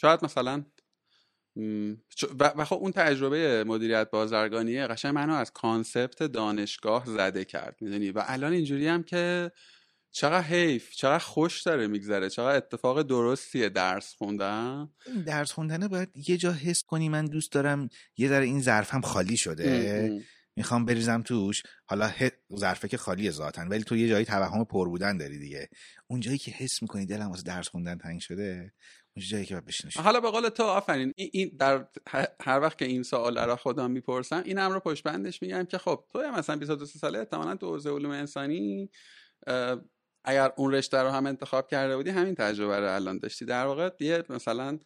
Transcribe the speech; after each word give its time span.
شاید 0.00 0.24
مثلا 0.24 0.64
و 2.38 2.64
خب 2.64 2.76
اون 2.76 2.92
تجربه 2.92 3.64
مدیریت 3.64 4.10
بازرگانیه 4.10 4.86
قشنگ 4.86 5.14
منو 5.14 5.34
از 5.34 5.52
کانسپت 5.52 6.22
دانشگاه 6.22 7.06
زده 7.06 7.44
کرد 7.44 7.76
می‌دونی؟ 7.80 8.10
و 8.10 8.24
الان 8.26 8.52
اینجوری 8.52 8.88
هم 8.88 9.02
که 9.02 9.52
چقدر 10.10 10.46
حیف 10.46 10.90
چقدر 10.90 11.24
خوش 11.24 11.62
داره 11.62 11.86
میگذره 11.86 12.30
چقدر 12.30 12.56
اتفاق 12.56 13.02
درستیه 13.02 13.68
درس 13.68 14.14
خوندن. 14.14 14.88
درس 15.26 15.52
خوندنه 15.52 15.88
باید 15.88 16.28
یه 16.28 16.36
جا 16.36 16.52
حس 16.52 16.82
کنی 16.82 17.08
من 17.08 17.24
دوست 17.24 17.52
دارم 17.52 17.88
یه 18.16 18.28
ذره 18.28 18.44
این 18.44 18.60
ظرفم 18.60 19.00
خالی 19.00 19.36
شده. 19.36 20.22
می‌خوام 20.56 20.84
بریزم 20.84 21.22
توش. 21.22 21.62
حالا 21.84 22.12
ظرفه 22.56 22.88
که 22.88 22.96
خالی 22.96 23.30
ذاتن 23.30 23.68
ولی 23.68 23.84
تو 23.84 23.96
یه 23.96 24.08
جایی 24.08 24.24
توهم 24.24 24.64
پر 24.64 24.88
بودن 24.88 25.16
داری 25.16 25.38
دیگه. 25.38 25.68
اون 26.06 26.20
جایی 26.20 26.38
که 26.38 26.50
حس 26.50 26.82
می‌کنی 26.82 27.06
دلم 27.06 27.30
واسه 27.30 27.42
درس 27.42 27.68
خوندن 27.68 27.98
تنگ 27.98 28.20
شده 28.20 28.72
جایی 29.18 29.44
که 29.44 29.60
بشینش 29.60 29.96
حالا 29.96 30.20
به 30.20 30.30
قول 30.30 30.48
تو 30.48 30.62
آفرین 30.62 31.12
این 31.16 31.56
در 31.58 31.88
هر 32.40 32.60
وقت 32.60 32.78
که 32.78 32.84
این 32.84 33.02
سوال 33.02 33.38
را 33.38 33.56
خودم 33.56 33.90
می‌پرسم 33.90 34.42
این 34.44 34.58
رو 34.58 34.80
پشت 34.80 35.02
بندش 35.02 35.42
میگم 35.42 35.64
که 35.64 35.78
خب 35.78 36.04
تو 36.12 36.18
مثلا 36.18 36.56
22 36.56 36.86
ساله 36.86 37.18
احتمالاً 37.18 37.56
تو 37.56 37.66
حوزه 37.66 37.90
علوم 37.90 38.10
انسانی 38.10 38.90
اگر 40.24 40.52
اون 40.56 40.74
رشته 40.74 40.98
رو 40.98 41.10
هم 41.10 41.26
انتخاب 41.26 41.68
کرده 41.68 41.96
بودی 41.96 42.10
همین 42.10 42.34
تجربه 42.34 42.80
رو 42.80 42.94
الان 42.94 43.18
داشتی. 43.18 43.44
در 43.44 43.66
واقع 43.66 43.90
یه 44.00 44.24
مثلا 44.30 44.78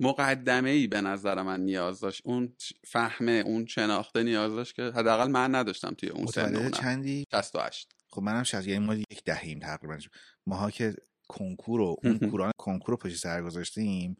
مقدمه 0.00 0.70
ای 0.70 0.86
به 0.86 1.00
نظر 1.00 1.42
من 1.42 1.60
نیاز 1.60 2.00
داشت. 2.00 2.22
اون 2.24 2.56
فهمه 2.84 3.42
اون 3.46 3.66
شناخته 3.66 4.22
نیاز 4.22 4.52
داشت 4.52 4.74
که 4.74 4.82
حداقل 4.82 5.30
من 5.30 5.54
نداشتم 5.54 5.94
توی 5.94 6.08
اون 6.08 6.26
سن 6.26 6.70
چندی؟ 6.70 7.26
68 7.32 7.94
خب 8.08 8.22
منم 8.22 8.42
شاید 8.42 8.66
یعنی 8.66 8.86
ما 8.86 8.94
یک 8.94 9.24
دهیم 9.24 9.58
تقریبا. 9.58 9.98
ماها 10.46 10.70
که 10.70 10.94
کنکور 11.30 11.80
و 11.80 11.96
اون 12.04 12.18
کوران 12.18 12.52
کنکور 12.58 12.90
رو 12.90 12.96
پشت 12.96 13.16
سر 13.16 13.42
گذاشتیم. 13.42 14.16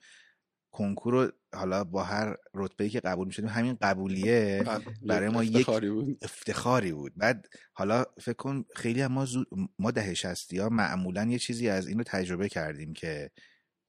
کنکور 0.73 1.13
رو 1.13 1.33
حالا 1.55 1.85
با 1.85 2.03
هر 2.03 2.37
رتبه 2.55 2.89
که 2.89 3.01
قبول 3.01 3.27
می‌شدیم 3.27 3.49
همین 3.49 3.79
قبولیه 3.81 4.65
برای 5.03 5.29
ما 5.29 5.45
یک 5.45 5.67
بود. 5.67 6.19
افتخاری 6.23 6.93
بود. 6.93 7.13
بعد 7.17 7.49
حالا 7.73 8.05
فکر 8.21 8.33
کن 8.33 8.65
خیلی 8.77 9.01
هم 9.01 9.13
ما 9.13 9.25
زود 9.25 9.49
ما 9.79 9.91
ده 9.91 10.15
ها 10.59 10.69
معمولا 10.69 11.25
یه 11.25 11.39
چیزی 11.39 11.69
از 11.69 11.87
اینو 11.87 12.03
تجربه 12.03 12.49
کردیم 12.49 12.93
که 12.93 13.31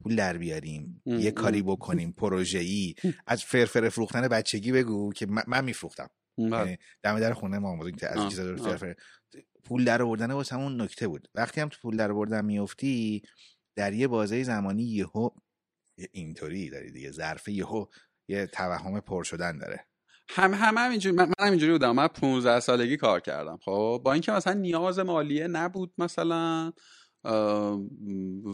پول 0.03 0.15
در 0.15 0.37
بیاریم 0.37 1.01
یه 1.05 1.31
کاری 1.31 1.61
بکنیم 1.61 2.15
ای 2.53 2.95
از 3.27 3.43
فرفر 3.43 3.89
فروختن 3.89 4.27
بچگی 4.27 4.71
بگو 4.71 5.13
که 5.13 5.25
من 5.47 5.63
میفروختم. 5.63 6.09
بله. 6.37 6.49
یعنی 6.49 6.77
دم 7.03 7.19
در 7.19 7.33
خونه 7.33 7.59
ما 7.59 7.85
از 8.09 8.29
چیزا 8.29 8.55
فرفر. 8.55 8.95
پول 9.63 9.85
در 9.85 10.01
آوردن 10.01 10.31
واسه 10.31 10.55
همون 10.55 10.81
نکته 10.81 11.07
بود. 11.07 11.27
وقتی 11.35 11.61
هم 11.61 11.69
تو 11.69 11.77
پول 11.81 11.97
در 11.97 12.11
آوردن 12.11 12.45
میفتی 12.45 13.21
در 13.75 13.93
یه 13.93 14.07
بازه 14.07 14.43
زمانی 14.43 14.83
یهو 14.83 15.29
اینطوری 16.11 16.69
داری 16.69 16.91
دیگه 16.91 17.11
ظرف 17.11 17.47
یهو 17.47 17.85
یه 18.27 18.47
توهم 18.47 18.99
پر 18.99 19.23
شدن 19.23 19.57
داره. 19.57 19.85
هم 20.29 20.53
هم 20.53 20.77
همینجوری 20.77 21.15
من, 21.15 21.31
من 21.39 21.49
اینجوری 21.49 21.71
بودم. 21.71 21.91
من 21.91 22.07
15 22.07 22.59
سالگی 22.59 22.97
کار 22.97 23.19
کردم. 23.19 23.59
خب 23.61 24.01
با 24.05 24.13
اینکه 24.13 24.31
مثلا 24.31 24.53
نیاز 24.53 24.99
مالیه 24.99 25.47
نبود 25.47 25.93
مثلا 25.97 26.73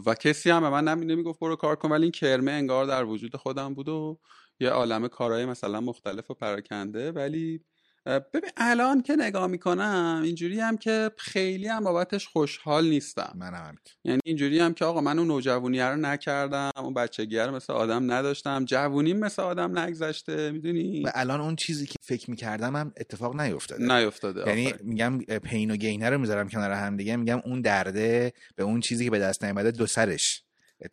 و 0.06 0.14
کسی 0.20 0.50
هم 0.50 0.60
به 0.60 0.70
من 0.70 0.98
نمی‌گفت 0.98 1.40
برو 1.40 1.56
کار 1.56 1.76
کن 1.76 1.90
ولی 1.90 2.02
این 2.02 2.12
کرمه 2.12 2.52
انگار 2.52 2.86
در 2.86 3.04
وجود 3.04 3.36
خودم 3.36 3.74
بود 3.74 3.88
و 3.88 4.20
یه 4.60 4.70
عالم 4.70 5.08
کارهای 5.08 5.46
مثلا 5.46 5.80
مختلف 5.80 6.30
و 6.30 6.34
پراکنده 6.34 7.12
ولی 7.12 7.64
ببین 8.08 8.50
الان 8.56 9.02
که 9.02 9.16
نگاه 9.16 9.46
می‌کنم 9.46 10.20
اینجوری 10.24 10.60
هم 10.60 10.76
که 10.76 11.10
خیلی 11.16 11.68
هم 11.68 11.84
بابتش 11.84 12.28
خوشحال 12.28 12.88
نیستم. 12.88 13.32
من 13.36 13.54
هم 13.54 13.76
یعنی 14.04 14.20
اینجوری 14.24 14.60
هم 14.60 14.74
که 14.74 14.84
آقا 14.84 15.00
من 15.00 15.18
اون 15.18 15.28
نوجوانی 15.28 15.80
رو 15.80 15.96
نکردم 15.96 16.70
اون 16.76 16.94
بچگی 16.94 17.38
رو 17.38 17.54
مثل 17.54 17.72
آدم 17.72 18.12
نداشتم. 18.12 18.64
جوونیم 18.64 19.18
مثل 19.18 19.42
آدم 19.42 19.78
نگذشته 19.78 20.50
می‌دونی؟ 20.50 21.02
و 21.02 21.10
الان 21.14 21.40
اون 21.40 21.56
چیزی 21.56 21.86
که 21.86 21.94
فکر 22.02 22.30
می‌کردم 22.30 22.76
هم 22.76 22.92
اتفاق 22.96 23.40
نیفتاده. 23.40 23.98
نیفتاده 23.98 24.48
یعنی 24.48 24.74
میگم 24.80 25.18
پین 25.18 25.70
و 25.70 25.76
گینه 25.76 26.10
رو 26.10 26.18
می‌ذارم 26.18 26.48
کنار 26.48 26.70
هم 26.70 26.96
دیگه. 26.96 27.16
میگم 27.16 27.40
اون 27.44 27.60
درده 27.60 28.32
به 28.56 28.64
اون 28.64 28.80
چیزی 28.80 29.04
که 29.04 29.10
به 29.10 29.18
دست 29.18 29.44
نیامده 29.44 29.70
دو 29.70 29.86
سرش. 29.86 30.42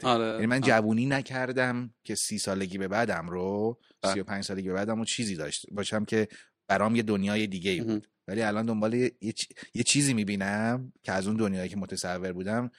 آره. 0.04 0.34
یعنی 0.34 0.46
من 0.46 0.62
جوونی 0.62 1.06
نکردم 1.06 1.94
که 2.04 2.16
سی 2.16 2.38
سالگی 2.38 2.78
به 2.78 2.88
بعدم 2.88 3.30
رو 3.30 3.80
بله. 4.02 4.14
سی 4.14 4.20
و 4.20 4.24
پنج 4.24 4.44
سالگی 4.44 4.68
به 4.68 4.74
بعدم 4.74 5.00
رو 5.00 5.06
چیزی 5.06 5.36
داشت. 5.36 5.66
باشم 5.72 6.06
که 6.06 6.28
برام 6.68 6.96
یه 6.96 7.04
دنیای 7.04 7.48
دیگه 7.48 7.72
ای 7.72 7.82
بود 7.82 8.08
ولی 8.28 8.42
الان 8.42 8.66
دنبال 8.66 8.94
یه, 8.94 9.12
یه 9.74 9.84
چیزی 9.86 10.14
می‌بینم 10.14 10.94
که 11.04 11.12
از 11.12 11.28
اون 11.28 11.38
دنیایی 11.38 11.70
که 11.70 11.78
متصور 11.78 12.34
بودم 12.34 12.72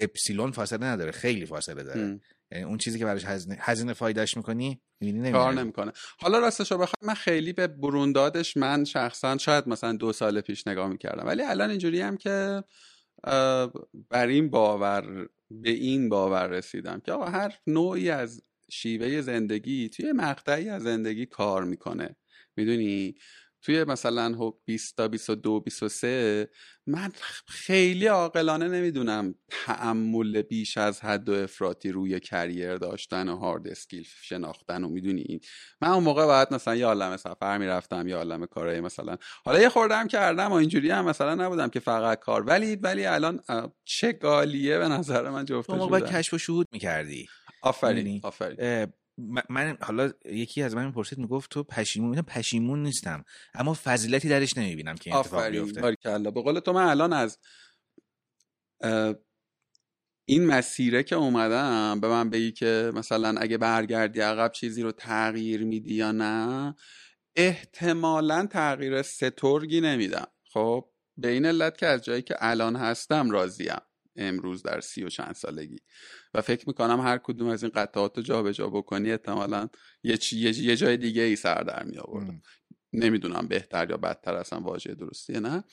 اپسیلون 0.00 0.50
فاصله 0.50 0.86
نداره 0.86 1.10
خیلی 1.10 1.46
فاصله 1.46 1.82
داره. 1.82 2.20
یعنی 2.52 2.64
اون 2.64 2.78
چیزی 2.78 2.98
که 2.98 3.04
براش 3.04 3.24
هزینه, 3.24 3.56
هزینه 3.60 3.92
فایدهش 3.92 4.36
می‌کنی 4.36 4.80
می‌بینی 5.00 5.32
کار 5.32 5.54
نمی‌کنه. 5.54 5.92
حالا 6.18 6.38
راستش 6.38 6.72
رو 6.72 6.78
بخوام 6.78 7.08
من 7.08 7.14
خیلی 7.14 7.52
به 7.52 7.66
بروندادش 7.66 8.56
من 8.56 8.84
شخصا 8.84 9.38
شاید 9.38 9.68
مثلا 9.68 9.92
دو 9.92 10.12
سال 10.12 10.40
پیش 10.40 10.66
نگاه 10.66 10.88
می‌کردم. 10.88 11.26
ولی 11.26 11.42
الان 11.42 11.70
اینجوری 11.70 12.00
هم 12.00 12.16
که 12.16 12.64
بر 14.10 14.26
این 14.26 14.50
باور 14.50 15.28
به 15.50 15.70
این 15.70 16.08
باور 16.08 16.46
رسیدم 16.46 17.00
که 17.00 17.12
آقا 17.12 17.24
هر 17.24 17.58
نوعی 17.66 18.10
از 18.10 18.42
شیوه 18.70 19.20
زندگی 19.20 19.88
توی 19.88 20.12
مقطعی 20.12 20.68
از 20.68 20.82
زندگی 20.82 21.26
کار 21.26 21.64
می‌کنه. 21.64 22.16
می‌دونی؟ 22.56 23.14
توی 23.62 23.84
مثلا 23.84 24.52
20 24.64 24.96
تا 24.96 25.08
22 25.08 25.60
23 25.60 26.48
من 26.86 27.12
خیلی 27.46 28.06
عاقلانه 28.06 28.68
نمی‌دونم 28.68 29.34
تعمل 29.48 30.42
بیش 30.42 30.78
از 30.78 31.00
حد 31.00 31.28
و 31.28 31.32
افراطی 31.32 31.92
روی 31.92 32.20
کریر 32.20 32.76
داشتن 32.76 33.28
و 33.28 33.36
هارد 33.36 33.68
اسکیل 33.68 34.06
شناختن 34.22 34.84
و 34.84 34.88
می‌دونی؟ 34.88 35.40
من 35.80 35.88
اون 35.88 36.04
موقع 36.04 36.26
باید 36.26 36.54
مثلا 36.54 36.76
یه 36.76 36.86
عالم 36.86 37.16
سفر 37.16 37.58
می‌رفتم 37.58 38.08
یه 38.08 38.16
عالم 38.16 38.46
کارهای 38.46 38.80
مثلا. 38.80 39.16
حالا 39.44 39.60
یه 39.60 39.68
خوردم 39.68 40.08
کردم 40.08 40.46
و 40.46 40.54
اینجوری 40.54 40.90
هم 40.90 41.04
مثلا 41.04 41.34
نبودم 41.34 41.68
که 41.68 41.80
فقط 41.80 42.18
کار. 42.18 42.42
ولی 42.42 42.76
ولی 42.76 43.06
الان 43.06 43.40
چه 43.84 44.12
گالیه 44.12 44.78
به 44.78 44.88
نظر 44.88 45.30
من 45.30 45.44
جفت 45.44 45.66
تو 45.66 45.76
موقع 45.76 46.00
کشف 46.00 46.34
و 46.34 46.38
شهود 46.38 46.68
می‌کردی. 46.72 47.28
آفرین 47.62 48.20
آفرین. 48.24 48.86
من 49.48 49.78
حالا 49.80 50.12
یکی 50.24 50.62
از 50.62 50.74
من 50.74 50.86
می‌پرسید 50.86 51.18
می‌گفت 51.18 51.50
تو 51.50 51.62
پشیمون 51.62 52.10
میگم 52.10 52.22
پشیمون 52.22 52.82
نیستم 52.82 53.24
اما 53.54 53.76
فضیلتی 53.84 54.28
درش 54.28 54.56
نمی‌بینم 54.56 54.94
که 54.94 55.10
این 55.10 55.18
اتفاق 55.18 55.44
بیفته. 55.44 55.96
به 56.20 56.42
قول 56.42 56.60
تو 56.60 56.72
من 56.72 56.86
الان 56.86 57.12
از 57.12 57.38
این 60.28 60.46
مسیره 60.46 61.02
که 61.02 61.16
اومدم 61.16 62.00
به 62.00 62.08
من 62.08 62.30
بگی 62.30 62.52
که 62.52 62.92
مثلا 62.94 63.34
اگه 63.40 63.58
برگردی 63.58 64.20
عقب 64.20 64.52
چیزی 64.52 64.82
رو 64.82 64.92
تغییر 64.92 65.64
میدی 65.64 65.94
یا 65.94 66.12
نه 66.12 66.74
احتمالا 67.36 68.46
تغییر 68.46 69.02
سترگی 69.02 69.80
نمیدم. 69.80 70.26
خب 70.52 70.90
به 71.16 71.28
این 71.28 71.46
علت 71.46 71.78
که 71.78 71.86
از 71.86 72.04
جایی 72.04 72.22
که 72.22 72.34
الان 72.38 72.76
هستم 72.76 73.30
راضیم. 73.30 73.80
امروز 74.16 74.62
در 74.62 74.80
سی 74.80 75.04
و 75.04 75.08
چند 75.08 75.34
سالگی. 75.34 75.78
و 76.34 76.40
فکر 76.40 76.64
می‌کنم 76.66 77.00
هر 77.00 77.18
کدوم 77.18 77.48
از 77.48 77.62
این 77.62 77.72
قطعات 77.74 78.16
رو 78.16 78.22
جابجا 78.22 78.68
بکنی 78.68 79.10
احتمالا 79.10 79.68
یه, 80.02 80.18
یه 80.32 80.76
جای 80.76 80.96
دیگه 80.96 81.22
ای 81.22 81.36
سر 81.36 81.62
در 81.62 81.84
می 81.84 81.98
آوردم 81.98 82.42
نمی‌دونم 82.92 83.48
بهتر 83.48 83.90
یا 83.90 83.96
بدتر 83.96 84.34
اصلا 84.34 84.60
واژه 84.60 84.94
درستیه 84.94 85.40
نه؟ 85.40 85.64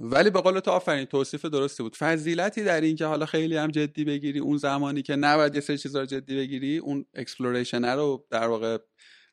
ولی 0.00 0.30
به 0.30 0.40
قول 0.40 0.60
تو 0.60 0.70
آفرین 0.70 1.04
توصیف 1.04 1.44
درستی 1.44 1.82
بود. 1.82 1.96
فضیلتی 1.96 2.64
در 2.64 2.80
این 2.80 2.96
که 2.96 3.06
حالا 3.06 3.26
خیلی 3.26 3.56
هم 3.56 3.70
جدی 3.70 4.04
بگیری 4.04 4.38
اون 4.38 4.56
زمانی 4.56 5.02
که 5.02 5.16
نباید 5.16 5.54
یه 5.54 5.60
سری 5.60 5.78
چیزا 5.78 6.00
رو 6.00 6.06
جدی 6.06 6.36
بگیری 6.36 6.78
اون 6.78 7.04
exploration 7.14 7.84
رو 7.84 8.26
در 8.30 8.46
واقع 8.46 8.78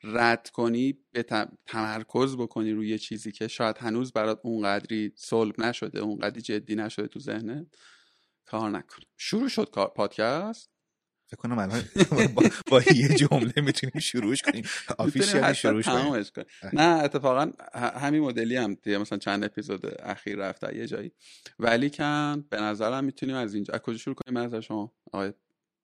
رد 0.03 0.49
کنی 0.49 0.99
به 1.11 1.25
تمرکز 1.65 2.37
بکنی 2.37 2.71
روی 2.71 2.99
چیزی 2.99 3.31
که 3.31 3.47
شاید 3.47 3.77
هنوز 3.77 4.13
برات 4.13 4.39
اونقدری 4.43 5.13
صلب 5.15 5.61
نشده 5.61 5.99
اونقدری 5.99 6.41
جدی 6.41 6.75
نشده 6.75 7.07
تو 7.07 7.19
ذهنت 7.19 7.67
کار 8.45 8.69
نکن. 8.69 9.03
شروع 9.17 9.49
شد 9.49 9.69
پادکست؟ 9.95 10.69
فکر 11.27 11.37
کنم 11.37 11.59
الان 11.59 11.83
با, 12.71 12.81
یه 12.95 13.07
جمله 13.07 13.53
می‌تونیم 13.57 13.99
شروعش 13.99 14.41
کنیم. 14.41 14.63
آفیشیالی 14.97 15.55
شروعش 15.55 15.85
کنیم. 15.85 16.47
نه 16.73 17.03
اتفاقا 17.03 17.51
همین 17.73 18.21
مدلی 18.21 18.55
هم 18.55 18.73
دیگه 18.73 18.97
مثلا 18.97 19.17
چند 19.17 19.43
اپیزود 19.43 19.85
اخیر 19.99 20.37
رفته 20.37 20.75
یه 20.75 20.87
جایی. 20.87 21.11
ولی 21.59 21.89
کن 21.89 22.45
به 22.49 22.61
نظرم 22.61 23.03
می‌تونیم 23.03 23.35
از 23.35 23.53
اینجا. 23.53 23.73
از 23.73 23.79
کجا 23.79 23.97
شروع 23.97 24.15
کنیم؟ 24.15 24.37
از 24.37 24.55
شما 24.55 24.93
آقای 25.11 25.33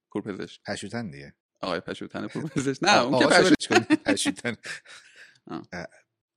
کورپزشک. 0.10 0.62
پشوتن 0.68 1.12
دیگه. 1.12 1.34
آقای 1.66 1.80
پشوتن 1.80 2.28
کورپزشک 2.28 2.84
نه 2.84 3.02
اون 3.04 3.20
که 3.20 3.26
پشوتن 4.06 4.56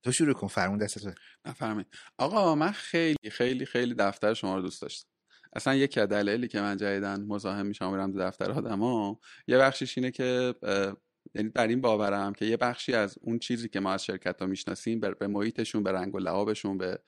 تو 0.04 0.12
شروع 0.12 0.34
کن. 0.34 0.46
فرمون 0.46 0.78
دست 0.78 0.98
تو 0.98 1.10
فرمین 1.52 1.84
آقا 2.18 2.54
من 2.54 2.72
خیلی 2.72 3.30
خیلی 3.30 3.66
خیلی 3.66 3.94
دفتر 3.94 4.34
شما 4.34 4.56
رو 4.56 4.62
دوست 4.62 4.82
داشتم. 4.82 5.08
اصلا 5.52 5.74
یکی 5.74 6.00
از 6.00 6.08
دلایلی 6.08 6.48
که 6.48 6.60
من 6.60 6.76
جدیدن 6.76 7.20
مزاحم 7.20 7.66
میشم 7.66 7.90
میرم 7.90 8.12
تو 8.12 8.18
دفتر 8.18 8.50
آدما 8.50 9.20
یه 9.46 9.58
بخشش 9.58 9.98
اینه 9.98 10.10
که 10.10 10.54
یعنی 11.34 11.48
بر 11.48 11.66
این 11.66 11.80
باورم 11.80 12.32
که 12.32 12.44
یه 12.44 12.56
بخشی 12.56 12.94
از 12.94 13.18
اون 13.20 13.38
چیزی 13.38 13.68
که 13.68 13.80
ما 13.80 13.92
از 13.92 14.04
شرکت 14.04 14.40
ها 14.40 14.46
می‌شناسیم 14.46 15.00
به 15.00 15.26
محیطشون 15.26 15.82
به 15.82 15.92
رنگ 15.92 16.14
و 16.14 16.18
لعابشون 16.18 16.78
به 16.78 16.98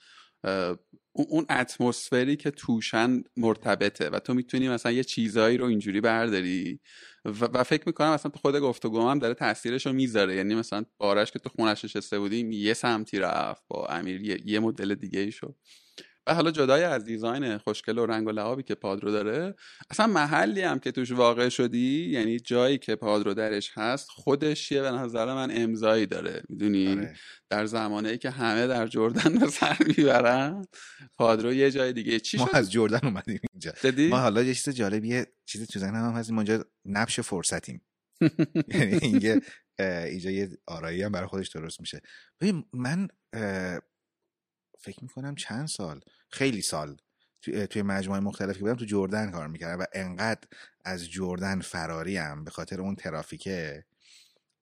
اون 1.12 1.46
اتمسفری 1.50 2.36
که 2.36 2.50
توشن 2.50 3.22
مرتبطه 3.36 4.08
و 4.10 4.18
تو 4.18 4.34
می‌تونی 4.34 4.68
مثلا 4.68 4.92
یه 4.92 5.04
چیزایی 5.04 5.56
رو 5.56 5.66
اینجوری 5.66 6.00
برداری 6.00 6.80
و, 7.24 7.64
فکر 7.64 7.82
می‌کنم 7.86 8.12
مثلا 8.14 8.32
خود 8.42 8.56
گفتگو 8.56 9.08
هم 9.08 9.18
داره 9.18 9.34
تاثیرش 9.34 9.86
رو 9.86 9.92
می‌ذاره. 9.92 10.36
یعنی 10.36 10.54
مثلا 10.54 10.84
بارش 10.98 11.30
که 11.32 11.38
تو 11.38 11.48
خونش 11.48 11.84
نشسته 11.84 12.18
بودیم 12.18 12.52
یه 12.52 12.74
سمتی 12.74 13.18
رفت 13.18 13.62
با 13.68 13.86
امیر 13.86 14.20
یه, 14.22 14.42
یه 14.44 14.60
مدل 14.60 14.94
دیگه 14.94 15.20
ای 15.20 15.32
شد. 15.32 15.56
و 16.26 16.34
حالا 16.34 16.50
جدای 16.50 16.84
از 16.84 17.04
دیزاین 17.04 17.58
خوشگل 17.58 17.98
و 17.98 18.06
رنگ 18.06 18.26
و 18.26 18.30
لعابی 18.30 18.62
که 18.62 18.74
پادرو 18.74 19.10
داره 19.10 19.54
اصلا 19.90 20.06
محلی 20.06 20.62
هم 20.62 20.78
که 20.78 20.92
توش 20.92 21.12
واقع 21.12 21.48
شدی 21.48 22.10
یعنی 22.10 22.40
جایی 22.40 22.78
که 22.78 22.96
پادرو 22.96 23.34
درش 23.34 23.70
هست 23.74 24.08
خودش 24.10 24.72
یه 24.72 24.82
به 24.82 24.90
نظر 24.90 25.34
من 25.34 25.50
امضایی 25.50 26.06
داره. 26.06 26.42
می‌دونی؟ 26.48 26.88
آره. 26.88 27.16
در 27.50 27.66
زمانه 27.66 28.16
که 28.16 28.30
همه 28.30 28.66
در 28.66 28.86
جردن 28.86 29.38
به 29.38 29.46
سر 29.46 29.76
می‌برن 29.86 30.64
پادرو 31.18 31.52
یه 31.52 31.70
جای 31.70 31.92
دیگه. 31.92 32.20
چی 32.20 32.38
ما 32.38 32.48
از 32.52 32.72
جردن 32.72 33.00
اومدیم 33.02 33.40
اینجا. 33.52 33.72
ما 34.10 34.18
حالا 34.18 34.42
یه 34.42 34.54
چیز 34.54 34.74
جالبیه 34.74 35.26
چیز 35.46 35.66
تو 35.66 35.78
ذهنم 35.78 36.10
هم 36.10 36.12
هست 36.12 36.30
ما 36.30 36.44
نبش 36.84 37.20
فرصتیم. 37.20 37.82
یعنی 38.74 38.98
اینجا 39.02 39.40
اینجا 39.78 40.30
یه 40.30 40.48
آرایی 40.66 41.02
هم 41.02 41.12
برای 41.12 41.26
خودش 41.26 41.48
درست 41.48 41.80
میشه. 41.80 42.00
ببین 42.40 42.64
من 42.72 43.08
فکر 44.80 45.02
می‌کنم 45.02 45.34
چند 45.34 45.68
سال 45.68 46.00
خیلی 46.28 46.62
سال 46.62 46.96
توی 47.70 47.82
مجموعه 47.82 48.20
مختلفی 48.20 48.60
بودم 48.60 48.74
تو 48.74 48.84
جردن 48.84 49.30
کار 49.30 49.48
می‌کردم 49.48 49.82
و 49.82 49.84
انقدر 49.92 50.48
از 50.84 51.10
جردن 51.10 51.60
فراریم 51.60 52.44
به 52.44 52.50
خاطر 52.50 52.80
اون 52.80 52.94
ترافیکه 52.94 53.84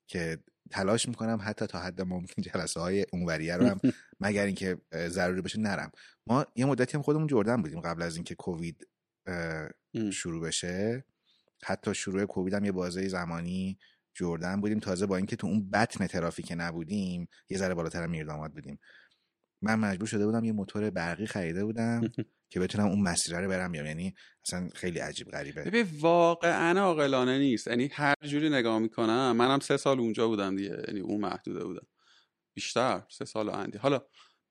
که 0.07 0.39
تلاش 0.71 1.09
می‌کنم 1.09 1.39
حتی 1.43 1.67
تا 1.67 1.79
حد 1.81 2.01
ممکن 2.01 2.43
جلسه 2.43 2.81
های 2.81 3.07
اونوریه 3.13 3.57
رو 3.57 3.67
هم 3.67 3.81
مگر 4.21 4.45
اینکه 4.45 4.79
ضروری 4.95 5.43
بشه 5.43 5.61
نرم. 5.61 5.91
ما 6.27 6.47
یه 6.57 6.65
مدتی 6.65 6.97
هم 6.97 7.03
خودمون 7.03 7.27
جردن 7.27 7.63
بودیم 7.63 7.81
قبل 7.81 8.03
از 8.03 8.17
اینکه 8.17 8.35
کووید 8.35 8.89
شروع 10.13 10.43
بشه. 10.43 11.05
حتی 11.65 11.95
شروع 11.95 12.25
کووید 12.25 12.55
هم 12.55 12.65
یه 12.65 12.73
بازه 12.73 13.09
زمانی 13.09 13.79
جردن 14.15 14.61
بودیم. 14.61 14.81
تازه 14.81 15.07
با 15.07 15.17
اینکه 15.17 15.37
تو 15.37 15.47
اون 15.47 15.71
بطن 15.71 16.07
ترافیک 16.07 16.55
نبودیم 16.57 17.29
یه 17.51 17.59
ذره 17.59 17.75
بالاتر 17.75 18.07
میرداماد 18.07 18.53
بودیم. 18.53 18.79
من 19.63 19.75
مجبور 19.75 20.09
شده 20.09 20.27
بودم 20.27 20.45
یه 20.45 20.53
موتور 20.53 20.91
برقی 20.91 21.27
خریده 21.27 21.65
بودم 21.65 22.01
که 22.51 22.61
بتونم 22.61 22.87
اون 22.87 23.01
مسیر 23.01 23.41
رو 23.41 23.49
برم 23.49 23.73
بیام. 23.73 23.87
یعنی 23.87 24.15
اصلا 24.47 24.69
خیلی 24.75 24.99
عجیب 24.99 25.31
غریبه. 25.31 25.65
ببین 25.65 25.87
واقعا 26.01 26.81
عاقلانه 26.81 27.39
نیست. 27.39 27.67
یعنی 27.67 27.89
هر 27.93 28.15
جوری 28.25 28.51
نگاه 28.51 28.79
می‌کنم 28.79 29.33
منم 29.33 29.61
سه 29.61 29.77
سال 29.77 29.99
اونجا 30.01 30.29
بودم 30.29 30.57
دیگه. 30.57 30.83
یعنی 30.89 31.01
اون 31.01 31.21
محدوده 31.21 31.65
بودم. 31.65 31.87
بیشتر 32.55 33.03
سه 33.09 33.25
سال 33.25 33.49
اندی. 33.49 33.79
حالا 33.79 34.03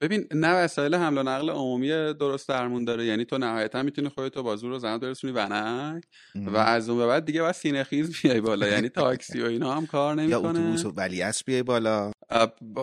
ببین 0.02 0.28
نه 0.32 0.64
وسایل 0.64 0.96
حمل 0.96 1.18
و 1.18 1.24
نقل 1.24 1.50
عمومی 1.50 1.88
درست 1.90 2.50
درمون 2.50 2.86
داره. 2.86 3.06
یعنی 3.06 3.26
تو 3.26 3.38
نهایتا 3.38 3.84
می‌تونی 3.84 4.10
خودتو 4.10 4.44
بازور 4.44 4.70
رو 4.70 4.80
زنت 4.80 5.02
برسونی 5.02 5.34
ونک 5.34 6.04
و 6.36 6.58
از 6.58 6.90
اون 6.90 6.98
به 6.98 7.08
بعد 7.08 7.26
دیگه 7.26 7.42
باید 7.42 7.56
سینه 7.56 7.84
خیز 7.84 8.22
بیای 8.22 8.42
بالا. 8.42 8.68
یعنی 8.68 8.90
تاکسی 8.90 9.42
و 9.42 9.46
اینا 9.46 9.74
هم 9.74 9.86
کار 9.86 10.16
نمی‌کنه. 10.16 10.42
یا 10.44 10.50
اتوبوس 10.50 10.86
و 10.86 10.92
ولی 10.92 11.24
بیای 11.46 11.64
بالا. 11.64 12.12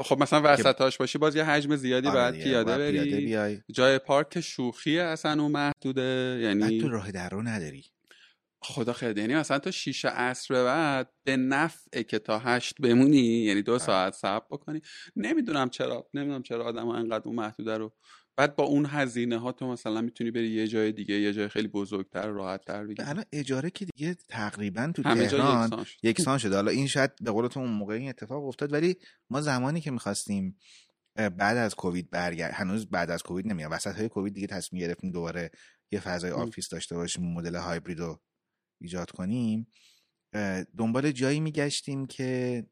خب 0.05 0.23
مثلا 0.23 0.41
وسطاش 0.45 0.99
باشی 0.99 1.19
باز 1.19 1.37
یه 1.37 1.45
حجم 1.45 1.77
زیادی 1.77 2.09
آره 2.09 2.17
بعد 2.17 2.35
پیاده 2.35 2.77
بری. 2.79 3.63
جای 3.73 3.99
پارک 3.99 4.41
شوخی 4.41 4.99
اصلا 4.99 5.43
اون 5.43 5.53
محدوده. 5.53 6.41
یعنی 6.43 6.81
تو 6.81 6.89
راه 6.89 7.13
درو 7.13 7.43
نداری. 7.43 7.85
خدا 8.65 8.93
خیلی 8.93 9.21
یعنی 9.21 9.35
مثلا 9.35 9.59
تا 9.59 9.71
شیش 9.71 10.05
عصر 10.05 10.55
به 10.55 10.65
بعد 10.65 11.11
به 11.25 11.37
نفعه 11.37 12.03
که 12.03 12.19
تا 12.19 12.39
هشت 12.39 12.81
بمونی 12.81 13.19
یعنی 13.19 13.63
دو 13.63 13.79
ساعت 13.79 14.15
صبر 14.15 14.47
بکنی. 14.51 14.81
نمی‌دونم 15.17 15.71
چرا 15.71 16.09
نمی‌دونم 16.15 16.43
چرا 16.43 16.65
آدم 16.65 16.87
ها 16.87 16.97
انقدر 16.97 17.23
اون 17.25 17.37
محدوده 17.37 17.79
رو. 17.79 17.93
بعد 18.37 18.57
با 18.57 18.65
اون 18.65 18.87
هزینه 18.87 19.39
ها 19.39 19.53
تو 19.53 19.67
مثلا 19.67 20.01
می‌تونی 20.01 20.31
بری 20.31 20.49
یه 20.49 20.69
جای 20.69 20.93
دیگه 20.93 21.15
یه 21.15 21.33
جای 21.33 21.49
خیلی 21.49 21.69
بزرگتر 21.69 22.27
راحت 22.27 22.65
تر 22.65 22.85
بگیری 22.85 23.09
الان 23.09 23.25
اجاره 23.33 23.71
که 23.71 23.85
دیگه 23.85 24.17
تقریبا 24.29 24.93
تو 24.95 25.03
تهران 25.03 25.85
یکسان 26.03 26.39
شده. 26.39 26.55
حالا 26.55 26.71
این 26.71 26.87
شاید 26.87 27.11
به 27.21 27.31
قول 27.31 27.49
تو 27.49 27.61
اون 27.61 27.71
موقع 27.71 27.95
این 27.95 28.09
اتفاق 28.09 28.45
افتاد 28.45 28.73
ولی 28.73 28.97
ما 29.31 29.41
زمانی 29.41 29.81
که 29.81 29.91
می‌خواستیم 29.91 30.59
بعد 31.17 31.57
از 31.57 31.75
کووید 31.75 32.11
برگرد 32.11 32.53
هنوز 32.55 32.91
بعد 32.91 33.11
از 33.11 33.23
کووید 33.23 33.47
نمیاد 33.47 33.73
وسط 33.73 33.97
های 33.97 34.09
کووید 34.09 34.35
دیگه 34.35 34.47
تصمیم 34.47 34.83
گرفتیم 34.83 35.11
دوباره 35.11 35.51
یه 35.93 36.01
فضای 36.01 36.31
office 36.31 36.69
داشته 36.69 36.97
باشیم 36.97 37.35
مدل 37.35 37.57
هایبرید 37.57 37.99
رو 37.99 38.21
ایجاد 38.81 39.11
کنیم 39.11 39.67
دنبال 40.79 41.13
جایی 41.13 41.41
میگشتیم 41.41 42.07
که 42.07 42.67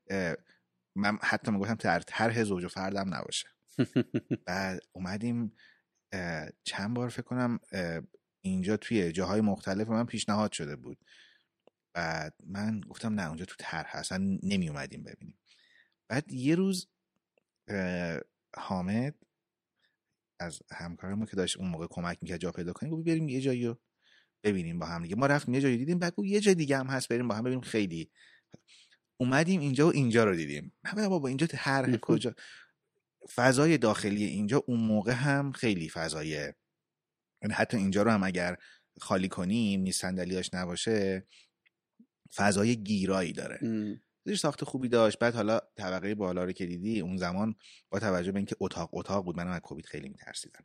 من 0.97 1.19
حتی 1.23 1.51
می‌گفتم 1.51 1.75
در 1.75 2.01
طرح 2.01 2.45
زوج 2.45 2.65
و 2.65 2.69
فردم 2.69 3.15
نباشه. 3.15 3.49
بعد 4.47 4.81
اومدیم 4.93 5.53
چند 6.65 6.95
بار 6.95 7.09
فکر 7.09 7.23
کنم 7.23 7.61
اینجا 8.45 8.77
توی 8.77 9.13
جاهای 9.13 9.41
مختلف 9.41 9.89
من 9.89 10.07
پیشنهاد 10.07 10.53
شده 10.53 10.77
بود. 10.77 10.99
بعد 11.95 12.35
من 12.47 12.81
گفتم 12.81 13.15
نه 13.15 13.29
اونجا 13.29 13.45
تو 13.45 13.55
طرح 13.59 13.97
اصلا 13.97 14.39
نمی 14.43 14.69
اومدیم 14.69 15.03
ببینیم. 15.03 15.39
بعد 16.09 16.33
یه 16.33 16.55
روز 16.55 16.89
حامد 18.57 19.15
از 20.41 20.63
همکار 20.73 21.15
ما 21.15 21.27
که 21.27 21.37
داشت 21.37 21.57
اون 21.57 21.69
موقع 21.69 21.87
کمک 21.91 22.19
می‌کرد 22.21 22.41
جا 22.41 22.53
پیدا 22.53 22.73
کنیم 22.73 22.93
گفت 22.93 23.05
بریم 23.05 23.29
یه 23.29 23.41
جایی 23.41 23.67
رو 23.67 23.81
ببینیم 24.43 24.79
با 24.79 24.87
هم 24.87 25.03
دیگه. 25.03 25.17
ما 25.17 25.27
رفتیم 25.27 25.55
یه 25.55 25.61
جایی 25.61 25.77
دیدیم 25.77 25.99
بعد 25.99 26.15
یه 26.19 26.41
جای 26.41 26.55
دیگه 26.55 26.79
هم 26.79 26.87
هست 26.87 27.09
بریم 27.09 27.29
با 27.29 27.35
هم 27.35 27.43
ببینیم. 27.43 27.61
خیلی 27.61 28.11
اومدیم 29.17 29.61
اینجا 29.61 29.87
و 29.87 29.91
اینجا 29.91 30.25
رو 30.25 30.37
دیدیم. 30.37 30.73
همه 30.85 31.09
بابا 31.09 31.29
اینجا 31.29 31.47
هر 31.55 31.97
کجا. 31.97 32.35
فضای 33.35 33.79
داخلی 33.79 34.25
اینجا 34.25 34.65
اون 34.67 34.81
موقع 34.81 35.13
هم 35.13 35.53
خیلی 35.53 35.89
فضای 35.89 36.29
یعنی 37.43 37.55
حتی 37.55 37.77
اینجا 37.77 38.03
رو 38.03 38.11
هم 38.11 38.23
اگر 38.23 38.57
خالی 39.01 39.29
کنیم 39.29 39.81
نیست 39.81 40.01
صندلیاش 40.01 40.55
نباشه 40.55 41.27
فضای 42.35 42.77
گیرایی 42.77 43.33
داره. 43.33 43.59
زیر 44.25 44.37
ساخت 44.37 44.65
خوبی 44.65 44.89
داشت. 44.89 45.19
بعد 45.19 45.35
حالا 45.35 45.61
طبقه 45.77 46.15
بالا 46.15 46.45
رو 46.45 46.53
که 46.53 46.67
دیدی 46.67 47.01
اون 47.01 47.17
زمان 47.17 47.55
با 47.91 47.99
توجه 47.99 48.33
به 48.33 48.39
اینکه 48.39 48.57
اتاق 48.61 48.91
اتاق 48.93 49.25
بود 49.25 49.37
منم 49.37 49.51
از 49.51 49.61
کووید 49.61 49.87
خیلی 49.87 50.09
میترسیدم. 50.09 50.65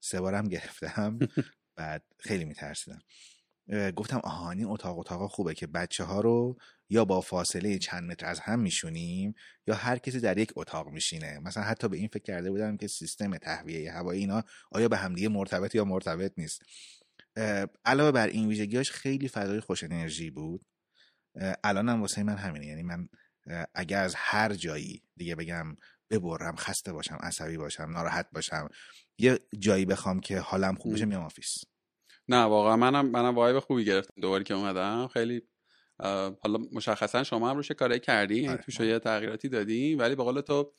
سه 0.00 0.20
بارم 0.20 0.48
گرفتم. 0.48 1.18
بعد 1.78 2.02
خیلی 2.18 2.44
میترسیدم. 2.44 3.02
گفتم 3.96 4.20
آهان 4.24 4.58
این 4.58 4.66
اتاق 4.66 4.98
اتاق 4.98 5.30
خوبه 5.30 5.54
که 5.54 5.66
بچه 5.66 6.04
ها 6.04 6.20
رو 6.20 6.58
یا 6.88 7.04
با 7.04 7.20
فاصله 7.20 7.78
چند 7.78 8.10
متر 8.10 8.26
از 8.26 8.40
هم 8.40 8.60
میشونیم 8.60 9.34
یا 9.66 9.74
هر 9.74 9.98
کسی 9.98 10.20
در 10.20 10.38
یک 10.38 10.52
اتاق 10.56 10.88
میشینه. 10.88 11.38
مثلا 11.38 11.62
حتی 11.62 11.88
به 11.88 11.96
این 11.96 12.08
فکر 12.08 12.22
کرده 12.22 12.50
بودم 12.50 12.76
که 12.76 12.86
سیستم 12.86 13.36
تهویه 13.36 13.92
هوایی 13.92 14.20
اینا 14.20 14.44
آیا 14.70 14.88
به 14.88 14.96
همدیگه 14.96 15.28
مرتبط 15.28 15.74
یا 15.74 15.84
مرتبط 15.84 16.32
نیست. 16.36 16.62
علاوه 17.84 18.12
بر 18.12 18.26
این 18.26 18.48
ویژگیاش 18.48 18.90
خیلی 18.90 19.28
فضای 19.28 19.60
خوش 19.60 19.84
انرژی 19.84 20.30
بود. 20.30 20.64
الانم 21.64 22.00
واسه 22.00 22.22
من 22.22 22.36
همینه. 22.36 22.66
یعنی 22.66 22.82
من 22.82 23.08
اگر 23.74 24.02
از 24.02 24.14
هر 24.16 24.54
جایی 24.54 25.02
دیگه 25.16 25.34
بگم 25.34 25.76
ببرم 26.10 26.56
خسته 26.56 26.92
باشم 26.92 27.18
عصبی 27.20 27.56
باشم 27.56 27.90
ناراحت 27.90 28.30
باشم 28.32 28.68
یه 29.18 29.38
جایی 29.58 29.84
بخوام 29.84 30.20
که 30.20 30.38
حالم 30.38 30.74
خوب 30.74 30.94
بشه 30.94 31.04
میام 31.04 31.24
office. 31.24 31.64
نه 32.28 32.42
واقعا 32.42 32.76
منم 32.76 33.06
منم 33.10 33.34
vibe 33.34 33.58
خوبی 33.58 33.84
گرفتم 33.84 34.20
دوباره 34.20 34.44
که 34.44 34.54
اومدم. 34.54 35.08
خیلی 35.08 35.42
حالا 36.42 36.58
مشخصا 36.72 37.24
شما 37.24 37.50
هم 37.50 37.56
روش 37.56 37.70
کاری 37.70 38.00
کردی 38.00 38.34
یعنی 38.34 38.48
آره، 38.48 38.62
توش 38.62 38.80
آره. 38.80 38.90
یه 38.90 38.98
تغییراتی 38.98 39.48
دادی 39.48 39.94
ولی 39.94 40.14
به 40.14 40.22
قول 40.22 40.40
تو 40.40 40.74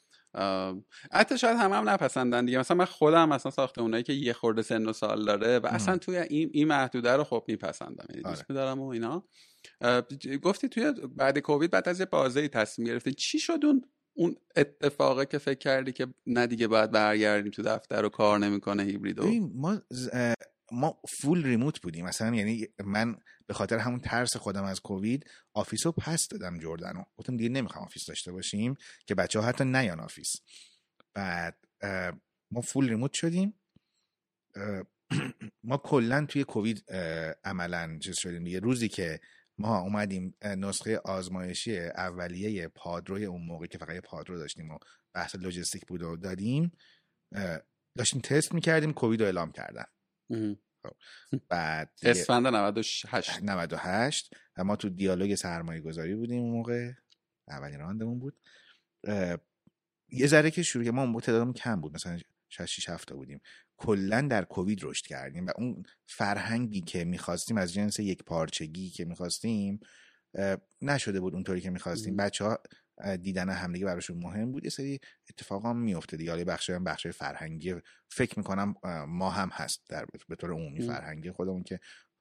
حتی 1.11 1.37
شاید 1.37 1.57
همه 1.57 1.75
هم 1.75 1.89
نپسندن 1.89 2.45
دیگه. 2.45 2.59
مثلا 2.59 2.77
من 2.77 2.85
خودم 2.85 3.29
مثلا 3.29 3.51
ساخته 3.51 3.81
اونایی 3.81 4.03
که 4.03 4.13
یه 4.13 4.33
خورده 4.33 4.61
سن 4.61 4.85
و 4.85 4.93
سال 4.93 5.25
داره 5.25 5.59
و 5.59 5.67
اصلا 5.67 5.97
توی 5.97 6.17
این 6.17 6.49
این 6.53 6.67
محدوده 6.67 7.11
رو 7.11 7.23
خب 7.23 7.43
میپسندم. 7.47 8.05
یعنی 8.09 8.23
دوست 8.23 8.45
آره. 8.49 8.55
دارم 8.55 8.79
و 8.79 8.87
اینا. 8.87 9.27
گفتی 10.43 10.69
توی 10.69 10.93
بعد 11.15 11.39
کووید 11.39 11.71
بعد 11.71 11.89
از 11.89 11.99
یه 11.99 12.05
بازه 12.05 12.47
تصمیم 12.47 12.87
گرفتی. 12.87 13.13
چی 13.13 13.39
شد 13.39 13.59
اون 13.63 13.81
اون 14.19 14.35
اتفاقه 14.55 15.25
که 15.25 15.37
فکر 15.37 15.57
کردی 15.57 15.91
که 15.91 16.07
نه 16.27 16.47
دیگه 16.47 16.67
باید 16.67 16.91
برگردیم 16.91 17.51
تو 17.51 17.61
دفتر 17.61 18.05
و 18.05 18.09
کار 18.09 18.39
نمی‌کنه 18.39 18.83
هیبریدو؟ 18.83 19.49
ما 19.55 19.81
ما 20.71 21.01
full 21.21 21.43
remote 21.43 21.81
بودیم. 21.81 22.05
مثلا 22.05 22.35
یعنی 22.35 22.67
من 22.83 23.17
به 23.47 23.53
خاطر 23.53 23.77
همون 23.77 23.99
ترس 23.99 24.37
خودم 24.37 24.63
از 24.63 24.79
کووید 24.79 25.29
office 25.53 25.85
رو 25.85 25.91
پس 25.91 26.27
دادم 26.31 26.59
جردن 26.59 27.05
گفتم 27.17 27.37
دیگه 27.37 27.49
نمی‌خوام 27.49 27.85
office 27.85 28.05
داشته 28.05 28.31
باشیم 28.31 28.75
که 29.05 29.15
بچه 29.15 29.39
ها 29.39 29.45
حتی 29.45 29.63
نیان 29.63 29.99
office. 29.99 30.35
بعد 31.13 31.57
ما 32.51 32.61
full 32.61 32.89
remote 32.89 33.13
شدیم. 33.13 33.53
ما 35.63 35.77
کلا 35.77 36.25
توی 36.25 36.43
کووید 36.43 36.91
عملا 37.43 37.97
چیز 38.01 38.17
شدیم. 38.17 38.47
یه 38.47 38.59
روزی 38.59 38.89
که 38.89 39.19
ما 39.59 39.79
اومدیم 39.79 40.35
نسخه 40.43 41.01
آزمایشی 41.05 41.79
اولیه 41.79 42.67
پادروی 42.67 43.25
اون 43.25 43.41
موقع 43.41 43.65
که 43.65 43.77
فقط 43.77 43.95
یه 43.95 44.01
پادرو 44.01 44.37
داشتیم 44.37 44.71
و 44.71 44.77
بحث 45.13 45.35
لوجستیک 45.35 45.85
بود 45.85 46.01
و 46.01 46.17
دادیم 46.17 46.71
داشتیم 47.97 48.21
تست 48.21 48.53
می‌کردیم 48.53 48.93
کووید 48.93 49.19
رو 49.19 49.25
اعلام 49.25 49.51
کردن. 49.51 49.85
خب. 50.83 50.95
بعد 51.49 51.91
اسفند 52.03 52.47
98 52.47 53.43
98 53.43 54.35
و 54.57 54.63
ما 54.63 54.75
تو 54.75 54.89
دیالوگ 54.89 55.35
سرمایه 55.35 55.81
گذاری 55.81 56.15
بودیم 56.15 56.41
اون 56.41 56.51
موقع. 56.51 56.91
اولین 57.47 57.79
راندمون 57.79 58.19
بود. 58.19 58.39
یه 60.09 60.27
ذره 60.27 60.51
که 60.51 60.63
شروع 60.63 60.89
ما 60.89 61.21
تعدادمون 61.21 61.53
کم 61.53 61.81
بود 61.81 61.93
مثلا 61.93 62.19
شاید 62.49 62.69
6 62.69 62.89
هفته 62.89 63.15
بودیم. 63.15 63.41
کلا 63.79 64.21
در 64.21 64.43
کووید 64.43 64.79
رشد 64.83 65.05
کردیم 65.05 65.45
و 65.45 65.51
اون 65.57 65.83
فرهنگی 66.07 66.81
که 66.81 67.05
می‌خواستیم 67.05 67.57
از 67.57 67.73
جنس 67.73 67.99
یک 67.99 68.23
پارچگی 68.23 68.89
که 68.89 69.05
می‌خواستیم 69.05 69.79
نشده 70.81 71.19
بود 71.19 71.33
اونطوری 71.33 71.61
که 71.61 71.69
می‌خواستیم. 71.69 72.15
بچه 72.15 72.45
ها 72.45 72.59
دیدن 73.21 73.49
همدیگه 73.49 73.85
براشون 73.85 74.17
مهم 74.17 74.51
بود. 74.51 74.63
یه 74.63 74.69
سری 74.69 74.99
اتفاق 75.29 75.65
هم 75.65 75.77
میفته 75.77 76.17
دیگه. 76.17 76.31
حالا 76.31 76.43
بخش 76.43 76.69
هم 76.69 76.83
بخش 76.83 77.07
فرهنگی 77.07 77.75
فکر 78.09 78.39
می‌کنم 78.39 78.75
ما 79.07 79.29
هم 79.29 79.49
هست 79.53 79.81
در 79.89 80.05
به 80.27 80.35
طور 80.35 80.51
عمومی 80.51 80.81
فرهنگی 80.81 81.31
خودمون 81.31 81.63
که 81.63 81.79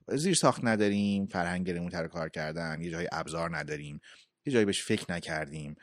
زیر 0.09 0.35
ساخت 0.35 0.65
نداریم 0.65 1.27
فرهنگ 1.27 1.71
ریموت 1.71 2.07
کار 2.07 2.29
کردن 2.29 2.81
یه 2.81 2.91
جای 2.91 3.09
ابزار 3.13 3.57
نداریم 3.57 4.01
یه 4.47 4.53
جایی 4.53 4.65
بهش 4.65 4.83
فکر 4.83 5.13
نکردیم. 5.13 5.77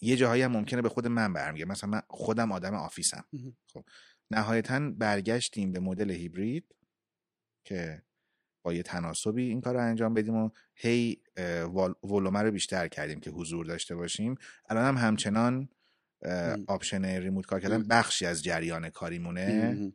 یه 0.00 0.16
جاهایی 0.16 0.42
هم 0.42 0.52
ممکنه 0.52 0.82
به 0.82 0.88
خود 0.88 1.06
من 1.06 1.32
برمیگرده 1.32 1.64
مثلا 1.64 1.90
من 1.90 2.02
خودم 2.08 2.52
آدم 2.52 2.74
office 2.74 3.12
م. 3.12 3.24
خب. 3.66 3.84
نهایتا 4.30 4.90
برگشتیم 4.90 5.72
به 5.72 5.80
مدل 5.80 6.10
هیبرید 6.10 6.74
که 7.64 8.02
با 8.62 8.74
یه 8.74 8.82
تناسبی 8.82 9.42
این 9.42 9.60
کار 9.60 9.74
رو 9.74 9.80
انجام 9.80 10.14
بدیم 10.14 10.34
و 10.34 10.50
هی 10.74 11.22
ولومه 12.04 12.42
رو 12.42 12.50
بیشتر 12.50 12.88
کردیم 12.88 13.20
که 13.20 13.30
حضور 13.30 13.66
داشته 13.66 13.94
باشیم. 13.94 14.34
الان 14.68 14.84
هم 14.84 15.06
همچنان 15.08 15.68
option 16.66 17.04
remote 17.04 17.46
کار 17.46 17.60
کردن 17.60 17.82
بخشی 17.82 18.26
از 18.26 18.42
جریان 18.42 18.90
کاریمونه. 18.90 19.92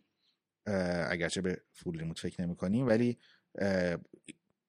اگرچه 1.10 1.42
به 1.42 1.62
full 1.74 2.00
remote 2.00 2.20
فکر 2.20 2.42
نمی 2.42 2.56
کنیم 2.56 2.88
ولی 2.88 3.18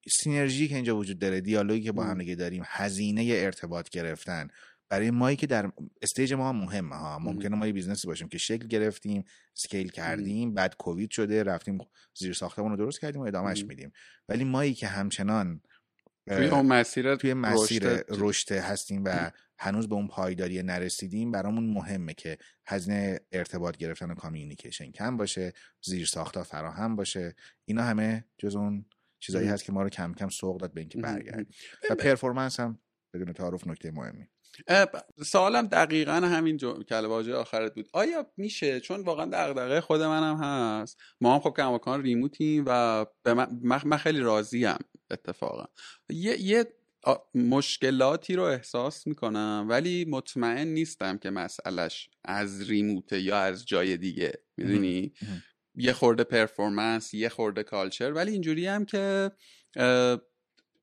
synergy 0.09 0.69
که 0.69 0.75
اینجا 0.75 0.97
وجود 0.97 1.19
داره 1.19 1.41
دیالوگی 1.41 1.85
که 1.85 1.93
با 1.93 2.05
هم 2.05 2.19
دیگه 2.19 2.35
داریم 2.35 2.63
هزینه 2.67 3.25
ارتباط 3.29 3.89
گرفتن 3.89 4.49
برای 4.89 5.11
مایی 5.11 5.37
که 5.37 5.47
در 5.47 5.73
stage 6.03 6.33
ما 6.33 6.53
مهمه 6.53 6.97
ها. 6.97 7.19
ممکنه 7.19 7.57
ما 7.57 7.67
یه 7.67 7.73
business 7.73 8.03
ی 8.03 8.07
باشیم 8.07 8.29
که 8.29 8.39
شکل 8.39 8.67
گرفتیم 8.67 9.25
scale 9.55 9.91
کردیم 9.91 10.55
بعد 10.55 10.77
کووید 10.77 11.11
شده 11.11 11.43
رفتیم 11.43 11.79
زیر 12.19 12.33
ساختمون 12.33 12.71
رو 12.71 12.77
درست 12.77 13.01
کردیم 13.01 13.21
و 13.21 13.25
ادامهش 13.25 13.65
میدیم. 13.65 13.93
ولی 14.29 14.45
مایی 14.45 14.75
که 14.75 14.87
همچنان 14.87 15.61
توی 16.29 16.49
اون 16.49 16.67
مسیر 16.67 17.17
توی 17.17 17.35
مسیر 17.35 17.85
رشد 18.09 18.53
هستیم 18.53 19.03
و 19.05 19.31
هنوز 19.59 19.89
به 19.89 19.95
اون 19.95 20.09
پایداری 20.09 20.63
نرسیدیم 20.63 21.31
برامون 21.31 21.67
مهمه 21.67 22.15
که 22.15 22.39
هزینه 22.67 23.21
ارتباط 23.33 23.77
گرفتن 23.77 24.11
و 24.11 24.15
communication 24.15 24.91
کم 24.91 25.17
باشه 25.17 25.53
زیر 25.83 26.07
ساختا 26.07 26.43
فراهم 26.43 26.97
باشه. 26.97 27.35
اینا 27.65 27.83
همه 27.83 28.25
جز 28.39 28.57
اون 28.57 28.85
چیزایی 29.19 29.49
هست 29.49 29.65
که 29.65 29.73
ما 29.73 29.83
رو 29.83 29.89
کم 29.89 30.15
کم 30.15 30.29
سوق 30.29 30.61
داد 30.61 30.73
به 30.73 30.81
اینکه 30.81 30.99
برگردیم 30.99 31.47
و 31.91 31.95
performance 31.95 32.61
هم 32.61 32.79
بدون 33.15 33.33
تعارف 33.33 33.67
نکته 33.67 33.91
مهمی. 33.91 34.29
سوالم 35.25 35.67
دقیقا 35.67 36.13
همین 36.13 36.59
کلمه 36.89 37.09
واژه 37.09 37.35
آخرت 37.35 37.75
بود. 37.75 37.89
آیا 37.93 38.27
میشه؟ 38.37 38.81
چون 38.81 39.01
واقعا 39.01 39.27
دغدغه 39.33 39.81
خود 39.81 40.03
منم 40.03 40.37
هست. 40.43 40.99
ما 41.21 41.35
هم 41.35 41.41
خب 41.41 41.55
کماکان 41.57 42.03
ریموتیم 42.03 42.65
و 42.67 43.07
به 43.23 43.35
من, 43.35 43.97
خیلی 43.97 44.21
راضیم 44.21 44.79
اتفاقا. 45.11 45.65
یه, 46.11 46.41
یه 46.41 46.67
مشکلاتی 47.35 48.37
رو 48.37 48.43
احساس 48.43 49.07
می‌کنم 49.07 49.67
ولی 49.69 50.05
مطمئن 50.05 50.69
نیستم 50.69 51.19
که 51.19 51.31
مسئلش 51.31 52.11
از 52.25 52.71
remote 52.71 53.14
ه 53.14 53.21
یا 53.21 53.39
از 53.39 53.67
جای 53.67 53.97
دیگه. 53.97 54.33
می‌دونی؟ 54.57 55.13
یه 55.75 55.93
خورده 55.93 56.25
performance 56.25 57.15
یه 57.15 57.29
خورده 57.29 57.63
culture 57.63 58.13
ولی 58.13 58.33
اینجوری 58.33 58.67
هم 58.67 58.85
که 58.85 59.31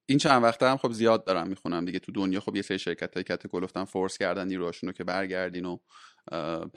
این 0.05 0.17
چند 0.17 0.43
وقته 0.43 0.69
هم 0.69 0.77
خب 0.77 0.91
زیاد 0.91 1.25
دارم 1.25 1.47
می‌خونم 1.47 1.85
دیگه 1.85 1.99
تو 1.99 2.11
دنیا 2.11 2.39
خب 2.39 2.55
یه 2.55 2.61
سری 2.61 2.79
شرکت 2.79 3.13
های 3.13 3.23
کت 3.23 3.47
گفتن 3.47 3.83
force 3.83 4.17
کردن 4.17 4.47
نیروهاشون 4.47 4.87
رو 4.87 4.93
که 4.93 5.03
برگردین 5.03 5.65
و 5.65 5.77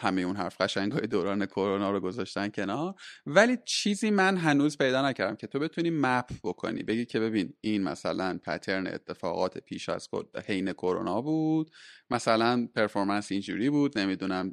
همه 0.00 0.23
اون 0.23 0.37
حرف 0.37 0.61
قشنگ 0.61 0.92
های 0.92 1.06
دوران 1.06 1.47
کرونا 1.47 1.90
رو 1.90 2.00
گذاشتن 2.00 2.49
کنار. 2.49 2.95
ولی 3.26 3.59
چیزی 3.66 4.11
من 4.11 4.37
هنوز 4.37 4.78
پیدا 4.78 5.09
نکردم 5.09 5.37
که 5.37 5.47
تو 5.47 5.59
بتونی 5.59 5.90
map 5.90 6.30
بکنی. 6.45 6.83
بگی 6.83 7.04
که 7.04 7.21
ببین 7.21 7.54
این 7.61 7.83
مثلا 7.83 8.38
pattern 8.44 8.86
اتفاقات 8.87 9.59
پیش 9.59 9.88
از 9.88 10.09
حین 10.47 10.73
کرونا 10.73 11.23
بود. 11.23 11.71
مثلا 12.11 12.68
performance 12.75 13.32
اینجوری 13.33 13.71
بود. 13.71 13.99
نمی‌دونم 13.99 14.52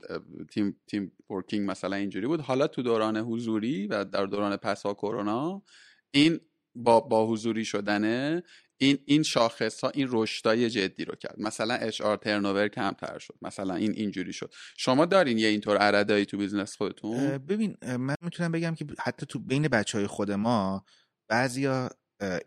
team 0.51 0.81
team 0.87 1.11
working 1.29 1.71
مثلا 1.71 1.95
اینجوری 1.95 2.27
بود. 2.27 2.41
حالا 2.41 2.67
تو 2.67 2.81
دوران 2.81 3.17
حضوری 3.17 3.87
و 3.87 4.05
در 4.05 4.25
دوران 4.25 4.57
پسا 4.57 4.93
کرونا 4.93 5.63
این 6.11 6.39
با 6.75 6.99
با 6.99 7.27
حضوری 7.27 7.65
شدنه 7.65 8.43
این 8.77 8.97
این 9.05 9.23
شاخص 9.23 9.83
ها 9.83 9.89
این 9.89 10.07
رشدای 10.11 10.69
جدی 10.69 11.05
رو 11.05 11.15
کرد. 11.15 11.35
مثلا 11.37 11.73
HR 11.73 12.17
turnover 12.17 12.67
کمتر 12.67 13.19
شد 13.19 13.35
مثلا 13.41 13.75
این 13.75 13.91
اینجوری 13.91 14.33
شد. 14.33 14.53
شما 14.77 15.05
دارین 15.05 15.37
یه 15.37 15.47
اینطور 15.47 15.77
عرضایی 15.77 16.25
تو 16.25 16.37
business 16.37 16.75
خودتون؟ 16.75 17.37
ببین 17.37 17.77
من 17.97 18.15
می‌تونم 18.21 18.51
بگم 18.51 18.75
که 18.75 18.85
حتی 18.99 19.25
تو 19.25 19.39
بین 19.39 19.67
بچه 19.67 19.97
های 19.97 20.07
خود 20.07 20.31
ما 20.31 20.85
بعضیا 21.27 21.89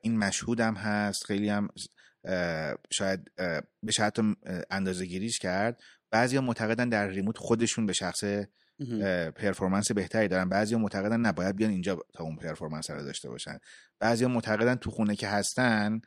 این 0.00 0.18
مشهود 0.18 0.60
هم 0.60 0.74
هست 0.74 1.24
خیلی 1.24 1.48
هم 1.48 1.68
شاید 2.90 3.30
بشه 3.86 4.02
حتی 4.02 4.22
اندازه 4.70 5.06
گیریش 5.06 5.38
کرد. 5.38 5.82
بعضیا 6.10 6.40
معتقدن 6.40 6.88
در 6.88 7.08
remote 7.08 7.38
خودشون 7.38 7.86
به 7.86 7.92
شخص 7.92 8.24
performance 9.36 9.92
بهتری 9.92 10.28
دارن. 10.28 10.48
بعضی 10.48 10.76
معتقدن 10.76 11.20
نباید 11.20 11.56
بیان 11.56 11.70
اینجا 11.70 11.98
تا 12.14 12.24
اون 12.24 12.36
performance 12.36 12.90
رو 12.90 13.02
داشته 13.02 13.28
باشن. 13.28 13.58
بعضی 14.00 14.26
معتقدن 14.26 14.74
تو 14.74 14.90
خونه 14.90 15.16
که 15.16 15.28
هستن 15.28 16.00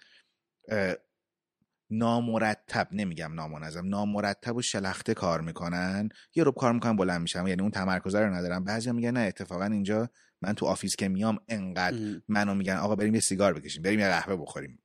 نامرتب 1.92 2.88
نمیگم 2.92 3.34
نامنظم 3.34 3.88
نامرتب 3.88 4.56
و 4.56 4.62
شلخته 4.62 5.14
کار 5.14 5.42
می‌کنن. 5.42 6.10
یه 6.36 6.44
رو 6.44 6.52
کار 6.52 6.74
می‌کنن 6.74 6.96
بلند 6.96 7.22
میشم 7.22 7.48
یعنی 7.48 7.62
اون 7.62 7.72
تمرکز 7.72 8.16
رو 8.16 8.34
ندارم 8.34 8.64
بعضی 8.64 8.92
میگن 8.92 9.12
نه 9.12 9.20
اتفاقا 9.20 9.66
اینجا 9.66 10.10
من 10.42 10.54
تو 10.54 10.66
office 10.66 10.96
که 10.96 11.08
میام 11.08 11.40
انقدر 11.48 12.22
منو 12.28 12.56
میگن 12.56 12.76
آقا 12.76 12.96
بریم 12.96 13.16
یه 13.16 13.22
سیگار 13.22 13.54
بکشیم 13.54 13.84
بریم 13.84 14.00
یه 14.00 14.08
قهوه 14.08 14.36
بخوریم. 14.36 14.80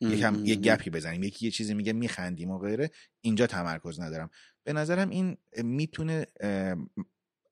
یکم 0.00 0.44
یه 0.44 0.56
گپی 0.56 0.90
بزنیم. 0.90 1.22
یکی 1.22 1.46
یه 1.46 1.50
چیزی 1.50 1.74
میگه 1.74 1.92
میخندیم 1.92 2.50
و 2.50 2.58
غیره. 2.58 2.90
اینجا 3.20 3.46
تمرکز 3.46 4.00
ندارم. 4.00 4.30
به 4.64 4.72
نظرم 4.72 5.10
این 5.10 5.36
می‌تونه 5.56 6.26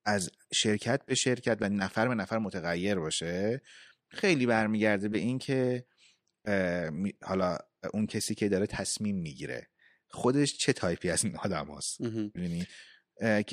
از 0.04 0.30
شرکت 0.52 1.06
به 1.06 1.14
شرکت 1.14 1.58
و 1.60 1.68
نفر 1.68 2.08
به 2.08 2.14
نفر 2.14 2.38
متغیر 2.38 2.94
باشه 2.94 3.62
خیلی 4.08 4.46
برمیگرده 4.46 5.08
به 5.08 5.18
این 5.18 5.38
که 5.38 5.86
حالا 7.22 7.58
اون 7.92 8.06
کسی 8.06 8.34
که 8.34 8.48
داره 8.48 8.66
تصمیم 8.66 9.16
می‌گیره. 9.16 9.68
خودش 10.08 10.56
چه 10.58 10.72
تایپی 10.72 11.10
از 11.10 11.24
این 11.24 11.36
آدم 11.36 11.74
هست 11.76 12.00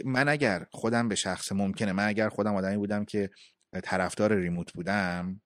من 0.05 0.29
اگر 0.29 0.65
خودم 0.71 1.07
به 1.07 1.15
شخص 1.15 1.51
ممکنه 1.51 1.91
من 1.91 2.07
اگر 2.07 2.29
خودم 2.29 2.55
آدمی 2.55 2.77
بودم 2.77 3.05
که 3.05 3.29
طرفدار 3.83 4.35
ریموت 4.35 4.73
بودم 4.73 5.41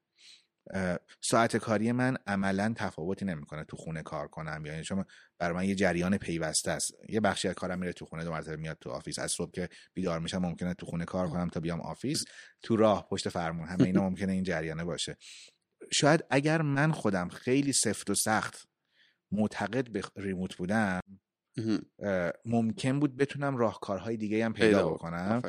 ساعت 1.21 1.57
کاری 1.57 1.91
من 1.91 2.17
عملا 2.27 2.73
تفاوتی 2.77 3.25
نمی‌کنه 3.25 3.63
تو 3.63 3.77
خونه 3.77 4.01
کار 4.01 4.27
کنم. 4.27 4.65
یعنی 4.65 4.83
چون 4.83 5.05
برای 5.39 5.55
من 5.57 5.65
یه 5.65 5.75
جریان 5.75 6.17
پیوسته 6.17 6.71
است. 6.71 6.93
یه 7.09 7.19
بخشی 7.19 7.47
از 7.47 7.55
کارم 7.55 7.79
میره 7.79 7.93
تو 7.93 8.05
خونه 8.05 8.23
دو 8.23 8.31
مرتبه 8.31 8.55
میاد 8.55 8.77
تو 8.81 8.89
office. 8.89 9.19
از 9.19 9.31
صبح 9.31 9.51
که 9.51 9.69
بیدار 9.93 10.19
میشم 10.19 10.37
ممکنه 10.37 10.73
تو 10.73 10.85
خونه 10.85 11.05
کار 11.05 11.29
کنم 11.29 11.49
تا 11.49 11.59
بیام 11.59 11.81
office. 11.81 12.23
تو 12.61 12.75
راه 12.75 13.07
پشت 13.09 13.29
فرمون. 13.29 13.67
همه 13.67 13.83
اینا 13.83 14.01
ممکنه 14.09 14.33
این 14.33 14.43
جریانه 14.43 14.83
باشه. 14.83 15.17
شاید 15.91 16.23
اگر 16.29 16.61
من 16.61 16.91
خودم 16.91 17.29
خیلی 17.29 17.73
سفت 17.73 18.09
و 18.09 18.15
سخت 18.15 18.67
معتقد 19.31 19.91
به 19.91 20.01
remote 20.15 20.55
بودم 20.55 20.99
ممکن 22.45 22.99
بود 22.99 23.17
بتونم 23.17 23.57
راهکارهای 23.57 24.17
دیگه 24.17 24.45
هم 24.45 24.53
پیدا 24.53 24.89
بکنم. 24.89 25.41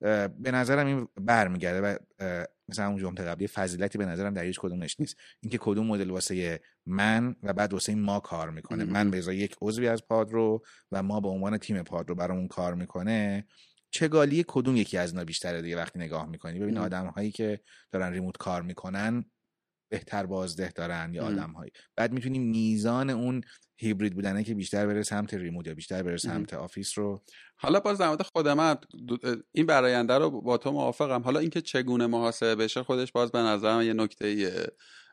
به 0.00 0.50
نظرم 0.52 0.86
این 0.86 1.08
برمیگرده 1.20 1.80
و 1.80 1.96
مثلا 2.68 2.86
اون 2.86 2.98
جمله 2.98 3.24
قبلی 3.24 3.46
فضیلتی 3.46 3.98
به 3.98 4.06
نظرم 4.06 4.34
در 4.34 4.42
هیچ 4.42 4.60
کدومش 4.60 5.00
نیست. 5.00 5.16
اینکه 5.40 5.58
کدوم 5.58 5.86
مدل 5.86 6.10
واسه 6.10 6.60
من 6.86 7.36
و 7.42 7.52
بعد 7.52 7.72
واسه 7.72 7.94
ما 7.94 8.20
کار 8.20 8.50
می‌کنه. 8.50 8.84
من 8.84 9.10
به 9.10 9.18
ازای 9.18 9.36
یک 9.36 9.56
عضوی 9.62 9.88
از 9.88 10.06
پادرو 10.06 10.64
و 10.92 11.02
ما 11.02 11.20
به 11.20 11.28
عنوان 11.28 11.58
تیم 11.58 11.82
پادرو 11.82 12.14
برامون 12.14 12.48
کار 12.48 12.74
می‌کنه 12.74 13.46
چگالی 13.90 14.44
کدوم 14.48 14.76
یکی 14.76 14.98
از 14.98 15.12
اینا 15.12 15.24
بیشتره 15.24 15.62
دیگه 15.62 15.76
وقتی 15.76 15.98
نگاه 15.98 16.26
می‌کنی؟ 16.26 16.58
ببین 16.58 16.78
آدم 16.78 17.06
هایی 17.06 17.30
که 17.30 17.60
دارن 17.92 18.12
remote 18.12 18.36
کار 18.36 18.62
می‌کنن 18.62 19.24
بهتر 19.88 20.26
بازده 20.26 20.70
دارن 20.70 21.14
یا 21.14 21.24
آدم 21.24 21.50
هایی 21.50 21.70
بعد 21.96 22.12
می‌تونیم 22.12 22.42
میزان 22.42 23.10
اون 23.10 23.40
هیبرید 23.78 24.14
بودنه 24.14 24.44
که 24.44 24.54
بیشتر 24.54 24.86
بره 24.86 25.02
سمت 25.02 25.34
remote 25.34 25.66
یا 25.66 25.74
بیشتر 25.74 26.02
بره 26.02 26.16
سمت 26.16 26.54
office 26.54 26.98
رو. 26.98 27.22
حالا 27.56 27.80
باز 27.80 27.98
در 27.98 28.16
خود 28.16 28.48
من 28.48 28.76
این 29.52 29.66
براینده 29.66 30.18
رو 30.18 30.40
با 30.40 30.58
تو 30.58 30.72
موافقم. 30.72 31.22
حالا 31.22 31.40
اینکه 31.40 31.60
چگونه 31.60 32.06
محاسبه 32.06 32.54
بشه 32.54 32.82
خودش 32.82 33.12
باز 33.12 33.32
به 33.32 33.38
نظرم 33.38 33.82
یه 33.82 33.92
نکته 33.92 34.52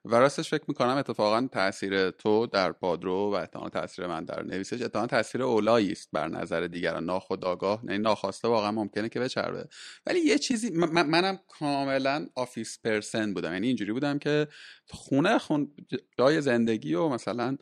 و 0.05 0.15
راستش 0.15 0.49
فکر 0.49 0.63
می‌کنم 0.67 0.97
اتفاقا 0.97 1.47
تاثیر 1.51 2.11
تو 2.11 2.47
در 2.47 2.71
پادرو 2.71 3.31
و 3.31 3.35
اتفاقا 3.35 3.69
تاثیر 3.69 4.07
من 4.07 4.25
در 4.25 4.43
نویسش 4.43 4.81
اتفاقا 4.81 5.07
تاثیر 5.07 5.43
اولایی 5.43 5.91
است 5.91 6.09
بر 6.11 6.27
نظر 6.27 6.67
دیگران. 6.67 7.05
ناخودآگاه 7.05 7.79
یعنی 7.83 7.97
ناخواسته 7.97 8.47
واقعا 8.47 8.71
ممکنه 8.71 9.09
که 9.09 9.19
بچربه. 9.19 9.67
ولی 10.05 10.19
یه 10.19 10.37
چیزی 10.37 10.69
من 10.69 11.09
منم 11.09 11.39
کاملا 11.59 12.27
office 12.35 12.79
person 12.83 13.33
بودم. 13.33 13.53
یعنی 13.53 13.67
اینجوری 13.67 13.93
بودم 13.93 14.19
که 14.19 14.47
خونه 14.89 15.37
خون 15.37 15.71
جای 16.17 16.41
زندگی 16.41 16.93
و 16.93 17.09
مثلا 17.09 17.57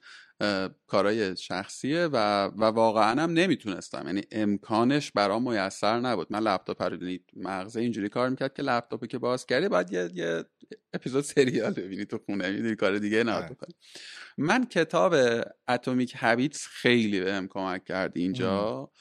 کارای 0.88 1.38
شخصیه 1.38 2.06
و, 2.06 2.46
و 2.46 2.64
واقعا 2.64 3.22
هم 3.24 3.34
نمی‌تونستم. 3.34 4.04
یعنی 4.06 4.22
امکانش 4.32 5.12
برام 5.12 5.52
میسر 5.52 6.00
نبود. 6.00 6.28
من 6.30 6.40
لپتاپ 6.40 6.82
رو 6.82 6.98
مغزه 7.36 7.80
اینجوری 7.80 8.10
کار 8.10 8.30
می‌کرد 8.30 8.54
که 8.54 8.64
لپتاپی 8.64 9.08
که 9.08 9.18
باز 9.18 9.46
کردی 9.46 9.68
باید 9.68 9.94
یه, 9.94 10.10
یه 10.14 10.44
اپیزود 10.94 11.24
سریال 11.24 11.74
ببینی 11.74 12.06
تو 12.06 12.18
خونه 12.18 12.52
می‌دونی 12.52 12.76
کار 12.76 12.98
دیگه 12.98 13.32
آره. 13.32 13.50
بکنی 13.50 13.74
من 14.38 14.66
کتاب 14.66 15.16
اتمیک 15.68 16.16
هابیتس 16.16 16.68
خیلی 16.68 17.20
بهم 17.20 17.48
کمک 17.48 17.86
کرد 17.86 18.18
اینجا 18.18 18.92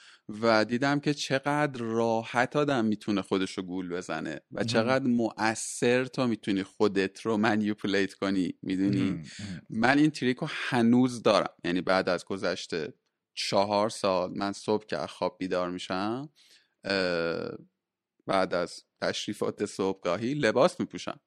و 0.41 0.65
دیدم 0.65 0.99
که 0.99 1.13
چقدر 1.13 1.81
راحت 1.81 2.55
آدم 2.55 2.85
می‌تونه 2.85 3.21
خودش 3.21 3.57
رو 3.57 3.63
گول 3.63 3.89
بزنه 3.89 4.41
و 4.51 4.63
چقدر 4.63 5.07
مؤثر 5.07 6.05
تو 6.05 6.27
می‌تونی 6.27 6.63
خودت 6.63 7.21
رو 7.21 7.37
منیپولیت 7.37 8.13
کنی 8.13 8.53
می‌دونی؟ 8.61 9.21
من 9.69 9.97
این 9.97 10.11
تریک 10.11 10.37
رو 10.37 10.47
هنوز 10.51 11.23
دارم. 11.23 11.53
یعنی 11.63 11.81
بعد 11.81 12.09
از 12.09 12.25
گذشته 12.25 12.93
چهار 13.33 13.89
سال 13.89 14.37
من 14.37 14.51
صبح 14.51 14.85
که 14.85 14.97
خواب 14.97 15.37
بیدار 15.39 15.69
میشم 15.69 16.29
بعد 18.25 18.53
از 18.53 18.83
تشریفات 19.01 19.65
صبحگاهی 19.65 20.33
لباس 20.33 20.79
میپوشم. 20.79 21.19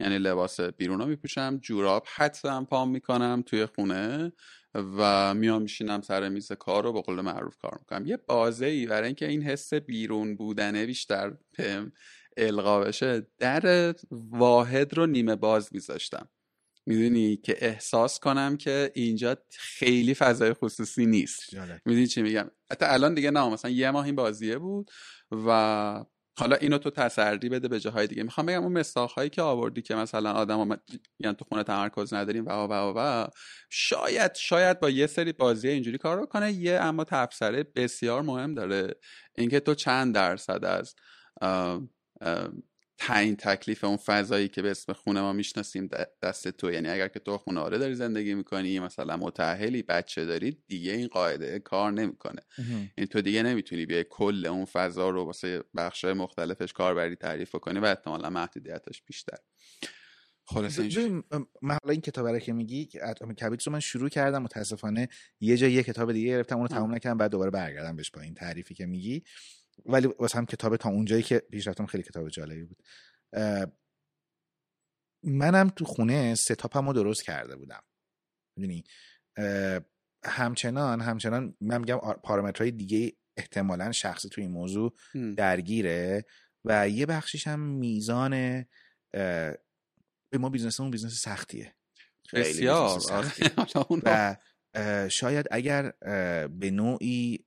یعنی 0.00 0.18
لباس 0.18 0.60
بیرون 0.60 0.98
رو 0.98 1.06
میپوشم 1.06 1.58
جوراب 1.62 2.06
حتما 2.14 2.64
پام 2.64 2.90
می‌کنم 2.90 3.42
توی 3.46 3.66
خونه 3.66 4.32
و 4.74 5.34
میام 5.34 5.62
میشینم 5.62 6.00
سر 6.00 6.28
میز 6.28 6.52
کار 6.52 6.84
رو 6.84 6.92
به 6.92 7.00
قول 7.00 7.20
معروف 7.20 7.56
کار 7.56 7.76
می‌کنم. 7.78 8.06
یه 8.06 8.16
بازه 8.16 8.66
ای 8.66 8.86
برای 8.86 9.06
اینکه 9.06 9.28
این 9.28 9.42
حس 9.42 9.74
بیرون 9.74 10.36
بودنه 10.36 10.86
بیشتر 10.86 11.32
پم 11.58 11.92
القا 12.36 12.80
بشه 12.80 13.26
در 13.38 13.94
واحد 14.12 14.94
رو 14.94 15.06
نیمه 15.06 15.36
باز 15.36 15.68
میذاشتم. 15.72 16.28
می‌دونی 16.86 17.36
که 17.36 17.56
احساس 17.58 18.18
کنم 18.18 18.56
که 18.56 18.92
اینجا 18.94 19.36
خیلی 19.50 20.14
فضای 20.14 20.52
خصوصی 20.52 21.06
نیست. 21.06 21.54
می‌دونی 21.84 22.06
چی 22.06 22.22
میگم؟ 22.22 22.50
حتی 22.70 22.84
الان 22.88 23.14
دیگه 23.14 23.30
نه 23.30 23.48
مثلا 23.48 23.70
یه 23.70 23.90
ماه 23.90 24.04
این 24.04 24.16
بازیه 24.16 24.58
بود 24.58 24.90
و 25.46 26.04
حالا 26.40 26.56
اینو 26.56 26.78
تو 26.78 26.90
تسری 26.90 27.48
بده 27.48 27.68
به 27.68 27.80
جاهای 27.80 28.06
دیگه. 28.06 28.22
می‌خوام 28.22 28.46
بگم 28.46 28.62
اون 28.62 28.84
هایی 29.16 29.30
که 29.30 29.42
آوردی 29.42 29.82
که 29.82 29.94
مثلا 29.94 30.32
آدم 30.32 30.80
یعنی 31.18 31.36
تو 31.36 31.44
خونه 31.44 31.62
تمرکز 31.62 32.14
نداریم 32.14 32.46
و 32.46 32.50
و 32.50 32.92
و 32.96 33.26
شاید 33.70 34.34
شاید 34.34 34.80
با 34.80 34.90
یه 34.90 35.06
سری 35.06 35.32
بازی 35.32 35.68
اینجوری 35.68 35.98
کار 35.98 36.26
کنه 36.26 36.52
یه 36.52 36.78
اما 36.80 37.04
تفسره 37.04 37.62
بسیار 37.62 38.22
مهم 38.22 38.54
داره. 38.54 38.94
اینکه 39.38 39.60
تو 39.60 39.74
چند 39.74 40.14
درصد 40.14 40.64
از 40.64 40.94
تعیین 43.02 43.36
تکلیف 43.36 43.84
اون 43.84 43.96
فضایی 43.96 44.48
که 44.48 44.62
به 44.62 44.70
اسم 44.70 44.92
خونه 44.92 45.20
ما 45.20 45.32
می‌شناسیم 45.32 45.90
دست 46.22 46.48
تو. 46.48 46.72
یعنی 46.72 46.88
اگر 46.88 47.08
که 47.08 47.18
تو 47.18 47.38
خونه 47.38 47.60
آره 47.60 47.78
داری 47.78 47.94
زندگی 47.94 48.34
می‌کنی 48.34 48.78
مثلا 48.78 49.16
متأهلی 49.16 49.82
بچه 49.82 50.24
داری 50.24 50.62
دیگه 50.68 50.92
این 50.92 51.08
قاعده 51.08 51.58
کار 51.58 51.92
نمی‌کنه. 51.92 52.42
این 52.58 52.90
یعنی 52.98 53.08
تو 53.08 53.20
دیگه 53.20 53.42
نمی‌تونی 53.42 53.86
بیای 53.86 54.04
کل 54.10 54.46
اون 54.46 54.64
فضا 54.64 55.10
رو 55.10 55.24
واسه 55.24 55.64
بخشای 55.76 56.12
مختلفش 56.12 56.72
کاربری 56.72 57.16
تعریف 57.16 57.56
کنی 57.56 57.78
و 57.78 57.84
احتمالا 57.84 58.30
محدودیتش 58.30 59.02
بیشتر. 59.02 59.38
خلاص 60.44 60.78
من 61.62 61.78
حالا 61.82 61.92
این 61.92 62.00
کتاب 62.00 62.38
که 62.38 62.52
میگی 62.52 62.88
اتمی 63.02 63.34
کبیت 63.34 63.66
رو 63.66 63.72
من 63.72 63.80
شروع 63.80 64.08
کردم 64.08 64.42
متاسفانه 64.42 65.08
یه 65.40 65.56
جا 65.56 65.68
یه 65.68 65.82
کتاب 65.82 66.12
دیگه 66.12 66.28
گرفتم 66.28 66.56
اونو 66.56 66.68
تموم 66.68 66.94
نکردم 66.94 67.18
بعد 67.18 67.30
دوباره 67.30 67.50
برگردم 67.50 67.96
بهش 67.96 68.10
با 68.10 68.20
این 68.20 68.34
تعریفی 68.34 68.74
که 68.74 68.86
میگی. 68.86 69.22
ولی 69.86 70.06
واسه 70.06 70.38
هم 70.38 70.46
کتاب 70.46 70.76
تا 70.76 70.88
اونجایی 70.88 71.22
که 71.22 71.38
پیش 71.38 71.66
رفتم 71.66 71.86
خیلی 71.86 72.02
کتاب 72.02 72.28
جالبی 72.28 72.64
بود. 72.64 72.82
منم 75.24 75.68
تو 75.68 75.84
خونه 75.84 76.34
ستاپم 76.34 76.86
رو 76.86 76.92
درست 76.92 77.24
کرده 77.24 77.56
بودم. 77.56 77.82
می‌دونی؟ 78.56 78.84
همچنان 80.24 81.00
همچنان 81.00 81.56
من 81.60 81.78
میگم 81.78 81.98
پارامترهای 81.98 82.70
دیگه 82.70 83.12
احتمالا 83.36 83.92
شخصی 83.92 84.28
تو 84.28 84.40
این 84.40 84.50
موضوع 84.50 84.94
درگیره 85.36 86.24
و 86.64 86.88
یه 86.88 87.06
بخشیش 87.06 87.46
هم 87.46 87.60
میزان 87.60 88.64
به 90.30 90.38
ما 90.38 90.48
business 90.48 90.79
مون 90.79 90.90
business 90.90 91.12
سختیه. 91.12 91.74
بسیار. 92.32 93.00
و 94.04 94.36
شاید 95.08 95.46
اگر 95.50 95.90
به 96.48 96.70
نوعی 96.70 97.44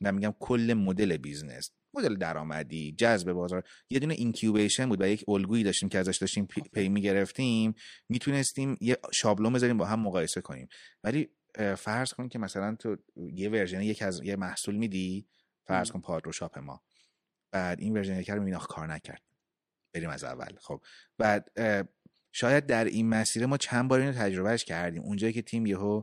من 0.00 0.14
میگم 0.14 0.34
کل 0.40 0.74
مدل 0.76 1.16
business 1.16 1.70
مدل 1.94 2.14
درآمدی 2.14 2.92
جذب 2.92 3.32
بازار. 3.32 3.64
یه 3.90 3.98
دونه 3.98 4.14
incubation 4.14 4.88
بود 4.88 5.00
و 5.00 5.08
یک 5.08 5.24
الگویی 5.28 5.64
داشتیم 5.64 5.88
که 5.88 5.98
ازش 5.98 6.16
داشتیم 6.16 6.46
پی, 6.46 6.60
پی 6.60 6.88
می‌گرفتیم. 6.88 7.74
می‌تونستیم 8.08 8.76
یه 8.80 8.98
شابلون 9.12 9.52
بذاریم 9.52 9.78
با 9.78 9.86
هم 9.86 10.00
مقایسه 10.00 10.40
کنیم. 10.40 10.68
ولی 11.04 11.30
فرض 11.76 12.12
کن 12.12 12.28
که 12.28 12.38
مثلا 12.38 12.74
تو 12.74 12.96
یه 13.16 13.50
version 13.50 13.82
یک 13.82 14.02
از 14.02 14.22
یه 14.22 14.36
محصول 14.36 14.76
میدی 14.76 15.28
فرض 15.66 15.90
کن 15.90 16.00
پادرو 16.00 16.32
شاپ 16.32 16.58
ما. 16.58 16.82
بعد 17.52 17.80
این 17.80 17.96
ورژن 17.96 18.20
یک 18.20 18.30
رو 18.30 18.38
می‌بینی 18.38 18.62
کار 18.68 18.92
نکرد. 18.92 19.22
بریم 19.94 20.10
از 20.10 20.24
اول. 20.24 20.56
خب. 20.60 20.82
بعد 21.18 21.50
شاید 22.32 22.66
در 22.66 22.84
این 22.84 23.08
مسیر 23.08 23.46
ما 23.46 23.56
چند 23.56 23.88
بار 23.88 24.00
اینو 24.00 24.12
تجربهش 24.12 24.64
کردیم. 24.64 25.02
اونجایی 25.02 25.32
که 25.32 25.42
تیم 25.42 25.66
یهو 25.66 26.02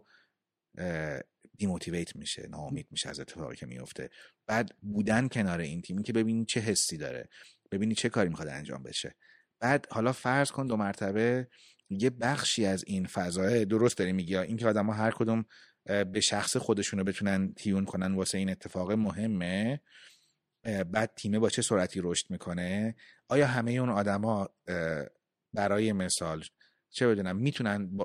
دیموتیویت 1.58 2.16
میشه 2.16 2.48
ناامید 2.48 2.88
میشه 2.92 3.10
از 3.10 3.20
اتفاقی 3.20 3.56
که 3.56 3.66
میفته. 3.66 4.10
بعد 4.48 4.76
بودن 4.82 5.28
کنار 5.28 5.60
این 5.60 5.82
تیمی 5.82 6.04
که 6.04 6.14
ببینی 6.14 6.46
چه 6.46 6.60
حسی 6.60 6.98
داره 6.98 7.30
ببینی 7.72 7.96
چه 7.96 8.10
کاری 8.10 8.30
می‌خواد 8.30 8.48
انجام 8.48 8.84
بشه. 8.84 9.16
بعد 9.60 9.88
حالا 9.92 10.12
فرض 10.12 10.52
کن 10.52 10.68
دو 10.68 10.78
مرتبه 10.78 11.48
یه 11.90 12.10
بخشی 12.10 12.66
از 12.66 12.84
این 12.88 13.06
فضای 13.06 13.66
درست 13.66 13.98
داری 13.98 14.12
میگی 14.14 14.38
این 14.38 14.58
که 14.58 14.68
آدم 14.68 14.90
هر 14.90 15.12
کدوم 15.12 15.46
به 15.86 16.20
شخص 16.20 16.58
خودشونو 16.58 17.04
بتونن 17.04 17.54
تیون 17.54 17.86
کنن 17.86 18.16
واسه 18.16 18.38
این 18.38 18.50
اتفاق 18.50 18.92
مهمه 18.92 19.82
بعد 20.64 21.14
تیمه 21.16 21.40
با 21.40 21.50
چه 21.50 21.62
سرعتی 21.62 22.00
رشد 22.04 22.32
می‌کنه؟ 22.32 22.96
آیا 23.28 23.48
همه 23.48 23.72
اون 23.72 23.90
آدما 23.90 24.50
برای 25.54 25.94
مثال 25.94 26.44
چه 26.96 27.08
بدونم 27.08 27.36
می‌تونن 27.36 27.98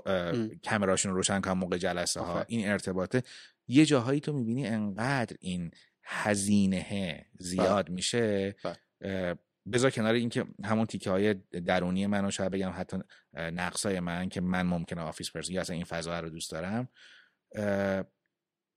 کمراشون 0.64 1.10
رو 1.10 1.16
روشن 1.16 1.40
کنن 1.40 1.52
موقع 1.52 1.78
جلسه 1.78 2.20
ها 2.20 2.44
این 2.48 2.68
ارتباطه. 2.68 3.22
یه 3.68 3.86
جاهایی 3.86 4.20
تو 4.20 4.32
می‌بینی 4.32 4.66
انقدر 4.66 5.36
این 5.40 5.70
هزینه 6.04 7.26
زیاد 7.38 7.86
بله. 7.86 7.94
میشه. 7.94 8.56
بله. 9.00 9.38
بذار 9.72 9.90
کنار 9.90 10.14
اینکه 10.14 10.44
همون 10.64 10.86
تیکه 10.86 11.10
های 11.10 11.34
درونی 11.34 12.06
منو 12.06 12.30
شاید 12.30 12.52
بگم 12.52 12.72
حتی 12.76 12.98
نقصای 13.34 14.00
من 14.00 14.28
که 14.28 14.40
من 14.40 14.62
ممکنه 14.62 15.00
office 15.00 15.30
person 15.30 15.52
یا 15.52 15.60
اصلا 15.60 15.76
این 15.76 15.84
فضا 15.84 16.20
رو 16.20 16.30
دوست 16.30 16.50
دارم. 16.50 16.88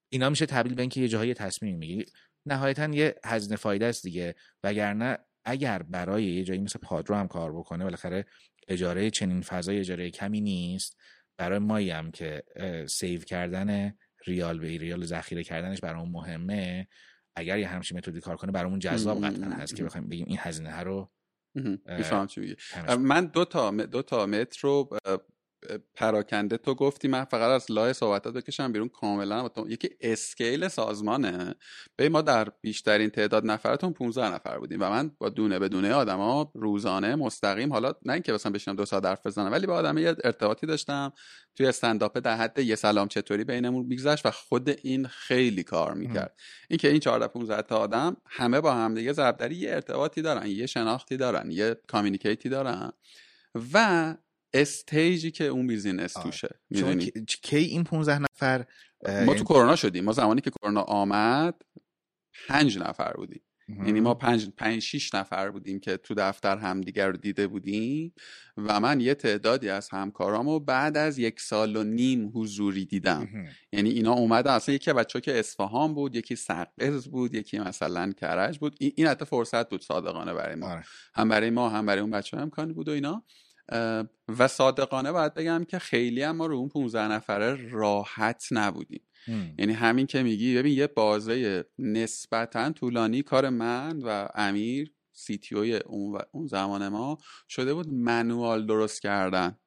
اینا 0.10 0.30
میشه 0.30 0.46
تبدیل 0.46 0.76
به 0.76 0.82
اینکه 0.82 1.02
یه 1.02 1.08
جاهای 1.08 1.34
تصمیم 1.34 1.78
می‌گیری. 1.78 2.06
نهایتا 2.46 2.88
یه 2.88 3.16
هزینه 3.26 3.56
فایده 3.56 3.86
است 3.86 4.04
دیگه. 4.04 4.36
وگرنه 4.64 5.18
اگر 5.46 5.84
برای 5.84 6.24
یه 6.24 6.44
جایی 6.44 6.62
مثل 6.62 6.80
پادرو 6.80 7.16
هم 7.16 7.28
کار 7.28 7.54
بکنه 7.54 7.84
بالاخره 7.84 8.26
اجاره 8.68 9.10
چنین 9.10 9.42
فضای 9.42 9.80
اجاره 9.80 10.10
کمی 10.10 10.42
نیست. 10.42 10.98
برای 11.38 11.60
مایی 11.60 11.90
هم 11.90 12.12
که 12.12 12.44
save 12.90 13.22
کردن 13.22 13.94
ریال 14.26 14.60
به 14.60 14.78
ریال 14.78 15.06
ذخیره 15.06 15.44
کردنش 15.44 15.80
برامون 15.80 16.10
مهمه 16.10 16.88
اگر 17.36 17.60
یه 17.60 17.68
همچین 17.68 17.98
متدی 17.98 18.20
کار 18.20 18.36
کنه 18.36 18.52
برامون 18.52 18.80
جذاب 18.80 19.26
قطعا 19.26 19.50
هست 19.50 19.76
که 19.76 19.84
بخوایم 19.84 20.10
بگیم 20.10 20.26
این 20.28 20.38
هزینه 20.40 20.80
رو 20.80 21.12
من 23.00 23.26
دو 23.26 23.46
تا 23.46 23.72
دو 23.72 24.02
تا 24.02 24.26
متر 24.26 24.60
رو 24.62 24.90
پراکنده 25.96 26.58
تو 26.58 26.76
گفتی 26.76 27.08
من 27.08 27.24
فقط 27.24 27.50
از 27.50 27.72
لای 27.72 27.94
صحبتات 27.94 28.34
بکشم 28.34 28.72
بیرون 28.72 28.90
کاملا. 28.90 29.50
یکی 29.68 29.90
اسکیل 30.02 30.68
سازمانه. 30.68 31.56
به 31.96 32.10
ما 32.10 32.22
در 32.22 32.48
بیشترین 32.62 33.10
تعداد 33.10 33.46
نفرتون 33.46 33.94
15 33.94 34.34
نفر 34.34 34.60
بودیم 34.60 34.82
و 34.82 34.90
من 34.90 35.12
با 35.18 35.30
دونه 35.30 35.60
به 35.60 35.70
دونه 35.70 35.94
آدما 35.94 36.52
روزانه 36.56 37.16
مستقیم 37.16 37.74
حالا 37.74 37.94
نه 38.06 38.14
اینکه 38.14 38.34
مثلا 38.34 38.52
بشینم 38.52 38.76
دو 38.76 38.86
ساعت 38.86 39.06
حرف 39.06 39.26
بزنم 39.26 39.52
ولی 39.52 39.68
با 39.68 39.74
آدم 39.74 39.98
یه 39.98 40.16
ارتباطی 40.24 40.68
داشتم. 40.68 41.14
توی 41.56 41.66
استنداپ 41.66 42.20
در 42.20 42.36
حد 42.36 42.60
یه 42.60 42.76
سلام 42.76 43.08
چطوری 43.08 43.44
بینمون 43.44 43.86
میگذشت 43.86 44.26
و 44.26 44.32
خود 44.32 44.70
این 44.70 45.08
خیلی 45.08 45.64
کار 45.64 45.94
می‌کرد. 45.94 46.40
اینکه 46.70 46.90
این 46.90 47.00
14 47.00 47.28
15 47.28 47.62
تا 47.62 47.78
آدم 47.78 48.18
همه 48.26 48.62
با 48.62 48.74
هم 48.74 48.94
دیگه 48.94 49.14
یه 49.52 49.72
ارتباطی 49.72 50.22
دارن 50.22 50.48
یه 50.48 50.66
شناختی 50.66 51.18
دارن 51.18 51.52
یه 51.52 51.76
communicate 51.88 52.44
ی 52.44 52.50
دارن. 52.50 52.92
و 53.74 54.16
stage 54.54 55.19
ی 55.19 55.32
که 55.32 55.44
اون 55.44 55.68
business 55.68 56.14
توشه 56.14 56.60
می‌دونی؟ 56.70 57.12
کی 57.42 57.58
این 57.58 57.84
15 57.84 58.20
نفر 58.20 58.66
ما 59.26 59.34
تو 59.34 59.44
کرونا 59.44 59.76
شدیم. 59.76 60.04
ما 60.04 60.12
زمانی 60.12 60.42
که 60.42 60.50
کرونا 60.50 60.82
آمد 60.82 61.62
پنج 62.48 62.78
نفر 62.78 63.14
بودیم. 63.14 63.42
یعنی 63.70 64.00
ما 64.00 64.14
پنج, 64.14 64.50
پنج 64.58 64.82
شیش 64.82 65.16
نفر 65.16 65.50
بودیم 65.50 65.80
که 65.80 65.98
تو 65.98 66.14
دفتر 66.14 66.58
همدیگر 66.58 67.08
رو 67.08 67.18
دیده 67.18 67.48
بودیم 67.48 68.14
و 68.58 68.80
من 68.80 69.00
یه 69.00 69.14
تعدادی 69.14 69.70
از 69.70 69.90
همکارامو 69.90 70.60
بعد 70.60 70.98
از 70.98 71.20
یک 71.20 71.40
سال 71.40 71.76
و 71.76 71.84
نیم 71.84 72.32
حضوری 72.36 72.86
دیدم. 72.86 73.30
یعنی 73.72 73.90
اینا 73.90 74.14
اومده 74.14 74.52
اصلا 74.52 74.76
یکی 74.76 74.94
بچه 74.94 75.22
که 75.22 75.40
اصفهان 75.40 75.94
بود 75.94 76.16
یکی 76.16 76.36
سقز 76.36 77.08
بود 77.08 77.34
یکی 77.34 77.60
مثلا 77.60 78.12
کرج 78.12 78.60
بود. 78.60 78.76
این 78.80 79.08
حتی 79.08 79.26
فرصت 79.26 79.70
بود 79.70 79.82
صادقانه 79.82 80.34
برای 80.34 80.56
ما. 80.56 80.72
آره. 80.72 80.84
هم 81.16 81.30
برای 81.30 81.50
ما 81.50 81.70
هم 81.70 81.86
برای 81.86 82.02
اون 82.02 82.12
بچه 82.12 82.38
امکانی 82.38 82.74
بود 82.74 82.90
و 82.90 82.92
اینا. 82.92 83.24
و 84.40 84.48
صادقانه 84.48 85.12
باید 85.12 85.34
بگم 85.34 85.64
که 85.64 85.80
خیلی 85.80 86.24
هم 86.24 86.36
ما 86.36 86.46
رو 86.46 86.56
اون 86.56 86.70
15 86.70 87.08
نفره 87.08 87.70
راحت 87.70 88.48
نبودیم. 88.52 89.02
یعنی 89.58 89.74
همین 89.74 90.08
که 90.08 90.24
میگی 90.24 90.58
ببین 90.58 90.78
یه 90.78 90.88
بازه 90.88 91.66
نسبتا 91.80 92.72
طولانی 92.72 93.22
کار 93.22 93.50
من 93.50 94.00
و 94.00 94.28
امیر 94.36 94.94
سی 95.12 95.38
تی 95.38 95.76
اون, 95.76 96.22
اون 96.32 96.48
زمان 96.48 96.88
ما 96.88 97.18
شده 97.50 97.74
بود 97.74 97.94
منوال 97.94 98.66
درست 98.66 99.02
کردن. 99.02 99.58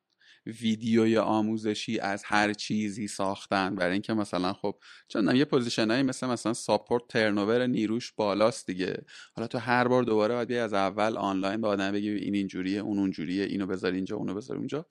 ویدیوی 0.46 1.18
آموزشی 1.18 1.98
از 1.98 2.22
هر 2.24 2.52
چیزی 2.52 3.09
ساختن. 3.09 3.74
برای 3.74 3.92
اینکه 3.92 4.14
مثلا 4.14 4.52
خب 4.52 4.78
چون 5.09 5.37
یه 5.37 5.44
position 5.44 5.90
هایی 5.90 6.02
مثل 6.02 6.26
مثلا 6.26 6.52
support 6.53 7.03
turnover 7.09 7.66
نیروش 7.66 8.12
بالاست 8.12 8.66
دیگه. 8.66 9.04
حالا 9.35 9.46
تو 9.46 9.59
هر 9.59 9.88
بار 9.88 10.02
دوباره 10.02 10.35
باید 10.35 10.52
از 10.52 10.72
اول 10.72 11.16
آنلاین 11.16 11.61
به 11.61 11.68
آدم 11.68 11.92
بگی 11.92 12.11
این 12.11 12.35
اینجوریه 12.35 12.80
اون 12.80 12.98
اونجوریه 12.98 13.44
اینو 13.44 13.66
بذار 13.66 13.92
اینجا 13.92 14.16
اونو 14.16 14.35
بذار 14.35 14.56
اونجا. 14.56 14.87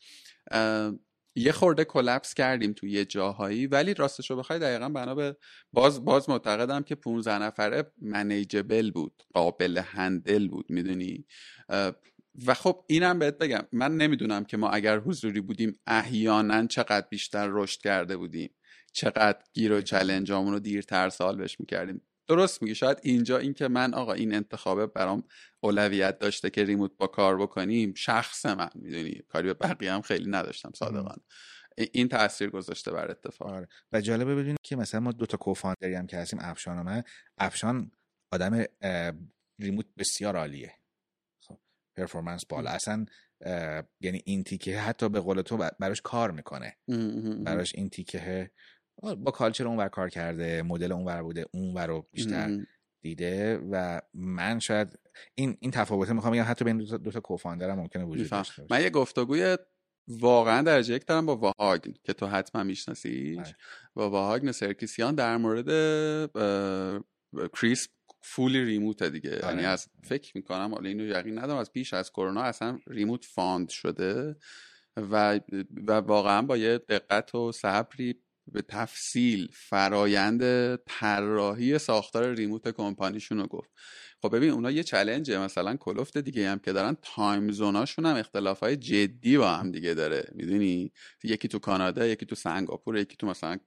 یه 1.38 1.52
خورده 1.52 1.86
کلپس 1.86 2.34
کردیم 2.34 2.74
تو 2.74 2.88
یه 2.88 3.06
جاهایی 3.06 3.68
ولی 3.68 3.94
راستش 3.94 4.32
رو 4.32 4.38
بخوای 4.38 4.60
دقیقا 4.60 4.90
بنا 4.90 5.16
به 5.16 5.38
باز 5.74 6.06
باز 6.06 6.30
معتقدم 6.30 6.84
که 6.84 6.96
15 6.96 7.38
نفره 7.38 7.92
منیجبل 8.02 8.92
بود 8.92 9.24
قابل 9.34 9.78
هندل 9.78 10.48
بود 10.48 10.66
می‌دونی؟ 10.70 11.26
و 12.46 12.54
خب 12.54 12.84
اینم 12.88 13.20
بهت 13.20 13.38
بگم 13.38 13.68
من 13.72 13.98
نمی‌دونم 13.98 14.44
که 14.44 14.58
ما 14.58 14.70
اگر 14.70 15.00
حضوری 15.00 15.42
بودیم 15.42 15.80
احیانا 15.88 16.68
چقدر 16.68 17.08
بیشتر 17.10 17.48
رشد 17.52 17.82
کرده 17.82 18.18
بودیم. 18.18 18.50
چقدر 18.92 19.40
گیر 19.54 19.74
و 19.74 19.82
چلنجامون 19.82 20.54
رو 20.54 20.60
دیرتر 20.60 21.10
سال 21.10 21.38
بش 21.38 21.60
می‌کردیم. 21.60 22.02
درست 22.28 22.62
میگی. 22.62 22.76
شاید 22.76 22.98
اینجا 23.04 23.38
این 23.38 23.54
که 23.54 23.68
من 23.68 23.94
آقا 23.94 24.14
این 24.14 24.34
انتخابه 24.34 24.88
برام 24.88 25.24
اولویت 25.60 26.20
داشته 26.20 26.50
که 26.50 26.64
ریموت 26.64 26.92
با 26.98 27.08
کار 27.08 27.38
بکنیم 27.38 27.94
شخص 27.94 28.46
من 28.46 28.70
می‌دونی؟ 28.76 29.22
کاری 29.30 29.48
به 29.48 29.54
بقیه 29.54 29.94
هم 29.94 30.02
خیلی 30.02 30.30
نداشتم 30.32 30.72
صادقانه. 30.76 31.22
این 31.92 32.08
تاثیر 32.08 32.50
گذاشته 32.50 32.92
بر 32.92 33.12
اتفاق. 33.12 33.48
آره. 33.50 33.68
و 33.92 34.02
جالبه 34.02 34.36
بدونید 34.36 34.58
که 34.64 34.76
مثلا 34.76 35.00
ما 35.00 35.12
دو 35.12 35.26
تا 35.26 35.38
کوفاندری 35.38 35.94
هم 35.94 36.08
که 36.08 36.18
هستیم 36.18 36.40
افشان 36.42 36.80
و 36.80 36.84
من. 36.84 37.04
افشان 37.38 37.92
آدم 38.32 38.64
ریموت 39.60 39.86
بسیار 39.98 40.38
عالیه. 40.38 40.74
پرفورمنس 41.98 42.46
بالا. 42.46 42.70
اصلا 42.70 43.06
یعنی 44.02 44.22
این 44.26 44.44
تیکه 44.44 44.80
حتی 44.80 45.10
به 45.10 45.20
قول 45.20 45.42
تو 45.42 45.58
براش 45.80 46.02
کار 46.02 46.32
می‌کنه. 46.32 46.78
براش 47.44 47.76
این 47.76 47.90
تیکه 47.90 48.52
با 49.18 49.32
culture 49.32 49.68
اون 49.68 49.88
کار 49.88 50.10
کرده 50.10 50.62
مدل 50.62 50.92
اون 50.92 51.22
بوده 51.22 51.46
اون 51.54 51.78
رو 51.78 52.08
بیشتر 52.12 52.66
دیده 53.04 53.58
و 53.58 54.02
من 54.14 54.60
شاید 54.60 55.00
این 55.36 55.58
این 55.60 55.72
تفاوته 55.72 56.14
می‌خوام 56.14 56.34
بگم 56.34 56.46
حتی 56.48 56.66
بین 56.66 56.78
دو 56.78 57.12
تا, 57.12 57.20
co-founder 57.20 57.70
هم 57.70 57.80
ممکنه 57.80 58.04
وجود 58.04 58.30
داشته 58.30 58.62
باشه. 58.62 58.74
من 58.74 58.84
یه 58.84 58.90
گفتگوی 58.90 59.58
واقعا 60.08 60.62
درجه 60.62 60.96
یک 60.96 61.06
دارم 61.06 61.26
با 61.26 61.36
واهاگن 61.36 61.94
که 62.04 62.14
تو 62.14 62.28
حتما 62.28 62.64
میشناسیش. 62.64 63.38
بله. 63.38 63.56
با 63.94 64.10
واهاگن 64.10 64.52
سرکیسیان 64.52 65.16
در 65.16 65.38
مورد 65.38 65.66
کریس 67.54 67.90
fully 68.28 68.66
remote 68.66 69.04
دیگه 69.04 69.40
آره. 69.40 69.48
یعنی 69.48 69.66
از 69.66 69.88
فکر 70.04 70.32
می‌کنم 70.36 70.74
حالا 70.74 70.90
اینو 70.90 71.06
یقین 71.06 71.40
ندارم 71.40 71.60
از 71.60 71.72
پیش 71.72 71.94
از 71.94 72.12
کرونا 72.12 72.42
اصلا 72.42 72.80
remote 72.88 73.26
found 73.26 73.70
شده 73.70 74.36
و 74.98 75.40
و 75.88 75.92
واقعا 75.92 76.42
با 76.42 76.58
یه 76.58 76.78
دقت 76.78 77.36
و 77.36 77.52
صبری 77.52 78.22
به 78.52 78.62
تفصیل 78.62 79.48
فرایند 79.54 80.42
طراحی 80.76 81.78
ساختار 81.80 82.34
remote 82.34 82.72
company 82.72 83.14
شون 83.14 83.38
رو 83.40 83.48
گفت. 83.48 83.70
خب 84.22 84.36
ببین 84.36 84.50
اونا 84.50 84.72
یه 84.72 84.84
challenge 84.84 85.34
ه 85.34 85.40
مثلا 85.40 85.76
کلفت 85.76 86.18
دیگه 86.18 86.50
هم 86.50 86.60
که 86.60 86.74
دارن 86.74 86.98
time 87.02 87.52
zone 87.52 87.79
اشون 87.79 88.06
هم 88.06 88.16
اختلاف 88.16 88.60
های 88.60 88.78
جدی 88.78 89.38
با 89.38 89.50
هم 89.52 89.72
دیگه 89.72 89.94
داره. 89.94 90.30
می‌دونی؟ 90.36 90.92
یکی 91.24 91.48
تو 91.48 91.60
کانادا 91.60 92.06
یکی 92.06 92.26
تو 92.26 92.36
سنگاپور 92.36 92.98
یکی 92.98 93.16
تو 93.16 93.28
مثلا 93.28 93.58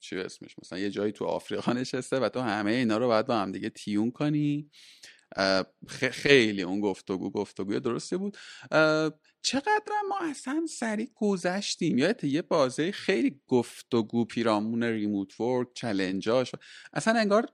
چی 0.00 0.16
اسمش 0.18 0.54
مثلا 0.62 0.78
یه 0.78 0.90
جایی 0.90 1.12
تو 1.12 1.24
آفریقا 1.24 1.72
نشسته 1.82 2.18
و 2.20 2.28
تو 2.28 2.40
همه 2.40 2.70
اینا 2.70 2.98
رو 2.98 3.06
باید 3.06 3.26
با 3.26 3.36
هم 3.38 3.52
دیگه 3.52 3.70
tune 3.70 4.10
کنی. 4.10 4.70
خیلی 6.12 6.62
اون 6.62 6.80
گفتگو 6.80 7.30
گفتگوی 7.30 7.80
درستی 7.80 8.16
بود. 8.16 8.36
چقدر 9.46 9.92
ما 10.08 10.18
اصلا 10.30 10.66
سریع 10.68 11.08
گذشتیم؟ 11.14 11.98
یا 11.98 12.14
یه 12.22 12.42
بازه 12.42 12.92
خیلی 12.92 13.40
گفتگو 13.48 14.24
پیرامون 14.24 14.82
ریموت 14.82 15.40
ورک 15.40 15.68
چلنجاش. 15.74 16.52
اصلا 16.92 17.18
انگار 17.20 17.48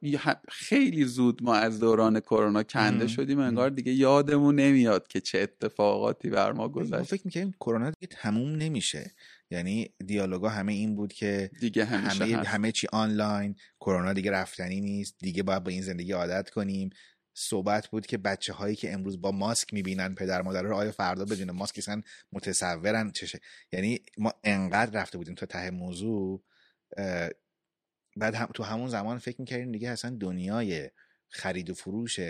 خیلی 0.48 1.04
زود 1.04 1.42
ما 1.42 1.54
از 1.54 1.80
دوران 1.80 2.20
کرونا 2.20 2.62
کنده 2.62 3.06
شدیم 3.06 3.38
انگار 3.38 3.70
دیگه 3.70 3.92
یادمون 3.92 4.54
نمیاد 4.54 5.08
که 5.08 5.20
چه 5.20 5.38
اتفاقاتی 5.38 6.30
بر 6.30 6.52
ما 6.52 6.68
گذشت. 6.68 7.02
فکر 7.02 7.22
می‌کنیم 7.24 7.54
کرونا 7.60 7.90
دیگه 7.90 8.14
تموم 8.16 8.56
نمیشه. 8.56 9.10
یعنی 9.50 9.88
دیالوگا 10.06 10.48
همه 10.48 10.72
این 10.72 10.94
بود 10.94 11.12
که 11.12 11.50
دیگه 11.60 11.84
همه, 11.84 12.36
همه 12.36 12.72
چی 12.72 12.86
آنلاین 12.92 13.54
کرونا 13.80 14.12
دیگه 14.12 14.30
رفتنی 14.30 14.80
نیست. 14.80 15.16
دیگه 15.18 15.42
باید 15.42 15.64
با 15.64 15.70
این 15.70 15.82
زندگی 15.82 16.12
عادت 16.12 16.50
کنیم. 16.50 16.90
صحبت 17.34 17.88
بود 17.88 18.06
که 18.06 18.18
بچه 18.18 18.52
هایی 18.52 18.76
که 18.76 18.92
امروز 18.92 19.20
با 19.20 19.30
ماسک 19.30 19.74
می‌بینن 19.74 20.14
پدر 20.14 20.42
مادر 20.42 20.62
رو 20.62 20.76
آیا 20.76 20.92
فردا 20.92 21.24
بدون 21.24 21.50
ماسک 21.50 21.78
اصلا 21.78 22.02
متصورن؟ 22.32 23.10
چشه 23.10 23.40
یعنی 23.72 24.00
ما 24.18 24.34
انقدر 24.44 25.00
رفته 25.00 25.18
بودیم 25.18 25.34
تا 25.34 25.46
ته 25.46 25.70
موضوع 25.70 26.44
بعد 28.16 28.34
هم 28.34 28.46
تو 28.54 28.62
همون 28.62 28.88
زمان 28.88 29.18
فکر 29.18 29.40
می‌کردیم 29.40 29.72
دیگه 29.72 29.90
اصلا 29.90 30.16
دنیای 30.20 30.90
خرید 31.28 31.70
و 31.70 31.74
فروش 31.74 32.20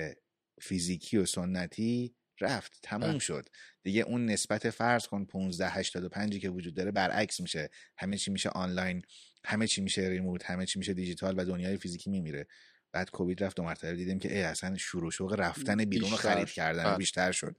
فیزیکی 0.61 1.17
و 1.17 1.27
سنتی 1.27 2.15
رفت 2.41 2.79
تموم 2.83 3.11
بله. 3.11 3.19
شد. 3.19 3.49
دیگه 3.83 4.03
اون 4.03 4.27
نسبت 4.27 4.71
فرض 4.71 5.07
کن 5.07 5.25
15 5.25 5.69
85 5.69 6.39
که 6.39 6.49
وجود 6.49 6.75
داره 6.75 6.91
برعکس 6.91 7.41
میشه. 7.41 7.71
همه 7.97 8.19
چی 8.19 8.31
میشه 8.31 8.49
آنلاین 8.49 9.03
همه 9.45 9.67
چی 9.67 9.81
میشه 9.81 10.03
remote 10.03 10.51
همه 10.51 10.67
چی 10.67 10.79
میشه 10.79 10.95
دیجیتال 10.95 11.35
و 11.39 11.45
دنیای 11.45 11.77
فیزیکی 11.77 12.11
میمیره. 12.11 12.47
بعد 12.93 13.11
کووید 13.11 13.45
رفت 13.45 13.57
دو 13.57 13.63
مرتبه 13.63 13.93
دیدیم 13.93 14.19
که 14.19 14.37
ای 14.37 14.43
اصلا 14.43 14.77
شروع 14.77 15.11
شوق 15.11 15.41
رفتن 15.41 15.85
بیرون 15.85 16.13
و 16.13 16.17
خرید 16.17 16.49
کردن 16.49 16.85
بله. 16.85 16.97
بیشتر 16.97 17.33
شد. 17.33 17.57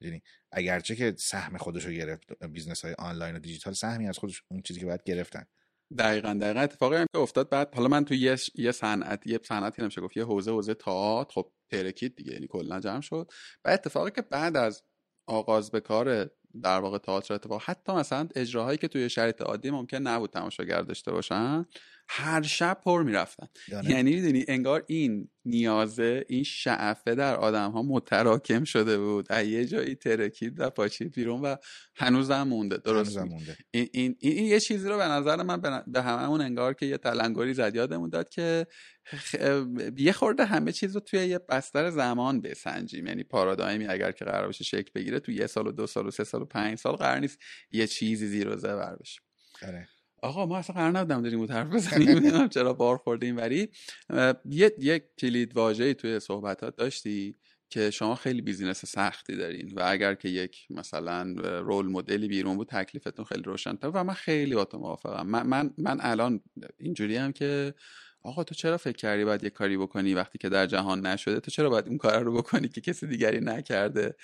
یعنی 0.00 0.22
اگرچه 0.52 0.96
که 0.96 1.14
سهم 1.18 1.56
خودش 1.56 1.84
رو 1.84 1.92
گرفت 1.92 2.44
business 2.44 2.84
های 2.84 2.94
آنلاین 2.98 3.36
و 3.36 3.38
دیجیتال 3.38 3.74
سهمی 3.74 4.08
از 4.08 4.18
خودش 4.18 4.42
اون 4.48 4.62
چیزی 4.62 4.80
که 4.80 4.86
باید 4.86 5.02
گرفتن. 5.02 5.44
دقیقا 5.98 6.38
دقیقا. 6.40 6.60
اتفاقی 6.60 6.96
هم 6.96 7.06
که 7.12 7.18
افتاد 7.18 7.48
بعد 7.48 7.74
حالا 7.74 7.88
من 7.88 8.04
تو 8.04 8.14
یه 8.14 8.36
یه 8.54 8.72
صنعت 8.72 9.26
یه 9.26 9.40
صنعتی 9.44 9.82
نمیشه 9.82 10.00
گفت 10.00 10.16
یه 10.16 10.24
حوزه 10.24 10.50
حوزه 10.50 10.74
تئاتر. 10.74 11.32
خب 11.34 11.52
ترکید 11.70 12.16
دیگه 12.16 12.32
یعنی 12.32 12.46
کلا 12.46 12.80
جمع 12.80 13.00
شد. 13.00 13.30
بعد 13.62 13.74
اتفاقی 13.74 14.10
که 14.10 14.22
بعد 14.22 14.56
از 14.56 14.82
آغاز 15.26 15.70
به 15.70 15.80
کار 15.80 16.30
در 16.62 16.80
واقع 16.80 16.98
تئاتر 16.98 17.34
اتفاق 17.34 17.62
حتی 17.64 17.92
مثلا 17.92 18.28
اجراهایی 18.34 18.78
که 18.78 18.88
توی 18.88 19.08
شرایط 19.10 19.42
عادی 19.42 19.70
ممکن 19.70 19.96
نبود 19.96 20.30
تماشاگر 20.30 20.82
داشته 20.82 21.12
باشن 21.12 21.66
هر 22.08 22.42
شب 22.42 22.80
پر 22.84 23.02
می‌رفتن. 23.02 23.46
یعنی 23.68 24.14
می‌دونی 24.14 24.44
انگار 24.48 24.84
این 24.86 25.28
نیازه 25.44 26.24
این 26.28 26.42
شعفه 26.42 27.14
در 27.14 27.36
آدم 27.36 27.70
ها 27.70 27.82
متراکم 27.82 28.64
شده 28.64 28.98
بود. 28.98 29.26
از 29.32 29.46
یه 29.46 29.66
جایی 29.66 29.94
ترکید 29.94 30.60
و 30.60 30.70
پاچید 30.70 31.14
بیرون 31.14 31.40
و 31.40 31.56
هنوز 31.96 32.30
هم 32.30 32.48
مونده. 32.48 32.76
درست 32.76 33.18
مونده. 33.18 33.56
این, 33.70 33.88
این, 33.92 34.16
این, 34.20 34.46
یه 34.46 34.60
چیزی 34.60 34.88
رو 34.88 34.96
به 34.96 35.04
نظر 35.04 35.42
من 35.42 35.60
به 35.86 36.02
هممون 36.02 36.40
انگار 36.40 36.74
که 36.74 36.86
یه 36.86 36.98
تلنگری 36.98 37.54
زد 37.54 37.74
یادمون 37.74 38.10
داد 38.10 38.28
که 38.28 38.66
یه 39.96 40.12
خورده 40.12 40.44
همه 40.44 40.72
چیز 40.72 40.94
رو 40.94 41.00
توی 41.00 41.26
یه 41.26 41.40
بستر 41.48 41.90
زمان 41.90 42.40
بسنجیم. 42.40 43.06
یعنی 43.06 43.24
پارادایمی 43.24 43.86
اگر 43.86 44.12
که 44.12 44.24
قرار 44.24 44.48
بشه 44.48 44.64
شکل 44.64 44.90
بگیره 44.94 45.20
تو 45.20 45.32
یه 45.32 45.46
سال 45.46 45.66
و 45.66 45.72
دو 45.72 45.86
سال 45.86 46.06
و 46.06 46.10
سه 46.10 46.24
سال 46.24 46.42
و 46.42 46.44
پنج 46.44 46.78
سال 46.78 46.96
قرار 46.96 47.18
نیست 47.18 47.38
یه 47.70 47.86
چیزی 47.86 48.26
زیر 48.26 48.48
و 48.48 48.56
زبر 48.56 48.96
بشه. 48.96 49.20
آره. 49.62 49.88
آقا 50.24 50.46
ما 50.46 50.58
اصلا 50.58 50.74
قرار 50.76 50.90
نبودم 50.90 51.22
داریم 51.22 51.38
اون 51.38 51.50
حرف 51.50 51.68
بزنیم. 51.68 52.48
چرا 52.54 52.72
بار 52.72 52.96
خوردیم. 52.96 53.36
ولی 53.36 53.68
یه 54.50 54.72
یک 54.78 55.04
کلید 55.18 55.56
واژه‌ای 55.56 55.94
توی 55.94 56.20
صحبتات 56.20 56.76
داشتی 56.76 57.36
که 57.70 57.90
شما 57.90 58.14
خیلی 58.14 58.42
بیزینس 58.42 58.84
سختی 58.84 59.36
دارین 59.36 59.72
و 59.76 59.82
اگر 59.86 60.14
که 60.14 60.28
یک 60.28 60.66
مثلا 60.70 61.22
رول 61.60 61.86
مدلی 61.86 62.28
بیرون 62.28 62.56
بود 62.56 62.68
تکلیفتون 62.68 63.24
خیلی 63.24 63.42
روشن‌تر 63.42 63.88
و 63.94 64.04
من 64.04 64.14
خیلی 64.14 64.54
با 64.54 64.64
تو 64.64 64.78
موافقم. 64.78 65.26
من 65.26 65.46
من, 65.46 65.70
من 65.78 65.98
الان 66.00 66.40
اینجوری 66.78 67.16
هم 67.16 67.32
که 67.32 67.74
آقا 68.26 68.44
تو 68.44 68.54
چرا 68.54 68.76
فکر 68.76 68.96
کردی 68.96 69.24
باید 69.24 69.44
یه 69.44 69.50
کاری 69.50 69.76
بکنی 69.76 70.14
وقتی 70.14 70.38
که 70.38 70.48
در 70.48 70.66
جهان 70.66 71.06
نشده؟ 71.06 71.40
تو 71.40 71.50
چرا 71.50 71.70
باید 71.70 71.88
اون 71.88 71.98
کار 71.98 72.22
رو 72.22 72.34
بکنی 72.34 72.68
که 72.68 72.80
کسی 72.80 73.06
دیگری 73.06 73.40
نکرده؟ 73.40 74.16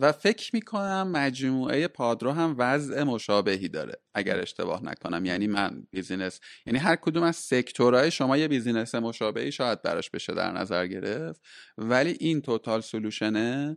و 0.00 0.12
فکر 0.12 0.50
می‌کنم 0.54 1.10
مجموعه 1.12 1.88
پادرو 1.88 2.32
هم 2.32 2.54
وضع 2.58 3.02
مشابهی 3.02 3.68
داره 3.68 4.00
اگر 4.14 4.40
اشتباه 4.40 4.84
نکنم. 4.84 5.24
یعنی 5.24 5.46
من 5.46 5.86
business 5.90 6.40
یعنی 6.66 6.78
هر 6.78 6.96
کدوم 6.96 7.22
از 7.22 7.36
sector 7.36 7.91
های 7.91 8.10
شما 8.10 8.36
یه 8.36 8.48
business 8.48 8.94
مشابهی 8.94 9.52
شاید 9.52 9.82
براش 9.82 10.10
بشه 10.10 10.34
در 10.34 10.52
نظر 10.52 10.86
گرفت. 10.86 11.40
ولی 11.78 12.16
این 12.20 12.40
total 12.40 12.80
solution 12.80 13.65
ه 13.65 13.76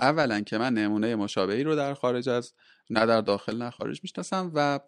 اولا 0.00 0.40
که 0.40 0.58
من 0.58 0.74
نمونه 0.74 1.16
مشابهی 1.16 1.62
رو 1.62 1.76
در 1.76 1.94
خارج 1.94 2.28
از 2.28 2.54
نه 2.90 3.06
در 3.06 3.20
داخل 3.20 3.56
نه 3.56 3.70
خارج 3.70 4.00
می‌شناسم 4.02 4.50
و 4.54 4.80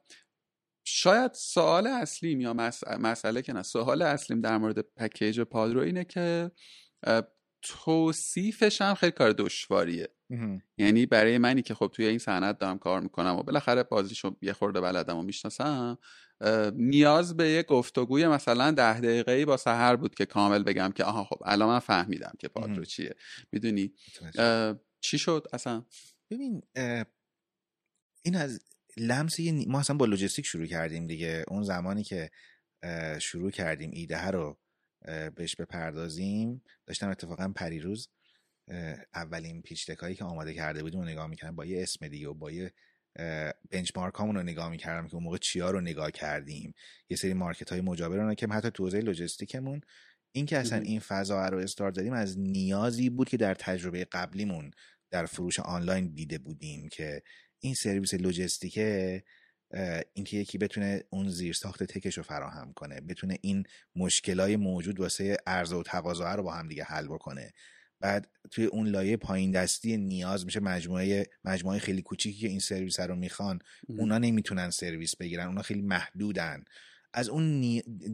شاید 0.84 1.34
سوال 1.34 1.86
اصلیم 1.86 2.40
یا 2.40 2.54
مسئله 3.00 3.42
که 3.42 3.52
نه 3.52 3.62
سوال 3.62 4.02
اصلیم 4.02 4.40
در 4.40 4.58
مورد 4.58 4.80
پکیج 4.80 5.40
پادرو 5.40 5.80
اینه 5.80 6.04
که 6.04 6.50
توصیفش 7.62 8.82
هم 8.82 8.94
خیلی 8.94 9.12
کار 9.12 9.32
دشواریه. 9.32 10.08
یعنی 10.78 11.06
برای 11.06 11.38
منی 11.38 11.62
که 11.62 11.74
خب 11.74 11.90
توی 11.94 12.06
این 12.06 12.18
صنعت 12.18 12.58
دارم 12.58 12.78
کار 12.78 13.00
می‌کنم 13.00 13.36
و 13.36 13.42
بالاخره 13.42 13.82
بازیشو 13.82 14.36
یه 14.42 14.52
خورده 14.52 14.80
بلدم 14.80 15.16
و 15.16 15.22
می‌شناسم 15.22 15.98
نیاز 16.74 17.36
به 17.36 17.48
یه 17.48 17.62
گفتگوی 17.62 18.28
مثلا 18.28 18.70
ده 18.70 19.00
دقیقه 19.00 19.46
با 19.46 19.56
سهر 19.56 19.96
بود 19.96 20.14
که 20.14 20.26
کامل 20.26 20.62
بگم 20.62 20.92
که 20.94 21.04
آها 21.04 21.24
خب 21.24 21.42
الان 21.44 21.68
من 21.68 21.78
فهمیدم 21.78 22.32
که 22.38 22.48
پادرو 22.48 22.84
چیه. 22.84 23.16
می‌دونی؟ 23.52 23.94
چی 25.00 25.18
شد 25.18 25.46
اصلا؟ 25.52 25.84
ببین 26.30 26.62
این 28.22 28.36
از 28.36 28.60
لمس 28.96 29.40
ما 29.66 29.80
اصلا 29.80 29.96
با 29.96 30.04
لوجستیک 30.04 30.46
شروع 30.46 30.66
کردیم 30.66 31.06
دیگه. 31.06 31.44
اون 31.48 31.62
زمانی 31.62 32.04
که 32.04 32.30
شروع 33.18 33.50
کردیم 33.50 33.90
ایده 33.92 34.26
رو 34.26 34.58
بهش 35.34 35.56
بپردازیم 35.56 36.62
داشتم 36.86 37.08
اتفاقا 37.08 37.48
پریروز 37.48 38.08
اولین 39.14 39.62
پیچ 39.62 39.90
هایی 39.90 40.14
که 40.14 40.24
آماده 40.24 40.54
کرده 40.54 40.82
بودیم 40.82 41.00
رو 41.00 41.06
نگاه 41.06 41.26
می‌کردم 41.26 41.56
با 41.56 41.64
یه 41.64 41.82
اسم 41.82 42.08
دیگه 42.08 42.28
و 42.28 42.34
با 42.34 42.50
یه 42.50 42.72
بنچمارک 43.70 44.14
هامون 44.14 44.36
رو 44.36 44.42
نگاه 44.42 44.68
می‌کردم 44.68 45.08
که 45.08 45.14
اون 45.14 45.24
موقع 45.24 45.38
چیا 45.38 45.70
رو 45.70 45.80
نگاه 45.80 46.10
کردیم. 46.10 46.74
یه 47.08 47.16
سری 47.16 47.34
مارکت 47.34 47.72
های 47.72 47.80
مجاور 47.80 48.16
رو 48.16 48.34
که 48.34 48.46
حتی 48.46 48.70
تو 48.70 48.84
حوزه 48.84 49.00
لوجستیکمون. 49.00 49.80
این 50.32 50.46
که 50.46 50.58
اصلا 50.58 50.78
این 50.78 51.00
فضا 51.00 51.48
رو 51.48 51.58
استارت 51.58 51.94
دادیم 51.94 52.12
از 52.12 52.38
نیازی 52.38 53.10
بود 53.10 53.28
که 53.28 53.36
در 53.36 53.54
تجربه 53.54 54.04
قبلیمون 54.04 54.70
در 55.10 55.26
فروش 55.26 55.60
آنلاین 55.60 56.14
دیده 56.14 56.38
بودیم 56.38 56.88
که 56.88 57.22
این 57.60 57.74
سرویس 57.74 58.14
لوجستیکه 58.14 59.22
اینکه 60.14 60.36
یکی 60.36 60.58
بتونه 60.58 61.04
اون 61.10 61.28
زیر 61.28 61.52
ساخت 61.52 61.82
tech 61.82 62.05
ش 62.05 62.16
رو 62.16 62.22
فراهم 62.22 62.72
کنه 62.72 63.00
بتونه 63.00 63.38
این 63.40 63.64
مشکلای 63.96 64.56
موجود 64.56 65.00
واسه 65.00 65.36
عرضه 65.46 65.76
و 65.76 65.82
تقاضا 65.82 66.34
رو 66.34 66.42
با 66.42 66.52
هم 66.52 66.68
دیگه 66.68 66.84
حل 66.84 67.06
بکنه. 67.06 67.52
بعد 68.00 68.28
توی 68.50 68.64
اون 68.64 68.88
لایه 68.88 69.16
پایین 69.16 69.50
دستی 69.50 69.96
نیاز 69.96 70.44
میشه 70.44 70.60
مجموعه 70.60 71.26
مجموعه 71.44 71.78
خیلی 71.78 72.02
کوچیکی 72.02 72.40
که 72.40 72.48
این 72.48 72.60
سرویس 72.60 73.00
رو 73.00 73.16
می‌خوان 73.16 73.58
اونا 73.88 74.18
نمی‌تونن 74.18 74.70
سرویس 74.70 75.16
بگیرن 75.16 75.46
اونا 75.46 75.62
خیلی 75.62 75.82
محدودن. 75.82 76.64
از 77.14 77.28
اون 77.28 77.60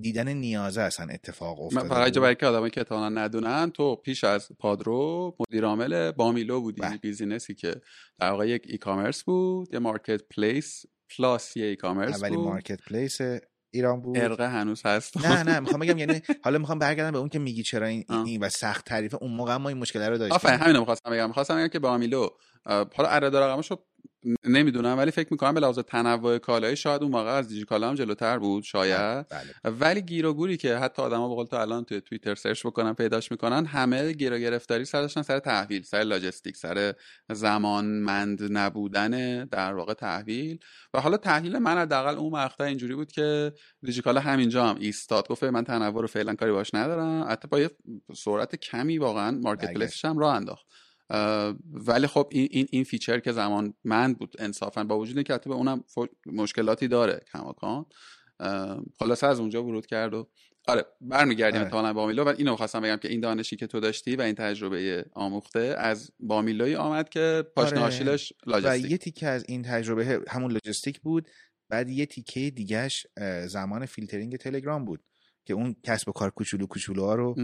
دیدن 0.01 0.29
نیازه 0.29 0.81
اصلا 0.81 1.07
اتفاق 1.11 1.61
افتاده 1.61 1.83
من 1.83 1.89
فقط 1.89 2.19
برای 2.19 2.35
که 2.35 2.47
آدمایی 2.47 2.71
که 2.71 2.81
احتمالاً 2.81 3.09
ندونن 3.23 3.71
تو 3.71 3.97
پیش 3.97 4.25
از 4.25 4.49
پادرو 4.59 5.37
مدیر 5.41 5.65
عامل 5.65 6.13
بامیلو 6.13 6.61
بودی 6.61 6.81
بله. 6.81 6.97
business 6.97 7.48
ی 7.48 7.55
که 7.55 7.75
در 8.19 8.31
واقع 8.31 8.49
یک 8.49 8.63
e-commerce 8.69 9.25
بود 9.25 9.75
یه 9.75 9.79
marketplace 9.79 10.83
plus 11.17 11.57
یه 11.57 11.65
e-commerce 11.65 12.17
اولی 12.17 12.37
marketplace 12.37 13.19
ایران 13.75 14.01
بود. 14.01 14.19
ارقه 14.19 14.49
هنوز 14.49 14.87
هست. 14.87 15.27
نه 15.27 15.43
نه 15.43 15.61
می‌خوام 15.61 15.81
بگم 15.81 15.99
یعنی 15.99 16.23
حالا 16.45 16.59
می‌خوام 16.59 16.79
برگردم 16.79 17.11
به 17.11 17.19
اون 17.19 17.29
که 17.29 17.39
میگی 17.39 17.63
چرا 17.63 17.87
این, 17.87 18.05
این 18.09 18.45
و 18.45 18.49
سخت 18.49 18.85
تعریفه. 18.85 19.19
اون 19.21 19.33
موقع 19.33 19.57
ما 19.57 19.69
این 19.69 19.79
مشکل 19.79 20.01
رو 20.01 20.19
داشتیم. 20.19 20.35
آفرین 20.35 20.61
همین 20.61 20.79
می‌خواستم 20.79 21.11
بگم. 21.11 21.27
می‌خواستم 21.27 21.57
بگم 21.57 21.69
که 21.69 21.79
بامیلو 21.79 22.29
حالا 22.67 23.09
عدد 23.09 23.37
رقمشو 23.37 23.77
نمی‌دونم 24.45 24.99
ولی 24.99 25.11
فکر 25.11 25.29
می‌کنم 25.31 25.55
به 25.55 25.61
لحاظ 25.61 25.79
تنوع 25.79 26.39
کالایی 26.39 26.77
شاید 26.77 27.03
اون 27.03 27.13
موقع 27.13 27.31
از 27.31 27.49
دیجیکالا 27.49 27.89
هم 27.89 27.95
جلوتر 27.95 28.39
بود 28.39 28.63
شاید. 28.63 29.29
بله. 29.29 29.55
ولی 29.65 30.03
گیر 30.03 30.27
و 30.27 30.35
گوری 30.35 30.57
که 30.57 30.77
حتی 30.77 31.03
آدما 31.03 31.29
به 31.29 31.35
قول 31.35 31.47
تو 31.47 31.57
الان 31.57 31.85
توی 31.85 32.01
توییتر 32.01 32.35
search 32.35 32.67
بکنن 32.67 32.93
پیداش 32.93 33.31
می‌کنن 33.31 33.67
همه 33.67 34.13
گیر 34.13 34.33
و 34.33 34.39
گرفتاری 34.39 34.85
سر 34.85 35.01
داشتن 35.01 35.23
سر 35.23 35.39
تحویل 35.39 35.83
سر 35.83 36.03
لاجستیک 36.03 36.57
سر 36.57 36.95
زمانمند 37.33 38.53
نبودن 38.53 39.45
در 39.45 39.75
واقع 39.75 39.95
تحویل. 39.95 40.59
و 40.95 41.01
حالا 41.01 41.17
تحلیل 41.17 41.59
من 41.59 41.79
حداقل 41.79 42.17
اون 42.17 42.33
مقطع 42.33 42.65
اینجوری 42.65 42.95
بود 42.95 43.13
که 43.13 43.53
دیجیکالا 43.83 44.21
همینجا 44.21 44.67
هم 44.67 44.77
ایستاد. 44.81 45.29
گفت 45.29 45.45
من 45.45 45.65
تنوع 45.65 46.01
رو 46.01 46.07
فعلا 46.07 46.35
کاری 46.35 46.53
باش 46.53 46.75
ندارم. 46.75 47.27
حتی 47.31 47.49
با 47.49 47.61
یه 47.61 47.71
سرعت 48.17 48.57
کمی 48.57 48.99
واقعا 48.99 49.31
marketplace 49.31 49.73
ش 49.73 50.05
هم 50.05 50.19
راه 50.19 50.35
انداخت. 50.35 50.67
ولی 51.87 52.07
خب 52.07 52.29
این 52.31 52.49
این 52.51 52.67
این 52.71 52.85
feature 52.85 53.21
که 53.21 53.33
زمان 53.33 53.75
من 53.85 54.15
بود 54.15 54.37
انصافا 54.39 54.85
با 54.85 54.99
وجود 54.99 55.17
اینکه 55.17 55.39
به 55.39 55.55
اونم 55.55 55.85
مشکلاتی 56.27 56.89
داره 56.89 57.21
کماکان 57.33 57.87
خلاصه 58.99 59.27
از 59.27 59.41
اونجا 59.41 59.65
ورود 59.65 59.87
کرد 59.87 60.15
و 60.15 60.29
آره 60.69 60.87
برمیگردیم 61.01 61.61
آره. 61.61 61.67
اتفاقا 61.67 61.93
بامیلو 61.93 62.25
و 62.25 62.35
اینو 62.39 62.57
خواستم 62.57 62.81
بگم 62.81 62.97
که 62.97 63.09
این 63.09 63.21
دانشی 63.21 63.57
که 63.57 63.67
تو 63.67 63.81
داشتی 63.81 64.17
و 64.17 64.21
این 64.21 64.35
تجربه 64.35 65.05
آموخته 65.13 65.75
از 65.79 66.11
بامیلوی 66.21 66.77
آمد 66.77 67.09
که 67.09 67.45
پاشنه 67.57 67.81
آره. 67.81 68.19
logistics 68.47 68.85
و 68.85 68.91
یه 68.91 68.99
تیکه 68.99 69.27
از 69.27 69.45
این 69.49 69.63
تجربه 69.63 70.23
همون 70.29 70.53
logistics 70.53 71.01
بود 71.01 71.29
بعد 71.69 71.89
یه 71.89 72.07
تیکه 72.07 72.51
دیگهش 72.51 73.07
زمان 73.47 73.87
فیلترینگ 73.87 74.37
تلگرام 74.37 74.85
بود 74.85 75.01
که 75.47 75.55
اون 75.55 75.77
کسب 75.83 76.09
و 76.09 76.13
کار 76.13 76.31
کوچولو 76.31 76.67
کوچولو 76.67 77.05
ها 77.05 77.15
رو 77.15 77.35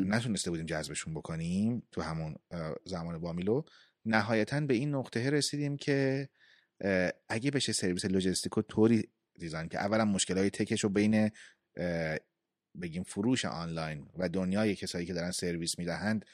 نتونسته 0.00 0.50
بودیم 0.50 0.66
جذبشون 0.66 1.14
بکنیم 1.14 1.82
تو 1.92 2.02
همون 2.02 2.36
زمان 2.84 3.18
بامیلو. 3.18 3.62
نهایتا 4.04 4.60
به 4.60 4.74
این 4.74 4.94
نقطه 4.94 5.30
رسیدیم 5.30 5.76
که 5.76 6.28
اگه 7.28 7.50
بشه 7.50 7.72
سرویس 7.72 8.04
لوجستیک 8.04 8.52
رو 8.52 8.62
طوری 8.62 9.08
design 9.38 9.68
که 9.68 9.78
اولا 9.78 10.04
مشکل 10.04 10.38
های 10.38 10.50
تکش 10.50 10.84
رو 10.84 10.90
بین 10.90 11.30
بگیم 12.82 13.02
فروش 13.02 13.44
آنلاین 13.44 14.06
و 14.18 14.28
دنیای 14.28 14.76
کسایی 14.76 15.06
که 15.06 15.12
دارن 15.12 15.30
سرویس 15.30 15.78
می‌دهند 15.78 16.24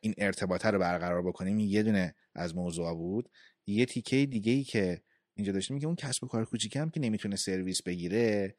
این 0.00 0.14
ارتباطه 0.18 0.70
رو 0.70 0.78
برقرار 0.78 1.22
بکنیم 1.22 1.58
یه 1.58 1.82
دونه 1.82 2.14
از 2.34 2.54
موضوع 2.54 2.94
بود. 2.94 3.30
یه 3.66 3.86
تیکه 3.86 4.26
دیگه 4.26 4.52
ای 4.52 4.64
که 4.64 5.02
اینجا 5.34 5.52
داشتیم 5.52 5.78
که 5.78 5.86
اون 5.86 5.96
کسب 5.96 6.24
و 6.24 6.26
کار 6.26 6.44
کوچیک 6.44 6.76
هم 6.76 6.90
که 6.90 7.00
نمی‌تونه 7.00 7.36
سرویس 7.36 7.82
بگیره 7.82 8.56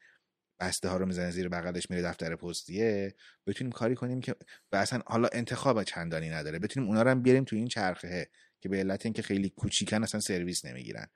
بسته 0.59 0.89
ها 0.89 0.97
رو 0.97 1.05
می‌زنه 1.05 1.31
زیر 1.31 1.49
بغلش 1.49 1.89
میره 1.89 2.01
دفتر 2.01 2.35
پستیه. 2.35 3.15
بتونیم 3.47 3.71
کاری 3.71 3.95
کنیم 3.95 4.21
که 4.21 4.35
و 4.71 4.75
اصلا 4.75 5.01
حالا 5.05 5.27
انتخاب 5.33 5.83
چندانی 5.83 6.29
نداره. 6.29 6.59
بتونیم 6.59 6.89
اونا 6.89 7.01
رو 7.01 7.09
هم 7.09 7.21
بیاریم 7.21 7.43
تو 7.43 7.55
این 7.55 7.67
چرخه 7.67 8.29
که 8.61 8.69
به 8.69 8.77
علت 8.77 9.05
اینکه 9.05 9.21
خیلی 9.21 9.49
کوچیکن 9.49 10.03
اصلا 10.03 10.21
سرویس 10.21 10.65
نمی‌گیرن. 10.65 11.07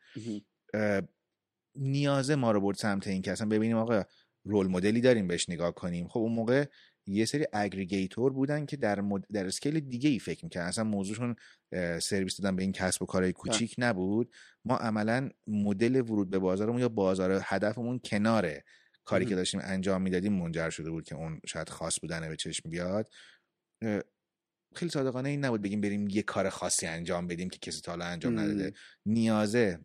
نیازه 1.76 2.36
ما 2.36 2.52
رو 2.52 2.62
برد 2.62 2.78
سمت 2.78 3.08
این 3.08 3.22
که 3.22 3.32
اصلا 3.32 3.48
ببینیم 3.48 3.78
آقا 3.78 4.04
رول 4.44 4.68
مدلی 4.68 5.02
داریم 5.02 5.28
بهش 5.28 5.50
نگاه 5.50 5.76
کنیم. 5.76 6.08
خب 6.08 6.20
اون 6.20 6.32
موقع 6.32 6.66
یه 7.08 7.26
سری 7.26 7.46
اگریگیتور 7.54 8.34
بودن 8.34 8.66
که 8.66 8.78
در 8.78 9.02
مد... 9.02 9.26
در 9.34 9.46
اسکیل 9.46 9.80
دیگه 9.80 10.10
ای 10.10 10.20
فکر 10.20 10.46
می‌کنن 10.46 10.64
اصلا 10.64 10.84
موضوعشون 10.84 11.36
سرویس 12.02 12.42
دادن 12.42 12.56
به 12.56 12.64
این 12.64 12.72
کسب 12.72 13.02
و 13.04 13.06
کارهای 13.06 13.34
کوچیک 13.34 13.76
نبود. 13.78 14.34
ما 14.66 14.78
عملا 14.78 15.30
مدل 15.48 15.96
ورود 15.96 16.30
به 16.30 16.40
بازارمون 16.40 16.82
یا 16.82 16.90
بازار 16.90 17.42
هدفمون 17.44 18.00
کناره. 18.00 18.64
کاری 19.10 19.26
که 19.26 19.36
داشتیم 19.36 19.60
انجام 19.64 20.02
می‌دادیم 20.02 20.34
منجر 20.34 20.70
شده 20.70 20.90
بود 20.92 21.04
که 21.04 21.16
اون 21.16 21.42
شاید 21.48 21.70
خاص 21.70 22.00
بودنه 22.02 22.30
به 22.30 22.36
چشم 22.36 22.70
بیاد. 22.70 23.10
خیلی 24.76 24.92
صادقانه 24.92 25.30
این 25.30 25.46
نبود 25.46 25.62
بگیم 25.62 25.82
بریم 25.82 26.08
یه 26.08 26.22
کار 26.22 26.50
خاصی 26.50 26.86
انجام 26.86 27.28
بدیم 27.28 27.50
که 27.50 27.60
کسی 27.60 27.82
تا 27.82 27.92
حالا 27.92 28.06
انجام 28.06 28.40
نداده. 28.40 28.74
نیازه 29.06 29.80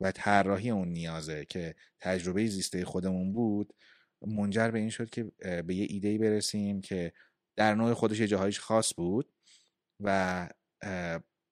و 0.00 0.12
طراحی 0.12 0.70
اون 0.70 0.88
نیازه 0.88 1.44
که 1.44 1.74
تجربه 2.00 2.46
زیسته 2.46 2.84
خودمون 2.84 3.32
بود 3.32 3.74
منجر 4.26 4.70
به 4.70 4.78
این 4.78 4.90
شد 4.90 5.10
که 5.10 5.24
به 5.62 5.74
یه 5.74 5.86
ایده 5.90 6.18
برسیم 6.18 6.80
که 6.80 7.12
در 7.56 7.74
نوع 7.74 7.94
خودش 7.94 8.20
یه 8.20 8.26
جاهایش 8.26 8.60
خاص 8.60 8.94
بود 8.96 9.32
و 10.00 10.48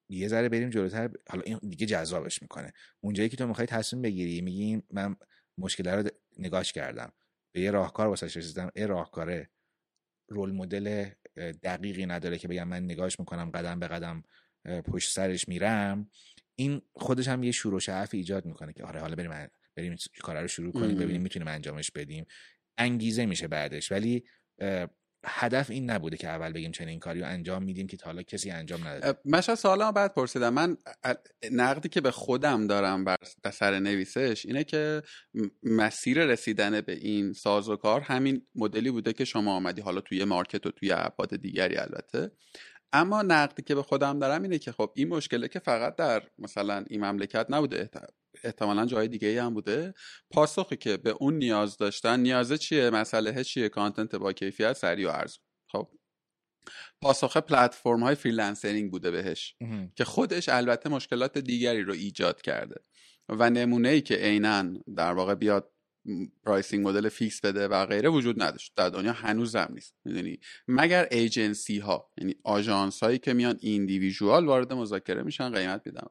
یه 0.08 0.28
ذره 0.28 0.48
بریم 0.48 0.70
جلوتر. 0.70 1.10
حالا 1.28 1.42
این 1.42 1.58
دیگه 1.58 1.86
جذابش 1.86 2.42
می‌کنه. 2.42 2.72
اونجایی 3.00 3.28
که 3.28 3.36
تو 3.36 3.46
می‌خوای 3.46 3.66
تصمیم 3.66 4.02
بگیری 4.02 4.40
میگیم 4.40 4.82
من 4.90 5.16
مشکل 5.58 5.88
رو 5.88 6.08
نگاش 6.38 6.72
کردم. 6.72 7.12
به 7.52 7.60
یه 7.60 7.70
راهکار 7.70 8.08
واسه 8.08 8.26
رسیدم. 8.26 8.70
این 8.74 8.88
راهکاره 8.88 9.50
رول 10.28 10.52
مدل 10.52 11.10
دقیقی 11.36 12.06
نداره 12.06 12.38
که 12.38 12.48
بگم 12.48 12.68
من 12.68 12.84
نگاش 12.84 13.20
می‌کنم 13.20 13.50
قدم 13.50 13.80
به 13.80 13.88
قدم 13.88 14.22
پشت 14.84 15.12
سرش 15.12 15.48
میرم. 15.48 16.10
این 16.54 16.82
خودش 16.92 17.28
هم 17.28 17.42
یه 17.42 17.52
شروع 17.52 17.80
شعف 17.80 18.14
ایجاد 18.14 18.46
می‌کنه 18.46 18.72
که 18.72 18.84
آره 18.84 19.00
حالا 19.00 19.14
بریم 19.14 19.50
بریم 19.76 19.96
کار 20.22 20.40
رو 20.40 20.48
شروع 20.48 20.72
کنیم 20.72 20.98
ببینیم 20.98 21.22
می‌تونیم 21.22 21.48
انجامش 21.48 21.90
بدیم. 21.90 22.26
انگیزه 22.78 23.26
میشه 23.26 23.48
بعدش. 23.48 23.92
ولی 23.92 24.24
هدف 25.26 25.70
این 25.70 25.90
نبوده 25.90 26.16
که 26.16 26.28
اول 26.28 26.52
بگیم 26.52 26.72
چنین 26.72 26.98
کاری 26.98 27.20
رو 27.20 27.26
انجام 27.26 27.62
میدیم 27.62 27.86
که 27.86 27.96
تا 27.96 28.06
حالا 28.06 28.22
کسی 28.22 28.50
انجام 28.50 28.86
نداده. 28.86 29.18
من 29.24 29.40
شاید 29.40 29.58
سوالا 29.58 29.92
بعد 29.92 30.14
پرسیدم 30.14 30.54
من 30.54 30.76
نقدی 31.52 31.88
که 31.88 32.00
به 32.00 32.10
خودم 32.10 32.66
دارم 32.66 33.04
بر 33.04 33.16
سر 33.52 33.78
نویسش 33.78 34.46
اینه 34.46 34.64
که 34.64 35.02
مسیر 35.62 36.24
رسیدن 36.24 36.80
به 36.80 36.92
این 36.92 37.32
ساز 37.32 37.68
و 37.68 37.76
کار 37.76 38.00
همین 38.00 38.46
مدلی 38.54 38.90
بوده 38.90 39.12
که 39.12 39.24
شما 39.24 39.56
آمدی 39.56 39.80
حالا 39.82 40.00
توی 40.00 40.24
مارکت 40.24 40.66
و 40.66 40.70
توی 40.70 40.92
ابعاد 40.92 41.36
دیگری 41.36 41.76
البته. 41.76 42.30
اما 42.92 43.22
نقدی 43.22 43.62
که 43.62 43.74
به 43.74 43.82
خودم 43.82 44.18
دارم 44.18 44.42
اینه 44.42 44.58
که 44.58 44.72
خب 44.72 44.92
این 44.96 45.08
مشکله 45.08 45.48
که 45.48 45.58
فقط 45.58 45.96
در 45.96 46.22
مثلا 46.38 46.84
این 46.88 47.04
مملکت 47.04 47.46
نبوده. 47.50 47.90
احتمالا 48.44 48.86
جای 48.86 49.08
دیگه 49.08 49.28
ای 49.28 49.38
هم 49.38 49.54
بوده. 49.54 49.94
پاسخی 50.30 50.76
که 50.76 50.96
به 50.96 51.10
اون 51.10 51.34
نیاز 51.34 51.76
داشتن 51.76 52.20
نیازه 52.20 52.58
چیه؟ 52.58 52.90
مسئله 52.90 53.44
چیه؟ 53.44 53.68
content 53.68 54.14
با 54.14 54.32
کیفیت 54.32 54.72
سریع 54.72 55.08
و 55.08 55.10
ارزون. 55.10 55.44
خب. 55.68 55.88
پاسخ 57.00 57.36
پلتفرم 57.36 58.02
های 58.02 58.14
freelancering 58.14 58.90
بوده 58.90 59.10
بهش 59.10 59.56
که 59.94 60.04
خودش 60.04 60.48
البته 60.48 60.88
مشکلات 60.88 61.38
دیگری 61.38 61.82
رو 61.82 61.92
ایجاد 61.92 62.42
کرده 62.42 62.80
و 63.28 63.50
نمونه 63.50 63.88
ای 63.88 64.00
که 64.00 64.14
عینا 64.14 64.72
در 64.96 65.12
واقع 65.12 65.34
بیاد 65.34 65.72
pricing 66.44 66.88
model 66.88 67.08
fix 67.08 67.40
بده 67.40 67.68
و 67.68 67.86
غیره 67.86 68.08
وجود 68.08 68.42
نداشت. 68.42 68.72
در 68.76 68.88
دنیا 68.88 69.12
هنوز 69.12 69.56
هم 69.56 69.68
نیست. 69.74 69.94
می‌دونی؟ 70.04 70.38
مگر 70.68 71.08
ایجنسی 71.10 71.78
ها 71.78 72.10
یعنی 72.18 72.34
آژانس 72.44 73.02
هایی 73.02 73.18
که 73.18 73.32
میان 73.32 73.58
individual 73.60 74.46
وارد 74.46 74.72
مذاکره 74.72 75.22
میشن 75.22 75.50
قیمت 75.50 75.82
میدن. 75.86 76.06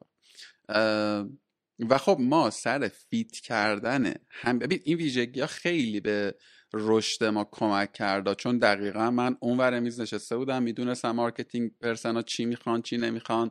و 1.78 1.98
خب 1.98 2.16
ما 2.20 2.50
سر 2.50 2.88
fit 2.88 3.32
کردن 3.32 4.14
هم 4.28 4.58
ببین 4.58 4.80
این 4.84 4.96
ویژگی 4.96 5.40
ها 5.40 5.46
خیلی 5.46 6.00
به 6.00 6.34
رشد 6.74 7.24
ما 7.24 7.48
کمک 7.52 7.92
کرد. 7.92 8.34
چون 8.34 8.58
دقیقا 8.58 9.10
من 9.10 9.36
اونور 9.40 9.80
میز 9.80 10.00
نشسته 10.00 10.36
بودم 10.36 10.62
می‌دونستم 10.62 11.10
marketing 11.10 11.70
personا 11.80 12.22
چی 12.22 12.44
می‌خوان 12.44 12.82
چی 12.82 12.96
نمی‌خوان 12.96 13.50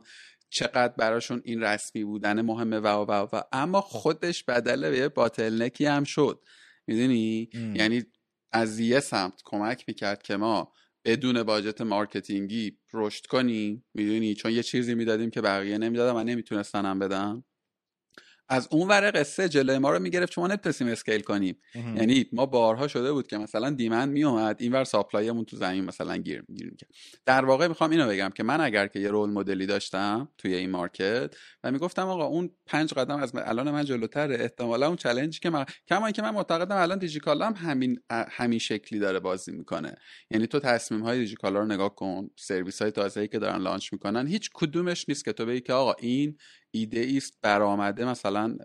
چقدر 0.50 0.94
براشون 0.98 1.42
این 1.44 1.62
رسمی 1.62 2.04
بودن 2.04 2.42
مهمه 2.42 2.78
و 2.78 2.86
و 2.86 3.28
و. 3.32 3.40
اما 3.52 3.80
خودش 3.80 4.44
بدل 4.44 4.90
به 4.90 4.98
یه 4.98 5.08
bottleneck 5.08 5.77
ی 5.77 5.84
هم 5.84 6.04
شد. 6.04 6.44
می‌دونی؟ 6.86 7.50
یعنی 7.74 8.02
از 8.52 8.78
یه 8.78 9.00
سمت 9.00 9.40
کمک 9.44 9.84
می‌کرد 9.88 10.22
که 10.22 10.36
ما 10.36 10.72
بدون 11.04 11.42
budget 11.42 11.80
marketing 11.80 12.68
ی 12.68 12.78
رشد 12.92 13.26
کنیم. 13.26 13.84
می‌دونی؟ 13.94 14.34
چون 14.34 14.52
یه 14.52 14.62
چیزی 14.62 14.94
می‌دادیم 14.94 15.30
که 15.30 15.40
بقیه 15.40 15.78
نمی‌دادن 15.78 16.16
و 16.16 16.24
نمیتونستنم 16.24 16.98
بدم 16.98 17.44
از 18.52 18.68
اون 18.70 18.88
ور 18.88 19.10
قصه 19.14 19.48
جلوی 19.48 19.78
ما 19.78 19.90
رو 19.90 19.98
می‌گرفت 19.98 20.32
چون 20.32 20.42
ما 20.42 20.54
نتونستیم 20.54 20.88
scale 20.88 21.20
کنیم. 21.20 21.56
یعنی 21.74 22.26
ما 22.32 22.46
بارها 22.46 22.88
شده 22.88 23.12
بود 23.12 23.26
که 23.26 23.38
مثلا 23.38 23.70
demand 23.70 24.12
میومد 24.12 24.56
اینور 24.60 24.84
supply 24.84 25.24
مون 25.24 25.44
تو 25.44 25.56
زمین 25.56 25.84
مثلا 25.84 26.16
گیر 26.16 26.44
که 26.78 26.86
در 27.26 27.44
واقع 27.44 27.66
می‌خوام 27.66 27.90
اینو 27.90 28.08
بگم 28.08 28.30
که 28.34 28.42
من 28.42 28.60
اگر 28.60 28.86
که 28.86 28.98
یه 28.98 29.08
role 29.08 29.30
model 29.30 29.60
ی 29.60 29.66
داشتم 29.66 30.28
توی 30.38 30.54
این 30.54 30.70
مارکت 30.70 31.34
و 31.64 31.70
می‌گفتم 31.70 32.08
آقا 32.08 32.24
اون 32.24 32.50
پنج 32.66 32.94
قدم 32.94 33.16
از 33.16 33.32
الان 33.34 33.70
من 33.70 33.84
جلوتره 33.84 34.34
احتمالا 34.40 34.86
اون 34.86 34.96
challenge 34.96 35.36
ی 35.36 35.40
که 35.40 35.50
من 35.50 35.64
کما 35.88 36.06
اینکه 36.06 36.22
من 36.22 36.30
معتقدم 36.30 36.76
الان 36.76 36.98
دیجیکالا 36.98 37.46
هم 37.46 37.54
همین 37.56 38.00
همین 38.10 38.58
شکلی 38.58 38.98
داره 38.98 39.20
بازی 39.20 39.52
می‌کنه. 39.52 39.94
یعنی 40.30 40.46
تو 40.46 40.60
تصمیم 40.60 41.02
های 41.02 41.18
دیجیکالا 41.18 41.60
رو 41.60 41.66
نگاه 41.66 41.94
کن 41.94 42.30
سرویس 42.36 42.82
های 42.82 42.90
تازه‌ای 42.90 43.28
که 43.28 43.38
دارن 43.38 43.62
launch 43.62 43.92
می‌کنن 43.92 44.26
هیچ 44.26 44.50
کدومش 44.54 45.08
نیست 45.08 45.24
که 45.24 45.32
تو 45.32 45.46
بگی 45.46 45.60
که 45.60 45.72
آقا 45.72 45.92
این 45.92 46.36
ایده 46.74 47.12
است 47.16 47.38
برآمده 47.42 48.04
مثلا 48.04 48.56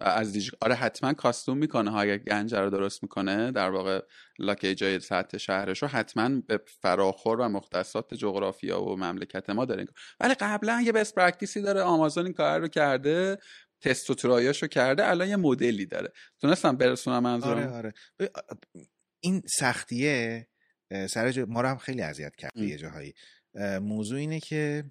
از 0.00 0.32
دیج... 0.32 0.50
آره 0.60 0.74
حتما 0.74 1.12
custom 1.12 1.58
می‌کنه 1.58 1.90
ها 1.90 2.00
اگر 2.00 2.18
گنج 2.18 2.54
رو 2.54 2.70
درست 2.70 3.02
می‌کنه 3.02 3.50
در 3.50 3.70
واقع 3.70 4.02
locker 4.38 4.74
جای 4.74 5.00
سطح 5.00 5.38
شهرش 5.38 5.82
رو 5.82 5.88
حتما 5.88 6.40
به 6.46 6.60
فراخور 6.82 7.40
و 7.40 7.48
مختصات 7.48 8.14
جغرافیا 8.14 8.82
و 8.82 8.96
مملکت 8.96 9.50
ما 9.50 9.64
داره 9.64 9.86
ولی 10.20 10.34
قبلا 10.34 10.82
یه 10.84 10.92
best 10.92 11.14
practice 11.14 11.57
ی 11.57 11.62
داره 11.62 11.80
آمازون 11.80 12.24
این 12.24 12.34
کار 12.34 12.60
رو 12.60 12.68
کرده 12.68 13.38
تست 13.80 14.10
و 14.10 14.14
try 14.14 14.43
اش 14.43 14.62
رو 14.62 14.68
کرده 14.68 15.08
الان 15.08 15.28
یه 15.28 15.36
مدلی 15.36 15.86
داره. 15.86 16.12
تونستم 16.40 16.76
برسونم 16.76 17.22
منظورم؟ 17.22 17.58
آره 17.58 17.70
آره. 17.70 17.94
این 19.20 19.42
سختیه 19.46 20.46
سر 21.08 21.44
ما 21.48 21.60
رو 21.60 21.68
هم 21.68 21.78
خیلی 21.78 22.02
اذیت 22.02 22.36
کرده 22.36 22.60
یه 22.60 22.76
جاهایی. 22.76 23.14
موضوع 23.80 24.18
اینه 24.18 24.40
که 24.40 24.84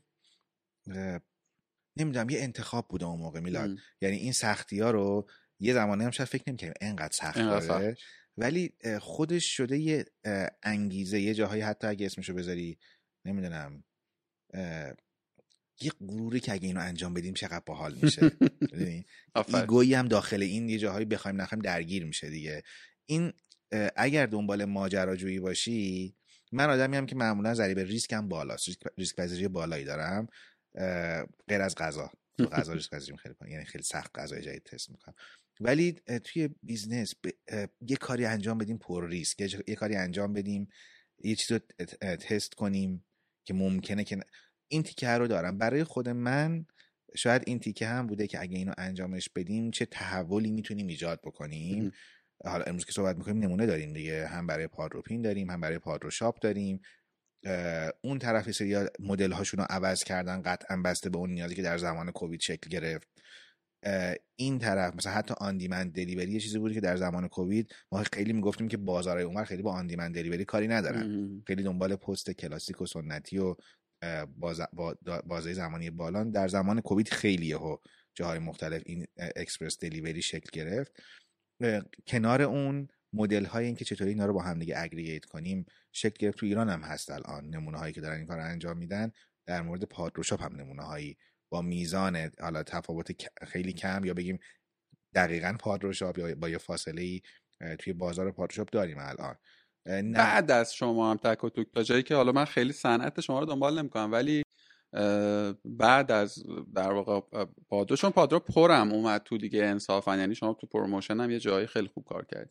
نمی‌دونم 1.97 2.29
یه 2.29 2.41
انتخاب 2.41 2.87
بوده 2.87 3.05
اون 3.05 3.19
موقع 3.19 3.39
میلاد. 3.39 3.69
یعنی 4.01 4.17
این 4.17 4.31
سختی 4.31 4.79
ها 4.79 4.91
رو 4.91 5.29
یه 5.59 5.73
زمانی 5.73 6.03
هم 6.03 6.11
شاید 6.11 6.29
فکر 6.29 6.43
نمی‌کنیم 6.47 6.73
انقدر 6.81 7.13
سخت 7.13 7.37
داره. 7.37 7.97
ولی 8.37 8.73
خودش 8.99 9.45
شده 9.45 9.77
یه 9.77 10.05
انگیزه 10.63 11.21
یه 11.21 11.33
جاهایی 11.33 11.61
حتی 11.61 11.87
اگه 11.87 12.05
اسمشو 12.05 12.33
بذاری 12.33 12.77
نمی‌دونم 13.25 13.83
یه 15.81 15.91
غروری 16.07 16.39
که 16.39 16.53
اگه 16.53 16.67
اینو 16.67 16.79
انجام 16.79 17.13
بدیم 17.13 17.33
چقدر 17.33 17.63
باحال 17.65 17.95
میشه. 18.01 18.31
ایگویی 19.61 19.93
هم 19.93 20.07
داخل 20.07 20.41
این 20.41 20.69
یه 20.69 20.77
جاهایی 20.77 21.05
بخوایم 21.05 21.41
نخوایم 21.41 21.61
درگیر 21.61 22.05
میشه 22.05 22.29
دیگه. 22.29 22.63
این 23.05 23.33
اگر 23.95 24.25
دنبال 24.25 24.65
ماجراجویی 24.65 25.39
باشی 25.39 26.15
من 26.51 26.69
آدمی 26.69 26.97
هم 26.97 27.05
که 27.05 27.15
معمولا 27.15 27.53
ضریب 27.53 27.79
ریسک 27.79 28.13
هم 28.13 28.27
بالاست. 28.27 28.67
ریسک 28.97 29.15
پذیری 29.15 29.47
بالایی 29.47 29.85
دارم. 29.85 30.27
غیر 31.47 31.61
از 31.61 31.75
غذا. 31.75 32.11
تو 32.37 32.45
غذا 32.45 32.73
ریسک 32.73 32.89
پذیریم 32.89 33.15
خیلی 33.15 33.35
پایین. 33.35 33.53
یعنی 33.53 33.65
خیلی 33.65 33.83
سخت 33.83 34.19
غذای 34.19 34.41
جدید 34.41 34.63
تست 34.63 34.89
می‌کنم. 34.89 35.15
ولی 35.59 35.91
توی 36.23 36.49
business 36.63 37.13
یه 37.81 37.95
کاری 37.95 38.25
انجام 38.25 38.57
بدیم 38.57 38.77
پر 38.77 39.09
ریسک. 39.09 39.41
یه 39.67 39.75
کاری 39.75 39.95
انجام 39.95 40.33
بدیم 40.33 40.67
یه 41.23 41.35
چیز 41.35 41.51
رو 41.51 41.59
تست 42.15 42.53
کنیم 42.53 43.05
که 43.45 43.53
ممکنه 43.53 44.03
که 44.03 44.19
این 44.67 44.83
تیکه 44.83 45.09
رو 45.09 45.27
دارم. 45.27 45.57
برای 45.57 45.83
خود 45.83 46.09
من 46.09 46.65
شاید 47.15 47.43
این 47.45 47.59
تیکه 47.59 47.87
هم 47.87 48.07
بوده 48.07 48.27
که 48.27 48.41
اگه 48.41 48.57
اینو 48.57 48.73
انجامش 48.77 49.29
بدیم 49.29 49.71
چه 49.71 49.85
تحولی 49.85 50.51
می‌تونیم 50.51 50.87
ایجاد 50.87 51.21
بکنیم. 51.23 51.91
حالا 52.45 52.63
امروز 52.63 52.85
که 52.85 52.91
صحبت 52.91 53.17
می‌کنیم 53.17 53.43
نمونه 53.43 53.65
داریم 53.65 53.93
دیگه. 53.93 54.27
هم 54.27 54.47
برای 54.47 54.67
پادروپین 54.67 55.21
داریم 55.21 55.49
هم 55.49 55.61
برای 55.61 55.79
پادرو 55.79 56.09
شاپ 56.09 56.39
داریم. 56.39 56.81
اون 58.01 58.19
طرف 58.19 58.51
سری 58.51 58.75
مدل 58.99 59.31
هاشون 59.31 59.59
رو 59.59 59.65
عوض 59.69 60.03
کردن 60.03 60.41
قطعا 60.41 60.77
بسته 60.77 61.09
به 61.09 61.17
اون 61.17 61.29
نیازی 61.29 61.55
که 61.55 61.61
در 61.61 61.77
زمان 61.77 62.11
کووید 62.11 62.39
شکل 62.39 62.69
گرفت. 62.69 63.07
این 64.35 64.59
طرف 64.59 64.95
مثلا 64.95 65.13
حتی 65.13 65.33
آن 65.37 65.57
دیمند 65.57 65.93
دلیوری 65.93 66.31
یه 66.31 66.39
چیزی 66.39 66.59
بود 66.59 66.73
که 66.73 66.81
در 66.81 66.97
زمان 66.97 67.27
کووید 67.27 67.75
ما 67.91 68.03
خیلی 68.13 68.33
می‌گفتیم 68.33 68.67
که 68.67 68.77
بازارهای 68.77 69.25
اونور 69.25 69.43
خیلی 69.43 69.61
با 69.61 69.71
آن 69.71 69.87
دیمند 69.87 70.15
دلیوری 70.15 70.45
کاری 70.45 70.67
ندارن. 70.67 71.43
خیلی 71.47 71.63
دنبال 71.63 71.95
پست 71.95 72.31
کلاسیک 72.31 72.81
و 72.81 72.85
سنتی 72.85 73.37
و 73.37 73.55
بازه 75.25 75.53
زمانی 75.53 75.89
بالان. 75.89 76.31
در 76.31 76.47
زمان 76.47 76.81
کووید 76.81 77.09
خیلی 77.09 77.51
ها 77.51 77.81
جاهای 78.15 78.39
مختلف 78.39 78.81
این 78.85 79.05
express 79.35 79.79
delivery 79.79 80.21
شکل 80.21 80.49
گرفت. 80.53 80.91
کنار 82.07 82.41
اون 82.41 82.87
مدل 83.13 83.45
های 83.45 83.65
این 83.65 83.75
که 83.75 83.85
چطوری 83.85 84.09
اینا 84.09 84.25
رو 84.25 84.33
با 84.33 84.41
هم 84.41 84.59
دیگه 84.59 84.75
aggregate 84.77 85.25
کنیم 85.25 85.65
شکل 85.91 86.15
گرفت 86.19 86.37
تو 86.37 86.45
ایران 86.45 86.69
هم 86.69 86.81
هست 86.81 87.11
الان. 87.11 87.45
نمونه 87.45 87.77
هایی 87.77 87.93
که 87.93 88.01
دارن 88.01 88.17
این 88.17 88.25
کار 88.25 88.37
رو 88.37 88.43
انجام 88.43 88.77
میدن 88.77 89.11
در 89.45 89.61
مورد 89.61 89.83
پادروشاپ 89.83 90.43
هم 90.43 90.55
نمونه 90.55 90.83
هایی 90.83 91.17
با 91.49 91.61
میزان 91.61 92.31
حالا 92.41 92.63
تفاوت 92.63 93.11
خیلی 93.47 93.73
کم 93.73 94.05
یا 94.05 94.13
بگیم 94.13 94.39
دقیقا 95.15 95.55
پادروشاپ 95.59 96.17
یا 96.17 96.35
با 96.35 96.49
یه 96.49 96.57
فاصله 96.57 97.01
ای 97.01 97.21
توی 97.79 97.93
بازار 97.93 98.31
پادروشاپ 98.31 98.69
داریم 98.69 98.97
الان. 98.99 99.35
بعد 100.13 100.51
از 100.51 100.75
شما 100.75 101.11
هم 101.11 101.17
تک 101.17 101.43
و 101.43 101.49
توک 101.49 101.67
تا 101.73 101.83
جایی 101.83 102.03
که 102.03 102.15
حالا 102.15 102.31
من 102.31 102.45
خیلی 102.45 102.73
صنعت 102.73 103.21
شما 103.21 103.39
رو 103.39 103.45
دنبال 103.45 103.79
نمی‌کنم 103.79 104.11
ولی 104.11 104.42
بعد 105.65 106.11
از 106.11 106.43
در 106.75 106.91
واقع 106.91 107.45
پادرو 107.69 107.95
چون 107.95 108.09
پادرو 108.09 108.39
پرم 108.39 108.91
اومد 108.91 109.23
تو 109.23 109.37
دیگه 109.37 109.65
انصافا 109.65 110.17
یعنی 110.17 110.35
شما 110.35 110.53
تو 110.53 110.67
promotion 110.67 111.19
هم 111.19 111.31
یه 111.31 111.39
جایی 111.39 111.67
خیلی 111.67 111.87
خوب 111.87 112.05
کار 112.05 112.25
کرد. 112.25 112.49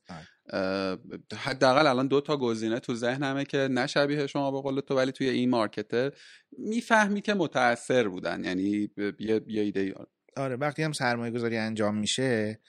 حداقل 1.36 1.86
الان 1.86 2.08
دو 2.08 2.20
تا 2.20 2.36
گزینه 2.36 2.80
تو 2.80 2.94
ذهنمه 2.94 3.44
که 3.44 3.58
نه 3.70 3.86
شبیه 3.86 4.26
شما 4.26 4.50
به 4.50 4.60
قول 4.60 4.80
تو 4.80 4.96
ولی 4.96 5.12
توی 5.12 5.28
این 5.28 5.50
مارکته 5.50 6.12
می‌فهمی 6.58 7.20
که 7.20 7.34
متاثر 7.34 8.08
بودن 8.08 8.44
یعنی 8.44 8.90
یه, 9.18 9.42
یه 9.46 9.62
ایده 9.62 9.94
آره. 10.36 10.56
وقتی 10.56 10.82
هم 10.82 10.92
سرمایه 10.92 11.32
گذاری 11.32 11.56
انجام 11.56 11.96
میشه 11.96 12.60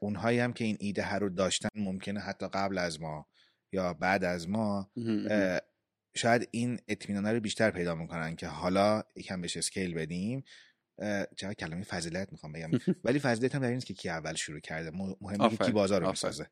اونهایی 0.00 0.38
هم 0.38 0.52
که 0.52 0.64
این 0.64 0.76
ایده 0.80 1.14
رو 1.14 1.28
داشتن 1.28 1.68
ممکنه 1.76 2.20
حتی 2.20 2.46
قبل 2.48 2.78
از 2.78 3.00
ما 3.00 3.26
یا 3.72 3.94
بعد 3.94 4.24
از 4.24 4.48
ما 4.48 4.90
شاید 6.16 6.48
این 6.50 6.80
اطمینان 6.88 7.26
رو 7.26 7.40
بیشتر 7.40 7.70
پیدا 7.70 7.94
می‌کنن 7.94 8.36
که 8.36 8.46
حالا 8.46 9.02
یکم 9.16 9.40
بهش 9.40 9.56
اسکیل 9.56 9.94
بدیم. 9.94 10.44
چرا 11.36 11.54
کلمه 11.54 11.82
فضیلت 11.82 12.32
می‌خوام 12.32 12.52
بگم؟ 12.52 12.70
ولی 13.04 13.18
فضیلت 13.18 13.54
هم 13.54 13.62
در 13.62 13.78
که 13.78 13.94
کی 13.94 14.08
اول 14.08 14.34
شروع 14.34 14.60
کرده. 14.60 14.90
مهمه 15.20 15.48
که 15.48 15.64
کی 15.64 15.72
بازار 15.72 16.00
رو 16.00 16.10
می‌سازه. 16.10 16.50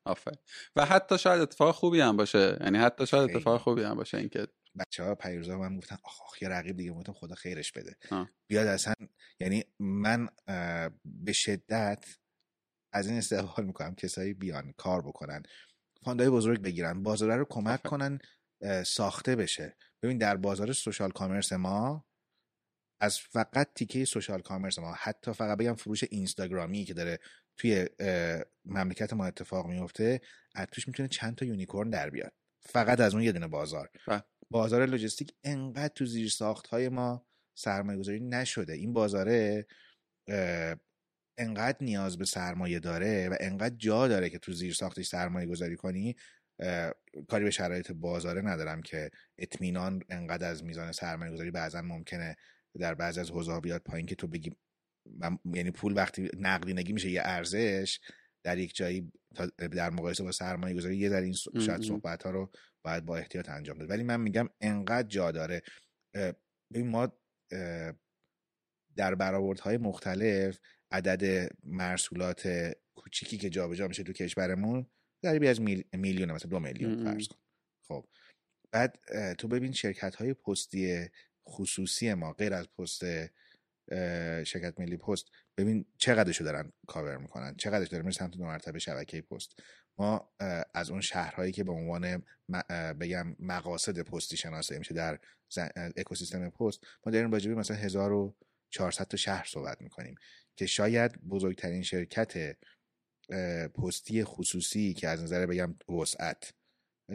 و 0.76 0.84
حتی 0.84 1.18
شاید 1.18 1.40
اتفاق 1.40 1.74
خوبی 1.74 2.00
هم 2.00 2.16
باشه. 2.16 2.58
یعنی 2.60 2.78
حتی 2.78 3.06
شاید 3.06 3.36
اتفاق 3.36 3.60
خوبی 3.60 3.82
هم 3.82 3.94
باشه 3.94 4.18
اینکه 4.18 4.46
بچه 4.78 5.04
ها 5.04 5.14
پیروزا 5.14 5.58
من 5.58 5.76
گفتن 5.76 5.96
آخ 6.04 6.42
یه 6.42 6.48
رقیب 6.48 6.76
دیگه 6.76 6.92
گفتم 6.92 7.12
خدا 7.12 7.34
خیرش 7.34 7.72
بده. 7.72 7.96
بیاد 8.46 8.66
اصلا 8.66 8.94
یعنی 9.40 9.64
من 9.80 10.28
به 11.04 11.32
شدت 11.32 12.04
از 12.92 13.08
این 13.08 13.18
استقبال 13.18 13.66
می‌کنم 13.66 13.94
کسایی 13.94 14.34
بیان 14.34 14.74
کار 14.76 15.02
بکنن 15.02 15.42
fund 16.04 16.25
ای 16.25 16.30
بزرگ 16.30 16.62
بگیرن 16.62 17.02
بازار 17.02 17.36
رو 17.36 17.46
کمک 17.50 17.82
کنن. 17.82 18.18
ساخته 18.86 19.36
بشه. 19.36 19.76
ببین 20.02 20.18
در 20.18 20.36
بازار 20.36 20.72
social 20.72 21.10
commerce 21.10 21.52
ما 21.52 22.04
از 23.00 23.18
فقط 23.18 23.68
تیکه 23.74 24.04
social 24.04 24.40
commerce 24.40 24.78
ما 24.78 24.94
حتی 24.98 25.32
فقط 25.32 25.58
بگم 25.58 25.74
فروش 25.74 26.04
اینستاگرامی 26.10 26.84
که 26.84 26.94
داره 26.94 27.18
توی 27.56 27.86
مملکت 28.64 29.12
ما 29.12 29.26
اتفاق 29.26 29.66
میفته 29.66 30.20
از 30.54 30.66
توش 30.72 30.88
می‌تونه 30.88 31.08
چند 31.08 31.34
تا 31.34 31.44
unicorn 31.44 31.90
در 31.90 32.10
بیاد. 32.10 32.32
فقط 32.60 33.00
از 33.00 33.14
اون 33.14 33.22
یه 33.22 33.32
دونه 33.32 33.46
بازار. 33.46 33.90
بله. 34.06 34.22
بازار 34.50 34.86
لوجستیک 34.86 35.32
انقدر 35.44 35.94
تو 35.94 36.06
زیر 36.06 36.28
ساخت 36.28 36.66
های 36.66 36.88
ما 36.88 37.26
سرمایه 37.54 37.98
گذاری 37.98 38.20
نشده. 38.20 38.72
این 38.72 38.92
بازاره 38.92 39.66
انقدر 41.38 41.76
نیاز 41.80 42.18
به 42.18 42.24
سرمایه 42.24 42.80
داره 42.80 43.28
و 43.28 43.36
انقدر 43.40 43.74
جا 43.76 44.08
داره 44.08 44.30
که 44.30 44.38
تو 44.38 44.52
زیر 44.52 44.74
ساختش 44.74 45.06
سرمایه 45.06 45.46
گذاری 45.46 45.76
کنی 45.76 46.16
کاری 47.28 47.44
به 47.44 47.50
شرایط 47.50 47.92
بازاره 47.92 48.42
ندارم 48.42 48.82
که 48.82 49.10
اطمینان 49.38 50.02
انقدر 50.08 50.50
از 50.50 50.64
میزان 50.64 50.92
سرمایه 50.92 51.32
گذاری 51.32 51.50
بعضا 51.50 51.82
ممکنه 51.82 52.36
در 52.78 52.94
بعضی 52.94 53.20
از 53.20 53.30
حوزه 53.30 53.60
بیاد 53.60 53.82
پایین 53.82 54.06
که 54.06 54.14
تو 54.14 54.26
بگی 54.26 54.56
یعنی 55.44 55.70
پول 55.70 55.96
وقتی 55.96 56.30
نقدینگی 56.38 56.92
میشه 56.92 57.10
یه 57.10 57.22
ارزش 57.24 58.00
در 58.42 58.58
یک 58.58 58.74
جایی 58.74 59.12
در 59.56 59.90
مقایسه 59.90 60.24
با 60.24 60.32
سرمایه 60.32 60.76
گذاری 60.76 60.96
یه 60.96 61.08
در 61.08 61.20
این 61.20 61.32
شاید 61.32 61.82
صحبت 61.82 62.22
ها 62.22 62.30
رو 62.30 62.50
باید 62.82 63.04
با 63.04 63.16
احتیاط 63.16 63.48
انجام 63.48 63.78
بده. 63.78 63.86
ولی 63.86 64.02
من 64.02 64.20
میگم 64.20 64.48
انقدر 64.60 65.08
جا 65.08 65.30
داره. 65.30 65.62
ببین 66.72 66.88
ما 66.88 67.12
در 68.96 69.14
برآوردهای 69.14 69.76
مختلف 69.76 70.58
عدد 70.90 71.52
مرسولات 71.64 72.72
کوچیکی 72.94 73.38
که 73.38 73.50
جابجا 73.50 73.88
میشه 73.88 74.02
تو 74.02 74.12
کشورمون 74.12 74.86
در 75.22 75.50
از 75.50 75.60
میل... 75.60 75.84
میلیون 75.92 76.32
مثلا 76.32 76.50
دو 76.50 76.58
میلیون 76.58 77.04
فرض 77.04 77.28
کن 77.28 77.36
خب. 77.88 78.06
بعد 78.72 78.98
تو 79.38 79.48
ببین 79.48 79.72
شرکت 79.72 80.14
های 80.14 80.34
پستی 80.34 81.08
خصوصی 81.48 82.14
ما 82.14 82.32
غیر 82.32 82.54
از 82.54 82.68
پست 82.78 83.04
شرکت 84.44 84.80
ملی 84.80 84.96
پست 84.96 85.26
ببین 85.56 85.84
چقدرشو 85.98 86.44
دارن 86.44 86.72
کاور 86.86 87.16
می‌کنن 87.16 87.54
چقدرش 87.56 87.88
داره 87.88 88.02
میره 88.02 88.14
سمت 88.14 88.30
دو 88.30 88.44
مرتبه 88.44 88.78
شبکه 88.78 89.22
پست. 89.22 89.60
ما 89.98 90.32
از 90.74 90.90
اون 90.90 91.00
شهرهایی 91.00 91.52
که 91.52 91.64
به 91.64 91.72
عنوان 91.72 92.24
بگم 93.00 93.36
مقاصد 93.38 93.98
پستی 93.98 94.36
شناسایی 94.36 94.78
میشه 94.78 94.94
در 94.94 95.18
اکوسیستم 95.96 96.50
پست 96.50 96.80
ما 97.06 97.12
داریم 97.12 97.32
راجبه 97.32 97.54
مثلا 97.54 97.76
1400 97.76 99.04
تا 99.04 99.16
شهر 99.16 99.44
صحبت 99.48 99.80
می‌کنیم 99.80 100.14
که 100.56 100.66
شاید 100.66 101.20
بزرگترین 101.28 101.82
شرکت 101.82 102.56
پستی 103.74 104.24
خصوصی 104.24 104.94
که 104.94 105.08
از 105.08 105.22
نظر 105.22 105.46
بگم 105.46 105.74
وسعت 106.00 106.54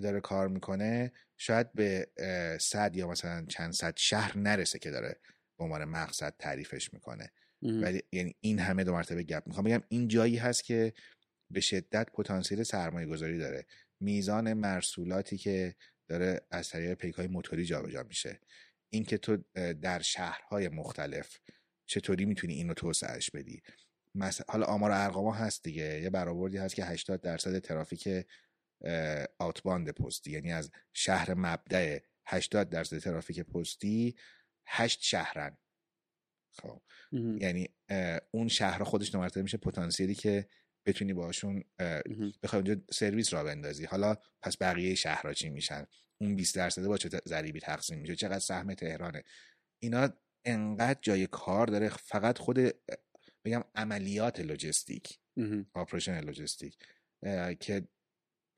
داره 0.01 0.19
کار 0.19 0.47
می‌کنه 0.47 1.11
شاید 1.37 1.73
به 1.73 2.07
صد 2.61 2.95
یا 2.95 3.07
مثلا 3.07 3.45
چند 3.45 3.73
صد 3.73 3.97
شهر 3.97 4.37
نرسه 4.37 4.79
که 4.79 4.91
داره 4.91 5.19
به 5.57 5.63
عنوان 5.63 5.85
مقصد 5.85 6.35
تعریفش 6.39 6.93
می‌کنه. 6.93 7.31
ولی 7.61 8.01
یعنی 8.11 8.35
این 8.39 8.59
همه 8.59 8.83
دو 8.83 8.93
مرتبه 8.93 9.23
گپ 9.23 9.47
می‌خوام 9.47 9.65
بگم. 9.65 9.83
این 9.89 10.07
جایی 10.07 10.37
هست 10.37 10.63
که 10.63 10.93
به 11.53 11.59
شدت 11.59 12.11
پتانسیل 12.11 12.63
سرمایه 12.63 13.07
گذاری 13.07 13.37
داره. 13.37 13.65
میزان 13.99 14.53
مرسولاتی 14.53 15.37
که 15.37 15.75
داره 16.09 16.41
از 16.51 16.69
طریق 16.69 16.93
پیک 16.93 17.15
های 17.15 17.27
موتوری 17.27 17.65
جابجا 17.65 18.03
میشه. 18.03 18.39
اینکه 18.93 19.17
تو 19.17 19.37
در 19.81 19.99
شهرهای 19.99 20.69
مختلف 20.69 21.39
چطوری 21.89 22.25
می‌تونی 22.25 22.53
اینو 22.53 22.73
توسعهش 22.73 23.29
بدی؟ 23.29 23.61
حالا 24.47 24.65
آمار 24.65 24.91
ارقام 24.91 25.33
هست 25.33 25.63
دیگه. 25.63 26.01
یه 26.01 26.09
برآوردی 26.09 26.57
هست 26.57 26.75
که 26.75 26.85
80 26.85 27.21
درصد 27.21 27.59
ترافیک 27.59 28.25
آوتباند 29.39 29.89
پستی. 29.89 30.31
یعنی 30.31 30.53
از 30.53 30.71
شهر 30.93 31.33
مبدع 31.33 31.99
80 32.25 32.69
درصد 32.69 32.97
ترافیک 32.97 33.39
پستی 33.39 34.15
8 34.67 35.01
شهرن. 35.01 35.57
خب. 36.51 36.81
یعنی 37.11 37.69
اون 38.31 38.47
شهر 38.47 38.83
خودش 38.83 39.15
نمرتبه 39.15 39.41
میشه 39.41 39.57
پتانسیلی 39.57 40.15
که 40.15 40.49
بتونی 40.85 41.13
باشون 41.13 41.63
بخوای 42.43 42.61
اونجا 42.61 42.75
سرویس 42.91 43.33
را 43.33 43.43
بندازی. 43.43 43.85
حالا 43.85 44.15
پس 44.41 44.57
بقیه 44.57 44.95
شهرها 44.95 45.33
چی 45.33 45.49
میشن؟ 45.49 45.87
اون 46.21 46.35
20 46.35 46.55
درصد 46.55 46.85
با 46.85 46.97
چه 46.97 47.09
ضریبی 47.25 47.59
تقسیم 47.59 47.99
میشه؟ 47.99 48.15
چقدر 48.15 48.39
سهم 48.39 48.73
تهرانه؟ 48.73 49.23
اینا 49.79 50.09
انقدر 50.45 50.99
جای 51.01 51.27
کار 51.27 51.67
داره 51.67 51.89
فقط 51.89 52.37
خود 52.37 52.59
بگم 53.47 53.63
عملیات 53.75 54.39
logistic 54.39 55.19
operation 55.73 56.19
logistic 56.19 56.77
که 57.59 57.87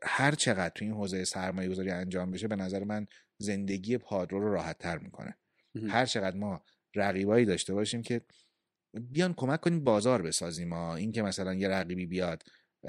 هر 0.04 0.36
چقدر 0.36 0.70
تو 0.70 0.86
این 0.86 0.94
حوزه 0.94 1.24
سرمایه 1.24 1.70
گذاری 1.70 1.90
انجام 1.92 2.32
بشه 2.32 2.48
به 2.48 2.56
نظر 2.56 2.84
من 2.84 3.08
زندگی 3.38 3.98
پادرو 3.98 4.40
رو 4.40 4.54
راحت 4.54 4.78
تر 4.78 4.98
می‌کنه 4.98 5.38
هر 5.88 6.06
چقدر 6.06 6.38
ما 6.38 6.64
رقیبایی 6.96 7.46
داشته 7.46 7.74
باشیم 7.74 8.02
که 8.02 8.22
بیان 8.94 9.34
کمک 9.34 9.62
کنیم 9.62 9.84
بازار 9.84 10.22
بسازیم 10.22 10.68
ما 10.68 10.96
این 10.96 11.12
که 11.12 11.22
مثلا 11.22 11.54
یه 11.54 11.68
رقیبی 11.68 12.06
بیاد 12.06 12.44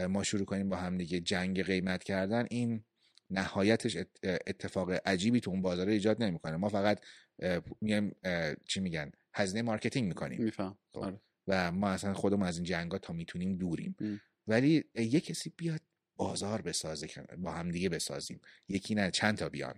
ما 0.09 0.23
شروع 0.23 0.45
کنیم 0.45 0.69
با 0.69 0.77
هم 0.77 0.99
دیگه 0.99 1.21
جنگ 1.21 1.63
قیمت 1.63 2.05
کردن 2.05 2.47
این 2.51 2.85
نهایتش 3.31 3.97
اتفاق 4.23 4.91
عجیبی 4.91 5.41
تو 5.41 5.51
اون 5.51 5.63
بازار 5.63 5.89
ایجاد 5.89 6.23
نمی‌کنه. 6.23 6.57
ما 6.57 6.69
فقط 6.69 7.05
میایم 7.81 8.17
چی 8.67 8.81
میگن 8.81 9.13
هزینه 9.35 9.63
marketing 9.63 10.09
می‌کنیم. 10.09 10.43
میفهم. 10.43 10.79
خب. 10.93 10.99
آره. 10.99 11.21
و 11.51 11.73
ما 11.73 11.91
اصلا 11.91 12.15
خودمون 12.15 12.47
از 12.47 12.57
این 12.57 12.65
جنگا 12.65 12.99
تا 12.99 13.13
می‌تونیم 13.13 13.57
دوریم. 13.57 13.97
ولی 14.47 14.85
یه 14.95 15.21
کسی 15.21 15.53
بیاد 15.57 15.81
بازار 16.17 16.63
بسازه 16.63 17.09
با 17.39 17.53
هم 17.53 17.71
دیگه 17.71 17.89
بسازیم. 17.89 18.41
یکی 18.69 18.95
نه 18.95 19.11
چند 19.11 19.39
تا 19.39 19.49
بیان. 19.49 19.75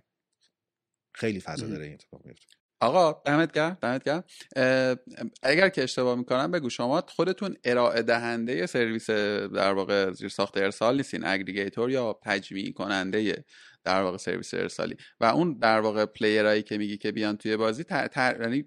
خیلی 1.13 1.39
فضا 1.39 1.67
داره 1.67 1.85
این 1.85 1.93
اتفاق 1.93 2.25
میفته. 2.25 2.45
آقا 2.79 3.21
دمت 3.25 3.51
گرم 3.51 3.77
دمت 3.81 4.03
گرم. 4.03 4.23
اگر 5.43 5.69
که 5.69 5.83
اشتباه 5.83 6.15
می‌کنم 6.15 6.51
بگو 6.51 6.69
شما 6.69 7.03
خودتون 7.07 7.57
ارائه 7.63 8.01
دهنده 8.01 8.65
سرویس 8.65 9.09
در 9.09 9.73
واقع 9.73 10.11
زیر 10.11 10.29
ساخت 10.29 10.57
ارسال 10.57 10.97
نیستین 10.97 11.25
اگریگیتور 11.25 11.91
یا 11.91 12.19
تجمیع 12.23 12.73
کننده 12.73 13.45
در 13.83 14.01
واقع 14.01 14.17
سرویس 14.17 14.53
ارسالی. 14.53 14.95
و 15.19 15.25
اون 15.25 15.57
در 15.59 15.79
واقع 15.79 16.05
پلیرایی 16.05 16.63
که 16.63 16.77
میگی 16.77 16.97
که 16.97 17.11
بیان 17.11 17.37
توی 17.37 17.57
بازی 17.57 17.83
تر... 17.83 18.37
یعنی 18.41 18.65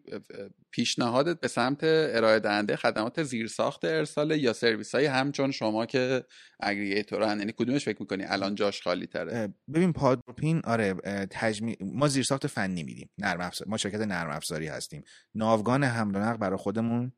پیشنهادت 0.70 1.40
به 1.40 1.48
سمت 1.48 1.78
ارائه 1.82 2.38
دهنده 2.38 2.76
خدمات 2.76 3.22
زیرساخت 3.22 3.84
ارسال 3.84 4.30
یا 4.30 4.52
سرویس 4.52 4.94
های 4.94 5.06
همچون 5.06 5.50
شما 5.50 5.86
که 5.86 6.24
اگریگیتورن 6.60 7.38
یعنی 7.38 7.52
کدومش 7.56 7.84
فکر 7.84 7.96
می‌کنی 8.00 8.24
الان 8.24 8.54
جاش 8.54 8.82
خالی 8.82 9.06
تره 9.06 9.54
ببین 9.74 9.92
پادروپین 9.92 10.60
آره 10.64 10.94
تجمی... 11.30 11.76
ما 11.80 12.08
زیرساخت 12.08 12.46
فنی 12.46 12.82
میدیم. 12.82 13.10
نرم 13.18 13.40
افزار 13.40 13.68
ما 13.68 13.76
شرکت 13.76 14.00
نرم 14.00 14.30
افزاری 14.30 14.66
هستیم. 14.66 15.02
ناوگان 15.34 15.84
حمل 15.84 16.16
و 16.16 16.18
نقل 16.18 16.36
برای 16.36 16.58
خودمون 16.58 17.12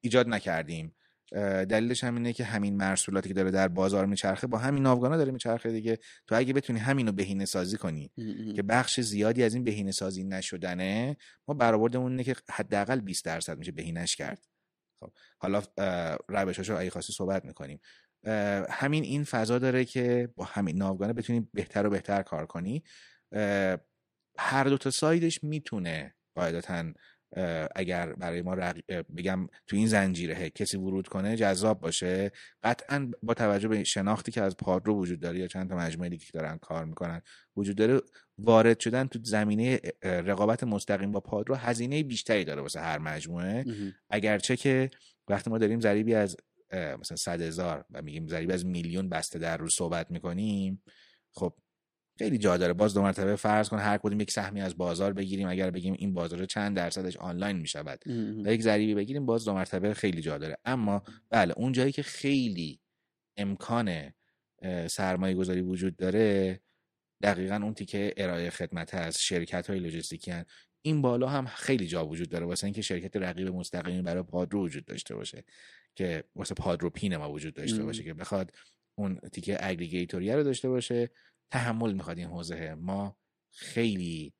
ایجاد 0.00 0.28
نکردیم. 0.28 0.94
دلیلش 1.68 2.04
هم 2.04 2.14
اینه 2.14 2.32
که 2.32 2.44
همین 2.44 2.76
مرسولاتی 2.76 3.28
که 3.28 3.34
داره 3.34 3.50
در 3.50 3.68
بازار 3.68 4.06
میچرخه 4.06 4.46
با 4.46 4.58
همین 4.58 4.82
ناوگانا 4.82 5.16
داره 5.16 5.32
میچرخه 5.32 5.72
دیگه. 5.72 5.98
تو 6.26 6.34
اگه 6.34 6.52
بتونی 6.52 6.78
همینو 6.78 7.12
بهینه 7.12 7.44
سازی 7.44 7.76
کنی 7.76 8.10
که 8.56 8.62
بخش 8.62 9.00
زیادی 9.00 9.42
از 9.42 9.54
این 9.54 9.64
بهینه 9.64 9.92
سازی 9.92 10.24
نشدنه 10.24 11.16
ما 11.48 11.54
برآوردمون 11.54 12.10
اینه 12.10 12.24
که 12.24 12.36
حداقل 12.50 13.00
20 13.00 13.24
درصد 13.24 13.58
میشه 13.58 13.72
بهینش 13.72 14.16
کرد. 14.16 14.46
خب 15.00 15.12
حالا 15.38 15.62
روشاشو 16.28 16.76
اگه 16.76 16.90
خواستی 16.90 17.12
صحبت 17.12 17.44
می‌کنیم. 17.44 17.80
همین 18.70 19.04
این 19.04 19.24
فضا 19.24 19.58
داره 19.58 19.84
که 19.84 20.28
با 20.36 20.44
همین 20.44 20.76
ناوگانه 20.76 21.12
بتونی 21.12 21.48
بهتر 21.54 21.86
و 21.86 21.90
بهتر 21.90 22.22
کار 22.22 22.46
کنی. 22.46 22.82
هر 24.38 24.64
دو 24.64 24.78
تا 24.78 24.90
سایدش 24.90 25.44
می‌تونه 25.44 26.14
قاعدتا 26.36 26.92
اگر 27.74 28.12
برای 28.12 28.42
ما 28.42 28.56
بگم 29.16 29.46
تو 29.66 29.76
این 29.76 29.86
زنجیره 29.86 30.50
کسی 30.50 30.76
ورود 30.76 31.08
کنه 31.08 31.36
جذاب 31.36 31.80
باشه 31.80 32.32
قطعا 32.62 33.10
با 33.22 33.34
توجه 33.34 33.68
به 33.68 33.84
شناختی 33.84 34.32
که 34.32 34.42
از 34.42 34.56
پادرو 34.56 34.94
وجود 34.94 35.20
داره 35.20 35.38
یا 35.38 35.46
چند 35.46 35.68
تا 35.68 35.76
مجموعه 35.76 36.08
دیگه 36.08 36.24
که 36.24 36.32
دارن 36.32 36.58
کار 36.58 36.84
می‌کنن 36.84 37.22
وجود 37.56 37.76
داره 37.76 38.00
وارد 38.38 38.80
شدن 38.80 39.06
تو 39.06 39.18
زمینه 39.22 39.80
رقابت 40.02 40.64
مستقیم 40.64 41.12
با 41.12 41.20
پادرو 41.20 41.54
هزینه 41.54 42.02
بیشتری 42.02 42.44
داره 42.44 42.62
واسه 42.62 42.80
هر 42.80 42.98
مجموعه. 42.98 43.64
اگرچه 44.10 44.56
که 44.56 44.90
وقتی 45.28 45.50
ما 45.50 45.58
داریم 45.58 45.80
ضریبی 45.80 46.14
از 46.14 46.36
مثلا 46.72 47.16
صد 47.16 47.40
هزار 47.40 47.84
و 47.90 48.02
میگیم 48.02 48.28
ضریبی 48.28 48.52
از 48.52 48.66
میلیون 48.66 49.08
بسته 49.08 49.38
در 49.38 49.56
روز 49.56 49.74
صحبت 49.74 50.10
می‌کنیم 50.10 50.82
خب 51.32 51.54
خیلی 52.18 52.38
جا 52.38 52.56
داره. 52.56 52.72
باز 52.72 52.94
دو 52.94 53.02
مرتبه 53.02 53.36
فرض 53.36 53.68
کن 53.68 53.78
هر 53.78 53.98
کدوم 53.98 54.20
یک 54.20 54.30
سهمی 54.30 54.60
از 54.60 54.76
بازار 54.76 55.12
بگیریم. 55.12 55.48
اگر 55.48 55.70
بگیم 55.70 55.94
این 55.98 56.14
بازار 56.14 56.44
چند 56.44 56.76
درصدش 56.76 57.16
آنلاین 57.16 57.56
می‌شود 57.56 58.00
و 58.44 58.52
یک 58.52 58.62
ضریبی 58.62 58.94
بگیریم 58.94 59.26
باز 59.26 59.44
دو 59.44 59.54
مرتبه 59.54 59.94
خیلی 59.94 60.22
جا 60.22 60.38
داره. 60.38 60.56
اما 60.64 61.02
بله 61.30 61.54
اون 61.56 61.72
جایی 61.72 61.92
که 61.92 62.02
خیلی 62.02 62.80
امکان 63.36 64.12
سرمایه 64.86 65.34
گذاری 65.34 65.60
وجود 65.60 65.96
داره 65.96 66.60
دقیقا 67.22 67.60
اون 67.62 67.74
تیکه 67.74 68.14
ارائه 68.16 68.50
خدمت 68.50 68.94
از 68.94 69.18
شرکت 69.20 69.70
های 69.70 69.78
لوجستیکی 69.78 70.30
هن. 70.30 70.44
این 70.82 71.02
بالا 71.02 71.28
هم 71.28 71.46
خیلی 71.46 71.86
جا 71.86 72.06
وجود 72.06 72.28
داره. 72.28 72.46
واسه 72.46 72.64
اینکه 72.64 72.82
شرکت 72.82 73.16
رقیب 73.16 73.48
مستقیمی 73.48 74.02
برای 74.02 74.22
پادرو 74.22 74.64
وجود 74.64 74.84
داشته 74.84 75.14
باشه 75.14 75.44
که 75.94 76.24
واسه 76.36 76.54
پادرو 76.54 76.90
پین 76.90 77.16
ما 77.16 77.32
وجود 77.32 77.54
داشته 77.54 77.82
باشه 77.82 78.02
که 78.02 78.14
بخواد 78.14 78.52
اون 78.98 79.18
تیکه 79.32 79.56
اگریگیتوریه 79.60 80.36
رو 80.36 80.42
داشته 80.42 80.68
باشه. 80.68 81.10
تحمل 81.54 81.92
می‌خواد 81.92 82.18
این 82.18 82.28
حوزه. 82.28 82.74
ما 82.74 83.16
خیلی 83.50 84.32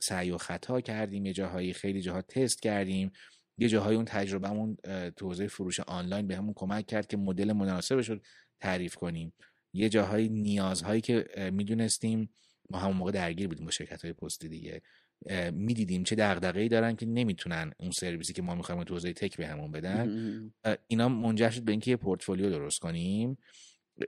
سعی 0.00 0.30
و 0.30 0.38
خطا 0.38 0.80
کردیم. 0.80 1.26
یه 1.26 1.32
جاهایی 1.32 1.72
خیلی 1.72 2.00
جاها 2.00 2.22
تست 2.22 2.62
کردیم. 2.62 3.10
یه 3.58 3.68
جاهای 3.68 3.96
اون 3.96 4.04
تجربهمون 4.04 4.76
تو 5.16 5.26
حوزه 5.26 5.46
فروش 5.46 5.80
آنلاین 5.80 6.26
به 6.26 6.36
همون 6.36 6.52
کمک 6.56 6.86
کرد 6.86 7.06
که 7.06 7.16
مدل 7.16 7.52
مناسبش 7.52 8.10
رو 8.10 8.18
تعریف 8.60 8.94
کنیم. 8.94 9.32
یه 9.72 9.88
جاهای 9.88 10.28
نیازهایی 10.28 11.00
که 11.00 11.26
می‌دونستیم 11.52 12.30
ما 12.70 12.78
همون 12.78 12.96
موقع 12.96 13.10
درگیر 13.10 13.48
بودیم 13.48 13.64
با 13.64 13.70
شرکت 13.70 14.02
های 14.02 14.12
پستی 14.12 14.48
دیگه. 14.48 14.82
می‌دیدیم 15.52 16.04
چه 16.04 16.16
دغدغه‌ای 16.16 16.68
دارن 16.68 16.96
که 16.96 17.06
نمی‌تونن 17.06 17.72
اون 17.78 17.90
سرویسی 17.90 18.32
که 18.32 18.42
ما 18.42 18.54
می‌خوایم 18.54 18.84
تو 18.84 18.94
حوزه 18.94 19.12
تک 19.12 19.36
بهمون 19.36 19.70
بدن. 19.72 20.52
اینا 20.88 21.08
منجر 21.08 21.50
شد 21.50 21.62
به 21.62 21.72
اینکه 21.72 21.90
یه 21.90 21.96
پورتفولیو 21.96 22.50
درست 22.50 22.78
کنیم. 22.78 23.38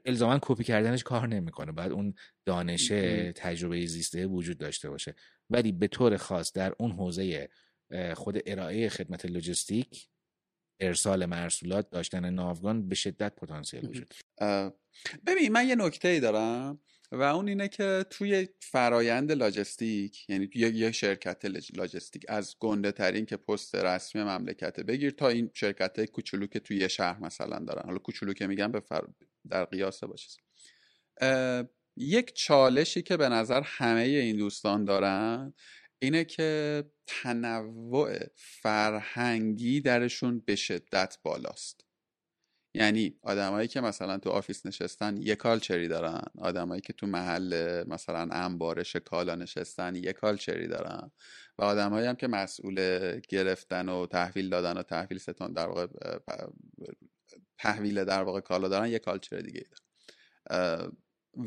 الزاما 0.04 0.38
کپی 0.42 0.64
کردنش 0.64 1.02
کار 1.02 1.28
نمی‌کنه. 1.28 1.72
بعد 1.72 1.92
اون 1.92 2.14
دانش 2.44 2.88
تجربه 3.34 3.86
زیسته 3.86 4.26
وجود 4.26 4.58
داشته 4.58 4.90
باشه. 4.90 5.14
ولی 5.50 5.72
به 5.72 5.88
طور 5.88 6.16
خاص 6.16 6.52
در 6.52 6.74
اون 6.78 6.92
حوزه 6.92 7.48
خود 8.14 8.38
ارائه 8.46 8.88
خدمت 8.88 9.26
لوجستیک 9.26 10.08
ارسال 10.80 11.26
مرسولات 11.26 11.90
داشتن 11.90 12.30
ناوگان 12.30 12.88
به 12.88 12.94
شدت 12.94 13.34
پتانسیل 13.34 13.88
وجود 13.88 14.14
ببین 15.26 15.52
من 15.52 15.68
یه 15.68 15.74
نکته 15.74 16.08
ای 16.08 16.20
دارم 16.20 16.80
و 17.12 17.22
اون 17.22 17.48
اینه 17.48 17.68
که 17.68 18.04
توی 18.10 18.48
فرایند 18.60 19.32
لاجستیک 19.32 20.30
یعنی 20.30 20.46
توی 20.46 20.62
یه 20.62 20.92
شرکت 20.92 21.44
لاجستیک 21.76 22.24
از 22.28 22.56
گنده 22.58 22.92
ترین 22.92 23.26
که 23.26 23.36
پست 23.36 23.74
رسمی 23.74 24.22
مملکته 24.22 24.82
بگیر 24.82 25.10
تا 25.10 25.28
این 25.28 25.50
شرکت 25.54 26.04
کوچولو 26.04 26.46
که 26.46 26.60
توی 26.60 26.76
یه 26.76 26.88
شهر 26.88 27.20
مثلا 27.20 27.58
دارن. 27.58 27.82
حالا 27.84 27.98
کوچولو 27.98 28.32
که 28.32 28.46
میگن 28.46 28.72
به 28.72 28.80
در 29.50 29.64
قیاسه 29.64 30.06
باشه. 30.06 30.40
یک 31.96 32.32
چالشی 32.32 33.02
که 33.02 33.16
به 33.16 33.28
نظر 33.28 33.62
همه 33.64 34.00
این 34.00 34.36
دوستان 34.36 34.84
دارن 34.84 35.54
اینه 35.98 36.24
که 36.24 36.84
تنوع 37.06 38.18
فرهنگی 38.36 39.80
درشون 39.80 40.40
به 40.46 40.56
شدت 40.56 41.18
بالاست. 41.22 41.84
یعنی 42.74 43.18
آدمایی 43.22 43.68
که 43.68 43.80
مثلا 43.80 44.18
تو 44.18 44.30
office 44.30 44.66
نشستن 44.66 45.16
یه 45.16 45.34
culture 45.34 45.81
ی 45.82 45.88
دارن؟ 45.88 46.22
آدمایی 46.38 46.80
که 46.80 46.92
تو 46.92 47.06
محل 47.06 47.84
مثلا 47.88 48.28
انبارش 48.32 48.96
کالا 48.96 49.34
نشستن 49.34 49.96
یه 49.96 50.12
culture 50.12 50.61
ی 50.61 50.68
دارن؟ 50.68 51.10
و 51.58 51.62
آدمایی 51.62 52.06
هم 52.06 52.16
که 52.16 52.28
مسئول 52.28 52.76
گرفتن 53.28 53.88
و 53.88 54.06
تحویل 54.06 54.48
دادن 54.48 54.78
و 54.78 54.82
تحویل 54.82 55.18
ستون 55.18 55.52
در 55.52 55.66
واقع 55.66 55.86
تحویل 57.62 58.04
در 58.04 58.22
واقع 58.22 58.40
کالا 58.40 58.68
دارن 58.68 58.88
یه 58.88 58.98
culture 58.98 59.40
دیگه 59.40 59.66
دارن. 59.70 60.92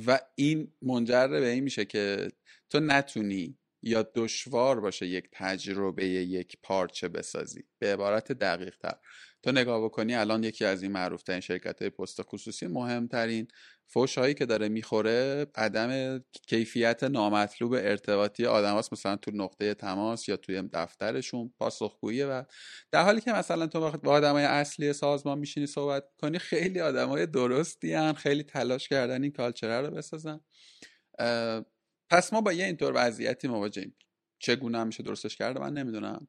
و 0.08 0.20
این 0.36 0.74
منجر 0.82 1.28
به 1.28 1.50
این 1.50 1.64
میشه 1.64 1.86
که 1.86 2.32
تو 2.70 2.80
نتونی 2.80 3.58
یا 3.86 4.06
دشوار 4.16 4.80
باشه 4.80 5.08
یک 5.08 5.30
تجربه 5.34 6.06
یک 6.06 6.58
پارچه 6.64 7.08
بسازی. 7.08 7.64
به 7.80 7.94
عبارت 7.94 8.32
دقیق 8.32 8.78
تر 8.78 8.96
تو 9.44 9.52
نگاه 9.52 9.86
بکنی 9.86 10.16
الان 10.16 10.44
یکی 10.44 10.66
از 10.66 10.84
این 10.84 10.92
معروف 10.92 11.24
ترین 11.24 11.40
شرکت 11.40 11.82
های 11.82 11.90
پست 11.90 12.22
خصوصی 12.22 12.68
مهمترین 12.68 13.48
فوش 13.88 14.18
هایی 14.18 14.34
که 14.34 14.46
داره 14.46 14.70
می‌خوره 14.70 15.48
عدم 15.56 16.20
کیفیت 16.48 17.04
نامطلوب 17.04 17.74
ارتباطی 17.74 18.46
آدم 18.46 18.74
هاست 18.74 18.94
مثلا 18.94 19.16
تو 19.16 19.32
نقطه 19.32 19.74
تماس 19.74 20.30
یا 20.30 20.38
توی 20.38 20.62
دفترشون 20.74 21.54
پاسخگویی 21.60 22.24
و 22.24 22.44
در 22.92 23.04
حالی 23.04 23.22
که 23.22 23.32
مثلا 23.32 23.68
تو 23.68 23.92
با 23.92 24.12
آدم 24.12 24.34
های 24.34 24.44
اصلی 24.44 24.94
سازمان 24.94 25.40
میشینی 25.40 25.68
صحبت 25.68 26.04
کنی 26.22 26.40
خیلی 26.40 26.82
آدم 26.82 27.10
های 27.10 27.26
درستی 27.26 27.94
هن. 27.94 28.14
خیلی 28.14 28.44
تلاش 28.44 28.88
کردن 28.90 29.24
این 29.24 29.32
کالچره 29.32 29.82
رو 29.82 29.92
بسازن. 29.92 30.40
پس 32.10 32.34
ما 32.34 32.42
با 32.42 32.54
یه 32.54 32.66
اینطور 32.66 32.92
وضعیتی 32.96 33.48
مواجهیم. 33.48 33.96
چگونه 34.40 34.84
میشه 34.84 35.04
درستش 35.04 35.36
کرده 35.36 35.60
من 35.60 35.74
نمی‌دونم. 35.74 36.28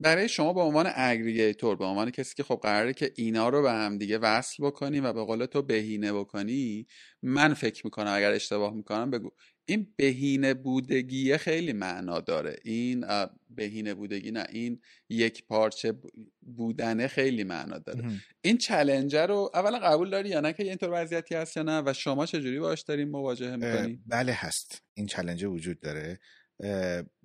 برای 0.00 0.28
شما 0.28 0.52
به 0.52 0.60
عنوان 0.60 0.92
اگریگیتور 0.94 1.76
به 1.76 1.84
عنوان 1.84 2.10
کسی 2.10 2.34
که 2.34 2.42
خب 2.42 2.60
قراره 2.62 2.92
که 2.92 3.12
اینا 3.16 3.48
رو 3.48 3.62
به 3.62 3.72
هم 3.72 3.98
دیگه 3.98 4.18
وصل 4.18 4.66
بکنی 4.66 5.00
و 5.00 5.12
به 5.12 5.24
قول 5.24 5.46
تو 5.46 5.62
بهینه 5.62 6.12
بکنی 6.12 6.86
من 7.22 7.54
فکر 7.54 7.86
می‌کنم 7.86 8.12
اگر 8.14 8.32
اشتباه 8.32 8.74
می‌کنم 8.74 9.10
بگو. 9.10 9.30
این 9.66 9.94
بهینه 9.96 10.54
بودگی 10.54 11.36
خیلی 11.36 11.72
معنا 11.72 12.20
داره. 12.20 12.56
این 12.64 13.04
بهینه 13.50 13.94
بودگی 13.94 14.30
نه 14.30 14.46
این 14.50 14.80
یک 15.08 15.46
پارچه 15.46 15.94
بودنه 16.40 17.08
خیلی 17.08 17.44
معنا 17.44 17.78
داره. 17.78 18.10
این 18.42 18.58
چلنجر 18.58 19.26
رو 19.26 19.50
اولا 19.54 19.78
قبول 19.78 20.10
داری 20.10 20.28
یا 20.28 20.40
نه؟ 20.40 20.52
که 20.52 20.62
اینطور 20.62 20.90
وضعیتی 20.92 21.34
هست 21.34 21.56
یا 21.56 21.62
نه؟ 21.62 21.82
و 21.86 21.92
شما 21.92 22.26
چجوری 22.26 22.58
باش 22.58 22.80
داریم 22.80 23.08
مواجهه 23.08 23.56
می‌کنی؟ 23.56 24.02
بله 24.06 24.32
هست. 24.32 24.82
این 24.94 25.06
چلنجر 25.06 25.46
وجود 25.46 25.80
داره. 25.80 26.20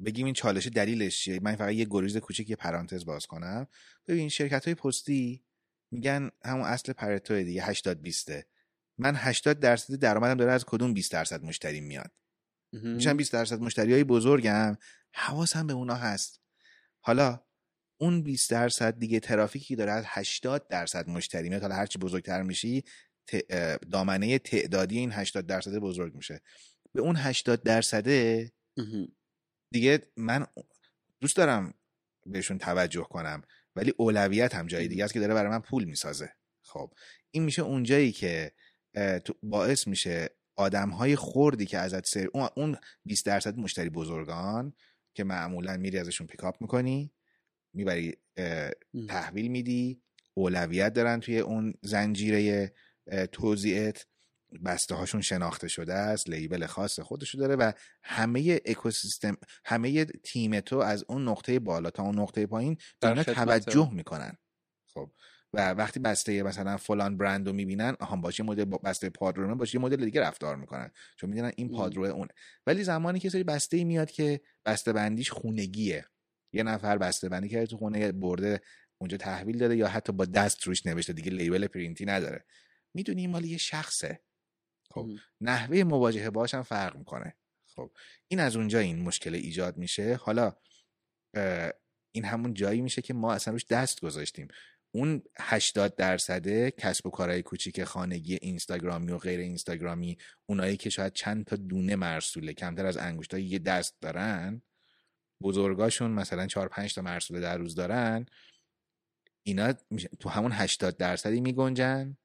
بگیم 0.06 0.26
این 0.26 0.34
چالش 0.34 0.68
دلیلش 0.68 1.24
چیه؟ 1.24 1.40
من 1.40 1.56
فقط 1.56 1.74
یه 1.74 1.88
گریز 1.90 2.18
کوچیک 2.18 2.50
یه 2.50 2.56
پرانتز 2.56 3.06
باز 3.06 3.26
کنم. 3.26 3.68
ببین 4.08 4.30
شرکت 4.30 4.66
های 4.66 4.76
پستی 4.76 5.44
میگن 5.92 6.30
همون 6.46 6.66
اصل 6.66 6.94
پرتو 6.94 7.44
دیگه 7.44 7.64
80 7.64 8.02
20 8.02 8.32
من 8.98 9.16
80 9.16 9.60
درصد 9.60 9.96
درآمدم 9.96 10.38
داره 10.38 10.52
از 10.52 10.66
کدوم 10.66 10.94
20 10.94 11.12
درصد 11.12 11.44
مشتری 11.44 11.82
میاد؟ 11.82 12.12
میشن 12.72 13.18
20 13.18 13.34
درصد 13.34 13.60
مشتری 13.60 13.94
های 13.94 14.04
بزرگم 14.04 14.78
حواسم 15.14 15.68
به 15.68 15.74
اونا 15.74 15.96
هست. 15.96 16.42
حالا 17.00 17.44
اون 17.98 18.24
20 18.24 18.52
درصد 18.52 19.00
دیگه 19.00 19.20
ترافیکی 19.20 19.76
داره 19.76 19.92
از 19.92 20.04
80 20.08 20.68
درصد 20.68 21.10
مشتری 21.10 21.50
میاد 21.50 21.62
حالا 21.62 21.76
هرچی 21.76 22.00
بزرگتر 22.00 22.42
میشی 22.42 22.84
دامنه 23.92 24.40
تعدادی 24.40 24.98
این 24.98 25.12
80 25.12 25.48
درصد 25.48 25.76
بزرگ 25.76 26.16
میشه. 26.16 26.42
به 26.94 27.02
اون 27.02 27.16
80 27.16 27.64
درصده 27.64 28.52
دیگه 29.74 30.02
من 30.18 30.48
دوست 31.22 31.38
دارم 31.38 31.74
بهشون 32.26 32.58
توجه 32.58 33.04
کنم 33.04 33.42
ولی 33.76 33.94
اولویت 33.98 34.56
هم 34.56 34.68
جایی 34.68 34.88
دیگه 34.88 35.04
است 35.04 35.14
که 35.14 35.20
داره 35.20 35.34
برای 35.34 35.52
من 35.52 35.60
پول 35.60 35.84
می‌سازه. 35.84 36.34
خب 36.62 36.94
این 37.32 37.44
میشه 37.44 37.62
اونجایی 37.62 38.12
که 38.12 38.52
باعث 39.44 39.88
میشه 39.88 40.30
آدم 40.58 40.90
های 40.90 41.16
خوردی 41.16 41.66
که 41.66 41.78
ازت 41.78 42.06
سر 42.08 42.28
اون 42.56 42.78
20 43.06 43.26
درصد 43.26 43.58
مشتری 43.58 43.90
بزرگان 43.90 44.74
که 45.14 45.24
معمولا 45.24 45.78
میری 45.78 46.00
ازشون 46.00 46.28
پیکاپ 46.28 46.62
می‌کنی 46.62 47.14
می‌بری 47.74 48.18
تحویل 49.08 49.48
میدی 49.48 50.02
اولویت 50.34 50.94
دارن 50.94 51.20
توی 51.20 51.40
اون 51.40 51.74
زنجیره 51.82 52.74
توضیعت 53.32 54.06
بسته 54.66 54.96
هاشون 54.96 55.22
شناخته 55.22 55.68
شده 55.68 55.94
است 55.94 56.30
لیبل 56.30 56.66
خاص 56.66 57.00
خودشو 57.00 57.38
داره 57.38 57.56
و 57.56 57.72
همه 58.04 58.60
اکوسیستم 58.66 59.38
همه 59.66 60.06
تیم 60.06 60.60
تو 60.60 60.78
از 60.78 61.06
اون 61.08 61.28
نقطه 61.28 61.60
بالا 61.60 61.90
تا 61.90 62.04
اون 62.04 62.20
نقطه 62.20 62.46
پایین 62.46 62.78
به 63.00 63.24
توجه 63.24 63.94
می‌کنن. 63.94 64.38
خب. 64.94 65.12
و 65.54 65.72
وقتی 65.72 66.00
بسته 66.00 66.44
مثلا 66.44 66.78
فلان 66.78 67.18
برند 67.18 67.48
رو 67.48 67.54
می‌بینن 67.54 67.96
آها 68.00 68.16
باشه 68.16 68.44
مدل 68.44 68.66
بسته 68.66 69.10
پادرومه 69.10 69.56
باشه 69.56 69.76
یه 69.76 69.82
مدل 69.82 70.06
دیگه 70.06 70.22
رفتار 70.22 70.56
می‌کنن. 70.56 70.92
چون 71.16 71.30
می‌دونن 71.30 71.52
این 71.56 71.70
پادرو 71.70 72.04
اونه. 72.04 72.32
ولی 72.68 72.84
زمانی 72.84 73.20
که 73.20 73.30
سری 73.30 73.44
بسته 73.44 73.84
میاد 73.84 74.12
که 74.12 74.42
بسته 74.66 74.94
بندیش 74.94 75.32
خونگیه. 75.32 76.06
یه 76.54 76.64
نفر 76.64 76.98
بسته 76.98 77.30
بندی 77.30 77.50
کرده 77.50 77.66
تو 77.66 77.78
خونه 77.78 78.12
برده 78.12 78.62
اونجا 78.98 79.18
تحویل 79.18 79.58
داده 79.58 79.76
یا 79.76 79.88
حتی 79.88 80.14
با 80.14 80.26
دست 80.26 80.64
روش 80.64 80.86
نوشته 80.86 81.14
دیگه 81.14 81.32
لیبل 81.32 81.68
پرینتی 81.68 82.06
نداره. 82.06 82.46
می‌دونی 82.94 83.22
این 83.22 83.30
مال 83.30 83.46
یه 83.46 83.58
شخصه. 83.58 84.20
خب 84.92 85.10
نحوه 85.42 85.84
مواجهه 85.84 86.30
باش 86.30 86.54
هم 86.54 86.64
فرق 86.64 86.98
می‌کنه. 86.98 87.36
خب 87.76 87.92
این 88.28 88.40
از 88.40 88.56
اونجا 88.56 88.80
این 88.80 89.02
مشکل 89.02 89.34
ایجاد 89.34 89.78
میشه. 89.78 90.16
حالا 90.16 90.56
این 92.12 92.26
همون 92.26 92.54
جایی 92.54 92.82
میشه 92.82 93.02
که 93.02 93.14
ما 93.14 93.34
اصلا 93.34 93.52
روش 93.52 93.66
دست 93.66 94.02
گذاشتیم. 94.02 94.48
اون 94.98 95.24
80 95.40 95.96
درصده 95.96 96.72
کسب 96.72 97.06
و 97.06 97.10
کارهای 97.10 97.42
کوچیک 97.42 97.84
خانگی 97.84 98.38
اینستاگرامی 98.42 99.12
و 99.12 99.18
غیر 99.18 99.40
اینستاگرامی 99.40 100.18
اونایی 100.46 100.78
که 100.78 100.90
شاید 100.90 101.14
چند 101.14 101.46
تا 101.46 101.56
دونه 101.56 101.96
مرسوله 101.96 102.54
کمتر 102.54 102.86
از 102.86 102.98
انگشتای 102.98 103.44
یه 103.44 103.60
دست 103.60 104.02
دارن 104.02 104.62
بزرگاشون 105.42 106.12
مثلا 106.12 106.48
4 106.48 106.68
5 106.68 106.94
تا 106.94 107.02
مرسوله 107.02 107.40
در 107.40 107.58
روز 107.58 107.76
دارن 107.76 108.26
اینا 109.44 109.74
تو 110.20 110.30
همون 110.30 110.52
80 110.52 110.98
درصدی 110.98 111.42
میگنجن 111.42 112.18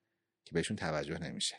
که 0.44 0.54
بهشون 0.54 0.76
توجه 0.76 1.18
نمیشه. 1.18 1.56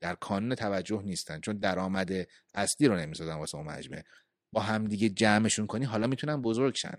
در 0.00 0.14
کانون 0.14 0.54
توجه 0.54 1.02
نیستن 1.02 1.40
چون 1.40 1.58
درآمد 1.58 2.10
اصلی 2.54 2.88
رو 2.88 2.96
نمی‌سازن 2.96 3.34
واسه 3.34 3.56
اون 3.56 3.66
مجموعه 3.66 4.04
با 4.52 4.60
همدیگه 4.60 5.08
جمعشون 5.08 5.66
کنی 5.66 5.84
حالا 5.84 6.06
می‌تونن 6.06 6.42
بزرگ 6.42 6.74
شن. 6.74 6.98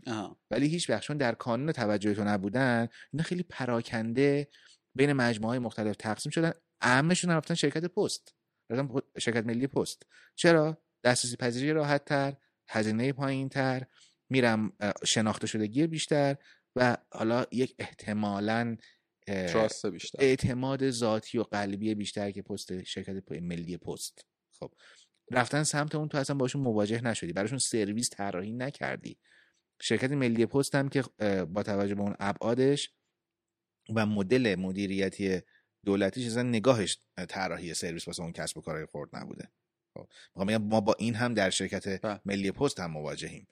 ولی 0.51 0.67
هیچ 0.67 0.89
وقت 0.89 1.11
در 1.11 1.35
کانون 1.35 1.71
توجه 1.71 2.13
تو 2.13 2.23
نبودن 2.23 2.87
اینا 3.13 3.23
خیلی 3.23 3.43
پراکنده 3.43 4.47
بین 4.95 5.13
مجموعه 5.13 5.49
های 5.49 5.59
مختلف 5.59 5.95
تقسیم 5.95 6.29
شدن. 6.29 6.51
اهمشون 6.81 7.31
رفتن 7.31 7.53
شرکت 7.53 7.85
پست. 7.85 8.35
رفتن 8.69 8.99
شرکت 9.17 9.45
ملی 9.45 9.67
پست. 9.67 10.05
چرا؟ 10.35 10.77
دسترسی 11.03 11.35
پذیری 11.35 11.71
راحت 11.71 12.05
تر 12.05 12.37
هزینه 12.69 13.13
پایین 13.13 13.49
تر 13.49 13.85
میرم 14.29 14.73
شناخته 15.05 15.47
شدگی 15.47 15.87
بیشتر 15.87 16.35
و 16.75 16.97
حالا 17.11 17.45
یک 17.51 17.75
احتمالا 17.79 18.77
بیشتر. 19.91 20.19
اعتماد 20.19 20.89
ذاتی 20.89 21.37
و 21.37 21.43
قلبی 21.43 21.95
بیشتر 21.95 22.31
که 22.31 22.41
پست 22.41 22.83
شرکت 22.83 23.31
ملی 23.31 23.77
پست. 23.77 24.25
خب. 24.59 24.73
رفتن 25.31 25.63
سمت 25.63 25.95
اون 25.95 26.07
تو 26.09 26.17
اصلا 26.17 26.35
باشون 26.35 26.61
مواجه 26.61 27.01
نشدی 27.01 27.33
براشون 27.33 27.57
سرویس 27.57 28.09
طراحی 28.09 28.51
نکردی. 28.51 29.17
شرکت 29.81 30.11
ملی 30.11 30.45
پست 30.45 30.75
هم 30.75 30.89
که 30.89 31.01
با 31.45 31.63
توجه 31.63 31.95
به 31.95 32.01
اون 32.01 32.15
ابعادش 32.19 32.91
و 33.95 34.05
مدل 34.05 34.55
مدیریتی 34.55 35.41
دولتیش 35.85 36.27
اصلا 36.27 36.43
نگاهش 36.43 36.97
طراحی 37.29 37.73
سرویس 37.73 38.07
واسه 38.07 38.23
اون 38.23 38.31
کسب 38.31 38.57
و 38.57 38.61
کارهای 38.61 38.85
خورد 38.85 39.09
نبوده. 39.13 39.51
خب 39.93 40.51
ما 40.51 40.81
با 40.81 40.95
این 40.99 41.15
هم 41.15 41.33
در 41.33 41.49
شرکت 41.49 42.01
بله. 42.01 42.21
ملی 42.25 42.51
پست 42.51 42.79
هم 42.79 42.91
مواجهیم. 42.91 43.47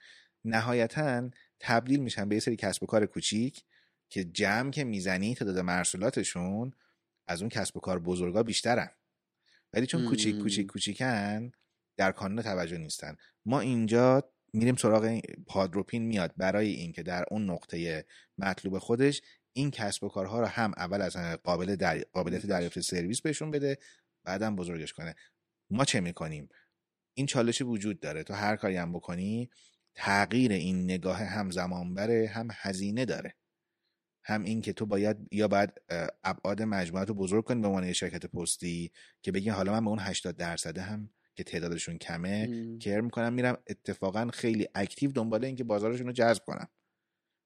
نهایتا 0.46 1.30
تبدیل 1.60 2.00
میشن 2.00 2.30
به 2.30 2.36
یه 2.36 2.42
سری 2.42 2.56
کسب 2.56 2.84
و 2.84 2.86
کار 2.86 3.06
کوچیک 3.06 3.64
که 4.10 4.24
جمع 4.24 4.72
که 4.72 4.84
می‌زنی 4.84 5.36
تعداد 5.36 5.60
محصولاتشون 5.60 6.74
از 7.28 7.42
اون 7.42 7.50
کسب 7.50 7.78
و 7.78 7.80
کار 7.80 8.00
بزرگا 8.00 8.44
بیشترن. 8.44 8.90
ولی 9.74 9.86
چون 9.86 10.06
کوچیک 10.06 10.40
کوچیک 10.40 10.68
کوچیکن 10.68 11.52
در 11.98 12.12
کانون 12.12 12.42
توجه 12.42 12.78
نیستن. 12.78 13.16
ما 13.46 13.60
اینجا 13.60 14.32
میریم 14.54 14.76
سراغ 14.76 15.20
پادروپین 15.48 16.04
میاد. 16.04 16.34
برای 16.38 16.70
اینکه 16.70 17.04
در 17.04 17.26
اون 17.32 17.50
نقطه 17.50 18.06
مطلوب 18.38 18.78
خودش 18.78 19.22
این 19.54 19.72
کسب 19.72 20.04
و 20.04 20.10
کارها 20.10 20.40
رو 20.40 20.46
هم 20.46 20.72
اول 20.78 21.02
از 21.02 21.18
قابل 21.44 21.76
در... 21.76 22.00
قابلیت 22.14 22.46
دریافت 22.46 22.80
سرویس 22.80 23.22
بهشون 23.22 23.52
بده 23.52 23.78
بعدم 24.24 24.56
بزرگش 24.56 24.94
کنه. 24.94 25.16
ما 25.70 25.86
چه 25.86 26.00
می‌کنیم؟ 26.00 26.50
این 27.14 27.26
چالش 27.26 27.62
وجود 27.62 28.00
داره. 28.00 28.24
تو 28.24 28.34
هر 28.34 28.56
کاری 28.56 28.78
هم 28.78 28.94
بکنی 28.94 29.50
تغییر 29.96 30.52
این 30.52 30.84
نگاه 30.84 31.18
هم 31.18 31.52
زمان 31.52 31.94
بره 31.94 32.32
هم 32.34 32.48
هزینه 32.52 33.06
داره. 33.06 33.36
هم 34.24 34.44
این 34.44 34.62
که 34.62 34.74
تو 34.74 34.86
باید 34.86 35.18
یا 35.32 35.48
باید 35.48 35.70
ابعاد 36.24 36.62
مجموعه 36.62 37.06
رو 37.06 37.14
بزرگ 37.14 37.46
کنی 37.46 37.62
به 37.62 37.68
عنوان 37.68 37.94
شرکت 37.94 38.26
پستی 38.26 38.92
که 39.22 39.32
بگین 39.32 39.54
حالا 39.54 39.72
من 39.72 39.84
به 39.84 39.90
اون 39.90 40.00
80 40.00 40.38
درصده 40.38 40.82
هم 40.82 41.10
که 41.38 41.44
تعدادشون 41.44 41.98
کمه 41.98 42.78
فکر 42.78 43.02
می‌کنم 43.02 43.34
میرم 43.34 43.58
اتفاقا 43.68 44.28
خیلی 44.34 44.68
active 44.76 45.12
دنبال 45.12 45.46
اینکه 45.46 45.64
بازارشون 45.64 46.08
رو 46.08 46.14
جذب 46.14 46.44
کنم. 46.44 46.68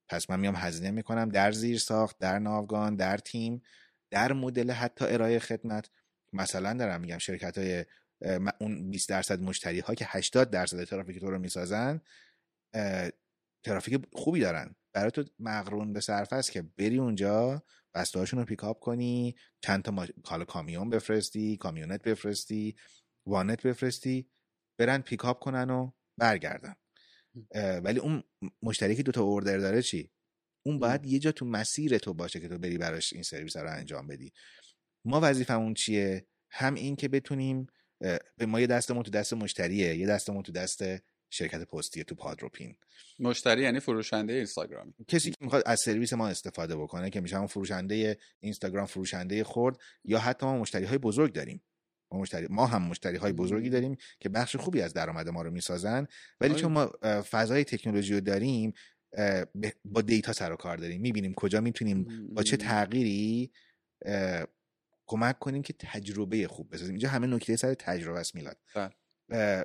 پس 0.08 0.30
من 0.30 0.40
میام 0.40 0.54
هزینه 0.56 0.90
می‌کنم 0.90 1.28
در 1.28 1.52
زیر 1.52 1.78
ساخت 1.78 2.18
در 2.18 2.38
ناوگان 2.38 2.96
در 2.96 3.16
تیم 3.16 3.62
در 4.10 4.32
مدل 4.32 4.70
حتی 4.70 5.04
ارائه 5.04 5.38
خدمت. 5.38 5.90
مثلا 6.32 6.72
دارم 6.72 7.00
میگم 7.00 7.18
شرکت 7.18 7.58
های 7.58 7.84
اون 8.60 8.90
20 8.90 9.08
درصد 9.08 9.40
مشتری 9.40 9.80
ها 9.80 9.94
که 9.94 10.04
80 10.08 10.50
درصد 10.50 10.84
ترافیک 10.84 11.18
تو 11.18 11.30
رو 11.30 11.38
می‌سازن 11.38 12.00
ترافیک 13.64 14.04
خوبی 14.12 14.40
دارن. 14.40 14.74
برای 14.94 15.10
تو 15.10 15.24
مقرون 15.38 15.92
به 15.92 16.00
صرفه 16.00 16.32
است 16.32 16.52
که 16.52 16.62
بری 16.62 16.98
اونجا 16.98 17.62
بسته 17.94 18.24
رو 18.24 18.44
پیکاپ 18.44 18.80
کنی 18.80 19.34
چند 19.60 19.82
تا 19.82 20.06
کالا 20.24 20.44
کامیون 20.44 20.90
بفرستی 20.90 21.56
کامیونت 21.56 22.02
بفرستی. 22.02 22.76
وانت 23.26 23.66
بفرستی 23.66 24.28
برن 24.78 24.98
پیکاپ 24.98 25.40
کنن 25.40 25.70
و 25.70 25.90
برگردن. 26.18 26.74
ولی 27.84 27.98
اون 27.98 28.22
مشتری 28.62 28.96
که 28.96 29.02
دوتا 29.02 29.22
اوردر 29.22 29.58
داره 29.58 29.82
چی؟ 29.82 30.10
اون 30.62 30.78
باید 30.78 31.06
یه 31.06 31.18
جا 31.18 31.32
تو 31.32 31.46
مسیر 31.46 31.98
تو 31.98 32.14
باشه 32.14 32.40
که 32.40 32.48
تو 32.48 32.58
بری 32.58 32.78
براش 32.78 33.12
این 33.12 33.22
سرویس 33.22 33.56
رو 33.56 33.70
انجام 33.70 34.06
بدی. 34.06 34.32
ما 35.04 35.20
وظیفمون 35.22 35.74
چیه؟ 35.74 36.26
هم 36.50 36.74
این 36.74 36.96
که 36.96 37.08
بتونیم 37.08 37.66
به 38.36 38.46
ما 38.46 38.60
یه 38.60 38.66
دستمون 38.66 39.02
تو 39.02 39.10
دست 39.10 39.32
مشتریه 39.32 39.96
یه 39.96 40.06
دستمون 40.06 40.42
تو 40.42 40.52
دست 40.52 40.82
شرکت 41.30 41.64
پستی 41.64 42.04
تو 42.04 42.14
پادروپین. 42.14 42.76
مشتری 43.18 43.62
یعنی 43.62 43.80
فروشنده 43.80 44.32
اینستاگرام. 44.32 44.94
کسی 45.08 45.30
که 45.30 45.36
می‌خواد 45.40 45.62
از 45.66 45.80
سرویس 45.80 46.12
ما 46.12 46.28
استفاده 46.28 46.76
بکنه 46.76 47.10
که 47.10 47.20
میشه 47.20 47.46
فروشنده 47.46 48.18
اینستاگرام 48.40 48.86
فروشنده 48.86 49.44
خورد 49.44 49.78
یا 50.04 50.18
حتی 50.18 50.46
ما 50.46 50.58
مشتری 50.58 50.84
های 50.84 50.98
بزرگ 50.98 51.32
داریم. 51.32 51.62
ما, 52.12 52.20
مشتری 52.20 52.46
ما 52.50 52.66
هم 52.66 52.82
مشتری 52.82 53.16
های 53.16 53.32
بزرگی 53.32 53.70
داریم 53.70 53.96
که 54.20 54.28
بخش 54.28 54.56
خوبی 54.56 54.82
از 54.82 54.92
درآمد 54.92 55.28
ما 55.28 55.42
رو 55.42 55.50
می‌سازن. 55.50 56.06
ولی 56.40 56.54
چون 56.54 56.72
ما 56.72 56.86
فضای 57.30 57.64
تکنولوژی 57.64 58.14
رو 58.14 58.20
داریم 58.20 58.72
با 59.84 60.02
دیتا 60.02 60.32
سر 60.32 60.52
و 60.52 60.56
کار 60.56 60.76
داریم. 60.76 61.00
می‌بینیم 61.00 61.34
کجا 61.34 61.60
می‌تونیم 61.60 62.28
با 62.34 62.42
چه 62.42 62.56
تغییری 62.56 63.52
کمک 65.06 65.38
کنیم 65.38 65.62
که 65.62 65.74
تجربه 65.78 66.48
خوب 66.48 66.74
بسازیم. 66.74 66.94
اینجا 66.94 67.08
همه 67.08 67.26
نکته 67.26 67.56
سر 67.56 67.74
تجربه 67.74 68.18
است 68.18 68.34
میلاد. 68.34 68.58
بله. 68.74 69.64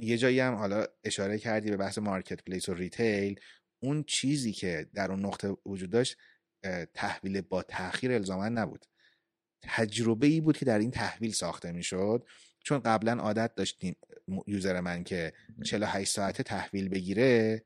یه 0.00 0.18
جایی 0.18 0.40
هم 0.40 0.54
حالا 0.54 0.84
اشاره 1.04 1.38
کردی 1.38 1.70
به 1.70 1.76
بحث 1.76 1.98
marketplace 1.98 2.68
و 2.68 2.74
retail 2.74 3.40
اون 3.82 4.02
چیزی 4.02 4.52
که 4.52 4.86
در 4.94 5.10
اون 5.10 5.26
نقطه 5.26 5.56
وجود 5.66 5.90
داشت 5.90 6.16
تحویل 6.94 7.40
با 7.40 7.62
تاخیر 7.62 8.12
الزاما 8.12 8.48
نبود. 8.48 8.86
تجربه 9.62 10.26
ای 10.26 10.40
بود 10.40 10.56
که 10.56 10.64
در 10.64 10.78
این 10.78 10.90
تحویل 10.90 11.32
ساخته 11.32 11.72
می‌شد. 11.72 12.26
چون 12.64 12.78
قبلا 12.78 13.12
عادت 13.12 13.54
داشتیم 13.54 13.96
user 14.46 14.80
من 14.80 15.04
که 15.04 15.32
48 15.64 16.12
ساعته 16.12 16.42
تحویل 16.42 16.88
بگیره 16.88 17.64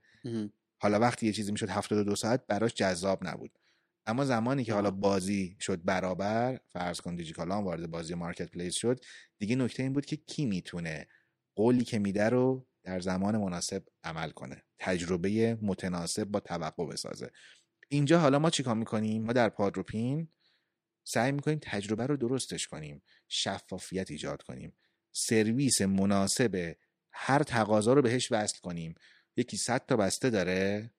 حالا 0.78 1.00
وقتی 1.00 1.26
یه 1.26 1.32
چیزی 1.32 1.52
می‌شد 1.52 1.70
72 1.70 2.16
ساعت 2.16 2.46
براش 2.46 2.74
جذاب 2.74 3.28
نبود. 3.28 3.58
اما 4.06 4.24
زمانی 4.24 4.64
که 4.64 4.74
حالا 4.74 4.90
بازی 4.90 5.56
شد 5.60 5.84
برابر 5.84 6.60
فرض 6.68 7.00
کن 7.00 7.16
دیجیکالا 7.16 7.62
وارد 7.62 7.90
بازی 7.90 8.14
marketplace 8.14 8.74
شد 8.74 9.00
دیگه 9.38 9.56
نکته 9.56 9.82
این 9.82 9.92
بود 9.92 10.06
که 10.06 10.16
کی 10.16 10.46
می‌تونه 10.46 11.06
قولی 11.54 11.84
که 11.84 11.98
میده 11.98 12.28
رو 12.28 12.66
در 12.82 13.00
زمان 13.00 13.36
مناسب 13.36 13.82
عمل 14.04 14.30
کنه. 14.30 14.62
تجربه 14.78 15.58
متناسب 15.62 16.24
با 16.24 16.40
توقع 16.40 16.86
بسازه. 16.86 17.30
اینجا 17.88 18.18
حالا 18.18 18.38
ما 18.38 18.50
چیکار 18.50 18.74
می‌کنیم؟ 18.74 19.24
ما 19.24 19.32
در 19.32 19.48
پادروپین 19.48 20.28
سعی 21.04 21.32
می‌کنیم 21.32 21.58
تجربه 21.62 22.06
رو 22.06 22.16
درستش 22.16 22.66
کنیم 22.66 23.02
شفافیت 23.28 24.10
ایجاد 24.10 24.42
کنیم 24.42 24.72
سرویس 25.12 25.82
مناسب 25.82 26.76
هر 27.12 27.42
تقاضا 27.42 27.92
رو 27.92 28.02
بهش 28.02 28.32
وصل 28.32 28.58
کنیم. 28.58 28.94
یکی 29.36 29.56
صد 29.56 29.86
تا 29.86 29.96
بسته 29.96 30.30
داره. 30.30 30.90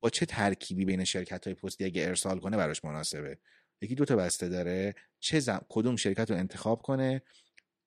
با 0.00 0.10
چه 0.10 0.26
ترکیبی 0.26 0.84
بین 0.84 1.04
شرکت 1.04 1.46
های 1.46 1.54
پستی 1.54 1.84
اگه 1.84 2.02
ارسال 2.02 2.38
کنه 2.38 2.56
براش 2.56 2.84
مناسبه؟ 2.84 3.38
یکی 3.80 3.94
دو 3.94 4.04
تا 4.04 4.16
بسته 4.16 4.48
داره. 4.48 4.94
چه 5.20 5.40
زم... 5.40 5.66
کدوم 5.68 5.96
شرکت 5.96 6.30
رو 6.30 6.36
انتخاب 6.36 6.82
کنه 6.82 7.22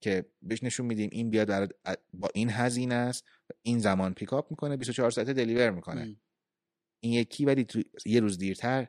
که 0.01 0.25
بهش 0.41 0.63
نشون 0.63 0.85
میدیم 0.85 1.09
این 1.11 1.29
بیاد 1.29 1.75
با 2.13 2.29
این 2.33 2.49
هزینه 2.49 2.95
است 2.95 3.25
این 3.61 3.79
زمان 3.79 4.13
پیکاپ 4.13 4.51
می‌کنه 4.51 4.77
24 4.77 5.11
ساعته 5.11 5.33
دلیور 5.33 5.69
می‌کنه. 5.69 6.15
این 6.99 7.13
یکی 7.13 7.45
ولی 7.45 7.63
تو 7.63 7.83
یه 8.05 8.19
روز 8.19 8.37
دیرتر 8.37 8.87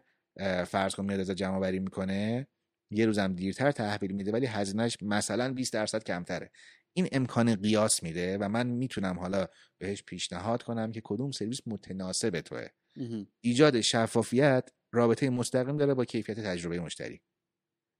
فرض 0.66 0.95
کن 0.95 1.05
میاد 1.05 1.33
جمع 1.33 1.61
بری 1.61 1.78
می‌کنه 1.78 2.47
یه 2.91 3.07
روزم 3.07 3.33
دیرتر 3.35 3.70
تحویل 3.70 4.12
میده 4.12 4.33
ولی 4.33 4.47
هزینهش 4.47 4.97
مثلا 5.03 5.53
20 5.53 5.72
درصد 5.72 6.05
کمتره. 6.05 6.51
این 6.97 7.09
امکان 7.12 7.55
قیاس 7.55 8.03
میده 8.03 8.39
و 8.39 8.49
من 8.49 8.66
می‌تونم 8.66 9.18
حالا 9.18 9.47
بهش 9.78 10.03
پیشنهاد 10.03 10.62
کنم 10.62 10.93
که 10.93 11.01
کدوم 11.05 11.30
سرویس 11.30 11.61
متناسب 11.66 12.41
توه. 12.41 12.66
ایجاد 13.41 13.80
شفافیت 13.80 14.70
رابطه 14.93 15.30
مستقیم 15.30 15.76
داره 15.76 15.95
با 15.95 16.05
کیفیت 16.05 16.41
تجربه 16.41 16.80
مشتری. 16.80 17.22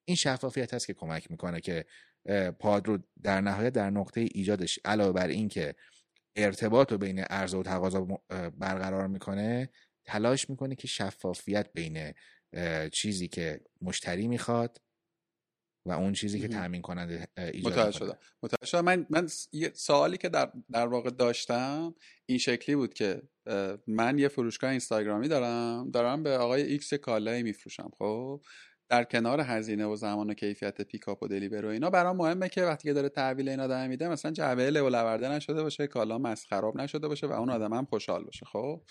این 0.09 0.17
شفافیت 0.17 0.75
هست 0.75 0.87
که 0.87 0.95
کمک 0.95 1.31
می‌کنه 1.31 1.61
که 1.61 1.85
پاد 2.59 2.87
رو 2.87 2.99
در 3.23 3.41
نهایت 3.41 3.73
در 3.73 3.91
نقطه 3.91 4.29
ایجادش 4.35 4.79
علاوه 4.85 5.13
بر 5.13 5.29
اینکه 5.29 5.75
ارتباط 6.37 6.93
رو 6.93 6.99
بین 6.99 7.19
عرضه 7.19 7.59
و 7.59 7.63
تقاضا 7.63 8.07
برقرار 8.59 9.07
می‌کنه 9.07 9.71
تلاش 10.05 10.51
می‌کنه 10.51 10.75
که 10.75 10.89
شفافیت 10.89 11.71
بین 11.75 12.13
چیزی 12.93 13.29
که 13.29 13.61
مشتری 13.81 14.29
می‌خواد 14.29 14.81
و 15.87 15.93
اون 15.93 16.13
چیزی 16.13 16.41
که 16.41 16.49
تامین 16.49 16.83
کننده 16.83 17.27
ایجاد 17.39 17.73
متوجه 17.73 17.99
شدم. 17.99 18.19
متوجه 18.43 18.67
شدم. 18.67 18.85
من 18.85 19.07
من 19.11 19.29
یه 19.53 19.73
سوالی 19.75 20.17
که 20.17 20.29
در 20.29 20.53
در 20.73 20.87
واقع 20.87 21.11
داشتم 21.11 21.95
این 22.27 22.39
شکلی 22.39 22.77
بود 22.77 22.95
که 22.95 23.23
من 23.87 24.19
یه 24.19 24.29
فروشگاه 24.29 24.71
اینستاگرامی 24.71 25.29
دارم. 25.29 25.91
دارم 25.91 26.23
به 26.23 26.39
آقای 26.39 26.63
ایکس 26.63 26.95
کالایی 26.95 27.43
میفروشم 27.43 27.91
خب؟ 27.99 28.45
در 28.93 29.05
کنار 29.05 29.41
هزینه 29.41 29.87
و 29.87 29.97
زمان 29.97 30.31
و 30.31 30.35
کیفیت 30.35 30.83
پیکاپ 30.83 31.23
و 31.23 31.29
deliver 31.29 31.65
و 31.65 31.69
اینا 31.69 31.91
برام 31.91 32.17
مهمه 32.17 32.49
که 32.49 32.63
وقتی 32.63 32.89
که 32.89 32.95
داره 32.95 33.09
تحویل 33.09 33.49
این 33.49 33.61
آدم 33.61 33.89
میده 33.89 34.09
مثلا 34.09 34.31
جعبه 34.31 34.65
له 34.65 34.83
و 34.83 34.89
لورده 34.89 35.29
نشده 35.29 35.63
باشه 35.63 35.87
کالا 35.87 36.19
مس 36.19 36.47
خراب 36.47 36.77
نشده 36.77 37.09
باشه 37.09 37.27
و 37.27 37.33
اون 37.33 37.51
آدم 37.51 37.73
هم 37.73 37.85
خوشحال 37.85 38.25
باشه. 38.25 38.47
خب 38.47 38.83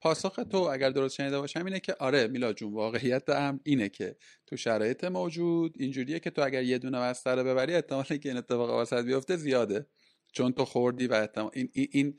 پاسخ 0.00 0.40
تو 0.50 0.58
اگر 0.58 0.90
درست 0.90 1.14
شنیده 1.14 1.40
باشم 1.40 1.64
اینه 1.64 1.80
که 1.80 1.94
آره 1.98 2.26
میلاد 2.26 2.52
جون 2.52 2.72
واقعیت 2.72 3.28
هم 3.28 3.60
اینه 3.64 3.88
که 3.88 4.16
تو 4.46 4.56
شرایط 4.56 5.04
موجود 5.04 5.74
اینجوریه 5.78 6.18
که 6.18 6.30
تو 6.30 6.42
اگر 6.42 6.62
یه 6.62 6.78
دونه 6.78 7.00
بستر 7.00 7.42
ببری 7.42 7.74
احتمالی 7.74 8.18
که 8.18 8.28
این 8.28 8.38
اتفاق 8.38 8.70
واست 8.70 9.04
بیفته 9.04 9.36
زیاده. 9.36 9.86
چون 10.32 10.52
تو 10.52 10.64
خردی 10.64 11.06
و 11.06 11.28
این, 11.52 11.68
این 11.72 11.88
این 11.92 12.18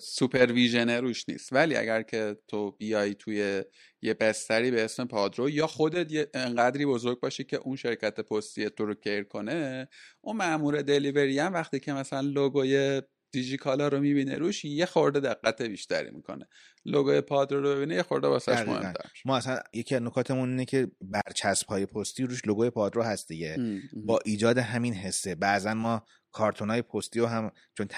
supervision 0.00 0.90
روش 0.90 1.24
نیست. 1.28 1.52
ولی 1.52 1.76
اگر 1.76 2.02
که 2.02 2.36
تو 2.48 2.70
بیای 2.70 3.14
توی 3.14 3.64
یه 4.02 4.14
بستری 4.14 4.70
به 4.70 4.84
اسم 4.84 5.04
پادرو 5.06 5.50
یا 5.50 5.66
خودت 5.66 6.28
انقدری 6.34 6.86
بزرگ 6.86 7.20
باشی 7.20 7.44
که 7.44 7.56
اون 7.56 7.76
شرکت 7.76 8.20
پستی 8.20 8.70
تو 8.70 8.86
رو 8.86 8.94
care 8.94 9.24
کنه 9.24 9.88
اون 10.20 10.36
مامور 10.36 10.82
delivery 10.82 11.38
هم 11.38 11.52
وقتی 11.52 11.80
که 11.80 11.92
مثلا 11.92 12.20
لوگوی 12.20 13.02
دیجیکالا 13.32 13.88
رو 13.88 14.00
می‌بینه 14.00 14.38
روش 14.38 14.64
یه 14.64 14.86
خورده 14.86 15.20
دقت 15.20 15.62
بیشتری 15.62 16.10
می‌کنه. 16.10 16.48
لوگوی 16.84 17.20
پادرو 17.20 17.62
رو 17.62 17.74
ببینه 17.76 17.94
یه 17.94 18.02
خورده 18.02 18.28
واسش 18.28 18.58
مهمتر 18.58 19.10
ما 19.24 19.36
اصلا 19.36 19.58
یکی 19.72 19.94
از 19.94 20.02
نکاتمون 20.02 20.50
اینه 20.50 20.64
که 20.64 20.90
برچسب 21.00 21.66
های 21.68 21.86
پستی 21.86 22.22
روش 22.22 22.46
لوگوی 22.46 22.70
پادرو 22.70 23.02
هست 23.02 23.28
دیگه. 23.28 23.80
با 23.94 24.18
ایجاد 24.24 24.58
همین 24.58 24.94
حسه. 24.94 25.34
بعضا 25.34 25.74
ما 25.74 26.04
کارتون 26.32 26.70
های 26.70 26.82
پستی 26.82 27.20
رو 27.20 27.26
هم 27.26 27.52
چون 27.76 27.88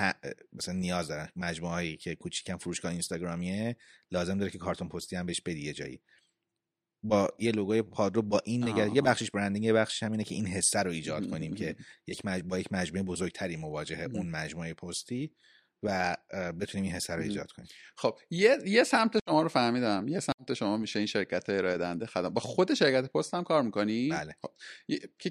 مثلا 0.53 0.74
نیاز 0.74 1.09
دارن 1.09 1.28
مجموعه 1.37 1.72
هایی 1.72 1.97
که 1.97 2.14
کوچیکم 2.14 2.57
فروشگاه 2.57 2.93
اینستاگرامیه 2.93 3.76
لازم 4.11 4.39
داره 4.39 4.51
که 4.51 4.59
کارتون 4.59 4.89
پستی 4.89 5.16
هم 5.16 5.26
بهش 5.26 5.41
بدی 5.41 5.61
یه 5.61 5.72
جایی. 5.72 6.03
با 7.03 7.28
یه 7.38 7.53
لوگوی 7.53 7.82
پادرو 7.82 8.22
با 8.22 8.40
این 8.44 8.68
نگاه 8.68 8.96
یه 8.96 9.03
بخشش 9.03 9.30
برندینگ 9.30 9.64
یه 9.64 9.72
بخشش 9.72 10.03
هم 10.03 10.12
اینه 10.12 10.24
که 10.24 10.34
این 10.34 10.46
حسه 10.46 10.82
رو 10.82 10.90
ایجاد 10.90 11.30
کنیم 11.30 11.55
که 11.55 11.76
یک 12.07 12.22
با 12.22 12.59
یک 12.59 12.72
مجموعه 12.72 13.03
بزرگتری 13.03 13.57
مواجهه 13.57 14.09
اون 14.14 14.30
مجموعه 14.30 14.74
پستی. 14.74 15.32
و 15.83 16.16
بتونیم 16.61 16.85
این 16.85 16.95
حسه 16.95 17.14
رو 17.14 17.22
ایجاد 17.22 17.53
کنیم. 17.53 17.68
خب 17.97 18.18
یه 18.30 18.59
یه 18.66 18.85
سمت 18.85 19.18
شما 19.28 19.43
رو 19.43 19.49
فهمیدم. 19.49 20.09
یه 20.09 20.20
سمت 20.20 20.55
شما 20.55 20.76
میشه 20.76 20.99
این 20.99 21.07
شرکت 21.07 21.49
ارائه 21.49 21.78
دهنده 21.78 22.07
خدمات 22.07 22.33
با 22.33 22.41
خود 22.41 22.74
شرکت 22.74 23.12
پست 23.12 23.35
هم 23.35 23.45
کار 23.45 23.62
می‌کنی؟ 23.62 24.09
بله. 24.09 24.35
خب. 24.43 24.51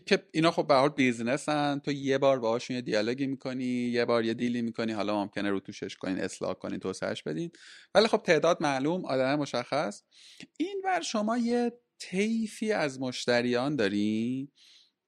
که 0.06 0.28
اینا 0.32 0.52
خب 0.52 0.68
به 0.68 0.74
حال 0.74 0.90
بیزنسن. 0.90 1.80
تو 1.80 1.92
یه 1.92 2.18
بار 2.18 2.40
باهاشون 2.40 2.76
یه 2.76 2.82
دیالوگی 2.82 3.28
می‌کنی 3.28 3.66
یه 3.66 4.06
بار 4.06 4.26
یه 4.26 4.34
دیلی 4.34 4.62
می‌کنی. 4.62 4.92
حالا 4.92 5.24
ممکنه 5.24 5.50
رو 5.50 5.60
توشش 5.60 5.96
کنین 5.96 6.18
اصلاح 6.18 6.54
کنین 6.54 6.80
توسعهش 6.80 7.24
بدین. 7.24 7.52
ولی 7.96 8.08
خب 8.08 8.22
تعداد 8.26 8.58
معلوم 8.62 9.06
آدم 9.06 9.36
مشخص. 9.36 10.04
این 10.58 10.82
بر 10.84 11.02
شما 11.02 11.38
یه 11.38 11.72
طیفی 12.00 12.72
از 12.72 13.02
مشتریان 13.02 13.76
داری 13.76 14.52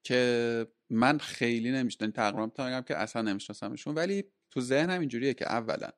که 0.04 0.68
من 0.90 1.18
خیلی 1.18 1.72
نمیشتم 1.72 2.12
تقریبا 2.12 2.46
میگم 2.46 2.82
که 2.82 2.98
اصلا 2.98 3.22
نمیشناسمشون. 3.22 3.96
ولی 3.96 4.24
تو 4.54 4.62
ذهنم 4.62 5.00
اینجوریه 5.00 5.34
که 5.34 5.52
اولا 5.52 5.90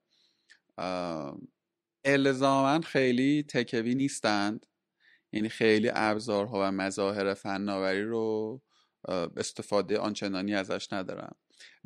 الزاما 2.05 2.81
خیلی 2.81 3.43
تکوی 3.43 3.95
نیستند. 3.95 4.65
یعنی 5.31 5.49
خیلی 5.49 5.91
ابزارها 5.93 6.59
و 6.61 6.71
مظاهر 6.71 7.33
فناوری 7.33 8.03
رو 8.03 8.61
استفاده 9.37 9.97
آنچنانی 9.97 10.55
ازش 10.55 10.87
ندارم. 10.91 11.35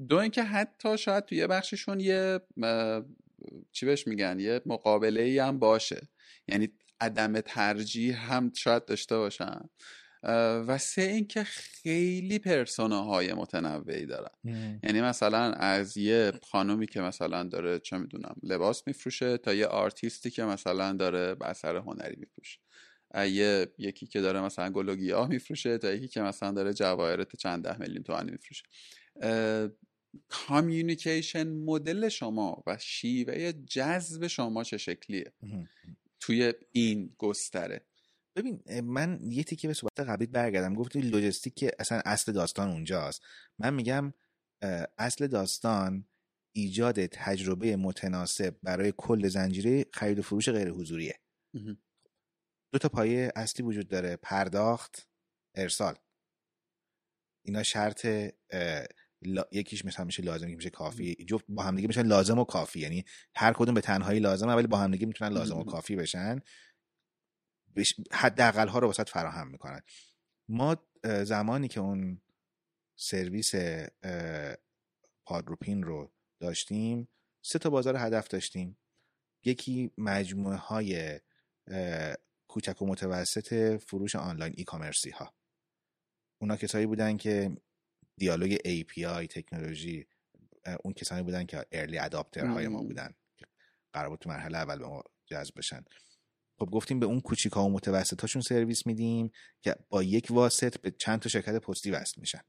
دو 0.07 0.17
اینکه 0.17 0.43
حتی 0.43 0.97
شاید 0.97 1.25
توی 1.25 1.47
بخششون 1.47 1.99
یه 1.99 2.39
چی 3.71 3.85
بهش 3.85 4.07
میگن 4.07 4.39
یه 4.39 4.61
مقابله 4.65 5.21
ای 5.21 5.39
هم 5.39 5.59
باشه. 5.59 6.07
یعنی 6.47 6.69
عدم 7.01 7.41
ترجیح 7.41 8.33
هم 8.33 8.51
شاید 8.53 8.85
داشته 8.85 9.17
باشن. 9.17 9.69
و 10.67 10.77
سه 10.77 11.01
اینکه 11.01 11.43
خیلی 11.43 12.39
پرسوناهای 12.39 13.33
متنوعی 13.33 14.05
دارن. 14.05 14.31
یعنی 14.83 15.01
مثلا 15.01 15.53
از 15.53 15.97
یه 15.97 16.31
خانومی 16.51 16.87
که 16.87 17.01
مثلا 17.01 17.43
داره 17.43 17.79
چه 17.79 17.97
می‌دونم 17.97 18.35
لباس 18.43 18.87
میفروشه 18.87 19.37
تا 19.37 19.53
یه 19.53 19.65
آرتیستی 19.65 20.29
که 20.29 20.43
مثلا 20.43 20.93
داره 20.93 21.35
اثر 21.41 21.75
هنری 21.75 22.15
میفروشه. 22.15 22.59
یه 23.15 23.73
یکی 23.77 24.07
که 24.07 24.21
داره 24.21 24.41
مثلا 24.41 24.69
گل 24.69 24.89
و 24.89 24.95
گیاه 24.95 25.27
میفروشه 25.27 25.77
تا 25.77 25.91
یکی 25.91 26.07
که 26.07 26.21
مثلا 26.21 26.51
داره 26.51 26.73
جواهرات 26.73 27.35
چند 27.35 27.63
ده 27.63 27.77
میلیون 27.77 28.03
تومانی 28.03 28.31
میفروشه. 28.31 28.63
کامیونیکیشن 30.29 31.47
مدل 31.47 32.09
شما 32.09 32.63
و 32.67 32.77
شیوه 32.77 33.51
جذب 33.51 34.27
شما 34.27 34.63
چه 34.63 34.77
شکلیه؟ 34.77 35.33
توی 36.19 36.53
این 36.71 37.15
گستره. 37.17 37.81
ببین 38.35 38.81
من 38.81 39.19
یه 39.21 39.43
تیکه 39.43 39.67
به 39.67 39.73
صحبت 39.73 39.99
قبلی 39.99 40.27
برگردم. 40.27 40.73
گفتی 40.73 41.01
لوجستیک 41.01 41.53
که 41.53 41.71
اصلا 41.79 42.01
اصل 42.05 42.31
داستان 42.31 42.69
اونجاست. 42.69 43.21
من 43.59 43.73
میگم 43.73 44.13
اصل 44.97 45.27
داستان 45.27 46.05
ایجاد 46.55 47.05
تجربه 47.05 47.75
متناسب 47.75 48.55
برای 48.63 48.93
کل 48.97 49.27
زنجیره 49.27 49.85
خرید 49.93 50.19
و 50.19 50.21
فروش 50.21 50.49
غیر 50.49 50.69
حضوریه 50.69 51.19
دو 52.73 52.79
تا 52.79 52.89
پایه 52.89 53.31
اصلی 53.35 53.65
وجود 53.65 53.87
داره. 53.87 54.15
پرداخت 54.15 55.09
ارسال. 55.55 55.95
اینا 57.45 57.63
شرط 57.63 58.07
یکیش 59.51 59.85
مثلا 59.85 60.05
میشه 60.05 60.23
لازم 60.23 60.47
یکی 60.47 60.55
میشه 60.55 60.69
کافی. 60.69 61.15
جفت 61.15 61.45
با 61.49 61.63
همدیگه 61.63 61.87
میشن 61.87 62.01
لازم 62.01 62.39
و 62.39 62.43
کافی. 62.43 62.79
یعنی 62.79 63.05
هر 63.35 63.53
کدوم 63.53 63.73
به 63.73 63.81
تنهایی 63.81 64.19
لازمه 64.19 64.53
ولی 64.53 64.67
با 64.67 64.77
همدیگه 64.77 65.05
می‌تونن 65.05 65.31
لازم 65.31 65.57
و 65.57 65.63
کافی 65.63 65.95
بشن. 65.95 66.39
حداقل 68.11 68.67
ها 68.67 68.79
رو 68.79 68.87
واسط 68.87 69.09
فراهم 69.09 69.47
می‌کنن. 69.47 69.81
ما 70.49 70.87
زمانی 71.03 71.67
که 71.67 71.79
اون 71.79 72.21
سرویس 72.95 73.51
پادروپین 75.25 75.83
رو 75.83 76.11
داشتیم 76.39 77.07
سه 77.41 77.59
تا 77.59 77.69
بازار 77.69 77.95
هدف 77.97 78.27
داشتیم. 78.27 78.77
یکی 79.43 79.91
مجموعه 79.97 80.57
های 80.57 81.19
کوچک 82.47 82.81
و 82.81 82.85
متوسط 82.85 83.77
فروش 83.77 84.15
آنلاین 84.15 84.53
ای 84.57 84.63
کامرسی 84.63 85.09
ها 85.09 85.33
اونا 86.41 86.57
کسایی 86.57 86.85
بودن 86.85 87.17
که 87.17 87.57
دیالوگ 88.17 88.55
API 88.55 89.27
تکنولوژی 89.27 90.07
اون 90.83 90.93
کسانی 90.93 91.23
بودن 91.23 91.45
که 91.45 91.65
ارلی 91.71 91.99
اداپتر 91.99 92.45
های 92.45 92.67
ما 92.67 92.83
بودن 92.83 93.13
قرار 93.93 94.09
بود 94.09 94.19
تو 94.19 94.29
مرحله 94.29 94.57
اول 94.57 94.77
به 94.77 94.87
ما 94.87 95.03
جذب 95.25 95.57
بشن. 95.57 95.85
خب 96.59 96.65
گفتیم 96.65 96.99
به 96.99 97.05
اون 97.05 97.19
کوچیکا 97.19 97.65
و 97.65 97.71
متوسطاشون 97.71 98.41
سرویس 98.41 98.85
میدیم 98.87 99.31
که 99.61 99.75
با 99.89 100.03
یک 100.03 100.27
واسط 100.29 100.77
به 100.77 100.91
چند 100.91 101.19
تا 101.19 101.29
شرکت 101.29 101.55
پستی 101.55 101.91
وصل 101.91 102.21
میشن. 102.21 102.41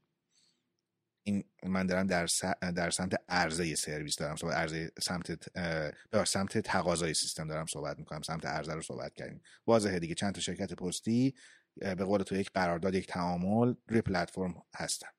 این 1.23 1.43
من 1.63 1.87
دارم 1.87 2.07
در, 2.07 2.27
در 2.75 2.89
سمت 2.89 3.13
عرضه 3.29 3.75
سرویس 3.75 4.15
دارم 4.15 4.35
صحبت 4.35 4.55
عرضه 4.55 4.91
سمت 5.01 5.57
سمت 6.27 6.57
تقاضای 6.57 7.13
سیستم 7.13 7.47
دارم 7.47 7.65
صحبت 7.65 7.99
می‌کنم 7.99 8.21
سمت 8.21 8.45
عرضه 8.45 8.73
رو 8.73 8.81
صحبت 8.81 9.13
کردیم. 9.13 9.41
واضحه 9.67 9.99
دیگه 9.99 10.15
چند 10.15 10.35
تا 10.35 10.41
شرکت 10.41 10.73
پستی 10.73 11.33
به 11.75 12.03
قول 12.03 12.23
تو 12.23 12.35
یک 12.35 12.51
قرارداد 12.53 12.95
یک 12.95 13.07
تعامل 13.07 13.73
روی 13.87 14.01
پلتفرم 14.01 14.53
هستن. 14.75 15.09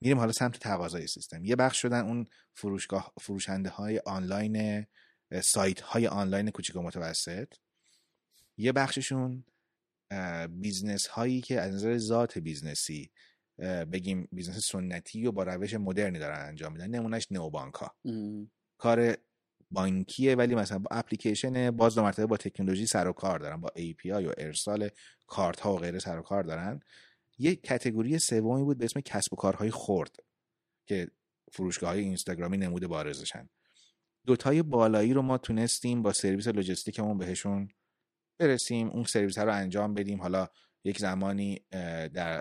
میریم 0.00 0.18
حالا 0.18 0.32
سمت 0.32 0.58
تقاضای 0.58 1.06
سیستم. 1.06 1.44
یه 1.44 1.56
بخش 1.56 1.82
شدن 1.82 2.00
اون 2.04 2.26
فروشگاه 2.54 3.12
فروشنده 3.20 3.68
های 3.68 3.98
آنلاین 4.06 4.86
سایت 5.42 5.80
های 5.80 6.06
آنلاین 6.06 6.50
کوچیک 6.50 6.76
و 6.76 6.82
متوسط. 6.82 7.54
یه 8.56 8.72
بخششون 8.72 9.44
business 10.48 11.06
هایی 11.06 11.40
که 11.40 11.60
از 11.60 11.74
نظر 11.74 11.98
ذات 11.98 12.38
business 12.38 13.02
ی 13.02 13.10
بگیم 13.92 14.28
business 14.32 14.58
سنتی 14.58 15.26
و 15.26 15.32
با 15.32 15.42
روش 15.42 15.74
مدرنی 15.74 16.18
دارن 16.18 16.46
انجام 16.48 16.72
میدن 16.72 16.86
نمونهش 16.86 17.26
نوبانک 17.30 17.74
ها 17.74 17.94
کار 18.78 19.16
بانکیه 19.70 20.34
ولی 20.34 20.54
مثلا 20.54 20.78
با 20.78 20.88
اپلیکیشن 20.90 21.70
باز 21.70 21.94
دو 21.94 22.02
مرتبه 22.02 22.26
با 22.26 22.36
تکنولوژی 22.36 22.86
سر 22.86 23.08
و 23.08 23.12
کار 23.12 23.38
دارن 23.38 23.60
با 23.60 23.68
API 23.68 24.06
و 24.06 24.32
ارسال 24.38 24.88
کارت 25.26 25.60
ها 25.60 25.74
و 25.74 25.78
غیره 25.78 25.98
سر 25.98 26.18
و 26.18 26.22
کار 26.22 26.42
دارن. 26.42 26.80
یه 27.38 27.54
category 27.56 28.18
سومی 28.18 28.64
بود 28.64 28.78
به 28.78 28.84
اسم 28.84 29.00
کسب 29.00 29.32
و 29.32 29.36
کارهای 29.36 29.70
خرد 29.70 30.16
که 30.86 31.08
فروشگاه 31.52 31.90
های 31.90 32.00
اینستاگرامی 32.00 32.56
نمود 32.56 32.86
بارزشن 32.86 33.48
دوتای 34.26 34.62
بالایی 34.62 35.12
رو 35.12 35.22
ما 35.22 35.38
تونستیم 35.38 36.02
با 36.02 36.12
سرویس 36.12 36.48
لوجستیکمون 36.48 37.18
بهشون 37.18 37.68
برسیم 38.38 38.88
اون 38.88 39.04
سرویس 39.04 39.38
ها 39.38 39.44
رو 39.44 39.52
انجام 39.52 39.94
بدیم. 39.94 40.22
حالا 40.22 40.48
یک 40.84 40.98
زمانی 40.98 41.60
در 42.14 42.40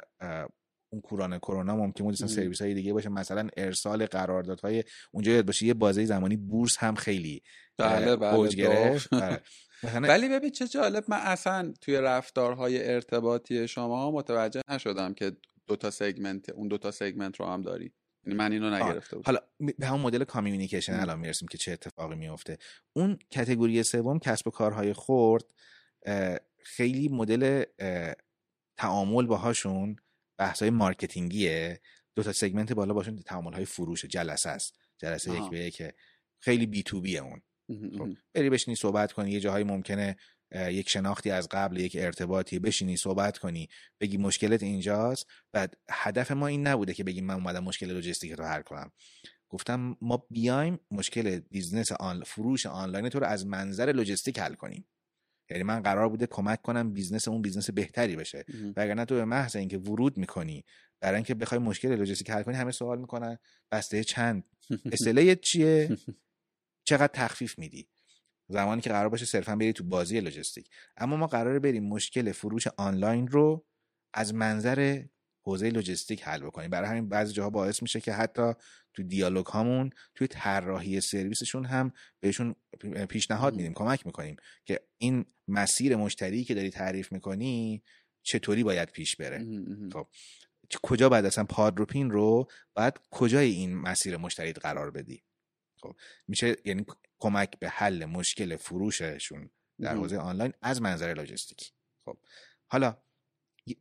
اون 0.89 1.01
کوران 1.01 1.39
کرونا 1.39 1.75
ممکن 1.75 2.03
بود 2.03 2.15
سرویس 2.15 2.61
های 2.61 2.73
دیگه 2.73 2.93
باشه. 2.93 3.09
مثلا 3.09 3.47
ارسال 3.57 4.05
قراردادهای 4.05 4.83
اونجا 5.11 5.31
یاد 5.31 5.45
باشه. 5.45 5.65
یه 5.65 5.73
بازه 5.73 6.05
زمانی 6.05 6.37
بورس 6.37 6.77
هم 6.77 6.95
خیلی 6.95 7.43
بله 7.77 8.15
بله 8.15 8.99
آره. 9.11 9.41
ولی 10.01 10.29
ببین 10.29 10.49
چه 10.49 10.67
جالب 10.67 11.03
من 11.07 11.17
اصلا 11.17 11.73
توی 11.81 11.95
رفتارهای 11.95 12.91
ارتباطی 12.93 13.67
شما 13.67 14.11
متوجه 14.11 14.61
نشدم 14.69 15.13
که 15.13 15.31
دوتا 15.67 15.91
segment 15.91 16.49
اون 16.49 16.67
دوتا 16.67 16.91
segment 16.91 17.39
رو 17.39 17.45
هم 17.45 17.61
داری. 17.61 17.93
یعنی 18.25 18.37
من 18.37 18.51
اینو 18.51 18.69
نگرفته 18.69 19.17
حالا 19.25 19.39
به 19.77 19.87
همون 19.87 20.01
مدل 20.01 20.23
communication 20.23 20.93
الان 20.93 21.19
می‌رسیم 21.19 21.47
که 21.47 21.57
چه 21.57 21.71
اتفاقی 21.71 22.15
میفته 22.15 22.57
اون 22.93 23.19
category 23.31 23.83
سوم 23.83 24.19
کسب 24.19 24.47
و 24.47 24.51
کارهای 24.51 24.93
خرد 24.93 25.43
خیلی 26.63 27.07
مدل 27.07 27.63
تعامل 28.77 29.25
باهاشون 29.25 29.95
بحث 30.37 30.61
های 30.61 30.69
marketing 30.69 31.53
یه. 31.53 31.81
دو 32.15 32.23
تا 32.23 32.31
segment 32.33 32.73
بالا 32.73 32.93
باشون 32.93 33.21
تعامل 33.21 33.53
های 33.53 33.65
فروش 33.65 34.05
جلسه 34.05 34.49
است. 34.49 34.79
جلسه 34.97 35.31
یک 35.31 35.49
به 35.49 35.71
یکه 35.71 35.93
خیلی 36.39 36.65
B2B 36.65 36.83
ئه 36.83 37.19
اون 37.19 37.41
خب 37.97 38.09
بری 38.33 38.49
بشینی 38.49 38.75
صحبت 38.75 39.11
کنی 39.11 39.31
یه 39.31 39.39
جاهایی 39.39 39.63
ممکنه 39.63 40.17
یک 40.55 40.89
شناختی 40.89 41.31
از 41.31 41.47
قبل 41.51 41.77
یک 41.77 41.97
ارتباطی 41.99 42.59
بشینی 42.59 42.97
صحبت 42.97 43.37
کنی 43.37 43.69
بگی 43.99 44.17
مشکلت 44.17 44.63
اینجاست. 44.63 45.27
بعد 45.51 45.77
هدف 45.89 46.31
ما 46.31 46.47
این 46.47 46.67
نبوده 46.67 46.93
که 46.93 47.03
بگیم 47.03 47.25
من 47.25 47.33
اومدم 47.33 47.63
مشکل 47.63 47.87
لوجستیک 47.87 48.31
رو 48.31 48.45
حل 48.45 48.61
کنم. 48.61 48.91
گفتم 49.49 49.97
ما 50.01 50.27
بیایم 50.29 50.79
مشکل 50.91 51.39
business 51.39 51.91
آن 51.91 52.23
فروش 52.23 52.65
آنلاین 52.65 53.09
تو 53.09 53.19
رو 53.19 53.25
از 53.25 53.45
منظر 53.45 53.91
لوجستیک 53.91 54.39
حل 54.39 54.53
کنیم. 54.53 54.85
یعنی 55.49 55.63
من 55.63 55.81
قرار 55.81 56.09
بوده 56.09 56.27
کمک 56.27 56.61
کنم 56.61 56.93
business 56.93 57.27
اون 57.27 57.41
business 57.41 57.69
بهتری 57.69 58.15
بشه. 58.15 58.45
وگرنه 58.77 59.05
تو 59.05 59.15
به 59.15 59.25
محض 59.25 59.55
اینکه 59.55 59.77
ورود 59.77 60.17
می‌کنی 60.17 60.65
برای 61.01 61.15
اینکه 61.15 61.35
بخوای 61.35 61.59
مشکل 61.59 61.95
لوجستیک 61.95 62.29
حل 62.29 62.43
کنی 62.43 62.55
همه 62.55 62.71
سوال 62.71 62.99
می‌کنن 62.99 63.37
بسته 63.71 64.03
چند؟ 64.03 64.43
اصطلاح 64.91 65.35
چیه؟ 65.35 65.97
چقدر 66.87 67.11
تخفیف 67.13 67.59
میدی؟ 67.59 67.89
زمانی 68.47 68.81
که 68.81 68.89
قرار 68.89 69.09
باشه 69.09 69.25
صرفا 69.25 69.55
بری 69.55 69.73
تو 69.73 69.83
بازی 69.83 70.19
لوجستیک. 70.19 70.69
اما 70.97 71.15
ما 71.17 71.27
قراره 71.27 71.59
بریم 71.59 71.83
مشکل 71.83 72.31
فروش 72.31 72.67
آنلاین 72.67 73.27
رو 73.27 73.65
از 74.13 74.33
منظر 74.33 75.03
حوزه 75.43 75.69
لوجستیک 75.69 76.23
حل 76.23 76.41
بکنیم. 76.41 76.69
برای 76.69 76.89
همین 76.89 77.09
بعضی 77.09 77.33
جاها 77.33 77.49
باعث 77.49 77.81
میشه 77.81 78.01
که 78.01 78.13
حتی 78.13 78.53
تو 78.93 79.03
دیالوگ 79.03 79.45
هامون 79.45 79.89
توی 80.15 80.27
طراحی 80.27 81.01
سرویسشون 81.01 81.65
هم 81.65 81.91
بهشون 82.19 82.55
پیشنهاد 83.09 83.55
میدیم 83.55 83.73
کمک 83.73 84.05
می‌کنیم 84.05 84.35
که 84.65 84.79
این 84.97 85.25
مسیر 85.47 85.95
مشتری 85.95 86.43
که 86.43 86.53
داری 86.53 86.69
تعریف 86.69 87.11
می‌کنی 87.11 87.83
چطوری 88.23 88.63
باید 88.63 88.89
پیش 88.89 89.15
بره. 89.15 89.45
خب 89.93 90.07
کجا 90.83 91.09
باید 91.09 91.25
اصلا 91.25 91.43
پادروپین 91.43 92.11
رو 92.11 92.47
باید 92.73 92.93
کجای 93.11 93.51
این 93.51 93.75
مسیر 93.75 94.17
مشتری 94.17 94.53
قرار 94.53 94.91
بدی؟ 94.91 95.23
خب 95.81 95.95
میشه 96.27 96.55
یعنی 96.65 96.85
کمک 97.19 97.59
به 97.59 97.69
حل 97.69 98.05
مشکل 98.05 98.55
فروششون 98.55 99.49
در 99.81 99.95
حوزه 99.95 100.17
آنلاین 100.17 100.53
از 100.61 100.81
منظر 100.81 101.13
لاجستیکی 101.13 101.71
خب 102.05 102.17
حالا 102.67 102.97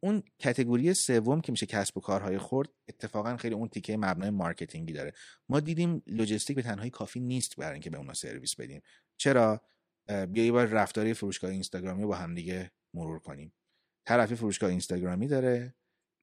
اون 0.01 0.22
category 0.39 0.95
سوم 0.95 1.41
که 1.41 1.53
میشه 1.53 1.66
کسب 1.66 1.97
و 1.97 2.01
کارهای 2.01 2.39
خرد 2.39 2.68
اتفاقا 2.89 3.37
خیلی 3.37 3.55
اون 3.55 3.68
تیکه 3.68 3.97
مبنای 3.97 4.30
marketing 4.31 4.86
ی 4.86 4.93
داره. 4.93 5.12
ما 5.49 5.61
دیدیم 5.61 6.03
لوجستیک 6.07 6.57
به 6.57 6.62
تنهایی 6.62 6.91
کافی 6.91 7.20
نیست 7.20 7.57
برای 7.57 7.72
اینکه 7.72 7.91
به 7.91 7.99
اونا 7.99 8.14
سرویس 8.14 8.57
بدیم. 8.57 8.83
چرا؟ 9.16 9.61
بیا 10.28 10.45
یه 10.45 10.53
بار 10.53 10.66
رفتاری 10.66 11.14
فروشگاه 11.14 11.51
اینستاگرامی 11.51 12.03
رو 12.03 12.09
با 12.09 12.14
هم 12.14 12.35
دیگه 12.35 12.70
مرور 12.95 13.18
کنیم. 13.18 13.53
طرفی 14.07 14.35
فروشگاه 14.35 14.70
اینستاگرامی 14.70 15.28
داره 15.28 15.74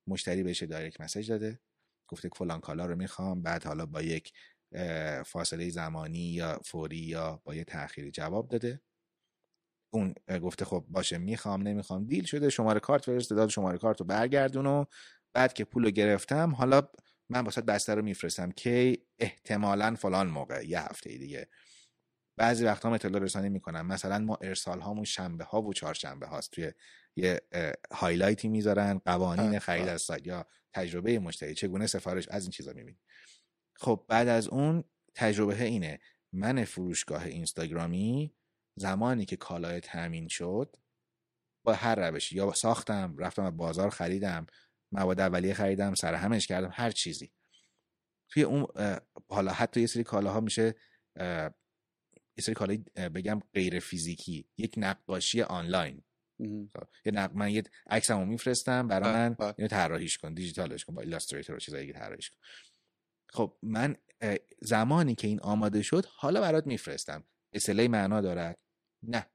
مشتری 0.07 0.43
بهش 0.43 0.63
direct 0.63 1.01
message 1.01 1.29
داده 1.29 1.59
گفته 2.07 2.29
فلان 2.35 2.59
کالا 2.59 2.85
رو 2.85 2.95
می‌خوام 2.95 3.41
بعد 3.41 3.63
حالا 3.63 3.85
با 3.85 4.01
یک 4.01 4.33
فاصله 5.25 5.69
زمانی 5.69 6.19
یا 6.19 6.59
فوری 6.65 6.97
یا 6.97 7.41
با 7.43 7.55
یه 7.55 7.63
تأخیری 7.63 8.11
جواب 8.11 8.49
داده. 8.49 8.81
اون 9.89 10.13
گفته 10.41 10.65
خب 10.65 10.85
باشه 10.89 11.17
می‌خوام 11.17 11.61
نمی‌خوام 11.61 12.05
deal 12.05 12.25
شده 12.25 12.49
شماره 12.49 12.79
کارت 12.79 13.05
فرسته 13.05 13.35
داد 13.35 13.49
شماره 13.49 13.77
کارت 13.77 13.99
رو 13.99 14.05
برگردون 14.05 14.65
و 14.65 14.85
بعد 15.33 15.53
که 15.53 15.65
پول 15.65 15.83
رو 15.83 15.91
گرفتم 15.91 16.55
حالا 16.55 16.81
من 17.29 17.41
واسه 17.41 17.61
بسته 17.61 17.95
رو 17.95 18.01
میفرستم 18.01 18.51
که 18.51 18.97
احتمالا 19.19 19.95
فلان 19.95 20.27
موقع 20.27 20.67
یه 20.67 20.79
هفته 20.79 21.17
دیگه. 21.17 21.47
بعضی 22.37 22.65
وقتا 22.65 22.89
هم 22.89 22.95
اطلاع 22.95 23.21
رسانی 23.21 23.49
می‌کنم. 23.49 23.85
مثلا 23.85 24.19
ما 24.19 24.37
ارسال 24.41 24.79
هامون 24.79 25.03
شنبه 25.03 25.43
ها 25.43 25.61
و 25.61 25.73
چهارشنبه 25.73 26.27
هاست. 26.27 26.51
توی 26.51 26.71
یه 27.15 27.41
هایلایتی 27.91 28.47
می‌ذارن 28.47 29.01
قوانین 29.05 29.59
خرید 29.59 29.87
از 29.87 30.01
سایت 30.01 30.27
یا 30.27 30.45
تجربه 30.73 31.19
مشتری 31.19 31.55
چگونه 31.55 31.87
سفارش 31.87 32.27
از 32.27 32.43
این 32.43 32.51
چیزا 32.51 32.73
می‌بینی. 32.73 32.99
خب 33.75 34.05
بعد 34.07 34.27
از 34.27 34.47
اون 34.47 34.83
تجربه 35.15 35.63
اینه 35.63 35.99
من 36.33 36.63
فروشگاه 36.63 37.25
اینستاگرامی 37.25 38.33
زمانی 38.79 39.25
که 39.25 39.35
کالای 39.35 39.79
تامین 39.79 40.27
شد 40.27 40.75
با 41.65 41.73
هر 41.73 41.95
روشی 41.95 42.35
یا 42.35 42.53
ساختم 42.53 43.15
رفتم 43.17 43.57
بازار 43.57 43.89
خریدم 43.89 44.45
مواد 44.91 45.19
اولیه 45.19 45.53
خریدم 45.53 45.95
سر 45.95 46.13
همش 46.13 46.47
کردم 46.47 46.69
هر 46.73 46.91
چیزی. 46.91 47.31
توی 48.29 48.43
اون 48.43 48.67
حالا 49.29 49.51
حتی 49.51 49.81
یه 49.81 49.87
سری 49.87 50.03
کالاها 50.03 50.39
میشه 50.39 50.75
یه 52.37 52.41
سری 52.41 52.55
کالای 52.55 52.77
بگم 52.95 53.39
غیر 53.53 53.79
فیزیکی 53.79 54.49
یک 54.57 54.73
نقاشی 54.77 55.41
آنلاین. 55.41 56.03
خب، 56.73 56.87
یه 57.05 57.11
نق... 57.11 57.33
من 57.33 57.51
یه 57.51 57.63
عکسمو 57.89 58.25
میفرستم 58.25 58.87
برای 58.87 59.13
من 59.13 59.35
اینو 59.57 59.67
طراحیش 59.67 60.17
کن 60.17 60.33
دیجیتالش 60.33 60.85
کن 60.85 60.95
با 60.95 61.01
Illustrator 61.01 61.55
و 61.55 61.59
چیزایی 61.59 61.87
که 61.87 61.93
طراحیش 61.93 62.29
کن. 62.29 62.37
خب 63.29 63.57
من 63.63 63.95
زمانی 64.61 65.15
که 65.15 65.27
این 65.27 65.39
آماده 65.39 65.81
شد 65.81 66.05
حالا 66.05 66.41
برات 66.41 66.67
میفرستم. 66.67 67.23
اصله 67.53 67.87
معنا 67.87 68.21
دارد. 68.21 68.59
نه. 69.03 69.25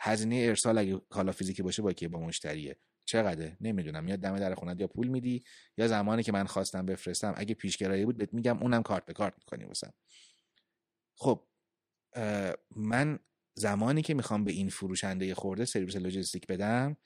هزینه 0.00 0.36
ارسال 0.36 0.78
اگه 0.78 1.00
کالا 1.10 1.32
فیزیکی 1.32 1.62
باشه 1.62 1.82
با 1.82 1.92
که 1.92 2.08
با 2.08 2.20
مشتریه. 2.20 2.76
چقدره؟ 3.04 3.56
نمی‌دونم. 3.60 4.08
یا 4.08 4.16
دم 4.16 4.38
در 4.38 4.54
خونت 4.54 4.80
یا 4.80 4.86
پول 4.86 5.08
میدی 5.08 5.44
یا 5.76 5.88
زمانی 5.88 6.22
که 6.22 6.32
من 6.32 6.44
خواستم 6.44 6.86
بفرستم. 6.86 7.34
اگه 7.36 7.54
پیشگرایی 7.54 8.04
بود 8.04 8.16
بهت 8.18 8.34
میگم 8.34 8.62
اونم 8.62 8.82
کارت 8.82 9.06
به 9.06 9.12
کارت 9.12 9.34
می‌کنی 9.38 9.64
واسم. 9.64 9.92
خب 11.16 11.48
من 12.76 13.18
زمانی 13.54 14.02
که 14.02 14.14
می‌خوام 14.14 14.44
به 14.44 14.52
این 14.52 14.68
فروشنده 14.68 15.34
خورده 15.34 15.64
سرویس 15.64 15.96
لوجستیک 15.96 16.46
بدم 16.46 16.96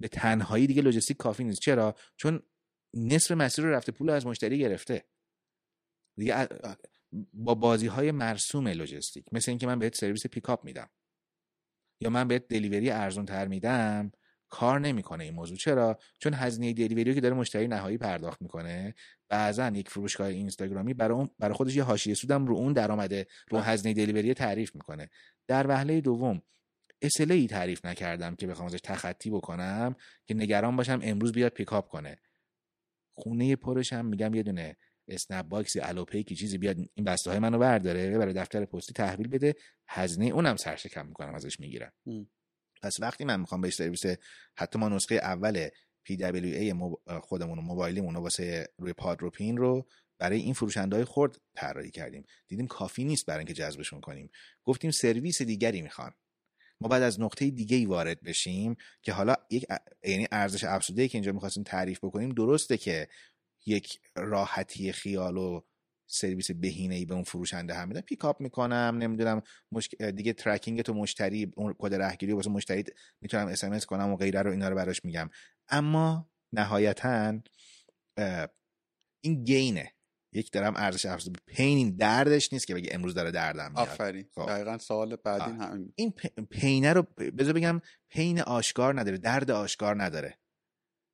به 0.00 0.08
تنهایی 0.08 0.66
دیگه 0.66 0.82
لوجستیک 0.82 1.16
کافی 1.16 1.44
نیست. 1.44 1.60
چرا؟ 1.60 1.94
چون 2.16 2.42
نصف 2.94 3.30
مسیر 3.30 3.64
رو 3.64 3.70
رفته 3.70 3.92
پول 3.92 4.10
از 4.10 4.26
مشتری 4.26 4.58
گرفته. 4.58 5.04
دیگه 6.16 6.48
با 7.32 7.54
بازی 7.54 7.86
های 7.86 8.10
مرسوم 8.10 8.68
لوجستیک 8.68 9.26
مثل 9.32 9.50
اینکه 9.50 9.66
من 9.66 9.78
بهت 9.78 9.94
سرویس 9.94 10.26
پیکاپ 10.26 10.64
میدم. 10.64 10.90
یا 12.00 12.10
من 12.10 12.28
بهت 12.28 12.48
delivery 12.48 12.90
ارزون 12.90 13.26
تر 13.26 13.48
میدم؟ 13.48 14.12
کار 14.48 14.80
نمی‌کنه 14.80 15.24
این 15.24 15.34
موضوع. 15.34 15.56
چرا؟ 15.56 15.98
چون 16.18 16.34
هزینه 16.34 16.72
delivery 16.72 17.14
که 17.14 17.20
داره 17.20 17.34
مشتری 17.34 17.68
نهایی 17.68 17.98
پرداخت 17.98 18.42
می‌کنه. 18.42 18.94
بعضا 19.28 19.68
یک 19.68 19.90
فروشگاه 19.90 20.26
اینستاگرامی 20.26 20.94
برای 20.94 21.28
برای 21.38 21.54
خودش 21.54 21.76
یه 21.76 21.82
حاشیه 21.82 22.14
سودم 22.14 22.46
رو 22.46 22.54
اون 22.54 22.72
درآمده 22.72 23.26
رو. 23.50 23.58
هزینه 23.58 23.94
delivery 23.94 24.34
تعریف 24.34 24.74
می‌کنه. 24.74 25.10
در 25.46 25.66
وهله 25.66 26.00
دوم 26.00 26.42
SLA 27.02 27.34
ای 27.34 27.46
تعریف 27.46 27.84
نکردم 27.84 28.34
که 28.34 28.46
بخوام 28.46 28.66
ازش 28.66 28.80
تخطی 28.84 29.30
بکنم 29.30 29.96
که 30.26 30.34
نگران 30.34 30.76
باشم 30.76 31.00
امروز 31.02 31.32
بیاد 31.32 31.52
پیکاپ 31.52 31.88
کنه. 31.88 32.18
خونه 33.14 33.56
پرش 33.56 33.92
هم 33.92 34.06
میگم 34.06 34.34
یه 34.34 34.42
دونه 34.42 34.76
اسنپ 35.08 35.48
باکسی 35.48 35.80
الوپیکی 35.80 36.34
چیزی 36.34 36.58
بیاد 36.58 36.76
این 36.94 37.04
بسته 37.04 37.30
های 37.30 37.38
منو 37.38 37.58
برداره 37.58 38.18
برای 38.18 38.34
دفتر 38.34 38.64
پستی 38.64 38.92
تحویل 38.92 39.28
بده 39.28 39.54
هزینه 39.88 40.26
اونم 40.26 40.56
سرشکم 40.56 41.06
می‌کنم 41.06 41.34
ازش 41.34 41.60
می‌گیرم. 41.60 41.92
پس 42.82 43.00
وقتی 43.00 43.24
من 43.24 43.40
می‌خوام 43.40 43.60
بهش 43.60 43.74
سرویس 43.74 44.02
حتی 44.56 44.78
ما 44.78 44.88
نسخه 44.88 45.14
اول 45.14 45.68
PWA 46.08 46.74
خودمون 47.22 47.58
و 47.58 47.62
موبایلیمون 47.62 48.14
رو 48.14 48.20
واسه 48.20 48.68
روی 48.78 48.92
پادروپین 48.92 49.56
رو 49.56 49.86
برای 50.18 50.40
این 50.40 50.54
فروشنده 50.54 50.96
های 50.96 51.04
خرد 51.04 51.36
طراحی 51.54 51.90
کردیم. 51.90 52.24
دیدیم 52.48 52.66
کافی 52.66 53.04
نیست 53.04 53.26
برای 53.26 53.38
اینکه 53.38 53.54
جذبشون 53.54 54.00
کنیم. 54.00 54.30
گفتیم 54.64 54.90
سرویس 54.90 55.42
دیگری 55.42 55.82
می‌خوان. 55.82 56.12
ما 56.80 56.88
بعد 56.88 57.02
از 57.02 57.20
نقطه 57.20 57.50
دیگه 57.50 57.76
ای 57.76 57.86
وارد 57.86 58.22
بشیم 58.22 58.76
که 59.02 59.12
حالا 59.12 59.34
یک 59.50 59.66
یعنی 60.04 60.28
ارزش 60.32 60.64
افزوده 60.64 61.08
که 61.08 61.18
اینجا 61.18 61.32
می‌خواستیم 61.32 61.62
تعریف 61.62 61.98
بکنیم 62.04 62.28
درسته 62.28 62.76
که 62.76 63.08
یک 63.66 64.00
راحتی 64.16 64.92
خیال 64.92 65.36
و 65.36 65.60
سرویس 66.10 66.50
بهینه 66.50 66.94
ای 66.94 67.04
به 67.04 67.14
اون 67.14 67.22
فروشنده 67.22 67.74
هم 67.74 67.88
میدم. 67.88 68.00
پیکاپ 68.00 68.40
می‌کنم 68.40 68.98
نمی‌دونم 68.98 69.42
دیگه 70.14 70.32
tracking 70.32 70.82
تو 70.82 70.94
مشتری 70.94 71.52
اون 71.56 71.74
کد 71.78 71.94
رهگیری 71.94 72.32
واسه 72.32 72.50
مشتری 72.50 72.84
می‌تونم 73.20 73.48
اس 73.48 73.86
کنم 73.86 74.12
و 74.12 74.16
غیره 74.16 74.42
رو 74.42 74.50
اینا 74.50 74.68
رو 74.68 74.76
براش 74.76 75.04
میگم. 75.04 75.30
اما 75.68 76.30
نهایتا 76.52 77.40
این 79.20 79.44
gain 79.44 79.84
ه 79.84 79.94
یک 80.32 80.50
درم 80.50 80.76
ارزش 80.76 81.06
افزوده. 81.06 81.40
pain 81.46 81.78
این 81.78 81.96
دردش 81.96 82.52
نیست 82.52 82.66
که 82.66 82.74
بگه 82.74 82.90
امروز 82.92 83.14
داره 83.14 83.30
دردم 83.30 83.72
میاد. 83.72 83.88
آفرین. 83.88 84.28
خب. 84.34 84.46
دقیقا 84.46 84.78
سوال 84.78 85.16
بعدی 85.16 85.50
همین 85.50 85.92
این 85.96 86.14
پینه 86.50 86.92
رو 86.92 87.02
بذار 87.38 87.52
بگم 87.52 87.80
پین 88.08 88.40
آشکار 88.40 89.00
نداره 89.00 89.18
درد 89.18 89.50
آشکار 89.50 90.02
نداره. 90.02 90.38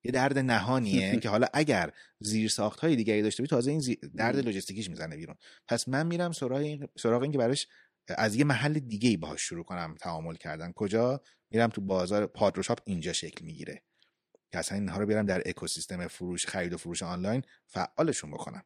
یه 0.05 0.13
درد 0.13 0.39
نهانیه 0.39 1.17
که 1.23 1.29
حالا 1.29 1.47
اگر 1.53 1.93
زیر 2.21 2.49
ساخت 2.49 2.81
های 2.81 2.97
دیگری 2.97 3.23
داشته 3.23 3.43
باشی 3.43 3.51
تازه 3.51 3.71
این 3.71 3.97
درد 4.17 4.37
لوجستیکیش 4.37 4.91
می‌زنه 4.91 5.17
بیرون. 5.17 5.37
پس 5.69 5.89
من 5.89 6.07
میرم 6.07 6.33
سراغ 6.33 6.59
این 6.59 6.89
سراغ 6.99 7.23
این 7.23 7.33
که 7.33 7.39
براش 7.39 7.69
از 8.09 8.35
یه 8.37 8.45
محل 8.45 8.79
دیگه 8.79 9.09
ای 9.09 9.17
باهاش 9.17 9.43
شروع 9.43 9.65
کنم 9.65 9.95
تعامل 10.01 10.35
کردن. 10.35 10.73
کجا؟ 10.73 11.21
میرم 11.51 11.69
تو 11.71 11.81
بازار 11.81 12.27
پادروشاپ 12.27 12.79
اینجا 12.85 13.13
شکل 13.13 13.45
می‌گیره 13.45 13.83
که 14.53 14.59
اصلا 14.59 14.79
اینها 14.79 14.99
رو 14.99 15.07
بیارم 15.07 15.27
در 15.27 15.43
اکوسیستم 15.47 16.07
فروش 16.07 16.47
خرید 16.47 16.73
و 16.73 16.77
فروش 16.77 17.03
آنلاین 17.03 17.43
فعالشون 17.67 18.31
بکنم. 18.31 18.63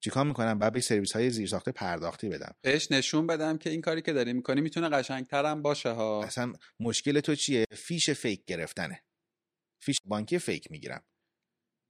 چیکار 0.00 0.24
می‌کنم؟ 0.24 0.58
بعد 0.58 0.72
به 0.72 0.80
سرویس 0.80 1.12
های 1.12 1.30
زیر 1.30 1.48
ساخته 1.48 1.72
پرداختی 1.72 2.28
بدم. 2.28 2.54
بهش 2.62 2.90
نشون 2.90 3.26
بدم 3.26 3.58
که 3.58 3.70
این 3.70 3.80
کاری 3.80 4.02
که 4.02 4.12
داری 4.12 4.32
می‌کنی 4.32 4.60
می‌تونه 4.60 4.88
قشنگترم 4.88 5.62
باشه 5.62 5.90
ها. 5.90 6.24
اصلا 6.24 6.52
مشکل 6.80 7.20
تو 7.20 7.34
چیه؟ 7.34 7.64
فیش 7.72 8.10
فیک 8.10 8.44
گرفتنه. 8.44 9.02
فیش 9.78 9.96
بانکی 10.04 10.38
فیک 10.38 10.70
می‌گیرم. 10.70 11.04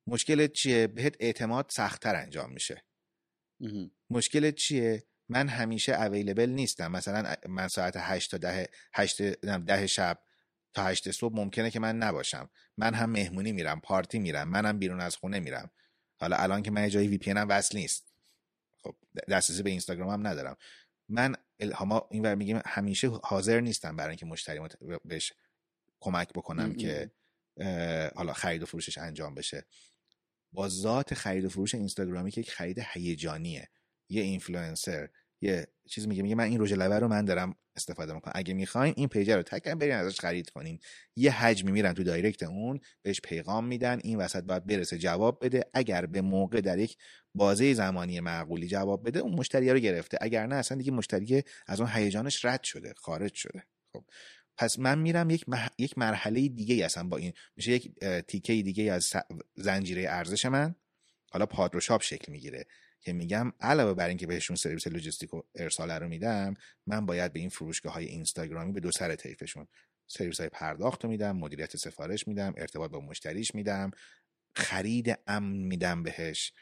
مشکل 0.07 0.47
چیه؟ 0.47 0.87
بهت 0.87 1.17
اعتماد 1.21 1.67
سختتر 1.71 2.17
انجام 2.17 2.53
میشه. 2.53 2.85
مشکل 4.11 4.51
چیه؟ 4.51 5.07
من 5.29 5.49
همیشه 5.49 5.93
اویلیبل 5.93 6.51
نیستم. 6.51 6.93
مثلا 6.93 7.35
من 7.49 7.69
ساعت 7.69 7.97
8 7.97 8.31
تا 8.31 8.39
10 8.39 8.69
8 8.95 9.23
ده 9.23 9.87
شب 9.87 10.19
تا 10.75 10.85
8 10.85 11.11
صبح 11.11 11.37
ممکنه 11.37 11.71
که 11.71 11.81
من 11.81 11.97
نباشم. 11.97 12.51
من 12.77 12.95
هم 12.95 13.11
مهمونی 13.11 13.53
میرم 13.53 13.81
پارتی 13.81 14.19
میرم 14.19 14.49
منم 14.49 14.79
بیرون 14.79 15.01
از 15.01 15.17
خونه 15.17 15.41
میرم. 15.41 15.71
حالا 16.17 16.37
الان 16.37 16.63
که 16.63 16.71
من 16.71 16.89
جایی 16.89 17.09
VPN 17.09 17.31
هم 17.31 17.49
وصل 17.49 17.79
نیست. 17.79 18.15
خب 18.83 18.97
دسترسی 19.29 19.63
به 19.63 19.71
اینستاگرام 19.71 20.11
هم 20.11 20.27
ندارم. 20.27 20.57
من 21.09 21.35
ما 21.87 22.09
این 22.11 22.35
میگیم 22.35 22.61
همیشه 22.67 23.09
حاضر 23.09 23.61
نیستم 23.61 23.97
برای 23.97 24.11
اینکه 24.11 24.27
مشتری 24.27 24.61
بهش 25.05 25.33
کمک 26.01 26.33
بکنم 26.33 26.75
که 26.75 27.11
حالا 28.15 28.33
خرید 28.33 28.63
و 28.63 28.67
فروشش 28.67 28.99
انجام 28.99 29.35
بشه. 29.35 29.67
با 30.53 30.69
ذات 30.69 31.15
خرید 31.15 31.45
و 31.45 31.49
فروش 31.49 31.75
اینستاگرامی 31.75 32.31
که 32.31 32.41
یک 32.41 32.51
خرید 32.51 32.79
هیجانیه. 32.93 33.69
یه 34.09 34.23
اینفلوئنسر 34.23 35.09
یه 35.41 35.67
چیز 35.89 36.09
میگه 36.09 36.23
میگه 36.23 36.35
من 36.35 36.45
این 36.45 36.61
رژ 36.61 36.73
لبه 36.73 36.99
رو 36.99 37.09
من 37.09 37.25
دارم 37.25 37.55
استفاده 37.77 38.15
می‌کنم. 38.15 38.33
اگه 38.37 38.55
می‌خواین 38.55 38.95
این 38.97 39.09
page 39.09 39.31
رو 39.31 39.43
tag 39.43 39.59
کن 39.59 39.75
برین 39.75 39.95
ازش 39.95 40.21
خرید 40.21 40.51
کنین. 40.51 40.79
یه 41.17 41.31
حجمی 41.31 41.73
میرن 41.73 41.93
تو 41.93 42.03
direct 42.03 42.43
اون 42.43 42.81
بهش 43.03 43.21
پیغام 43.21 43.67
میدن 43.67 44.01
این 44.05 44.19
وسط 44.19 44.43
باید 44.45 44.67
برسه 44.67 44.99
جواب 44.99 45.45
بده. 45.45 45.65
اگر 45.75 46.07
به 46.07 46.21
موقع 46.21 46.61
در 46.61 46.79
یک 46.79 46.97
بازه 47.35 47.75
زمانی 47.75 48.21
معقولی 48.21 48.67
جواب 48.67 49.07
بده 49.07 49.21
اون 49.21 49.35
مشتری 49.35 49.71
رو 49.71 49.79
گرفته. 49.79 50.19
اگر 50.21 50.47
نه 50.47 50.55
اصلا 50.55 50.79
دیگه 50.79 50.93
مشتری 50.93 51.43
از 51.67 51.81
اون 51.81 51.91
هیجانش 51.93 52.45
رد 52.45 52.63
شده 52.63 52.95
خارج 52.97 53.35
شده. 53.35 53.63
خب. 53.93 54.05
پس 54.57 54.79
من 54.79 54.99
میرم 54.99 55.31
یک, 55.31 55.45
یک 55.79 55.99
مرحله 55.99 56.49
دیگه 56.49 56.85
اصلا 56.85 57.05
با 57.05 57.17
این 57.17 57.33
میشه 57.57 57.73
یک 57.73 57.99
تیکه 58.29 58.63
دیگه 58.63 58.93
از 58.93 59.13
زنجیره 59.55 60.07
ارزش 60.09 60.47
من 60.47 60.75
حالا 61.31 61.47
پادرو 61.47 61.81
شاپ 61.81 62.03
شکل 62.03 62.33
می‌گیره 62.33 62.67
که 63.01 63.13
میگم 63.13 63.53
علاوه 63.61 63.95
بر 63.95 64.09
اینکه 64.09 64.27
بهشون 64.27 64.57
سرویس 64.57 64.87
لوجستیک 64.87 65.35
و 65.35 65.43
ارسال 65.55 65.91
رو 65.91 66.09
میدم 66.09 66.55
من 66.87 67.07
باید 67.07 67.33
به 67.33 67.41
این 67.41 67.49
فروشگاه 67.49 67.93
های 67.93 68.05
اینستاگرامی 68.05 68.73
به 68.73 68.81
دو 68.81 68.91
سر 68.91 69.15
طیفشون 69.15 69.67
سرویس 70.07 70.41
های 70.41 70.49
پرداخت 70.49 71.05
رو 71.05 71.11
میدم 71.11 71.37
مدیریت 71.37 71.77
سفارش 71.77 72.29
میدم 72.29 72.55
ارتباط 72.57 72.91
با 72.91 73.01
مشتریش 73.01 73.55
میدم 73.55 73.91
خرید 74.55 75.19
امن 75.27 75.57
میدم 75.57 76.03
بهش. 76.03 76.53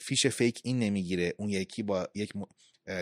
فیش 0.00 0.26
فیک 0.26 0.60
این 0.64 0.78
نمی‌گیره 0.78 1.34
اون 1.38 1.48
یکی 1.48 1.82
با 1.82 2.08
یک 2.14 2.32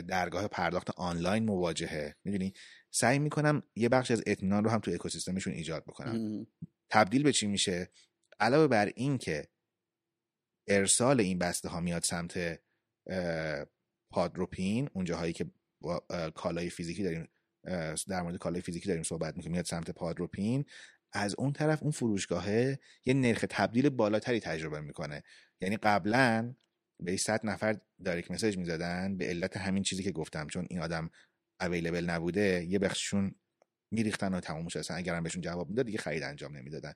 درگاه 0.08 0.48
پرداخت 0.48 0.90
آنلاین 0.90 1.44
مواجهه. 1.44 2.16
می‌دونی؟ 2.24 2.52
سعی 2.90 3.18
می‌کنم 3.18 3.62
یه 3.76 3.88
بخش 3.88 4.10
از 4.10 4.22
اطمینان 4.26 4.64
رو 4.64 4.70
هم 4.70 4.80
تو 4.80 4.90
اکوسیستمشون 4.90 5.52
ایجاد 5.52 5.84
بکنم. 5.84 6.46
تبدیل 6.90 7.22
به 7.22 7.32
چی 7.32 7.46
میشه؟ 7.46 7.90
علاوه 8.40 8.66
بر 8.66 8.92
این 8.96 9.18
که 9.18 9.48
ارسال 10.68 11.20
این 11.20 11.38
بسته 11.38 11.68
ها 11.68 11.80
میاد 11.80 12.02
سمت 12.02 12.60
پادروپین 14.10 14.90
اون 14.92 15.04
جاهایی 15.04 15.32
که 15.32 15.46
با 15.80 16.04
کالای 16.34 16.70
فیزیکی 16.70 17.02
داریم 17.02 17.28
در 18.08 18.22
مورد 18.22 18.36
کالای 18.36 18.60
فیزیکی 18.60 18.88
داریم 18.88 19.02
صحبت 19.02 19.36
می‌کنیم 19.36 19.52
میاد 19.52 19.64
سمت 19.64 19.90
پادروپین 19.90 20.64
از 21.12 21.34
اون 21.38 21.52
طرف 21.52 21.82
اون 21.82 21.90
فروشگاهه 21.90 22.78
یه 23.04 23.14
نرخ 23.14 23.44
تبدیل 23.50 23.88
بالاتری 23.88 24.40
تجربه 24.40 24.80
می‌کنه. 24.80 25.22
یعنی 25.60 25.76
قبلا 25.76 26.54
به 27.00 27.16
100 27.16 27.40
نفر 27.46 27.78
direct 28.04 28.30
message 28.30 28.58
می‌زدن 28.58 29.16
به 29.16 29.26
علت 29.26 29.56
همین 29.56 29.82
چیزی 29.82 30.02
که 30.02 30.12
گفتم 30.12 30.46
چون 30.46 30.66
این 30.70 30.80
آدم 30.80 31.10
available 31.60 32.04
نبوده 32.04 32.66
یه 32.68 32.78
بخششون 32.78 33.34
میریختن 33.92 34.34
و 34.34 34.40
تمومش 34.40 34.76
اصلا 34.76 34.96
اگرم 34.96 35.22
بهشون 35.22 35.42
جواب 35.42 35.68
می‌داد 35.68 35.86
دیگه 35.86 35.98
خرید 35.98 36.22
انجام 36.22 36.56
نمی‌دادن. 36.56 36.92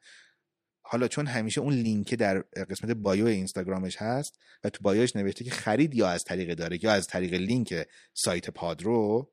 حالا 0.85 1.09
چون 1.09 1.27
همیشه 1.27 1.61
اون 1.61 1.75
لینک 1.75 2.15
در 2.15 2.39
قسمت 2.41 2.91
bio 2.91 3.27
اینستاگرامش 3.27 3.97
هست 3.97 4.39
و 4.65 4.71
تو 4.71 4.83
bio 4.83 5.03
ش 5.03 5.17
نوشته 5.17 5.45
که 5.45 5.51
خرید 5.51 5.95
یا 5.95 6.09
از 6.09 6.25
طریق 6.25 6.55
direct 6.55 6.85
یا 6.85 6.93
از 6.93 7.07
طریق 7.07 7.35
لینک 7.35 7.87
سایت 8.15 8.51
پادرو 8.51 9.33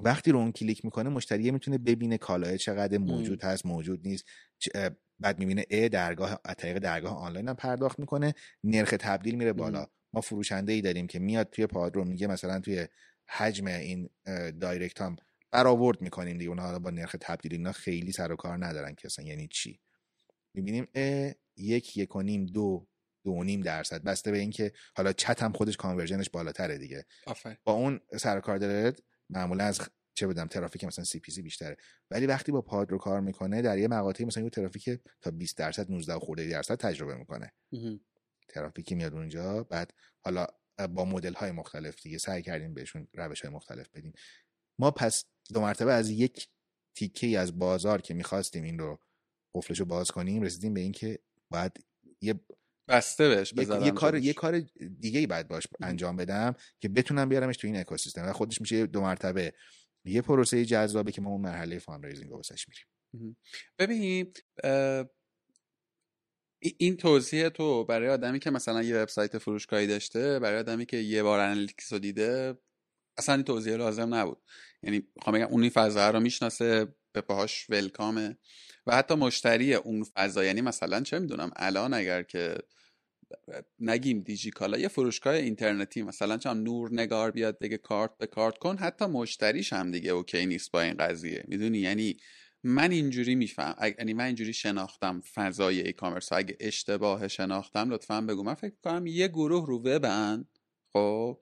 وقتی 0.00 0.30
رو 0.32 0.38
اون 0.38 0.52
کلیک 0.52 0.84
می‌کنه 0.84 1.08
مشتری 1.08 1.50
می‌تونه 1.50 1.78
ببینه 1.78 2.18
کالای 2.18 2.58
چقدر 2.58 2.98
موجود 2.98 3.44
هست 3.44 3.66
موجود 3.66 4.06
نیست 4.06 4.24
بعد 5.20 5.38
می‌بینه 5.38 5.64
ا 5.70 5.88
درگاه 5.88 6.40
طریق 6.58 6.78
درگاه 6.78 7.18
آنلاین 7.18 7.48
هم 7.48 7.54
پرداخت 7.54 7.98
می‌کنه. 7.98 8.34
نرخ 8.64 8.94
تبدیل 9.00 9.34
میره 9.34 9.52
بالا. 9.52 9.86
ما 10.12 10.20
فروشنده 10.20 10.72
ای 10.72 10.80
داریم 10.80 11.06
که 11.06 11.18
میاد 11.18 11.50
توی 11.50 11.66
پادرو 11.66 12.04
میگه 12.04 12.26
مثلا 12.26 12.60
توی 12.60 12.86
حجم 13.28 13.66
این 13.66 14.10
direct 14.60 15.00
هم 15.00 15.16
برآورد 15.50 16.00
می‌کنیم 16.00 16.38
دیگه. 16.38 16.48
اونها 16.50 16.78
با 16.78 16.90
نرخ 16.90 17.16
تبدیل 17.20 17.52
اینا 17.52 17.72
خیلی 17.72 18.12
سر 18.12 18.32
و 18.32 18.36
کار 18.36 18.66
ندارن 18.66 18.94
که 18.94 19.06
اصلا 19.06 19.24
یعنی 19.24 19.48
چی. 19.48 19.80
می‌بینیم 20.54 20.88
ا 20.94 21.30
یک 21.56 21.96
یک 21.96 22.16
و 22.16 22.22
نیم 22.22 22.46
دو 22.46 22.88
دو 23.24 23.30
و 23.30 23.44
نیم 23.44 23.60
درصد. 23.60 24.02
بسته 24.02 24.30
به 24.30 24.38
اینکه 24.38 24.72
حالا 24.96 25.12
چت 25.12 25.42
هم 25.42 25.52
خودش 25.52 25.76
conversion 25.76 26.21
ش 26.21 26.30
بالاتره 26.30 26.78
دیگه. 26.78 27.04
با 27.64 27.72
اون 27.72 28.00
سر 28.16 28.40
کار 28.40 28.58
داره 28.58 28.92
معمولا 29.30 29.64
از 29.64 29.80
چه 30.16 30.26
بدم 30.26 30.46
ترافیک 30.46 30.84
مثلا 30.84 31.04
سی 31.04 31.20
پی 31.20 31.32
سی 31.32 31.42
بیشتره. 31.42 31.76
ولی 32.10 32.26
وقتی 32.26 32.52
با 32.52 32.62
پاد 32.62 32.90
رو 32.90 32.98
کار 32.98 33.20
می‌کنه 33.20 33.62
در 33.62 33.78
یه 33.78 33.88
مقاطعی 33.88 34.26
مثلا 34.26 34.42
یه 34.44 34.50
ترافیک 34.50 34.90
تا 35.20 35.30
20 35.30 35.56
درصد 35.56 35.90
19 35.90 36.18
خورده 36.18 36.48
درصد 36.48 36.74
تجربه 36.74 37.14
می‌کنه. 37.14 37.52
ترافیکی 38.48 38.94
میاد 38.94 39.14
اونجا 39.14 39.62
بعد 39.64 39.92
حالا 40.24 40.46
با 40.90 41.04
مدل 41.04 41.32
های 41.32 41.50
مختلف 41.50 42.02
دیگه 42.02 42.18
سعی 42.18 42.42
کردیم 42.42 42.74
بهشون 42.74 43.08
روش 43.14 43.40
های 43.40 43.54
مختلف 43.54 43.88
بدیم. 43.94 44.12
ما 44.80 44.90
پس 44.90 45.24
دو 45.54 45.60
مرتبه 45.60 45.92
از 45.92 46.10
یک 46.10 46.48
تیکه 46.96 47.38
از 47.38 47.58
بازار 47.58 48.00
که 48.00 48.14
می‌خواستیم 48.14 48.64
این 48.64 48.78
رو 48.78 48.98
قفلش 49.54 49.80
رو 49.80 49.86
باز 49.86 50.10
کنیم 50.10 50.42
رسیدیم 50.42 50.74
به 50.74 50.80
اینکه 50.80 51.18
باید 51.50 51.72
یه 52.20 52.40
بسته 52.88 53.28
بهش 53.28 53.52
یه, 53.56 53.90
کار 53.90 54.16
یه 54.16 54.32
کار 54.32 54.60
دیگه 55.00 55.20
ای 55.20 55.26
باید 55.26 55.48
باش 55.48 55.66
انجام 55.80 56.16
بدم 56.16 56.54
که 56.80 56.88
بتونم 56.88 57.28
بیارمش 57.28 57.56
تو 57.56 57.66
این 57.66 57.76
اکوسیستم. 57.76 58.28
و 58.28 58.32
خودش 58.32 58.60
میشه 58.60 58.86
دو 58.86 59.00
مرتبه 59.00 59.52
یه 60.06 60.22
پروسه 60.22 60.64
جذابه 60.64 61.12
که 61.12 61.20
ما 61.20 61.30
اون 61.30 61.40
مرحله 61.40 61.78
fundraising 61.78 62.30
رو 62.30 62.36
واسش 62.36 62.66
میریم. 62.68 63.36
ببین 63.78 64.32
این 66.58 66.96
توضیح 66.96 67.48
تو 67.48 67.84
برای 67.84 68.08
آدمی 68.08 68.38
که 68.38 68.50
مثلا 68.50 68.82
یه 68.82 68.96
وبسایت 68.96 69.38
فروشگاهی 69.38 69.86
داشته 69.86 70.38
برای 70.38 70.58
آدمی 70.58 70.86
که 70.86 70.96
یه 70.96 71.22
بار 71.22 71.40
analytics 71.40 71.92
رو 71.92 71.98
دیده 71.98 72.58
اصلا 73.18 73.34
این 73.34 73.44
توضیح 73.44 73.76
لازم 73.76 74.14
نبود. 74.14 74.42
یعنی 74.82 75.08
می‌خوام 75.16 75.36
بگم 75.36 75.46
اون 75.46 75.62
این 75.62 75.70
فضا 75.70 76.10
رو 76.10 76.20
می‌شناسه 76.20 76.94
به 77.12 77.20
پاهاش 77.20 77.66
welcome 77.70 78.23
ه. 78.23 78.38
و 78.86 78.96
حتی 78.96 79.14
مشتری 79.14 79.74
اون 79.74 80.04
فضا 80.04 80.44
یعنی 80.44 80.60
مثلا 80.60 81.00
چه 81.00 81.18
می‌دونم 81.18 81.50
الان 81.56 81.94
اگر 81.94 82.22
که 82.22 82.58
نگیم 83.80 84.20
دیجیکالا 84.20 84.78
یه 84.78 84.88
فروشگاه 84.88 85.34
اینترنتی 85.34 86.02
مثلا 86.02 86.38
چون 86.38 86.62
نور 86.62 86.92
نگار 86.92 87.30
بیاد 87.30 87.58
بگه 87.58 87.78
کارت 87.78 88.10
به 88.18 88.26
کارت 88.26 88.58
کن 88.58 88.76
حتی 88.76 89.06
مشتریش 89.06 89.72
هم 89.72 89.90
دیگه 89.90 90.10
OK 90.10 90.46
نیست 90.46 90.72
با 90.72 90.80
این 90.80 90.94
قضیه. 90.94 91.44
می‌دونی؟ 91.48 91.78
یعنی 91.78 92.16
من 92.64 92.90
اینجوری 92.90 93.34
می‌فهمم 93.34 93.74
یعنی 93.98 94.14
من 94.14 94.24
اینجوری 94.24 94.52
شناختم 94.52 95.20
فضای 95.20 95.80
e-commerce 95.80 96.32
اگه 96.32 96.56
اشتباه 96.60 97.28
شناختم 97.28 97.90
لطفا 97.90 98.20
بگو. 98.20 98.42
من 98.42 98.54
فکر 98.54 98.74
کنم 98.84 99.06
یه 99.06 99.28
گروه 99.28 99.66
رو 99.66 99.78
وبن 99.78 100.44
خب؟ 100.92 101.38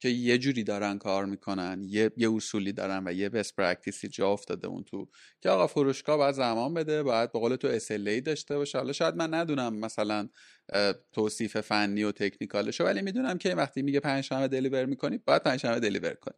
که 0.00 0.08
یه 0.08 0.38
جوری 0.38 0.64
دارن 0.64 0.98
کار 0.98 1.24
می‌کنن 1.26 1.82
یه, 1.84 2.10
یه 2.16 2.34
اصولی 2.34 2.72
دارن 2.72 3.02
و 3.06 3.12
یه 3.12 3.28
best 3.28 3.56
practice 3.56 4.02
ی 4.02 4.08
جا 4.08 4.32
افتاده 4.32 4.68
اون 4.68 4.84
تو 4.84 5.08
که 5.40 5.50
آقا 5.50 5.66
فروشگاه 5.66 6.16
باید 6.16 6.34
زمان 6.34 6.74
بده 6.74 7.02
باید 7.02 7.32
به 7.32 7.38
قول 7.38 7.56
تو 7.56 7.78
SLA 7.78 8.22
داشته 8.24 8.56
باشه. 8.56 8.78
حالا 8.78 8.92
شاید 8.92 9.14
من 9.14 9.34
ندونم 9.34 9.74
مثلا 9.76 10.28
توصیف 11.12 11.56
فنی 11.56 12.04
و 12.04 12.12
تکنیکالشو 12.12 12.84
ولی 12.84 13.02
می‌دونم 13.02 13.38
که 13.38 13.54
وقتی 13.54 13.82
میگه 13.82 14.00
پنجشنبه 14.00 14.48
دلیور 14.48 14.84
می‌کنی 14.86 15.18
باید 15.18 15.42
پنجشنبه 15.42 15.80
دلیور 15.80 16.14
کنی 16.14 16.34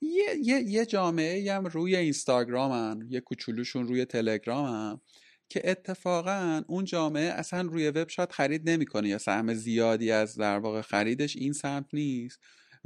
یه, 0.00 0.24
یه, 0.42 0.60
یه 0.60 0.86
جامعه 0.86 1.52
هم 1.52 1.66
روی 1.66 1.96
اینستاگرامن 1.96 3.06
یه 3.10 3.20
کوچولوشون 3.20 3.88
روی 3.88 4.04
تلگرامن 4.04 5.00
که 5.48 5.70
اتفاقا 5.70 6.62
اون 6.68 6.84
جامعه 6.84 7.24
اصلا 7.24 7.60
روی 7.60 7.88
وب 7.88 8.08
شاید 8.08 8.32
خرید 8.32 8.70
نمی‌کنه 8.70 9.08
یا 9.08 9.18
سهم 9.18 9.54
زیادی 9.54 10.10
از 10.10 10.36
در 10.38 10.58
واقع 10.58 10.80
خریدش 10.80 11.36
این 11.36 11.52
سمت 11.52 11.86
نیست. 11.92 12.40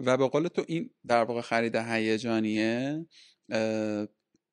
و 0.07 0.16
به 0.16 0.28
قول 0.28 0.48
تو 0.48 0.64
این 0.68 0.90
در 1.07 1.24
واقع 1.24 1.40
خرید 1.40 1.76
هیجانیه 1.76 3.07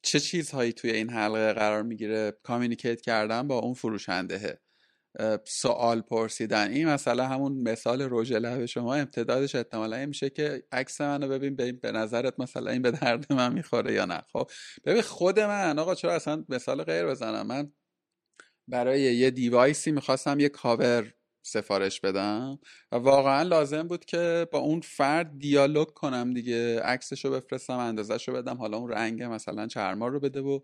چه 0.02 0.20
چیزهایی 0.20 0.74
توی 0.74 0.92
این 0.92 1.10
حلقه 1.10 1.54
قرار 1.54 1.84
می‌گیره؟ 1.84 2.38
communicate 2.44 3.02
کردن 3.02 3.48
با 3.48 3.60
اون 3.60 3.74
فروشنده 3.74 4.62
سوال 5.46 6.02
پرسیدن. 6.02 6.72
این 6.72 6.88
مسئله 6.88 7.28
همون 7.28 7.70
مثال 7.70 8.08
رژ 8.12 8.32
لب 8.32 8.66
شما 8.66 8.96
امتدادش 8.96 9.56
احتمالا 9.56 10.06
میشه 10.06 10.30
که 10.30 10.64
عکس 10.72 11.02
منو 11.02 11.28
ببین 11.28 11.56
به 11.56 11.92
نظرت 11.92 12.40
مثلا 12.40 12.72
این 12.72 12.82
به 12.82 12.92
درد 12.92 13.34
من 13.34 13.54
می‌خوره 13.54 13.94
یا 13.94 14.06
نه. 14.06 14.22
خب 14.34 14.52
ببین 14.86 15.02
خود 15.02 15.40
من 15.40 15.80
آقا 15.80 15.96
چرا 15.96 16.14
اصلا 16.14 16.46
مثال 16.50 16.84
غیر 16.84 17.06
بزنم؟ 17.06 17.48
من 17.48 17.72
برای 18.68 19.02
یه 19.02 19.32
device 19.32 19.83
ی 19.83 19.92
می‌خواستم 19.92 20.40
یه 20.40 20.50
کاور 20.50 21.14
سفارش 21.48 22.02
بدم. 22.02 22.60
و 22.92 22.96
واقعا 22.96 23.42
لازم 23.44 23.84
بود 23.84 24.06
که 24.06 24.48
با 24.52 24.60
اون 24.60 24.82
فرد 24.82 25.40
دیالوگ 25.40 25.88
کنم 25.88 26.34
دیگه. 26.34 26.82
عکسش 26.82 27.26
رو 27.26 27.32
بفرستم 27.32 27.78
اندازش 27.78 28.28
رو 28.28 28.34
بدم. 28.34 28.58
حالا 28.58 28.78
اون 28.78 28.92
رنگ 28.92 29.24
مثلا 29.24 29.68
چرمار 29.68 30.12
رو 30.12 30.20
بده 30.20 30.42
و 30.42 30.60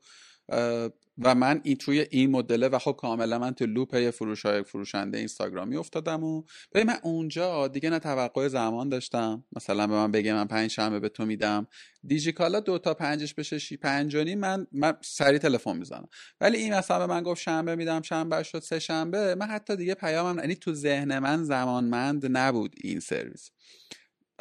و 1.18 1.36
من 1.36 1.62
این 1.64 1.76
توی 1.76 2.08
این 2.10 2.32
مدله 2.32 2.68
و 2.68 2.80
خب 2.80 2.96
کاملا 3.00 3.40
من 3.40 3.52
تو 3.52 3.66
لوپ 3.66 4.10
فروش 4.10 4.46
های 4.46 4.64
فروشنده 4.64 5.18
اینستاگرامی 5.18 5.76
افتادم 5.76 6.24
و 6.24 6.44
به 6.72 6.84
من 6.84 6.98
اونجا 7.04 7.68
دیگه 7.68 7.90
نه 7.90 8.00
توقع 8.00 8.48
زمان 8.48 8.90
داشتم. 8.90 9.44
مثلا 9.56 9.88
به 9.88 9.94
من 9.94 10.12
بگه 10.12 10.34
من 10.34 10.46
پنج 10.46 10.72
شنبه 10.72 11.00
به 11.00 11.10
تو 11.10 11.26
میدم. 11.26 11.68
دیجیکالا 12.08 12.60
دو 12.60 12.78
تا 12.78 12.94
پنجش 12.94 13.34
بشه 13.34 13.60
شی 13.60 13.78
پنجانی 13.78 14.36
من 14.36 14.68
من 14.72 14.94
سری 15.02 15.40
تلفن 15.40 15.78
می‌زنم. 15.78 16.08
ولی 16.42 16.58
این 16.58 16.74
مثلا 16.74 17.08
به 17.08 17.14
من 17.14 17.24
گفت 17.24 17.42
شنبه 17.42 17.76
میدم 17.76 18.02
شنبه 18.02 18.44
شد 18.44 18.60
سه 18.60 18.80
شنبه 18.80 19.36
من 19.36 19.46
حتی 19.46 19.76
دیگه 19.76 19.94
پیامم 19.94 20.40
یعنی 20.40 20.56
تو 20.56 20.74
ذهن 20.74 21.20
من 21.20 21.44
زمانمند 21.44 22.38
نبود 22.38 22.76
این 22.84 23.00
سرویس. 23.00 23.50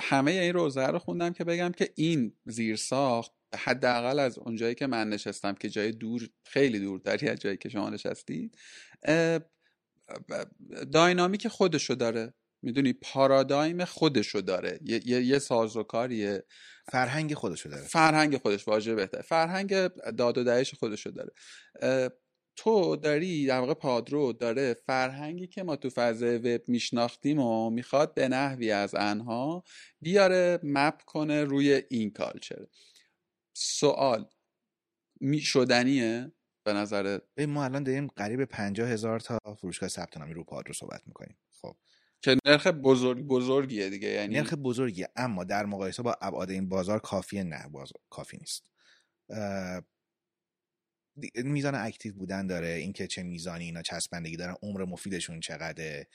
همه 0.00 0.30
این 0.30 0.52
روزه 0.52 0.86
رو 0.86 0.98
خوندم 0.98 1.32
که 1.32 1.44
بگم 1.44 1.72
که 1.72 1.92
این 1.96 2.32
زیر 2.46 2.76
ساخت 2.76 3.32
حداقل 3.54 4.18
از 4.18 4.38
اونجایی 4.38 4.74
که 4.74 4.86
من 4.86 5.08
نشستم 5.08 5.54
که 5.54 5.68
جای 5.68 5.92
دور 5.92 6.28
خیلی 6.44 6.78
دور 6.78 7.00
داری 7.00 7.28
از 7.28 7.38
جایی 7.38 7.56
که 7.56 7.68
شما 7.68 7.90
نشستید 7.90 8.56
داینامیک 10.92 11.48
خودشو 11.48 11.94
داره. 11.94 12.34
می‌دونی؟ 12.62 12.92
پارادایم 12.92 13.84
خودشو 13.84 14.40
داره. 14.40 14.78
یه, 14.82 15.00
یه،, 15.04 15.22
یه 15.22 15.38
سازوکاریه. 15.38 16.44
فرهنگ 16.92 17.34
خودشو 17.34 17.68
داره. 17.68 17.82
فرهنگ 17.82 18.36
خودش 18.36 18.68
واژه 18.68 18.94
بهتر 18.94 19.22
فرهنگ 19.22 19.86
داد 20.16 20.38
و 20.38 20.44
دهش 20.44 20.74
خودشو 20.74 21.10
داره. 21.10 21.32
تو 22.56 22.96
داری 22.96 23.46
در 23.46 23.58
واقع 23.58 23.74
پادرو 23.74 24.32
داره 24.32 24.74
فرهنگی 24.86 25.46
که 25.46 25.62
ما 25.62 25.76
تو 25.76 25.90
فضای 25.90 26.38
وب 26.38 26.68
میشناختیم 26.68 27.38
و 27.38 27.70
می‌خواد 27.70 28.14
به 28.14 28.28
نحوی 28.28 28.70
از 28.70 28.94
انها 28.94 29.64
بیاره 30.00 30.60
مپ 30.62 31.02
کنه 31.06 31.44
روی 31.44 31.82
این 31.90 32.10
کالچر. 32.10 32.66
سوال 33.52 34.28
میشدنیه 35.20 36.32
به 36.66 36.72
نظر 36.72 37.18
ما 37.48 37.64
الان 37.64 37.82
داریم 37.82 38.06
قریب 38.06 38.44
پنجاه 38.44 38.88
هزار 38.88 39.20
تا 39.20 39.38
فروشگاه 39.60 39.88
ثبت 39.88 40.16
نامی 40.16 40.34
رو 40.34 40.44
پادرو 40.44 40.74
صحبت 40.74 41.02
می‌کنیم. 41.06 41.38
خب. 41.50 41.76
که 42.22 42.36
نرخ 42.46 42.66
بزرگ 42.66 43.26
بزرگیه 43.26 43.90
دیگه 43.90 44.08
یعنی 44.08 44.34
نرخ 44.34 44.54
بزرگیه 44.54 45.08
اما 45.16 45.44
در 45.44 45.66
مقایسه 45.66 46.02
با 46.02 46.16
ابعاد 46.22 46.50
این 46.50 46.68
بازار 46.68 46.98
کافیه 46.98 47.42
نه 47.42 47.68
بازار 47.68 48.00
کافی 48.10 48.36
نیست. 48.36 48.70
میزان 51.34 51.74
اکتیو 51.74 52.14
بودن 52.14 52.46
داره 52.46 52.68
اینکه 52.68 53.06
چه 53.06 53.22
میزانی 53.22 53.64
اینا 53.64 53.82
چسبندگی 53.82 54.36
دارن 54.36 54.56
عمر 54.62 54.84
مفیدشون 54.84 55.40
چقدره 55.40 56.08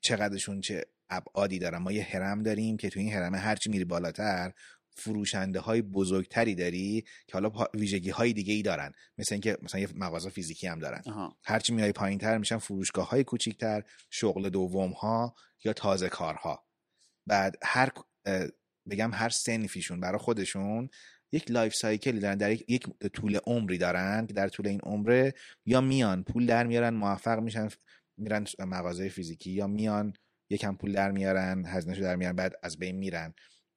چقدرشون 0.00 0.60
چه 0.60 0.86
ابعادی 1.10 1.58
دارن. 1.58 1.78
ما 1.78 1.92
یه 1.92 2.02
هرم 2.02 2.42
داریم 2.42 2.76
که 2.76 2.90
تو 2.90 3.00
این 3.00 3.12
هرم 3.12 3.34
هرچی 3.34 3.70
میری 3.70 3.84
بالاتر 3.84 4.52
فروشنده 4.94 5.60
های 5.60 5.82
بزرگتری 5.82 6.54
داری 6.54 7.04
که 7.26 7.32
حالا 7.32 7.50
ویژگی 7.74 8.10
های 8.10 8.32
دیگه 8.32 8.54
ای 8.54 8.62
دارن. 8.62 8.92
مثل 9.18 9.34
اینکه 9.34 9.58
مثلا 9.62 9.80
یه 9.80 9.88
مغازه 9.94 10.30
فیزیکی 10.30 10.66
هم 10.66 10.78
دارن. 10.78 11.02
هرچی 11.44 11.72
میای 11.72 11.92
پایین 11.92 12.18
تر 12.18 12.38
میشن 12.38 12.58
فروشگاه 12.58 13.08
های 13.08 13.24
کوچیکتر 13.24 13.82
شغل 14.10 14.48
دوم 14.48 14.90
ها 14.90 15.34
یا 15.64 15.72
تازه 15.72 16.08
کارها. 16.08 16.64
بعد 17.26 17.56
هر 17.62 17.90
بگم 18.90 19.10
هر 19.14 19.28
صنفیشون 19.28 20.00
برای 20.00 20.18
خودشون 20.18 20.88
یک 21.32 21.50
life 21.50 21.74
cycle 21.74 22.12
ی 22.12 22.20
دارن. 22.20 22.36
در 22.36 22.50
یک 22.52 22.86
طول 23.12 23.38
عمری 23.46 23.78
دارن 23.78 24.26
که 24.26 24.34
در 24.34 24.48
طول 24.48 24.66
این 24.66 24.80
عمره 24.80 25.34
یا 25.66 25.80
میان 25.80 26.22
پول 26.22 26.46
در 26.46 26.66
میارن 26.66 26.94
موفق 26.94 27.38
میشن 27.38 27.68
میرن 28.16 28.46
مغازه 28.58 29.08
فیزیکی 29.08 29.50
یا 29.50 29.66
میان 29.66 30.12
یکم 30.50 30.76
پول 30.76 30.92
در 30.92 31.10
میارن 31.10 31.64
هزینهشو 31.66 32.02
در 32.02 32.16
میارن 32.16 32.36
بعد 32.36 32.52
از 32.62 32.78
بین 32.78 32.96
میرن. 32.96 33.34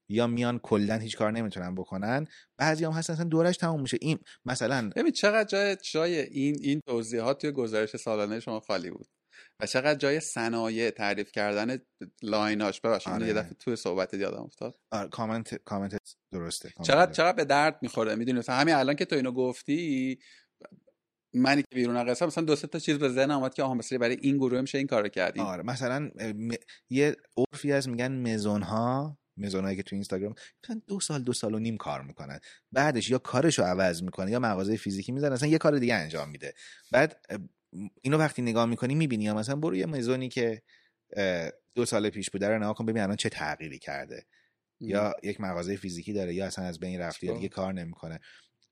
یا 0.10 0.28
میان 0.28 0.60
کلا 0.60 0.98
هیچ 0.98 1.18
کار 1.18 1.32
نمی‌تونن 1.32 1.76
بکنن. 1.76 2.28
بعضی 2.58 2.86
هم 2.86 2.92
هستن 2.92 3.14
اصلا 3.14 3.26
دورش 3.26 3.58
تموم 3.58 3.82
میشه. 3.82 3.98
این 4.02 4.20
مثلا 4.46 4.90
ببین 4.96 5.12
چقدر 5.12 5.44
جای 5.44 5.78
جای 5.92 6.20
این 6.20 6.58
این 6.62 6.82
توضیحات 6.88 7.42
توی 7.42 7.52
گزارش 7.52 7.96
سالانه 7.96 8.40
شما 8.40 8.60
خالی 8.60 8.92
بود 8.92 9.08
و 9.60 9.66
چقدر 9.66 10.00
جای 10.00 10.20
صنایع 10.20 10.90
تعریف 10.90 11.32
کردن 11.32 11.78
line 12.22 12.56
اش. 12.56 12.82
ببخشید 12.82 13.14
آره. 13.14 13.28
یه 13.28 13.34
دفعه 13.34 13.54
توی 13.54 13.76
صحبت 13.76 14.14
یادم 14.14 14.44
افتاد. 14.44 14.78
آره 14.92 15.10
comment 15.10 15.56
comment 15.56 15.98
درسته 16.32 16.74
چقدر 16.84 17.12
چقدر 17.12 17.36
به 17.36 17.46
درد 17.46 17.80
می‌خوره. 17.82 18.16
می‌دونی 18.16 18.40
مثلا 18.40 18.56
همین 18.56 18.76
الان 18.76 18.96
که 18.96 19.06
تو 19.06 19.16
اینو 19.16 19.32
گفتی 19.32 20.20
منی 21.36 21.62
که 21.62 21.76
بیرون 21.76 22.04
قصه 22.04 22.26
مثلا 22.26 22.44
دو 22.44 22.56
سه 22.56 22.68
تا 22.68 22.80
چیز 22.80 22.98
به 22.98 23.10
ذهن 23.10 23.32
اومد 23.32 23.54
که 23.54 23.64
آها 23.64 23.74
مثلا 23.74 23.98
برای 23.98 24.18
این 24.22 24.38
گروه 24.38 24.62
میشه 24.62 24.78
این 24.78 24.88
کارو 24.88 25.08
کردیم 25.08 25.44
آره 25.44 25.64
مثلا 25.64 26.10
یه 26.90 27.16
عرفی 27.38 27.72
از 27.72 27.90
میگن 27.90 28.34
مزون 28.34 28.62
ها 28.62 29.18
مزونایی 29.38 29.78
که 29.78 29.84
تو 29.84 29.96
اینستاگرام 29.96 30.36
دو 30.88 31.00
سال 31.00 31.24
دو 31.24 31.34
سال 31.34 31.54
و 31.54 31.60
نیم 31.60 31.78
کار 31.78 32.02
می‌کنن. 32.02 32.40
بعدش 32.72 33.10
یا 33.10 33.18
کارشو 33.18 33.64
عوض 33.64 34.04
می‌کنه 34.04 34.32
یا 34.32 34.40
مغازه 34.40 34.76
فیزیکی 34.76 35.12
می‌زنه 35.12 35.34
اصلا 35.34 35.50
یه 35.50 35.58
کار 35.58 35.80
دیگه 35.80 35.96
انجام 35.96 36.30
میده. 36.30 36.54
بعد 36.92 37.26
اینو 38.02 38.18
وقتی 38.18 38.42
نگاه 38.42 38.66
می‌کنی 38.66 38.96
می‌بینی 38.96 39.24
یا 39.24 39.34
مثلا 39.34 39.56
برو 39.56 39.76
یه 39.76 39.86
مزونی 39.86 40.30
که 40.30 40.62
دو 41.76 41.86
سال 41.86 42.10
پیش 42.10 42.30
بوده 42.30 42.48
رو 42.48 42.58
نگاه 42.58 42.74
کن 42.74 42.86
ببین 42.86 43.04
الان 43.04 43.16
چه 43.16 43.30
تغییری 43.30 43.80
کرده. 43.80 44.26
یا 44.80 45.14
یک 45.24 45.42
مغازه 45.42 45.76
فیزیکی 45.76 46.14
داره 46.14 46.34
یا 46.34 46.46
اصلا 46.46 46.66
از 46.66 46.80
بین 46.80 47.00
رفته 47.00 47.28
یا 47.28 47.34
دیگه 47.34 47.48
کار 47.50 47.74
نمی‌کنه. 47.74 48.20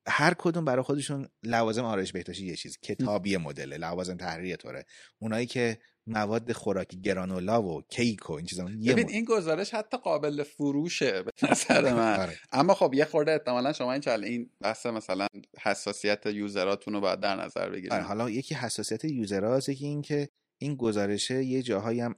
هر 0.08 0.34
کدوم 0.38 0.66
برای 0.66 0.84
خودشون 0.84 1.30
لوازم 1.44 1.86
آرایش 1.86 2.12
بهداشتی 2.12 2.46
یه 2.46 2.56
چیز 2.56 2.78
کتابی 2.78 3.38
مدل 3.38 3.78
لوازم 3.78 4.18
تحریری 4.18 4.56
طوره. 4.56 4.86
اونایی 5.20 5.46
که 5.46 5.80
مواد 6.08 6.52
خوراکی 6.52 7.02
گرانولا 7.02 7.64
و 7.64 7.82
کیک 7.82 8.30
و 8.30 8.34
این 8.34 8.46
چیزا 8.46 8.64
ببین 8.64 9.10
این 9.10 9.26
گزارش 9.26 9.74
حتی 9.74 9.98
قابل 9.98 10.44
فروشه 10.44 11.24
به 11.24 11.32
نظر 11.52 11.94
من. 11.94 12.20
آره. 12.20 12.38
اما 12.52 12.74
خب 12.74 12.94
یه 12.94 13.06
خورده 13.06 13.32
احتمالا 13.32 13.74
شما 13.74 13.92
این 13.92 14.02
چل 14.02 14.24
این 14.24 14.50
بحث 14.62 14.86
مثلا 14.86 15.28
حساسیت 15.62 16.26
یوزراتون 16.26 16.94
رو 16.94 17.02
باید 17.02 17.20
در 17.20 17.36
نظر 17.36 17.70
بگیرید 17.70 17.94
آره 17.94 18.04
حالا 18.04 18.30
یکی 18.30 18.56
حساسیت 18.56 19.06
یوزراست 19.06 19.70
یکی 19.70 19.86
این 19.86 20.02
که 20.02 20.30
این 20.58 20.76
گزارشه 20.76 21.44
یه 21.44 21.62
جاهایی 21.62 22.00
هم 22.00 22.16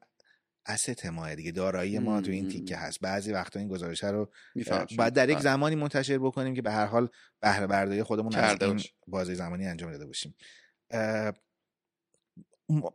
اسست 0.66 1.06
ما 1.06 1.36
دیگه 1.36 1.52
دارایی 1.52 2.00
ما 2.00 2.22
تو 2.22 2.32
این 2.32 2.50
تیکه 2.50 2.78
هست. 2.78 3.00
بعضی 3.00 3.32
وقتا 3.32 3.60
این 3.60 3.70
گزارش 3.70 4.04
رو 4.04 4.32
بعد 4.98 5.14
در 5.14 5.30
یک. 5.30 5.40
زمانی 5.40 5.76
منتشر 5.76 6.18
بکنیم 6.18 6.54
که 6.54 6.62
به 6.62 6.72
هر 6.72 6.86
حال 6.86 7.10
بهره 7.40 7.68
برداری 7.68 8.04
خودمون 8.04 8.36
از 8.36 8.62
این 8.62 8.82
بازی 9.08 9.36
زمانی 9.36 9.68
انجام 9.68 9.92
داده 9.92 10.06
باشیم. 10.06 10.36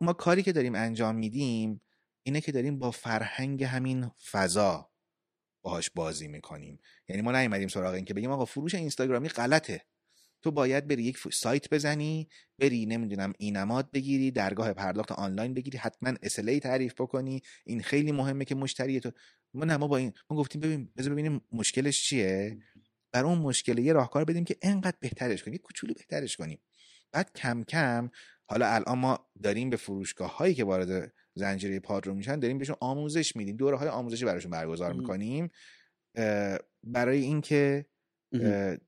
ما 0.01 0.13
کاری 0.13 0.43
که 0.43 0.53
داریم 0.53 0.75
انجام 0.75 1.17
میدیم 1.17 1.81
اینه 2.23 2.41
که 2.41 2.53
داریم 2.53 2.79
با 2.79 2.91
فرهنگ 2.91 3.65
همین 3.65 4.11
فضا 4.31 4.91
باهاش 5.63 5.91
بازی 5.91 6.29
می‌کنیم. 6.29 6.81
یعنی 7.09 7.23
ما 7.23 7.33
نیومدیم 7.33 7.69
سراغ 7.69 7.95
این 7.95 8.05
که 8.05 8.15
بگیم 8.15 8.31
آقا 8.31 8.45
فروش 8.45 8.75
اینستاگرامی 8.75 9.29
غلطه. 9.29 9.85
تو 10.43 10.51
باید 10.51 10.89
بری 10.89 11.03
یک 11.03 11.19
سایت 11.33 11.71
بزنی 11.71 12.29
بری 12.59 12.87
نمی‌دونم 12.87 13.33
اینماد 13.39 13.91
بگیری 13.91 14.31
درگاه 14.31 14.73
پرداخت 14.73 15.13
آنلاین 15.13 15.55
بگیری 15.55 15.79
حتما 15.79 16.13
اسلی 16.23 16.61
تعریف 16.61 16.95
بکنی. 16.95 17.43
این 17.67 17.83
خیلی 17.83 18.13
مهمه 18.13 18.45
که 18.45 18.55
مشتری 18.55 19.01
تو 19.01 19.11
ما 19.55 19.65
نه 19.65 19.77
ما 19.77 19.89
با 19.89 19.97
این 19.97 20.13
ما 20.31 20.37
گفتیم 20.37 20.61
ببین 20.61 20.93
بذار 20.97 21.13
ببینیم 21.13 21.41
مشکلش 21.53 22.03
چیه. 22.03 22.59
بر 23.13 23.25
اون 23.25 23.39
مشکل 23.39 23.79
یه 23.79 23.93
راهکار 23.93 24.25
بدیم 24.25 24.45
که 24.45 24.57
انقدر 24.63 24.97
بهترش 25.01 25.43
کنیم 25.43 25.53
یه 25.53 25.59
کوچولو 25.59 25.95
بهترش 25.95 26.37
کنیم. 26.37 26.59
بعد 27.13 27.33
کم 27.35 27.65
کم 27.65 28.11
حالا 28.47 28.75
الان 28.75 28.99
ما 28.99 29.27
داریم 29.43 29.71
به 29.71 29.77
فروشگاه 29.77 30.37
هایی 30.37 30.55
که 30.55 30.65
وارد 30.65 31.13
زنجیره 31.35 31.81
پادرو 31.81 32.15
میشن 32.15 32.39
داریم 32.39 32.59
بهشون 32.59 32.77
آموزش 32.81 33.37
میدیم. 33.37 33.57
دوره 33.57 33.77
های 33.77 33.89
آموزشی 33.89 34.25
براشون 34.25 34.51
برگزار 34.51 34.93
می‌کنیم. 34.93 35.51
برای 36.85 37.21
اینکه 37.21 37.87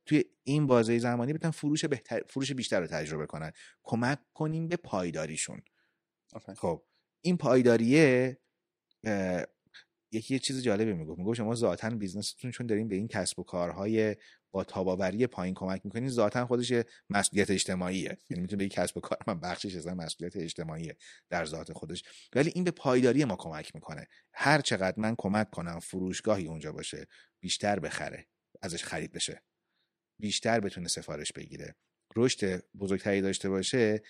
توی 0.07 0.25
این 0.45 0.67
بازه 0.67 0.99
زمانی 0.99 1.33
بتونن 1.33 1.51
فروش 1.51 1.85
بهتر 1.85 2.23
فروش 2.29 2.53
بیشتر 2.53 2.81
رو 2.81 2.87
تجربه 2.87 3.27
کنن. 3.27 3.53
کمک 3.83 4.19
کنیم 4.35 4.69
به 4.69 4.77
پایداریشون. 4.77 5.63
خب 6.57 6.83
این 7.25 7.37
پایداریه 7.37 8.39
یکی 10.13 10.35
یه 10.35 10.41
چیز 10.41 10.63
جالبی 10.63 10.93
می‌گفت. 10.93 11.19
می‌گفت 11.19 11.37
شما 11.37 11.55
ذاتا 11.55 11.91
business 11.91 12.34
تون 12.34 12.51
چون 12.51 12.67
داریم 12.67 12.89
به 12.89 12.97
این 12.97 13.09
کسب 13.09 13.39
و 13.39 13.43
کارهای 13.43 14.17
با 14.53 14.65
تاب‌آوری 14.65 15.27
پایین 15.27 15.55
کمک 15.55 15.81
می‌کنین 15.85 16.09
ذاتا 16.09 16.47
خودش 16.47 16.73
مسئولیت 17.11 17.51
اجتماعیه. 17.51 18.19
یعنی 18.31 18.41
می‌تونه 18.43 18.65
به 18.65 18.69
کسب 18.69 18.97
و 18.97 19.01
کار 19.01 19.19
من 19.27 19.41
بخشش 19.41 19.77
از 19.77 19.87
مسئولیت 19.87 20.37
اجتماعیه 20.37 20.97
در 21.31 21.45
ذات 21.45 21.73
خودش. 21.73 22.03
ولی 22.35 22.53
این 22.55 22.65
به 22.65 22.71
پایداری 22.71 23.25
ما 23.25 23.37
کمک 23.37 23.75
می‌کنه. 23.75 24.07
هر 24.33 24.61
چقدر 24.61 25.01
من 25.01 25.15
کمک 25.19 25.51
کنم 25.51 25.81
فروشگاهی 25.81 26.47
اونجا 26.47 26.73
باشه 26.73 27.07
بیشتر 27.41 27.79
بخره. 27.79 28.27
ازش 28.63 28.85
خرید 28.85 29.13
بشه. 29.13 29.43
بیشتر 30.19 30.61
بتونه 30.61 30.89
سفارش 30.89 31.33
بگیره. 31.33 31.75
رشد 32.17 32.65
بزرگتری 32.79 33.21
داشته 33.21 33.49
باشه 33.49 34.03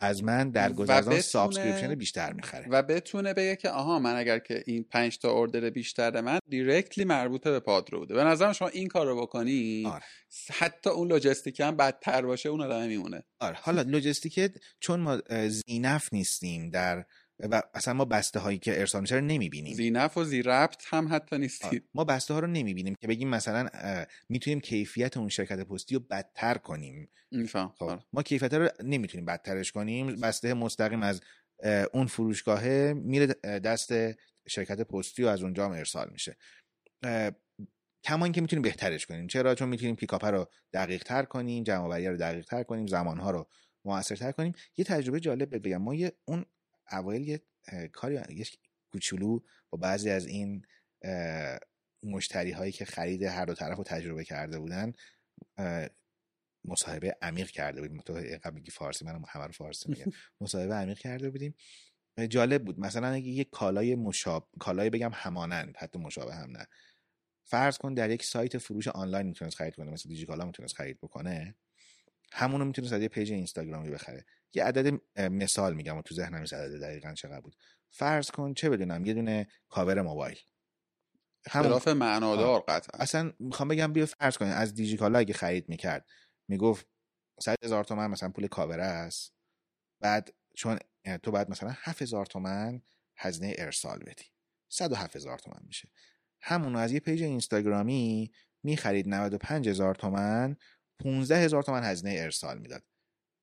از 0.00 0.24
من 0.24 0.50
در 0.50 0.72
گذران 0.72 1.20
subscription 1.20 1.94
بیشتر 1.94 2.32
می‌خره. 2.32 2.68
و 2.68 2.82
بتونه 2.82 3.34
بگه 3.34 3.56
که 3.56 3.70
آها 3.70 3.98
من 3.98 4.16
اگر 4.16 4.38
که 4.38 4.62
این 4.66 4.84
پنج 4.84 5.18
تا 5.18 5.30
اوردر 5.30 5.70
بیشتر 5.70 6.20
من 6.20 6.38
دیرکتلی 6.48 7.04
مربوطه 7.04 7.50
به 7.50 7.60
پادرو 7.60 7.98
بوده. 7.98 8.14
به 8.14 8.24
نظرم 8.24 8.52
شما 8.52 8.68
این 8.68 8.88
کار 8.88 9.06
رو 9.06 9.20
بکنی 9.20 9.86
آره. 9.86 10.04
حتی 10.52 10.90
اون 10.90 11.08
لوجستیک 11.08 11.60
هم 11.60 11.76
بدتر 11.76 12.22
باشه 12.26 12.48
اون 12.48 12.60
آدم 12.60 12.86
میمونه. 12.86 13.22
آره. 13.40 13.56
حالا 13.60 13.82
لوجستیک 13.82 14.40
چون 14.80 15.00
ما 15.00 15.22
زینف 15.48 16.12
نیستیم 16.12 16.70
در 16.70 17.04
و 17.38 17.62
اصلا 17.74 17.94
ما 17.94 18.04
بسته 18.04 18.38
هایی 18.38 18.58
که 18.58 18.80
ارسال 18.80 19.00
میشه 19.00 19.14
رو 19.14 19.20
نمی‌بینیم. 19.20 19.74
زینف 19.74 20.16
و 20.16 20.24
زی 20.24 20.42
ربط 20.42 20.82
هم 20.86 21.08
حتی 21.14 21.38
نیستیم. 21.38 21.88
ما 21.94 22.04
بسته 22.04 22.34
ها 22.34 22.40
رو 22.40 22.46
نمی‌بینیم 22.46 22.94
که 23.00 23.06
بگیم 23.06 23.28
مثلا 23.28 23.68
می‌تونیم 24.28 24.60
کیفیت 24.60 25.16
اون 25.16 25.28
شرکت 25.28 25.60
پستی 25.60 25.94
رو 25.94 26.00
بدتر 26.00 26.54
کنیم. 26.54 27.08
خب. 27.52 27.72
آره. 27.80 28.00
ما 28.12 28.22
کیفیت 28.22 28.54
رو 28.54 28.68
نمی‌تونیم 28.84 29.24
بدترش 29.24 29.72
کنیم. 29.72 30.20
بسته 30.20 30.54
مستقیم 30.54 31.02
از 31.02 31.20
اون 31.92 32.06
فروشگاهه 32.06 32.94
میره 32.96 33.26
دست 33.44 33.92
شرکت 34.48 34.80
پستی 34.80 35.24
و 35.24 35.26
از 35.26 35.42
اونجا 35.42 35.64
هم 35.64 35.72
ارسال 35.72 36.08
میشه. 36.12 36.36
کما 38.04 38.28
که 38.28 38.40
می‌تونیم 38.40 38.62
بهترش 38.62 39.06
کنیم. 39.06 39.26
چرا؟ 39.26 39.54
چون 39.54 39.68
می‌تونیم 39.68 39.96
پیکاپ 39.96 40.24
رو 40.24 40.46
دقیق 40.72 41.02
تر 41.02 41.22
کنیم 41.22 41.64
جمع 41.64 42.08
رو 42.08 42.16
دقیق 42.16 42.44
تر 42.44 42.62
کنیم 42.62 42.86
زمان 42.86 43.18
ها 43.18 43.30
رو 43.30 43.48
موثرتر 43.84 44.32
کنیم. 44.32 44.52
یه 44.76 44.84
تجربه 44.84 45.20
جالب 45.20 45.66
بگم. 45.66 45.82
ما 45.82 45.94
یه 45.94 46.12
اون 46.24 46.44
اوایل 46.92 47.28
یه 47.28 47.42
کاری 47.92 48.14
یه 48.14 48.46
کوچولو 48.92 49.40
با 49.70 49.78
بعضی 49.78 50.10
از 50.10 50.26
این 50.26 50.66
مشتری 52.02 52.50
هایی 52.50 52.72
که 52.72 52.84
خرید 52.84 53.22
هر 53.22 53.44
دو 53.44 53.54
طرف 53.54 53.78
رو 53.78 53.84
تجربه 53.84 54.24
کرده 54.24 54.58
بودن 54.58 54.92
مصاحبه 56.64 57.16
عمیق 57.22 57.50
کرده 57.50 57.80
بودیم. 57.80 58.00
تو 58.00 58.12
قبل 58.14 58.54
میگی 58.54 58.70
فارسی 58.70 59.04
منم 59.04 59.24
همه 59.28 59.44
رو 59.44 59.52
فارسی 59.52 59.88
میگم. 59.88 60.12
مصاحبه 60.40 60.74
عمیق 60.74 60.98
کرده 60.98 61.30
بودیم. 61.30 61.54
جالب 62.28 62.64
بود. 62.64 62.80
مثلا 62.80 63.08
اگه 63.08 63.28
یک 63.28 63.50
کالای 63.50 63.94
مشاب 63.94 64.48
کالای 64.60 64.90
بگم 64.90 65.10
همانند 65.14 65.76
حتی 65.76 65.98
مشابه 65.98 66.34
هم 66.34 66.50
نه. 66.50 66.66
فرض 67.44 67.78
کن 67.78 67.94
در 67.94 68.10
یک 68.10 68.22
سایت 68.22 68.58
فروش 68.58 68.88
آنلاین 68.88 69.26
می‌تونست 69.26 69.56
خرید 69.56 69.74
کنه 69.74 69.90
مثل 69.90 70.08
دیجیکالا 70.08 70.44
می‌تونست 70.44 70.74
خرید 70.74 70.98
بکنه. 71.00 71.54
همونو 72.32 72.64
می‌تونست 72.64 72.92
از 72.92 73.02
یه 73.02 73.08
پیج 73.08 73.32
اینستاگرامی 73.32 73.90
بخره. 73.90 74.24
یه 74.54 74.64
عدد 74.64 75.00
مثال 75.20 75.74
میگم 75.74 75.96
و 75.96 76.02
تو 76.02 76.14
ذهنم 76.14 76.40
نیست 76.40 76.54
عدد 76.54 76.80
دقیقا 76.80 77.14
چقدر 77.14 77.40
بود. 77.40 77.56
فرض 77.90 78.30
کن 78.30 78.54
چه 78.54 78.70
بدونم 78.70 79.06
یه 79.06 79.14
دونه 79.14 79.48
کاور 79.68 80.02
موبایل. 80.02 80.38
خلاف 81.46 81.88
معنادار 81.88 82.60
قطعا. 82.68 83.00
اصلا 83.00 83.32
می‌خوام 83.38 83.68
بگم 83.68 83.92
بیا 83.92 84.06
فرض 84.06 84.36
کنید 84.36 84.52
از 84.52 84.74
دیجیکالا 84.74 85.18
اگه 85.18 85.34
خرید 85.34 85.68
می‌کرد 85.68 86.08
می‌گفت 86.48 86.86
100 87.40 87.56
هزار 87.64 87.84
تومن 87.84 88.06
مثلا 88.06 88.28
پول 88.28 88.46
کاور 88.46 88.80
است. 88.80 89.32
بعد 90.00 90.34
چون 90.54 90.78
تو 91.22 91.30
بعد 91.30 91.50
مثلا 91.50 91.74
7000 91.76 92.26
تومن 92.26 92.82
هزینه 93.16 93.54
ارسال 93.58 93.98
بدی. 93.98 94.24
107 94.68 95.16
هزار 95.16 95.38
تومن 95.38 95.60
میشه. 95.66 95.88
همونو 96.40 96.78
از 96.78 96.92
یه 96.92 97.00
پیج 97.00 97.22
اینستاگرامی 97.22 98.32
می‌خرید 98.62 99.08
95 99.08 99.68
هزار 99.68 99.94
تومن 99.94 100.56
15 100.98 101.36
هزار 101.36 101.62
تومن 101.62 101.84
هزینه 101.84 102.14
ارسال 102.18 102.58
می‌داد. 102.58 102.82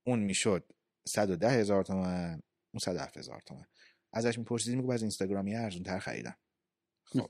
اون 0.08 0.20
می‌شد 0.20 0.72
110 1.08 1.50
هزار 1.50 1.84
تومن 1.84 2.42
اون 2.74 2.80
107 2.82 3.18
هزار 3.18 3.42
تومن. 3.46 3.66
ازش 4.14 4.38
میپرسیدیم 4.38 4.80
میگه 4.80 4.92
از 4.92 5.02
اینستاگرامی 5.02 5.56
ارزون 5.56 5.84
تر 5.84 6.00
خریدم. 6.00 6.36
خب. 7.06 7.28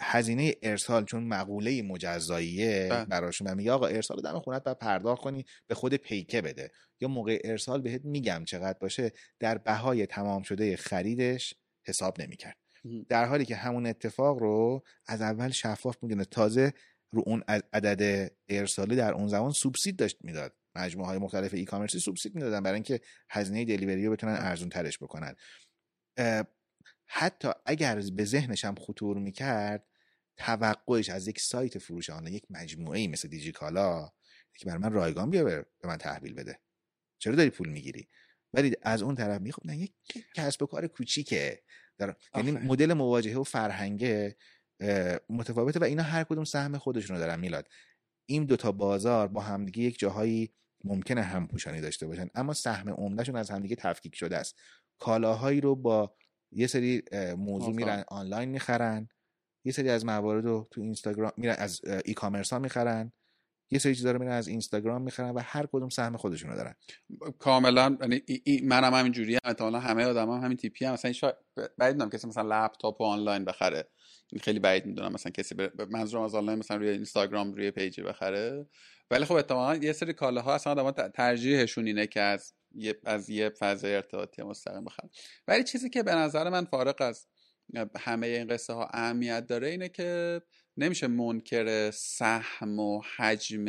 هزینه 0.00 0.54
ارسال 0.62 1.04
چون 1.04 1.24
مقوله 1.24 1.82
مجزاییه 1.82 2.88
بله. 2.90 3.04
براشون 3.04 3.54
میگه 3.54 3.72
آقا 3.72 3.86
ارسال 3.86 4.22
دم 4.22 4.38
خونت 4.38 4.64
بعد 4.64 4.78
پرداخت 4.78 5.22
کنی 5.22 5.44
به 5.66 5.74
خود 5.74 5.94
پیکه 5.94 6.42
بده. 6.42 6.70
یا 7.00 7.08
موقع 7.08 7.40
ارسال 7.44 7.80
بهت 7.80 8.04
میگم 8.04 8.44
چقدر 8.44 8.78
باشه 8.78 9.12
در 9.38 9.58
بهای 9.58 10.06
تمام 10.06 10.42
شده 10.42 10.76
خریدش 10.76 11.54
حساب 11.86 12.20
نمی‌کرد. 12.20 12.56
در 13.08 13.24
حالی 13.24 13.44
که 13.44 13.56
همون 13.56 13.86
اتفاق 13.86 14.38
رو 14.38 14.84
از 15.06 15.22
اول 15.22 15.50
شفاف 15.50 15.96
می‌دونه. 16.02 16.24
تازه 16.24 16.72
رو 17.10 17.22
اون 17.26 17.42
عدد 17.72 18.32
ارسالی 18.48 18.96
در 18.96 19.12
اون 19.12 19.28
زمان 19.28 19.52
سوبسید 19.52 19.96
داشت 19.96 20.16
می‌داد. 20.20 20.54
مجموعه 20.74 21.08
های 21.08 21.18
مختلف 21.18 21.54
ای 21.54 21.64
کامرسی 21.64 21.98
سوبسید 21.98 22.34
می‌دادن 22.34 22.62
برای 22.62 22.74
اینکه 22.74 23.00
هزینه 23.30 23.64
دلیوری 23.64 24.06
رو 24.06 24.12
بتونن 24.12 24.36
ارزون 24.38 24.68
ترش 24.68 24.98
بکنن 24.98 25.34
حتی 27.06 27.48
اگر 27.66 28.00
به 28.16 28.24
ذهنش 28.24 28.64
هم 28.64 28.74
خطور 28.74 29.18
می‌کرد 29.18 29.86
توقعش 30.36 31.10
از 31.10 31.28
یک 31.28 31.40
سایت 31.40 31.78
فروش 31.78 32.10
آنلاین 32.10 32.34
یک 32.34 32.44
مجموعه 32.50 32.98
ای 32.98 33.08
مثل 33.08 33.28
دیجیکالا 33.28 34.12
که 34.58 34.66
برای 34.66 34.78
من 34.78 34.92
رایگان 34.92 35.30
بیا 35.30 35.44
به 35.44 35.66
من 35.84 35.96
تحویل 35.96 36.34
بده. 36.34 36.58
چرا 37.18 37.34
داری 37.34 37.50
پول 37.50 37.68
می‌گیری؟ 37.68 38.08
ولی 38.52 38.76
از 38.82 39.02
اون 39.02 39.14
طرف 39.14 39.40
میخوب 39.40 39.66
نه 39.66 39.76
یک 39.76 39.94
کسب 40.34 40.62
و 40.62 40.66
کار 40.66 40.86
کوچیکه. 40.86 41.62
یعنی 42.34 42.50
مدل 42.50 42.92
مواجهه 42.92 43.36
و 43.36 43.42
فرهنگه 43.42 44.36
متفاوته 45.28 45.80
و 45.80 45.84
اینا 45.84 46.02
هر 46.02 46.24
کدوم 46.24 46.44
سهم 46.44 46.78
خودشون 46.78 47.16
رو 47.16 47.22
دارن 47.22 47.40
میلاد. 47.40 47.68
این 48.26 48.44
دوتا 48.44 48.72
بازار 48.72 49.28
با 49.28 49.40
همدیگه 49.40 49.82
یک 49.82 49.98
جاهایی 49.98 50.54
ممکنه 50.84 51.22
همپوشانی 51.22 51.80
داشته 51.80 52.06
باشن 52.06 52.28
اما 52.34 52.54
سهم 52.54 52.88
عمدهشون 52.90 53.36
از 53.36 53.50
همدیگه 53.50 53.76
تفکیک 53.76 54.14
شده 54.14 54.36
است. 54.36 54.58
کالاهایی 54.98 55.60
رو 55.60 55.76
با 55.76 56.14
یه 56.52 56.66
سری 56.66 57.02
موضوع 57.38 57.74
میرن 57.74 58.04
آنلاین 58.08 58.48
می‌خرن 58.48 59.08
یه 59.64 59.72
سری 59.72 59.90
از 59.90 60.04
موارد 60.04 60.44
رو 60.44 60.68
تو 60.70 60.80
اینستاگرام 60.80 61.32
میرن 61.36 61.54
از 61.58 61.80
e-commerce 62.04 62.52
ها 62.52 62.58
می‌خرن 62.58 63.12
یه 63.70 63.78
سری 63.78 63.94
چیزا 63.94 64.12
رو 64.12 64.18
میرن 64.18 64.32
از 64.32 64.48
اینستاگرام 64.48 65.02
می‌خرن 65.02 65.30
و 65.30 65.40
هر 65.44 65.66
کدوم 65.72 65.88
سهم 65.88 66.16
خودشون 66.16 66.50
رو 66.50 66.56
دارن. 66.56 66.74
کاملا 67.38 67.98
یعنی 68.00 68.22
منم 68.64 68.94
همین 68.94 69.12
جوری 69.12 69.38
هم 69.44 69.74
همه 69.74 70.04
آدما 70.04 70.36
هم 70.36 70.44
همین 70.44 70.56
تیپی 70.56 70.84
هم 70.84 70.92
مثلا 70.92 71.12
شاید 71.12 71.34
بعید 71.78 71.94
می‌دونم 71.94 72.10
کسی 72.10 72.26
مثلا 72.26 72.64
لپتاپ 72.64 73.02
آنلاین 73.02 73.44
بخره. 73.44 73.88
خیلی 74.40 74.58
بعید 74.58 74.86
می‌دونم 74.86 75.12
مثلا 75.12 75.32
کسی 75.32 75.54
منظورم 75.90 76.22
از 76.22 76.34
آنلاین 76.34 76.58
مثلا 76.58 76.76
روی 76.76 76.88
اینستاگرام 76.88 77.52
روی 77.52 77.70
پیجی 77.70 78.02
بخره. 78.02 78.66
ولی 79.10 79.24
خب 79.24 79.34
اتفاقا 79.34 79.76
یه 79.76 79.92
سری 79.92 80.12
کالاها 80.12 80.54
اصلا 80.54 80.72
آدما 80.72 80.92
ترجیحشون 80.92 81.86
اینه 81.86 82.06
که 82.06 82.20
از 82.20 82.54
یه 82.74 82.94
از 83.04 83.30
یه 83.30 83.50
فضای 83.50 83.94
ارتباطی 83.94 84.42
مستقیم 84.42 84.84
بخرن. 84.84 85.10
ولی 85.48 85.64
چیزی 85.64 85.90
که 85.90 86.02
به 86.02 86.14
نظر 86.14 86.48
من 86.48 86.64
فارق 86.64 87.02
از 87.02 87.26
همه 87.98 88.26
این 88.26 88.46
قصه 88.46 88.72
ها 88.72 88.88
اهمیت 88.92 89.46
داره 89.46 89.68
اینه 89.68 89.88
که 89.88 90.40
نمیشه 90.76 91.06
منکر 91.06 91.90
سهم 91.90 92.78
و 92.78 93.02
حجم 93.16 93.64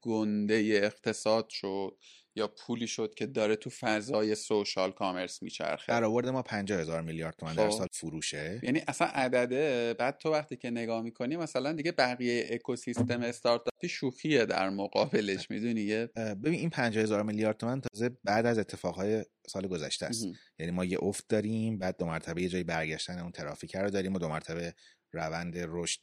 گنده 0.00 0.54
اقتصاد 0.82 1.48
شد. 1.48 1.98
یا 2.36 2.48
پولی 2.48 2.86
شد 2.86 3.14
که 3.14 3.26
داره 3.26 3.56
تو 3.56 3.70
فضای 3.70 4.34
سوشال 4.34 4.92
کامرس 4.92 5.42
میچرخه؟ 5.42 5.92
برآورد 5.92 6.28
ما 6.28 6.42
50 6.42 6.80
هزار 6.80 7.02
میلیارد 7.02 7.34
تومن 7.38 7.54
در 7.54 7.70
خب. 7.70 7.78
سال 7.78 7.88
فروشه. 7.92 8.60
یعنی 8.62 8.82
اصلا 8.88 9.08
عدده 9.08 9.94
بعد 9.94 10.18
تو 10.18 10.30
وقتی 10.30 10.56
که 10.56 10.70
نگاه 10.70 11.02
می‌کنی 11.02 11.36
مثلا 11.36 11.72
دیگه 11.72 11.92
بقیه 11.92 12.48
اکوسیستم 12.50 13.22
استارتاپی 13.22 13.88
شوخیه 13.88 14.46
در 14.46 14.68
مقابلش 14.68 15.46
می‌دونی؟ 15.50 16.06
ببین 16.16 16.54
این 16.54 16.70
50 16.70 17.02
هزار 17.02 17.22
میلیارد 17.22 17.56
تومن 17.56 17.80
تازه 17.80 18.10
بعد 18.24 18.46
از 18.46 18.58
اتفاقهای 18.58 19.24
سال 19.48 19.66
گذشته 19.66 20.06
است. 20.06 20.26
یعنی 20.58 20.72
ما 20.72 20.84
یه 20.84 20.98
افت 21.02 21.24
داریم 21.28 21.78
بعد 21.78 21.96
دو 21.98 22.06
مرتبه 22.06 22.42
یه 22.42 22.48
جایی 22.48 22.64
برگشتن 22.64 23.18
اون 23.18 23.32
ترافیک 23.32 23.76
رو 23.76 23.90
داریم 23.90 24.14
و 24.14 24.18
دو 24.18 24.28
مرتبه 24.28 24.74
روند 25.12 25.54
رشد 25.58 26.00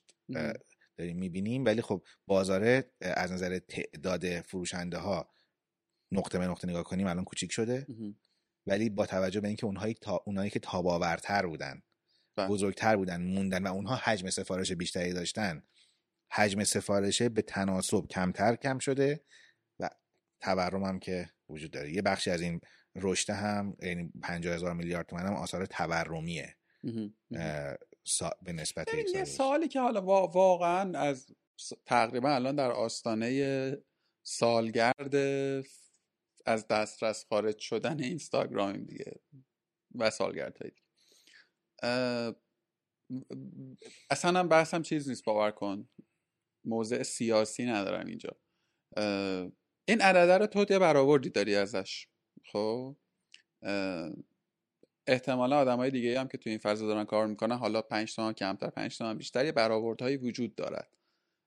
داریم 0.98 1.18
می‌بینیم. 1.18 1.66
ولی 1.66 1.82
خب 1.82 2.04
بازاره 2.28 2.92
از 3.02 3.32
نظر 3.32 3.60
تعداد 3.60 4.42
فروشنده 4.42 4.98
ها 4.98 5.30
نقطه 6.14 6.40
به 6.40 6.48
نقطه 6.48 6.68
نگاه 6.68 6.84
کنیم 6.84 7.08
الان 7.08 7.24
کوچیک 7.24 7.52
شده. 7.52 7.88
ولی 8.68 8.90
با 8.90 9.06
توجه 9.06 9.42
به 9.42 9.48
اینکه 9.48 9.66
اونهایی 9.66 9.94
تا 9.94 10.24
اونایی 10.26 10.50
که 10.50 10.60
تاباورتر 10.60 11.46
بودن 11.46 11.82
بله. 12.36 12.48
بزرگتر 12.48 12.96
بودن 12.96 13.22
موندن 13.22 13.64
و 13.64 13.74
اونها 13.74 13.96
حجم 13.96 14.30
سفارش 14.30 14.72
بیشتری 14.72 15.14
داشتن 15.14 15.64
حجم 16.32 16.64
سفارش 16.64 17.22
به 17.22 17.42
تناسب 17.42 18.08
کمتر 18.08 18.56
کم 18.56 18.80
شده 18.80 19.24
و 19.80 19.90
تورم 20.40 20.84
هم 20.84 21.00
که 21.00 21.30
وجود 21.50 21.72
داره. 21.72 21.94
یه 21.94 22.02
بخشی 22.02 22.32
از 22.32 22.42
این 22.42 22.62
رشد 22.96 23.30
هم 23.30 23.78
یعنی 23.82 24.12
50 24.22 24.56
هزار 24.56 24.74
میلیارد 24.74 25.06
تومن 25.06 25.26
هم 25.26 25.34
آثار 25.34 25.66
تورمیه. 25.66 26.56
به 28.42 28.54
نسبت 28.54 28.88
یه 29.14 29.24
سوالی 29.24 29.68
که 29.68 29.80
حالا 29.80 30.02
واقعا 30.28 31.00
از 31.00 31.28
تقریبا 31.86 32.30
الان 32.30 32.56
در 32.56 32.72
آستانه 32.72 33.78
سالگرد 34.24 35.16
از 36.46 36.68
دسترس 36.68 37.26
خارج 37.26 37.60
شدن 37.60 38.00
اینستاگرام 38.00 38.78
دیگه 38.78 39.20
و 39.96 40.10
سالگرد 40.10 40.58
های 40.58 40.72
دیگه 40.72 40.84
اصلا 44.10 44.40
هم 44.40 44.50
بحثم 44.50 44.82
چیز 44.82 45.10
نیست 45.10 45.26
باور 45.26 45.52
کن. 45.52 45.90
موضع 46.66 47.04
سیاسی 47.04 47.66
ندارم 47.66 48.06
اینجا. 48.06 48.36
این 49.86 50.02
عدده 50.02 50.38
رو 50.38 50.48
تو 50.48 50.66
یه 50.66 50.80
برآوردی 50.80 51.30
داری 51.30 51.56
ازش 51.56 52.08
خب؟ 52.46 52.96
احتمالا 55.08 55.58
آدم 55.58 55.78
های 55.78 55.92
دیگه 55.92 56.20
هم 56.20 56.28
که 56.28 56.38
تو 56.38 56.50
این 56.50 56.60
فضا 56.60 56.88
دارن 56.88 57.04
کار 57.04 57.28
می‌کنن 57.28 57.56
حالا 57.56 57.82
پنج 57.82 58.16
تومن 58.16 58.34
کمتر 58.34 58.70
پنج 58.70 58.98
تومن 58.98 59.18
بیشتر 59.18 59.46
یه 59.46 59.52
وجود 60.18 60.56
دارد. 60.56 60.98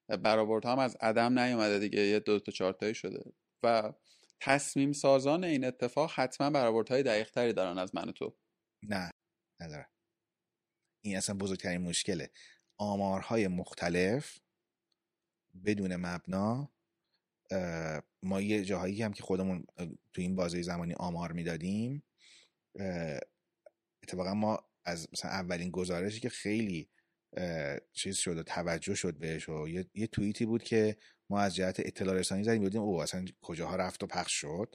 برآوردها 0.08 0.72
هم 0.72 0.78
از 0.78 0.96
عدم 1.00 1.38
نیومده 1.38 1.78
دیگه 1.78 2.00
یه 2.00 2.20
دو 2.20 2.40
تا 2.40 2.52
چهار 2.52 2.72
شده. 2.92 3.32
و 3.62 3.92
تصمیم 4.40 4.92
سازان 4.92 5.44
این 5.44 5.64
اتفاق 5.64 6.10
حتما 6.14 6.50
برآوردهای 6.50 7.02
دقیق 7.02 7.30
تری 7.30 7.52
دارن 7.52 7.78
از 7.78 7.94
من 7.94 8.08
و 8.08 8.12
تو. 8.12 8.36
نه 8.82 9.10
نداره 9.60 9.88
این 11.04 11.16
اصلا 11.16 11.36
بزرگترین 11.36 11.80
مشکله. 11.80 12.30
آمارهای 12.78 13.48
مختلف 13.48 14.38
بدون 15.64 15.96
مبنا 15.96 16.72
ما 18.22 18.40
یه 18.40 18.64
جاهایی 18.64 19.02
هم 19.02 19.12
که 19.12 19.22
خودمون 19.22 19.66
تو 20.12 20.20
این 20.20 20.36
بازه 20.36 20.62
زمانی 20.62 20.94
آمار 20.94 21.32
می‌دادیم 21.32 22.02
اتفاقا 24.02 24.34
ما 24.34 24.58
از 24.84 25.08
مثلا 25.12 25.30
اولین 25.30 25.70
گزارشی 25.70 26.20
که 26.20 26.28
خیلی 26.28 26.90
چیز 27.92 28.16
شد 28.16 28.36
و 28.36 28.42
توجه 28.42 28.94
شد 28.94 29.18
بهش 29.18 29.48
و 29.48 29.68
یه, 29.68 29.86
یه 29.94 30.06
توییتی 30.06 30.46
بود 30.46 30.62
که 30.62 30.96
ما 31.30 31.40
از 31.40 31.54
جهت 31.54 31.80
اطلاع 31.80 32.14
رسانی 32.14 32.44
زدیم 32.44 32.62
بودیم 32.62 32.80
او 32.80 33.02
اصلا 33.02 33.24
کجاها 33.42 33.76
رفت 33.76 34.02
و 34.02 34.06
پخش 34.06 34.32
شد؟ 34.32 34.74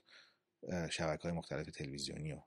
شبکه 0.90 1.24
های 1.24 1.32
مختلف 1.32 1.66
تلویزیونی 1.66 2.34
و 2.34 2.42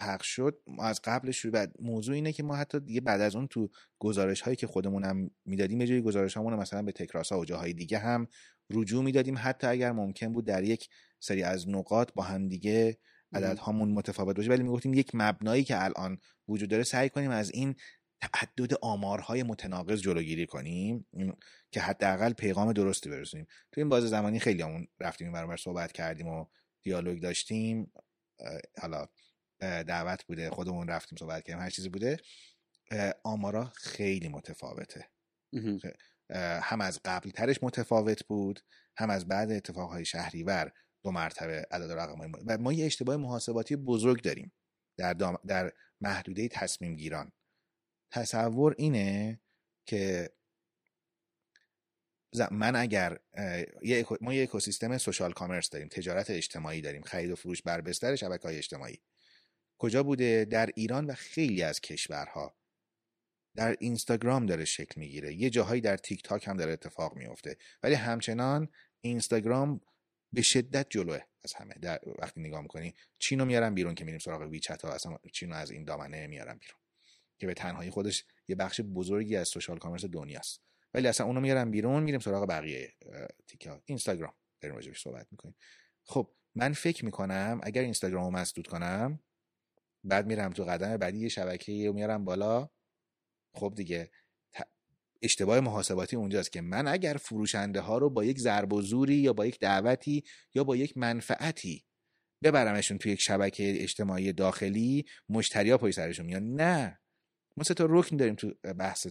پخش 0.00 0.26
شد. 0.26 0.62
ما 0.66 0.84
از 0.84 1.00
قبلش 1.04 1.36
شروع 1.36 1.52
بعد 1.52 1.74
موضوع 1.80 2.14
اینه 2.14 2.32
که 2.32 2.42
ما 2.42 2.56
حتی 2.56 2.80
دیگه 2.80 3.00
بعد 3.00 3.20
از 3.20 3.36
اون 3.36 3.46
تو 3.46 3.70
گزارش 3.98 4.40
هایی 4.40 4.56
که 4.56 4.66
خودمون 4.66 5.04
هم 5.04 5.30
می‌دادیم 5.44 5.80
یه 5.80 5.86
جایی 5.86 6.02
گزارش 6.02 6.36
همون 6.36 6.54
مثلا 6.54 6.82
به 6.82 6.92
تکراس 6.92 7.32
ها 7.32 7.40
و 7.40 7.44
جاهای 7.44 7.72
دیگه 7.72 7.98
هم 7.98 8.28
رجوع 8.70 9.04
می‌دادیم. 9.04 9.34
حتی 9.38 9.66
اگر 9.66 9.92
ممکن 9.92 10.32
بود 10.32 10.46
در 10.46 10.64
یک 10.64 10.88
سری 11.20 11.42
از 11.42 11.68
نقاط 11.68 12.12
با 12.14 12.22
هم 12.22 12.48
دیگه 12.48 12.98
عدد 13.32 13.58
هامون 13.58 13.92
متفاوت 13.92 14.36
باشه. 14.36 14.50
ولی 14.50 14.62
می‌گفتیم 14.62 14.94
یک 14.94 15.10
مبنایی 15.14 15.64
که 15.64 15.84
الان 15.84 16.18
وجود 16.48 16.70
داره 16.70 16.82
سعی 16.82 17.08
کنیم 17.08 17.30
از 17.30 17.50
این 17.50 17.74
تعدد 18.20 18.74
آمارهای 18.82 19.42
متناقض 19.42 20.00
جلوگیری 20.00 20.46
کنیم 20.46 21.06
که 21.70 21.80
حداقل 21.80 22.32
پیغام 22.32 22.72
درستی 22.72 23.10
برسونیم. 23.10 23.46
تو 23.72 23.80
این 23.80 23.88
باز 23.88 24.04
زمانی 24.04 24.38
خیلی 24.38 24.62
همون 24.62 24.86
رفتیم 25.00 25.26
این 25.26 25.34
برابر 25.34 25.56
صحبت 25.56 25.92
کردیم 25.92 26.26
و 26.26 26.46
دیالوگ 26.82 27.22
داشتیم. 27.22 27.92
حالا 28.82 29.06
دعوت 29.60 30.24
بوده 30.26 30.50
خودمون 30.50 30.88
رفتیم 30.88 31.18
صحبت 31.18 31.44
کردیم 31.44 31.62
هر 31.62 31.70
چیزی 31.70 31.88
بوده. 31.88 32.16
آمارا 33.24 33.64
خیلی 33.64 34.28
متفاوته. 34.28 35.10
هم 36.62 36.80
از 36.80 37.00
قبل 37.04 37.30
ترش 37.30 37.62
متفاوت 37.62 38.26
بود 38.26 38.60
هم 38.96 39.10
از 39.10 39.28
بعد 39.28 39.50
اتفاقهای 39.50 40.04
شهریور 40.04 40.72
دو 41.02 41.10
مرتبه 41.10 41.66
عدد 41.70 41.92
رقم 41.92 42.32
و 42.46 42.58
ما 42.58 42.72
یه 42.72 42.86
اشتباه 42.86 43.16
محاسباتی 43.16 43.76
بزرگ 43.76 44.22
داریم 44.22 44.52
در, 44.98 45.12
در 45.46 45.72
محدوده 46.00 46.48
تصمیم 46.48 46.96
گیران 46.96 47.32
تصور 48.14 48.74
اینه 48.78 49.40
که 49.86 50.30
من 52.50 52.76
اگر 52.76 53.18
ما 54.20 54.34
یه 54.34 54.42
اکوسیستم 54.42 54.98
سوشال 54.98 55.32
کامرس 55.32 55.70
داریم 55.70 55.88
تجارت 55.88 56.30
اجتماعی 56.30 56.80
داریم 56.80 57.02
خرید 57.02 57.30
و 57.30 57.36
فروش 57.36 57.62
بر 57.62 57.80
بستر 57.80 58.16
شبکه 58.16 58.42
های 58.42 58.56
اجتماعی. 58.56 59.00
کجا 59.78 60.02
بوده؟ 60.02 60.44
در 60.44 60.70
ایران 60.74 61.06
و 61.06 61.14
خیلی 61.14 61.62
از 61.62 61.80
کشورها. 61.80 62.56
در 63.56 63.76
اینستاگرام 63.80 64.46
داره 64.46 64.64
شکل 64.64 65.00
می‌گیره. 65.00 65.34
یه 65.34 65.50
جاهایی 65.50 65.80
در 65.80 65.96
تیک 65.96 66.22
تاک 66.22 66.48
هم 66.48 66.56
داره 66.56 66.72
اتفاق 66.72 67.16
میفته 67.16 67.56
ولی 67.82 67.94
همچنان 67.94 68.68
اینستاگرام 69.00 69.80
به 70.32 70.42
شدت 70.42 70.86
جلوه 70.90 71.20
از 71.44 71.54
همه. 71.54 71.74
در 71.74 72.00
وقتی 72.18 72.40
نگاه 72.40 72.62
می‌کنی 72.62 72.94
چینو 73.18 73.44
میارن 73.44 73.74
بیرون 73.74 73.94
که 73.94 74.04
میریم 74.04 74.18
سراغ 74.18 74.42
ویچت 74.42 74.82
ها 74.82 74.92
اصلا 74.92 75.18
چینو 75.32 75.54
از 75.54 75.70
این 75.70 75.84
دامنه 75.84 76.26
میارن 76.26 76.58
بیرون. 76.58 76.83
که 77.38 77.46
به 77.46 77.54
تنهایی 77.54 77.90
خودش 77.90 78.24
یه 78.48 78.56
بخش 78.56 78.80
بزرگی 78.80 79.36
از 79.36 79.48
سوشال 79.48 79.78
کامرس 79.78 80.04
دنیاست 80.04 80.62
ولی 80.94 81.08
اصلا 81.08 81.26
اونو 81.26 81.40
میارن 81.40 81.70
بیرون 81.70 82.02
میریم 82.02 82.20
سراغ 82.20 82.48
بقیه 82.48 82.92
تیکا 83.46 83.82
اینستاگرام. 83.84 84.32
داریم 84.60 84.76
راجعش 84.76 85.02
صحبت 85.02 85.26
می‌کنیم. 85.30 85.54
خب 86.04 86.34
من 86.54 86.72
فکر 86.72 87.04
می‌کنم 87.04 87.60
اگر 87.62 87.82
اینستاگرامو 87.82 88.30
مسدود 88.30 88.66
کنم 88.66 89.20
بعد 90.04 90.26
میرم 90.26 90.50
تو 90.50 90.64
قدم 90.64 90.96
بعدی 90.96 91.18
یه 91.18 91.28
شبکه 91.28 91.92
میارم 91.94 92.24
بالا. 92.24 92.68
خب 93.54 93.72
دیگه 93.76 94.10
اشتباه 95.22 95.60
محاسباتی 95.60 96.16
اونجاست 96.16 96.52
که 96.52 96.60
من 96.60 96.88
اگر 96.88 97.14
فروشنده 97.14 97.80
ها 97.80 97.98
رو 97.98 98.10
با 98.10 98.24
یک 98.24 98.38
ضرب 98.38 98.72
و 98.72 98.82
زوری 98.82 99.14
یا 99.14 99.32
با 99.32 99.46
یک 99.46 99.58
دعوتی 99.58 100.24
یا 100.54 100.64
با 100.64 100.76
یک 100.76 100.96
منفعتی 100.96 101.84
ببرمشون 102.42 102.98
توی 102.98 103.12
یک 103.12 103.20
شبکه 103.20 103.82
اجتماعی 103.82 104.32
داخلی 104.32 105.04
مشتری 105.28 105.70
ها 105.70 105.78
پای 105.78 105.92
سرشون 105.92 106.26
میان. 106.26 106.54
نه. 106.54 107.00
ما 107.56 107.64
سه 107.64 107.74
تا 107.74 107.86
رکن 107.90 108.16
داریم 108.16 108.34
تو 108.34 108.54
بحث 108.78 109.06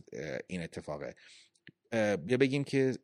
این 0.47 0.61
اتفاقه. 0.61 1.15
یا 2.27 2.37
بگیم 2.39 2.63
که 2.63 2.97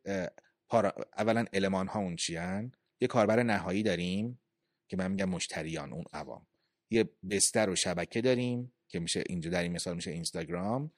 اولا 1.16 1.44
المان 1.52 1.88
ها 1.88 2.00
اون 2.00 2.16
چیان 2.16 2.72
یه 3.00 3.08
کاربر 3.08 3.42
نهایی 3.42 3.82
داریم 3.82 4.40
که 4.88 4.96
من 4.96 5.10
میگم 5.10 5.28
مشتریان 5.28 5.92
اون 5.92 6.04
عوام. 6.12 6.46
یه 6.90 7.10
بستر 7.30 7.70
و 7.70 7.76
شبکه 7.76 8.20
داریم 8.20 8.72
که 8.88 9.00
میشه 9.00 9.24
اینجا 9.26 9.50
در 9.50 9.62
این 9.62 9.72
مثال 9.72 9.96
میشه 9.96 10.10
اینستاگرام. 10.10 10.92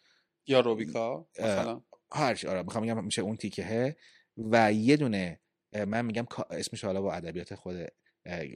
یا 0.46 0.60
روبیکا 0.60 1.28
مثلا. 1.38 1.82
هر 2.12 2.38
آره 2.48 2.62
بخوام 2.62 2.84
میگم 2.84 3.04
میشه 3.04 3.22
اون 3.22 3.36
تیکه 3.36 3.96
و 4.36 4.72
یه 4.72 4.96
دونه 4.96 5.40
من 5.72 6.04
میگم 6.04 6.26
اسمش 6.50 6.84
حالا 6.84 7.02
با 7.02 7.12
ادبیات 7.12 7.54
خود 7.54 7.86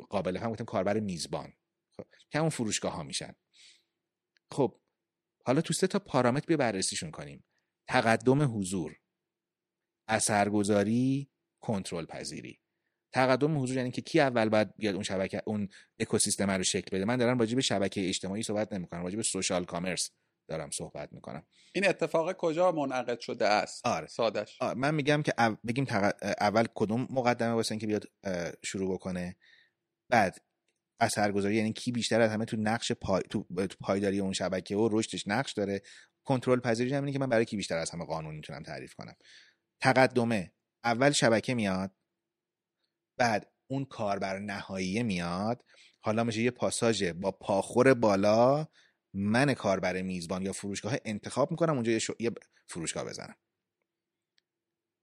قابل 0.08 0.36
هم 0.36 0.50
گفتم 0.50 0.64
کاربر 0.64 1.00
میزبان. 1.00 1.52
خب 1.96 2.04
که 2.30 2.38
اون 2.38 2.48
فروشگاه 2.48 2.92
ها 2.92 3.02
میشن. 3.02 3.34
خب 4.50 4.80
حالا 5.46 5.60
تو 5.60 5.74
سه 5.74 5.86
تا 5.86 5.98
پارامتر 5.98 6.46
بیا 6.46 6.56
بررسیشون 6.56 7.10
کنیم. 7.10 7.44
تقدم 7.88 8.58
حضور. 8.58 8.96
اثرگذاری 10.08 11.30
کنترل 11.62 12.06
پذیری 12.06 12.60
تقدم 13.14 13.62
حضور 13.62 13.76
یعنی 13.76 13.90
که 13.90 14.02
کی 14.02 14.20
اول 14.20 14.48
باید 14.48 14.76
بیاد 14.76 14.94
اون 14.94 15.04
شبکه 15.04 15.42
اون 15.46 15.68
اکوسیستم 15.98 16.50
رو 16.50 16.62
شکل 16.62 16.96
بده. 16.96 17.04
من 17.04 17.16
دارم 17.16 17.38
راجع 17.38 17.54
به 17.54 17.62
شبکه 17.62 18.08
اجتماعی 18.08 18.42
صحبت 18.42 18.72
نمی‌کنم 18.72 19.04
راجع 19.04 19.16
به 19.16 19.22
سوشال 19.22 19.64
کامرس 19.64 20.10
دارم 20.48 20.70
صحبت 20.70 21.12
می‌کنم. 21.12 21.46
این 21.74 21.88
اتفاق 21.88 22.32
کجا 22.32 22.72
منعقد 22.72 23.20
شده 23.20 23.46
است؟ 23.46 23.86
آره. 23.86 24.06
سادش. 24.06 24.62
آره. 24.62 24.78
من 24.78 24.94
میگم 24.94 25.22
که 25.22 25.32
بگیم 25.66 25.86
اول 26.40 26.66
کدوم 26.74 27.08
مقدمه 27.10 27.52
واسه 27.52 27.72
اینکه 27.72 27.86
بیاد 27.86 28.04
شروع 28.64 28.94
بکنه. 28.94 29.36
بعد 30.10 30.45
اثرگذاری 31.00 31.56
یعنی 31.56 31.72
کی 31.72 31.92
بیشتر 31.92 32.20
از 32.20 32.30
همه 32.30 32.44
تو 32.44 32.56
نقش 32.56 32.92
پای... 32.92 33.22
تو... 33.30 33.46
پایداری 33.80 34.20
اون 34.20 34.32
شبکه 34.32 34.76
و 34.76 34.88
رشدش 34.92 35.28
نقش 35.28 35.52
داره 35.52 35.82
کنترل 36.24 36.60
پذیری 36.60 36.94
هم 36.94 37.02
اینه 37.02 37.12
که 37.12 37.18
من 37.18 37.28
برای 37.28 37.44
کی 37.44 37.56
بیشتر 37.56 37.76
از 37.76 37.90
همه 37.90 38.04
قانون 38.04 38.34
می‌تونم 38.34 38.62
تعریف 38.62 38.94
کنم. 38.94 39.16
تقدمه. 39.80 40.52
اول 40.84 41.10
شبکه 41.10 41.54
میاد 41.54 41.96
بعد 43.18 43.52
اون 43.70 43.84
کاربر 43.84 44.38
نهایی 44.38 45.02
میاد 45.02 45.64
حالا 46.00 46.24
میشه 46.24 46.42
یه 46.42 46.50
پاساژ 46.50 47.04
با 47.04 47.32
پاخور 47.32 47.94
بالا 47.94 48.66
من 49.14 49.54
کاربر 49.54 50.02
میزبان 50.02 50.42
یا 50.42 50.52
فروشگاه 50.52 50.96
انتخاب 51.04 51.50
می‌کنم 51.50 51.74
اونجا 51.74 51.92
یه, 51.92 52.00
یه 52.20 52.30
فروشگاه 52.68 53.04
بزنم. 53.04 53.36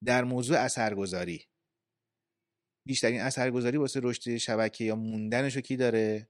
در 0.05 0.23
موضوع 0.23 0.57
اثرگذاری. 0.57 1.47
بیشترین 2.85 3.21
اثرگذاری 3.21 3.77
واسه 3.77 3.99
رشد 4.03 4.37
شبکه 4.37 4.83
یا 4.83 4.95
موندنشو 4.95 5.61
کی 5.61 5.75
داره؟ 5.75 6.29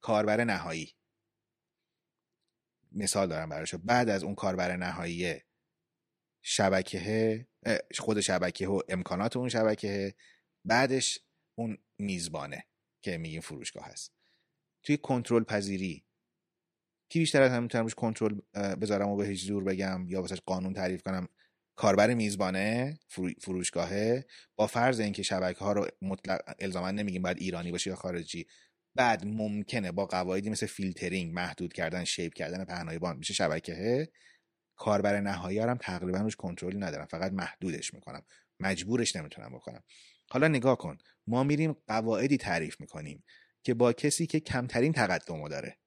کاربر 0.00 0.44
نهایی. 0.44 0.94
مثال 2.92 3.28
دارم 3.28 3.48
براشو 3.48 3.78
بعد 3.78 4.08
از 4.08 4.24
اون 4.24 4.34
کاربر 4.34 4.76
نهایی 4.76 5.40
شبکه 6.42 7.46
خود 7.98 8.20
شبکه 8.20 8.68
و 8.68 8.80
امکانات 8.88 9.36
اون 9.36 9.48
شبکه 9.48 10.14
بعدش 10.64 11.18
اون 11.54 11.78
میزبانه 11.98 12.64
که 13.02 13.18
میگیم 13.18 13.40
فروشگاه 13.40 13.84
هست. 13.84 14.12
توی 14.82 14.96
کنترل 14.96 15.44
پذیری 15.44 16.04
کی 17.08 17.18
بیشتر 17.18 17.42
از 17.42 17.50
همین 17.50 17.62
می‌تونم 17.62 17.88
کنترل 17.88 18.40
بذارم 18.54 19.08
و 19.08 19.16
به 19.16 19.34
زور 19.34 19.64
بگم 19.64 20.06
یا 20.08 20.20
واسه 20.20 20.36
قانون 20.36 20.72
تعریف 20.72 21.02
کنم؟ 21.02 21.28
کاربر 21.76 22.14
میزبانه 22.14 22.98
فروشگاهه. 23.40 24.24
با 24.56 24.66
فرض 24.66 25.00
اینکه 25.00 25.22
شبکه 25.22 25.58
ها 25.58 25.72
رو 25.72 25.86
مطلق 26.02 26.40
الزاما 26.58 26.90
نمیگیم 26.90 27.22
باید 27.22 27.38
ایرانی 27.38 27.70
باشه 27.72 27.90
یا 27.90 27.96
خارجی. 27.96 28.46
بعد 28.94 29.24
ممکنه 29.26 29.92
با 29.92 30.06
قواعدی 30.06 30.50
مثل 30.50 30.66
فیلترینگ 30.66 31.34
محدود 31.34 31.72
کردن 31.72 32.04
shape 32.04 32.34
کردن 32.34 32.64
پهنای 32.64 32.98
باند 32.98 33.18
میشه 33.18 33.34
شبکه. 33.34 34.08
کاربر 34.76 35.20
نهایی 35.20 35.58
هم 35.58 35.76
تقریبا 35.76 36.18
روش 36.18 36.36
کنترلی 36.36 36.78
ندارم. 36.78 37.06
فقط 37.06 37.32
محدودش 37.32 37.94
می‌کنم. 37.94 38.22
مجبورش 38.60 39.16
نمی‌تونم 39.16 39.52
بکنم. 39.52 39.82
حالا 40.30 40.48
نگاه 40.48 40.78
کن. 40.78 40.98
ما 41.26 41.44
میریم 41.44 41.72
قواعدی 41.72 42.36
تعریف 42.36 42.80
می‌کنیم 42.80 43.24
که 43.62 43.74
با 43.74 43.92
کسی 43.92 44.26
که 44.26 44.40
کمترین 44.40 44.92
تقدم 44.92 45.48
داره. 45.48 45.78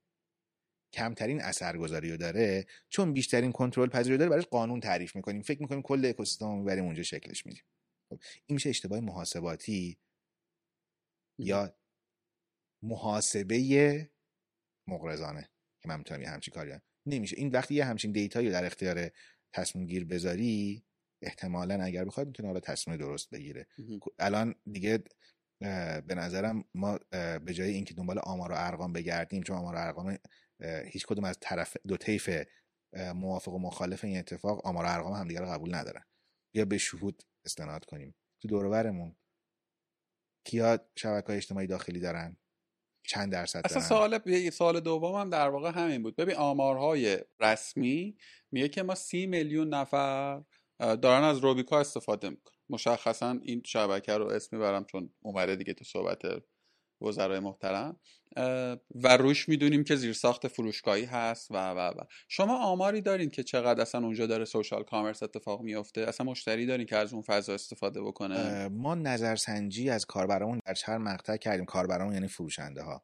کمترین 0.95 1.41
اثرگذاری 1.41 2.11
رو 2.11 2.17
داره 2.17 2.65
چون 2.89 3.13
بیشترین 3.13 3.51
کنترل 3.51 3.89
پذیری 3.89 4.17
داره 4.17 4.29
براش 4.29 4.45
قانون 4.45 4.79
تعریف 4.79 5.15
می‌کنیم. 5.15 5.41
فکر 5.41 5.61
می‌کنیم 5.61 5.81
کل 5.81 6.05
اکوسیستم 6.05 6.45
رو 6.45 6.55
می‌بریم 6.55 6.85
اونجا 6.85 7.03
شکلش 7.03 7.45
میدیم 7.45 7.63
خب 8.09 8.19
این 8.45 8.53
میشه 8.53 8.69
اشتباه 8.69 8.99
محاسباتی 8.99 9.97
یا 11.39 11.75
محاسبه 12.83 14.09
مقرزانه 14.87 15.49
که 15.81 15.89
من 15.89 15.97
می‌تونم 15.97 16.21
یه 16.21 16.29
همچین 16.29 16.53
کاری 16.53 16.71
نمیشه. 17.05 17.35
این 17.37 17.49
وقتی 17.49 17.75
یه 17.75 17.85
همچین 17.85 18.11
دیتایی 18.11 18.49
در 18.49 18.65
اختیار 18.65 19.11
تصمیم 19.53 19.85
گیر 19.85 20.05
بذاری 20.05 20.83
احتمالا 21.21 21.83
اگر 21.83 22.05
بخواد 22.05 22.27
می‌تونه 22.27 22.47
حالا 22.49 22.59
تصمیم 22.59 22.97
درست 22.97 23.29
بگیره. 23.29 23.67
الان 24.19 24.55
دیگه 24.71 25.03
به 26.07 26.15
نظرم 26.15 26.65
ما 26.73 26.99
به 27.11 27.53
جای 27.53 27.69
اینکه 27.69 27.93
دنبال 27.93 28.19
آمار 28.19 28.51
و 28.51 28.55
ارقام 28.57 28.93
بگردیم 28.93 29.43
چون 29.43 29.57
آمار 29.57 29.75
و 29.75 29.77
ارقام 29.77 30.17
هیچ 30.61 31.05
کدوم 31.05 31.23
از 31.23 31.37
طرف 31.41 31.77
دو 31.87 31.97
طیف 31.97 32.29
موافق 32.93 33.53
و 33.53 33.59
مخالف 33.59 34.03
این 34.03 34.17
اتفاق 34.17 34.67
آمار 34.67 34.85
و 34.85 34.89
ارقام 34.89 35.13
همدیگه 35.13 35.39
رو 35.39 35.45
قبول 35.45 35.75
ندارن. 35.75 36.05
یا 36.53 36.65
به 36.65 36.77
شهود 36.77 37.23
استناد 37.45 37.85
کنیم. 37.85 38.15
تو 38.41 38.47
دورورمون 38.47 39.15
کیا 40.45 40.79
شبکه 40.95 41.27
های 41.27 41.37
اجتماعی 41.37 41.67
داخلی 41.67 41.99
دارن؟ 41.99 42.37
چند 43.07 43.31
درصد 43.31 43.61
اصلا 43.65 43.81
سوال 43.81 44.49
سال 44.49 44.79
دوم 44.79 45.15
هم 45.15 45.29
در 45.29 45.49
واقع 45.49 45.71
همین 45.71 46.03
بود. 46.03 46.15
ببین 46.15 46.35
آمارهای 46.35 47.19
رسمی 47.39 48.17
میگه 48.51 48.69
که 48.69 48.83
ما 48.83 48.95
سی 48.95 49.25
میلیون 49.25 49.69
نفر 49.73 50.43
دارن 50.79 51.23
از 51.23 51.37
روبیکا 51.37 51.79
استفاده 51.79 52.29
می‌کنن. 52.29 52.55
مشخصا 52.69 53.39
این 53.41 53.61
شبکه 53.65 54.13
رو 54.13 54.27
اسم 54.27 54.55
می‌برم 54.55 54.85
چون 54.85 55.13
اومده 55.19 55.55
دیگه 55.55 55.73
تو 55.73 55.85
صحبت 55.85 56.21
وزرای 57.05 57.39
محترم 57.39 57.99
و 58.95 59.17
روش 59.17 59.49
می‌دونیم 59.49 59.83
که 59.83 59.95
زیر 59.95 60.13
ساخت 60.13 60.47
فروشگاهی 60.47 61.05
هست 61.05 61.51
و 61.51 61.55
و 61.55 61.79
و. 61.79 62.03
شما 62.27 62.57
آماری 62.65 63.01
دارین 63.01 63.29
که 63.29 63.43
چقدر 63.43 63.81
اصلا 63.81 64.05
اونجا 64.05 64.25
داره 64.25 64.45
سوشال 64.45 64.83
کامرس 64.83 65.23
اتفاق 65.23 65.61
میفته 65.61 66.01
اصلا 66.01 66.25
مشتری 66.25 66.65
دارین 66.65 66.85
که 66.85 66.97
از 66.97 67.13
اون 67.13 67.21
فضا 67.21 67.53
استفاده 67.53 68.01
بکنه؟ 68.01 68.67
ما 68.67 68.95
نظرسنجی 68.95 69.89
از 69.89 70.05
کاربرامون 70.05 70.59
در 70.65 70.73
چهار 70.73 70.97
مقطع 70.97 71.37
کردیم. 71.37 71.65
کاربرامون 71.65 72.13
یعنی 72.13 72.27
فروشنده 72.27 72.81
ها 72.83 73.03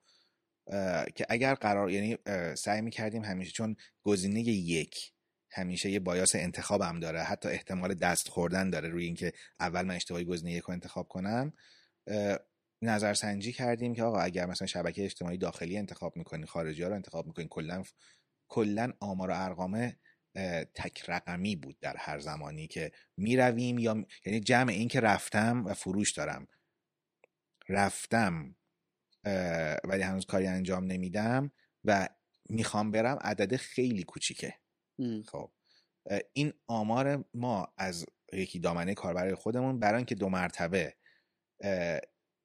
که 1.15 1.25
اگر 1.29 1.55
قرار 1.55 1.91
یعنی 1.91 2.17
سعی 2.55 2.81
می‌کردیم 2.81 3.23
همیشه 3.23 3.51
چون 3.51 3.75
گزینه 4.03 4.41
یک 4.41 5.13
همیشه 5.51 5.89
یه 5.89 5.99
بایاس 5.99 6.35
انتخاب 6.35 6.81
هم 6.81 6.99
داره. 6.99 7.19
حتی 7.19 7.49
احتمال 7.49 7.93
دست 7.93 8.27
خوردن 8.27 8.69
داره 8.69 8.89
روی 8.89 9.05
اینکه 9.05 9.33
اول 9.59 9.81
من 9.81 9.95
اشتباهی 9.95 10.25
گزینه 10.25 10.53
یک 10.53 10.63
رو 10.63 10.71
انتخاب 10.71 11.07
کنم. 11.07 11.53
نظرسنجی 12.81 13.51
کردیم 13.53 13.95
که 13.95 14.03
آقا 14.03 14.19
اگر 14.19 14.45
مثلا 14.45 14.67
شبکه 14.67 15.05
اجتماعی 15.05 15.37
داخلی 15.37 15.77
انتخاب 15.77 16.17
می‌کنین 16.17 16.45
خارجی 16.45 16.83
ها 16.83 16.89
رو 16.89 16.95
انتخاب 16.95 17.27
می‌کنین 17.27 17.47
کلا 17.47 17.83
کلا 18.47 18.93
آمار 18.99 19.29
و 19.29 19.33
ارقام 19.35 19.93
تک 20.75 21.03
رقمی 21.07 21.55
بود 21.55 21.79
در 21.79 21.97
هر 21.97 22.19
زمانی 22.19 22.67
که 22.67 22.91
می‌رویم 23.17 23.79
یا 23.79 24.05
یعنی 24.25 24.39
جمع 24.39 24.71
این 24.71 24.87
که 24.87 24.99
رفتم 24.99 25.65
و 25.65 25.73
فروش 25.73 26.11
دارم. 26.11 26.47
رفتم 27.69 28.55
ولی 29.83 30.01
هنوز 30.03 30.25
کاری 30.25 30.47
انجام 30.47 30.83
نمیدم 30.83 31.51
و 31.85 32.09
می‌خوام 32.49 32.91
برم 32.91 33.17
عدد 33.21 33.55
خیلی 33.55 34.03
کوچیکه. 34.03 34.55
خب 35.27 35.51
این 36.33 36.53
آمار 36.67 37.25
ما 37.33 37.73
از 37.77 38.05
یکی 38.33 38.59
دامنه 38.59 38.93
کار 38.93 39.13
برای 39.13 39.35
خودمون 39.35 39.79
برای 39.79 39.97
اینکه 39.97 40.15
دو 40.15 40.29
مرتبه 40.29 40.95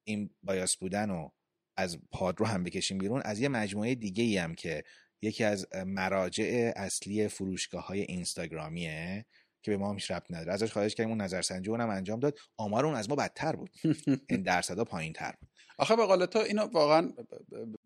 این 0.07 0.29
بایاس 0.43 0.77
بودن 0.77 1.09
و 1.09 1.29
از 1.77 1.97
پاد 2.11 2.39
رو 2.39 2.45
هم 2.45 2.63
بکشیم 2.63 2.97
بیرون 2.97 3.21
از 3.25 3.39
یه 3.39 3.47
مجموعه 3.47 3.95
دیگه 3.95 4.23
ای 4.23 4.37
هم 4.37 4.55
که 4.55 4.83
یکی 5.21 5.43
از 5.43 5.67
مراجع 5.85 6.73
اصلی 6.75 7.27
فروشگاه 7.27 7.87
های 7.87 8.01
اینستاگرامیه 8.01 9.25
که 9.61 9.71
به 9.71 9.77
ما 9.77 9.93
هیچ 9.93 10.11
ربط 10.11 10.25
نداره 10.29 10.53
ازش 10.53 10.71
خواهش 10.71 10.95
کردیم 10.95 11.09
اون 11.09 11.21
نظرسنجی 11.21 11.69
اونم 11.69 11.89
انجام 11.89 12.19
داد. 12.19 12.37
آمار 12.57 12.85
اون 12.85 12.95
از 12.95 13.09
ما 13.09 13.15
بدتر 13.15 13.55
بود. 13.55 13.69
این 14.29 14.41
درصدا 14.41 14.83
پایین 14.83 15.13
تر 15.13 15.33
بود. 15.39 15.49
آخه 15.77 15.95
به 15.95 16.05
قول 16.05 16.25
تو 16.25 16.39
اینو 16.39 16.61
واقعا 16.61 17.13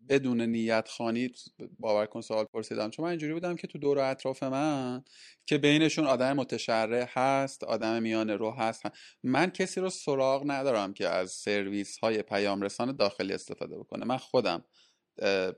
بدون 0.08 0.40
نیت 0.40 0.88
خوانی 0.88 1.30
باور 1.78 2.06
کن 2.06 2.20
سوال 2.20 2.44
پرسیدم. 2.44 2.90
چون 2.90 3.04
من 3.04 3.10
اینجوری 3.10 3.32
بودم 3.32 3.56
که 3.56 3.66
تو 3.66 3.78
دور 3.78 3.98
اطراف 3.98 4.42
من 4.42 5.04
که 5.46 5.58
بینشون 5.58 6.06
آدم 6.06 6.32
متشرع 6.32 7.06
هست 7.08 7.64
آدم 7.64 8.02
میان 8.02 8.30
رو 8.30 8.50
هست. 8.50 8.82
من 9.22 9.50
کسی 9.50 9.80
رو 9.80 9.90
سراغ 9.90 10.42
ندارم 10.46 10.94
که 10.94 11.08
از 11.08 11.30
سرویس 11.30 11.98
های 11.98 12.22
پیام 12.22 12.62
رسان 12.62 12.96
داخلی 12.96 13.32
استفاده 13.32 13.78
بکنه. 13.78 14.04
من 14.04 14.16
خودم 14.16 14.64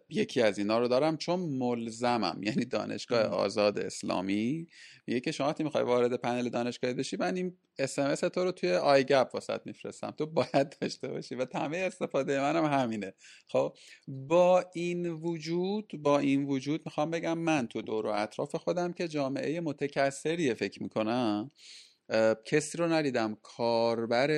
یکی 0.08 0.42
از 0.42 0.58
اینا 0.58 0.78
رو 0.78 0.88
دارم 0.88 1.16
چون 1.16 1.40
ملزمم. 1.40 2.40
یعنی 2.46 2.64
دانشگاه 2.64 3.22
آزاد 3.22 3.78
اسلامی. 3.78 4.66
میگه 5.06 5.20
که 5.20 5.32
شما 5.32 5.54
می‌خوای 5.58 5.84
وارد 5.84 6.14
پنل 6.14 6.48
دانشگاه 6.48 6.92
بشی 6.92 7.16
من 7.16 7.36
اس 7.36 7.46
ام 7.46 7.56
اس 7.78 7.94
تو 8.20 8.44
رو 8.44 8.52
توی 8.52 8.72
آی 8.72 9.04
گپ 9.04 9.30
واست 9.34 9.60
میفرستم. 9.64 10.10
تو 10.10 10.26
باید 10.26 10.76
داشته 10.80 11.08
باشی 11.08 11.34
و 11.34 11.44
تمام 11.44 11.76
استفاده 11.76 12.40
منم 12.40 12.64
هم 12.64 12.80
همینه. 12.82 13.14
خب 13.48 13.76
با 14.08 14.64
این 14.74 15.06
وجود 15.06 15.92
با 16.02 16.18
این 16.18 16.44
وجود 16.44 16.82
می‌خوام 16.84 17.10
بگم 17.10 17.38
من 17.38 17.66
تو 17.66 17.82
دور 17.82 18.06
و 18.06 18.10
اطراف 18.10 18.54
خودم 18.54 18.92
که 18.92 19.08
جامعه 19.08 19.60
متکثریه 19.60 20.54
فکر 20.54 20.82
می‌کنم 20.82 21.50
کسی 22.44 22.78
رو 22.78 22.92
ندیدم 22.92 23.36
کاربر 23.42 24.30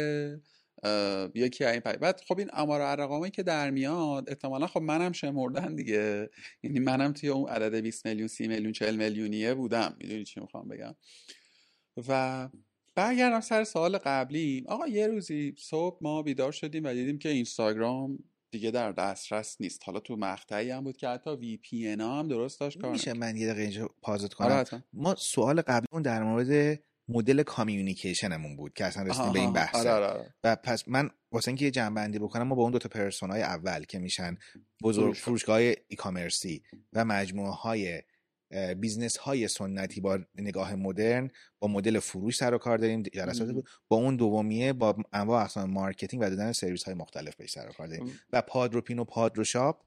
یکی 1.35 1.65
این 1.65 1.81
پای 1.81 1.97
بعد 1.97 2.21
خب 2.29 2.39
این 2.39 2.51
امار 2.53 2.81
ارقامی 2.81 3.31
که 3.31 3.43
در 3.43 3.71
میاد 3.71 4.29
احتمالا 4.29 4.67
خب 4.67 4.83
منم 4.83 5.13
شمردن 5.13 5.75
دیگه. 5.75 6.31
یعنی 6.63 6.79
منم 6.79 7.13
توی 7.13 7.29
اون 7.29 7.49
عدد 7.49 7.75
20 7.75 8.07
میلیون 8.07 8.29
30 8.29 8.49
میلیون 8.49 8.73
40 8.73 8.97
میلیونیه 8.97 9.55
بودم. 9.55 9.97
می‌دونی 9.99 10.25
چی 10.25 10.41
می‌خوام 10.41 10.69
بگم؟ 10.69 10.95
و 12.09 12.49
برگردم 12.95 13.41
سر 13.41 13.65
سوال 13.65 13.99
قبلی. 13.99 14.65
آقا 14.69 14.87
یه 14.87 15.07
روزی 15.07 15.55
صبح 15.59 15.99
ما 16.01 16.23
بیدار 16.23 16.53
شدیم 16.53 16.85
و 16.85 16.93
دیدیم 16.93 17.19
که 17.19 17.29
اینستاگرام 17.29 18.19
دیگه 18.51 18.71
در 18.71 18.93
دسترس 18.93 19.57
نیست. 19.61 19.83
حالا 19.85 20.01
تو 20.01 20.17
مقطعی 20.17 20.71
هم 20.71 20.85
بود 20.85 20.97
که 20.97 21.09
حتی 21.09 21.31
VPN 21.31 21.87
هم 21.87 22.29
درست 22.29 22.61
داشت 22.61 22.79
کار 22.79 22.93
میشه 22.93 23.13
من 23.13 23.37
یه 23.37 23.47
دقیقه 23.47 23.63
اینجا 23.63 23.91
pause 24.03 24.30
ت 24.30 24.35
کنم؟ 24.35 24.49
آره 24.49 24.85
ما 24.93 25.15
سوال 25.15 25.61
قبلی 25.61 26.03
در 26.03 26.23
مورد 26.23 26.83
مدل 27.09 27.43
communication 27.43 28.35
مون 28.35 28.57
بود 28.57 28.75
که 28.75 28.85
اصلا 28.85 29.03
رسیدیم 29.03 29.33
به 29.33 29.39
این 29.39 29.53
بحث 29.53 29.75
آره 29.75 29.91
آره. 29.91 30.35
و 30.45 30.57
پس 30.57 30.89
من 30.89 31.11
واسه 31.33 31.49
اینکه 31.49 31.65
یه 31.65 31.71
جمع‌بندی 31.71 32.19
بکنم 32.19 32.43
ما 32.43 32.55
با 32.55 32.63
اون 32.63 32.73
دو 32.73 32.79
تا 32.79 32.89
persona 32.89 33.36
ی 33.36 33.43
اول 33.43 33.85
که 33.85 33.99
میشن 33.99 34.37
بزرگ 34.83 35.15
فروشگاه. 35.15 35.57
e-commerce 35.57 35.97
ی 35.99 36.63
و 36.93 37.05
مجموعه 37.05 37.51
های 37.51 38.03
business 38.77 39.17
های 39.17 39.49
سنتی 39.49 40.01
با 40.01 40.19
نگاه 40.35 40.75
مدرن 40.75 41.31
با 41.59 41.69
مدل 41.69 41.99
فروش 41.99 42.37
سر 42.37 42.55
و 42.55 42.59
کار 42.59 42.79
داریم 42.79 43.03
جلسات 43.03 43.49
با 43.89 43.97
اون 43.97 44.17
دومیه 44.17 44.73
با 44.73 44.97
انواع 45.13 45.43
اقسام 45.43 45.71
marketing 45.71 46.23
و 46.23 46.31
دادن 46.31 46.53
سرویس 46.53 46.85
های 46.85 46.95
مختلف 46.95 47.37
بهش 47.37 47.51
سر 47.51 47.69
و 47.69 47.73
کار 47.73 47.87
داریم. 47.87 48.21
و 48.33 48.43
پادروپین 48.43 48.99
و 48.99 49.05
پادرو 49.05 49.45
شاپ 49.45 49.81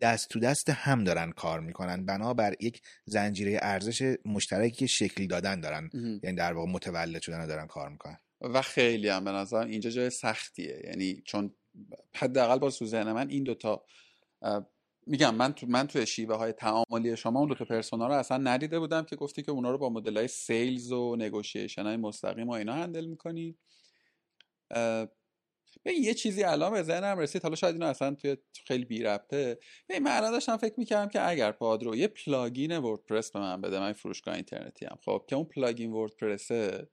دست 0.00 0.28
تو 0.28 0.40
دست 0.40 0.70
هم 0.70 1.04
دارن 1.04 1.30
کار 1.30 1.60
می‌کنن. 1.60 2.06
بنابر 2.06 2.54
یک 2.60 2.82
زنجیره 3.04 3.58
ارزش 3.62 4.16
مشترکی 4.24 4.76
که 4.76 4.86
شکل 4.86 5.26
دادن 5.26 5.60
دارن. 5.60 5.90
یعنی 6.22 6.36
در 6.36 6.52
واقع 6.52 6.70
متولد 6.70 7.22
شدن 7.22 7.46
دارن 7.46 7.66
کار 7.66 7.88
می‌کنن. 7.88 8.18
و 8.40 8.62
خیلی 8.62 9.08
هم 9.08 9.24
به 9.24 9.30
نظر 9.30 9.66
اینجا 9.66 9.90
جای 9.90 10.10
سختیه. 10.10 10.82
یعنی 10.84 11.22
چون 11.24 11.54
حداقل 12.14 12.58
با 12.58 12.70
سوءظن 12.70 13.12
من 13.12 13.30
این 13.30 13.44
دوتا 13.44 13.84
میگم 15.06 15.34
من 15.34 15.52
تو 15.52 15.66
من 15.66 15.86
توی 15.86 16.06
شیوه 16.06 16.36
های 16.36 16.52
تعاملی 16.52 17.16
شما 17.16 17.38
اون 17.38 17.48
دو 17.48 17.54
تا 17.54 17.64
persona 17.64 18.06
رو 18.06 18.14
اصلا 18.14 18.36
ندیده 18.36 18.78
بودم 18.78 19.04
که 19.04 19.16
گفتی 19.16 19.42
که 19.42 19.50
اونا 19.50 19.70
رو 19.70 19.78
با 19.78 19.90
مدل 19.90 20.16
های 20.16 20.28
sales 20.28 20.92
و 20.92 21.16
negotiation 21.16 21.82
های 21.82 21.96
مستقیم 21.96 22.48
و 22.48 22.52
اینا 22.52 22.74
handle 22.74 23.04
می‌کنی. 23.04 23.58
یه 25.84 26.14
چیزی 26.14 26.44
الان 26.44 26.72
به 26.72 26.82
ذهنم 26.82 27.18
رسید 27.18 27.42
حالا 27.42 27.54
شاید 27.54 27.74
اینو 27.74 27.86
اصلا 27.86 28.14
توی 28.14 28.36
خیلی 28.66 28.84
بی 28.84 29.02
ربطه. 29.02 29.58
من 29.90 30.10
الان 30.10 30.30
داشتم 30.30 30.56
فکر 30.56 30.74
می‌کردم 30.76 31.08
که 31.08 31.28
اگر 31.28 31.52
پادرو 31.52 31.96
یه 31.96 32.08
plugin 32.08 32.78
وردپرس 32.78 33.30
به 33.30 33.38
من 33.38 33.60
بده 33.60 33.80
من 33.80 33.92
فروشگاه 33.92 34.34
اینترنتی 34.34 34.86
هم 34.86 34.98
خب 35.04 35.24
که 35.28 35.36
اون 35.36 35.44
plugin 35.44 35.92
وردپرسه 35.92 36.88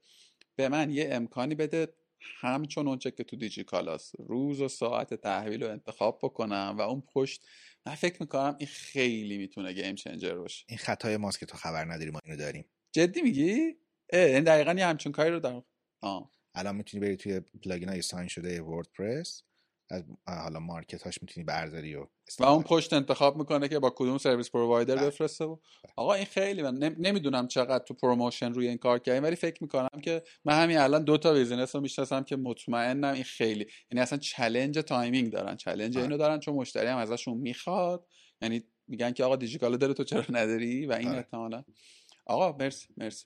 به 0.55 0.69
من 0.69 0.91
یه 0.91 1.09
امکانی 1.11 1.55
بده 1.55 1.93
همچون 2.41 2.87
اونچه 2.87 3.11
که 3.11 3.23
تو 3.23 3.35
دیجی 3.35 3.63
کالاس 3.63 4.11
روز 4.19 4.61
و 4.61 4.67
ساعت 4.67 5.13
تحویل 5.13 5.63
رو 5.63 5.71
انتخاب 5.71 6.19
بکنم 6.23 6.75
و 6.77 6.81
اون 6.81 7.03
پشت 7.13 7.45
من 7.85 7.95
فکر 7.95 8.17
می‌کنم 8.19 8.55
این 8.59 8.67
خیلی 8.67 9.37
می‌تونه 9.37 9.73
game 9.73 9.95
changer 9.95 10.33
باشه. 10.33 10.65
این 10.69 10.77
خطای 10.77 11.17
ماست 11.17 11.39
که 11.39 11.45
تو 11.45 11.57
خبر 11.57 11.85
نداری 11.85 12.11
ما 12.11 12.19
اینو 12.25 12.37
داریم. 12.37 12.65
جدی 12.91 13.21
میگی؟ 13.21 13.75
این 14.13 14.43
دقیقا 14.43 14.73
یه 14.73 14.85
همچون 14.85 15.11
کاری 15.11 15.29
رو 15.29 15.39
دارم. 15.39 15.63
آه. 16.01 16.31
الان 16.55 16.75
می‌تونی 16.75 17.05
بری 17.05 17.17
توی 17.17 17.39
plugin 17.39 17.89
های 17.89 18.01
sign 18.01 18.27
شده 18.27 18.61
وردپرس 18.61 19.43
از 19.89 20.03
حالا 20.27 20.59
market 20.59 21.03
هاش 21.03 21.21
می‌تونی 21.21 21.43
برداری 21.43 21.95
و 21.95 22.07
و 22.39 22.45
اون 22.45 22.63
پشت 22.63 22.93
انتخاب 22.93 23.37
می‌کنه 23.37 23.67
که 23.67 23.79
با 23.79 23.89
کدوم 23.89 24.17
service 24.17 24.51
provider 24.51 24.95
بله. 24.95 25.05
بفرسته 25.05 25.45
و 25.45 25.55
بله. 25.55 25.93
آقا 25.95 26.13
این 26.13 26.25
خیلی 26.25 26.61
من 26.61 26.77
نمی‌دونم 26.77 27.47
چقدر 27.47 27.83
تو 27.83 27.93
promotion 27.93 28.53
روی 28.53 28.67
این 28.67 28.77
کار 28.77 28.99
کردیم 28.99 29.23
ولی 29.23 29.35
فکر 29.35 29.63
می‌کنم 29.63 30.01
که 30.03 30.23
من 30.45 30.63
همین 30.63 30.77
الان 30.77 31.03
دو 31.03 31.17
تا 31.17 31.33
business 31.33 31.75
رو 31.75 31.81
می‌شناسم 31.81 32.23
که 32.23 32.35
مطمئنم 32.35 33.13
این 33.13 33.23
خیلی 33.23 33.65
یعنی 33.91 34.01
اصلا 34.01 34.19
challenge 34.19 34.79
timing 34.79 35.31
دارن 35.31 35.57
challenge 35.57 35.97
اینو 35.97 36.17
دارن 36.17 36.39
چون 36.39 36.55
مشتری 36.55 36.87
هم 36.87 36.97
ازشون 36.97 37.37
می‌خواد 37.37 38.07
یعنی 38.41 38.63
میگن 38.87 39.11
که 39.11 39.23
آقا 39.23 39.35
دیجیکالا 39.35 39.77
داره 39.77 39.93
تو 39.93 40.03
چرا 40.03 40.25
نداری 40.29 40.85
و 40.85 40.91
این. 40.91 41.07
احتمالا 41.07 41.63
آقا 42.25 42.57
مرسی 42.57 42.87
مرسی 42.97 43.25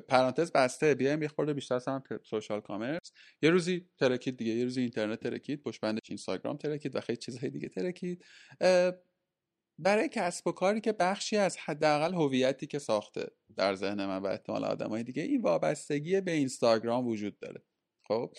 پرانتز 0.00 0.52
بسته 0.52 0.94
بیایم 0.94 1.22
یه 1.22 1.28
خورده 1.28 1.52
بیشتر 1.52 1.78
سم 1.78 2.02
سوشال 2.24 2.60
کامرس. 2.60 3.12
یه 3.42 3.50
روزی 3.50 3.88
ترکید 3.98 4.36
دیگه 4.36 4.52
یه 4.52 4.64
روزی 4.64 4.80
اینترنت 4.80 5.20
ترکید 5.20 5.62
پشت 5.62 5.80
بندش 5.80 6.08
اینستاگرام 6.08 6.56
ترکید 6.56 6.96
و 6.96 7.00
خیلی 7.00 7.16
چیزهای 7.16 7.50
دیگه 7.50 7.68
ترکید. 7.68 8.24
برای 9.78 10.08
کسب 10.08 10.46
و 10.46 10.52
کاری 10.52 10.80
که 10.80 10.92
بخشی 10.92 11.36
از 11.36 11.56
حداقل 11.56 12.14
هویتی 12.14 12.66
که 12.66 12.78
ساخته 12.78 13.26
در 13.56 13.74
ذهن 13.74 14.06
من 14.06 14.18
و 14.18 14.26
احتمال 14.26 14.64
آدمای 14.64 15.02
دیگه 15.02 15.22
این 15.22 15.40
وابستگی 15.40 16.20
به 16.20 16.32
اینستاگرام 16.32 17.06
وجود 17.06 17.38
داره. 17.38 17.62
خب؟ 18.08 18.32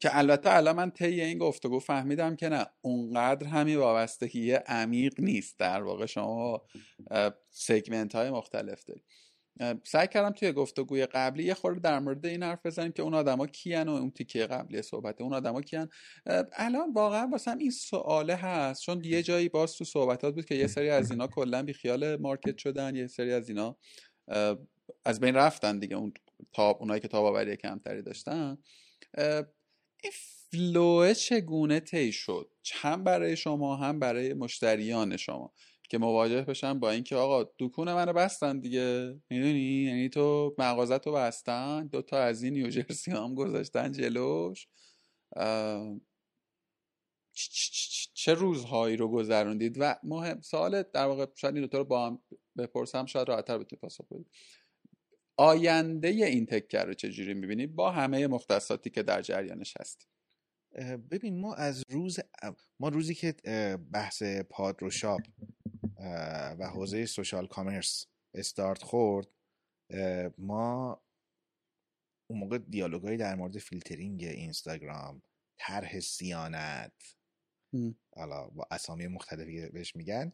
که 0.00 0.18
البته 0.18 0.56
الان 0.56 0.76
من 0.76 0.90
طی 0.90 1.20
این 1.20 1.38
گفتگو 1.38 1.78
فهمیدم 1.78 2.36
که 2.36 2.48
نه 2.48 2.66
اونقدر 2.80 3.46
همین 3.46 3.76
وابستگی 3.76 4.52
عمیق 4.52 5.20
نیست 5.20 5.58
در 5.58 5.82
واقع. 5.82 6.06
شما 6.06 6.62
سگمنت 7.50 8.14
های 8.14 8.30
مختلف 8.30 8.84
دارید. 8.84 9.04
سعی 9.84 10.08
کردم 10.08 10.30
توی 10.30 10.52
گفتگوی 10.52 11.06
قبلی 11.06 11.44
یه 11.44 11.54
خورده 11.54 11.80
در 11.80 11.98
مورد 11.98 12.26
این 12.26 12.42
حرف 12.42 12.66
بزنیم 12.66 12.92
که 12.92 13.02
اون 13.02 13.14
آدما 13.14 13.46
کیان 13.46 13.88
و 13.88 13.92
اون 13.92 14.10
تیکه 14.10 14.46
قبلی 14.46 14.82
صحبت 14.82 15.20
اون 15.20 15.34
آدما 15.34 15.62
کیان. 15.62 15.88
الان 16.52 16.92
واقعا 16.92 17.28
واسم 17.32 17.58
این 17.58 17.70
سواله 17.70 18.36
هست 18.36 18.82
چون 18.82 19.04
یه 19.04 19.22
جایی 19.22 19.48
باز 19.48 19.76
تو 19.76 19.84
صحبتات 19.84 20.34
بود 20.34 20.44
که 20.44 20.54
یه 20.54 20.66
سری 20.66 20.90
از 20.90 21.10
اینا 21.10 21.26
کلا 21.26 21.62
بی 21.62 21.72
خیال 21.72 22.16
مارکت 22.16 22.58
شدن 22.58 22.96
یه 22.96 23.06
سری 23.06 23.32
از 23.32 23.48
اینا 23.48 23.76
از 25.04 25.20
بین 25.20 25.34
رفتن 25.34 25.78
دیگه 25.78 25.96
اون 25.96 26.12
تاب 26.52 26.76
اونایی 26.80 27.00
که 27.00 27.08
تاباوری 27.08 27.56
کمتری 27.56 28.02
داشتن. 28.02 28.58
این 30.02 30.12
فلوه 30.50 31.14
چگونه 31.14 31.80
طی 31.80 32.12
شد؟ 32.12 32.50
هم 32.72 33.04
برای 33.04 33.36
شما 33.36 33.76
هم 33.76 33.98
برای 33.98 34.34
مشتریان 34.34 35.16
شما. 35.16 35.52
که 35.92 35.98
مواجه 35.98 36.42
بشن 36.42 36.78
با 36.78 36.90
اینکه 36.90 37.16
آقا 37.16 37.50
دکون 37.58 37.94
منو 37.94 38.12
بستن 38.12 38.60
دیگه. 38.60 39.20
می‌دونی؟ 39.30 39.60
یعنی 39.60 40.08
تو 40.08 40.54
مغازت 40.58 41.06
رو 41.06 41.12
بستن 41.12 41.86
دو 41.86 42.02
تا 42.02 42.18
از 42.18 42.42
این 42.42 42.52
نیوجرسی 42.52 43.10
هم 43.10 43.34
گذاشتن 43.34 43.92
جلوش. 43.92 44.68
چه 48.14 48.34
روزهایی 48.34 48.96
رو 48.96 49.08
گذروندید؟ 49.08 49.76
و 49.80 49.96
مهم 50.02 50.40
سوال 50.40 50.82
در 50.82 51.06
واقع 51.06 51.26
شاید 51.34 51.54
این 51.54 51.64
دوتا 51.64 51.78
رو 51.78 51.84
با 51.84 52.06
هم 52.06 52.22
بپرسم 52.58 53.06
شاید 53.06 53.28
راحتتر 53.28 53.58
بتونی 53.58 53.80
پاسخ 53.80 54.04
بدید 54.10 54.30
آینده 55.36 56.08
این 56.08 56.46
تکر 56.46 56.84
رو 56.84 56.94
چجوری 56.94 57.34
می‌بینید 57.34 57.74
با 57.74 57.90
همه 57.90 58.26
مختصاتی 58.26 58.90
که 58.90 59.02
در 59.02 59.22
جریانش 59.22 59.74
هستیم 59.80 60.08
ببین 61.10 61.40
ما 61.40 61.54
از 61.54 61.82
روز 61.90 62.18
ما 62.80 62.88
روزی 62.88 63.14
که 63.14 63.34
بحث 63.92 64.22
پادرو 64.50 64.90
شاپ 64.90 65.20
و 66.58 66.70
حوزه 66.74 67.06
social 67.06 67.46
commerce 67.46 68.06
start 68.34 68.82
خورد 68.82 69.28
ما 70.38 71.02
اون 72.30 72.38
موقع 72.38 72.58
دیالوگایی 72.58 73.16
در 73.16 73.34
مورد 73.34 73.58
فیلترینگ 73.58 74.24
اینستاگرام 74.24 75.22
طرح 75.58 76.00
صیانت 76.00 76.92
حالا 78.16 78.46
با 78.46 78.66
اسامی 78.70 79.06
مختلفی 79.06 79.68
بهش 79.68 79.96
میگن 79.96 80.32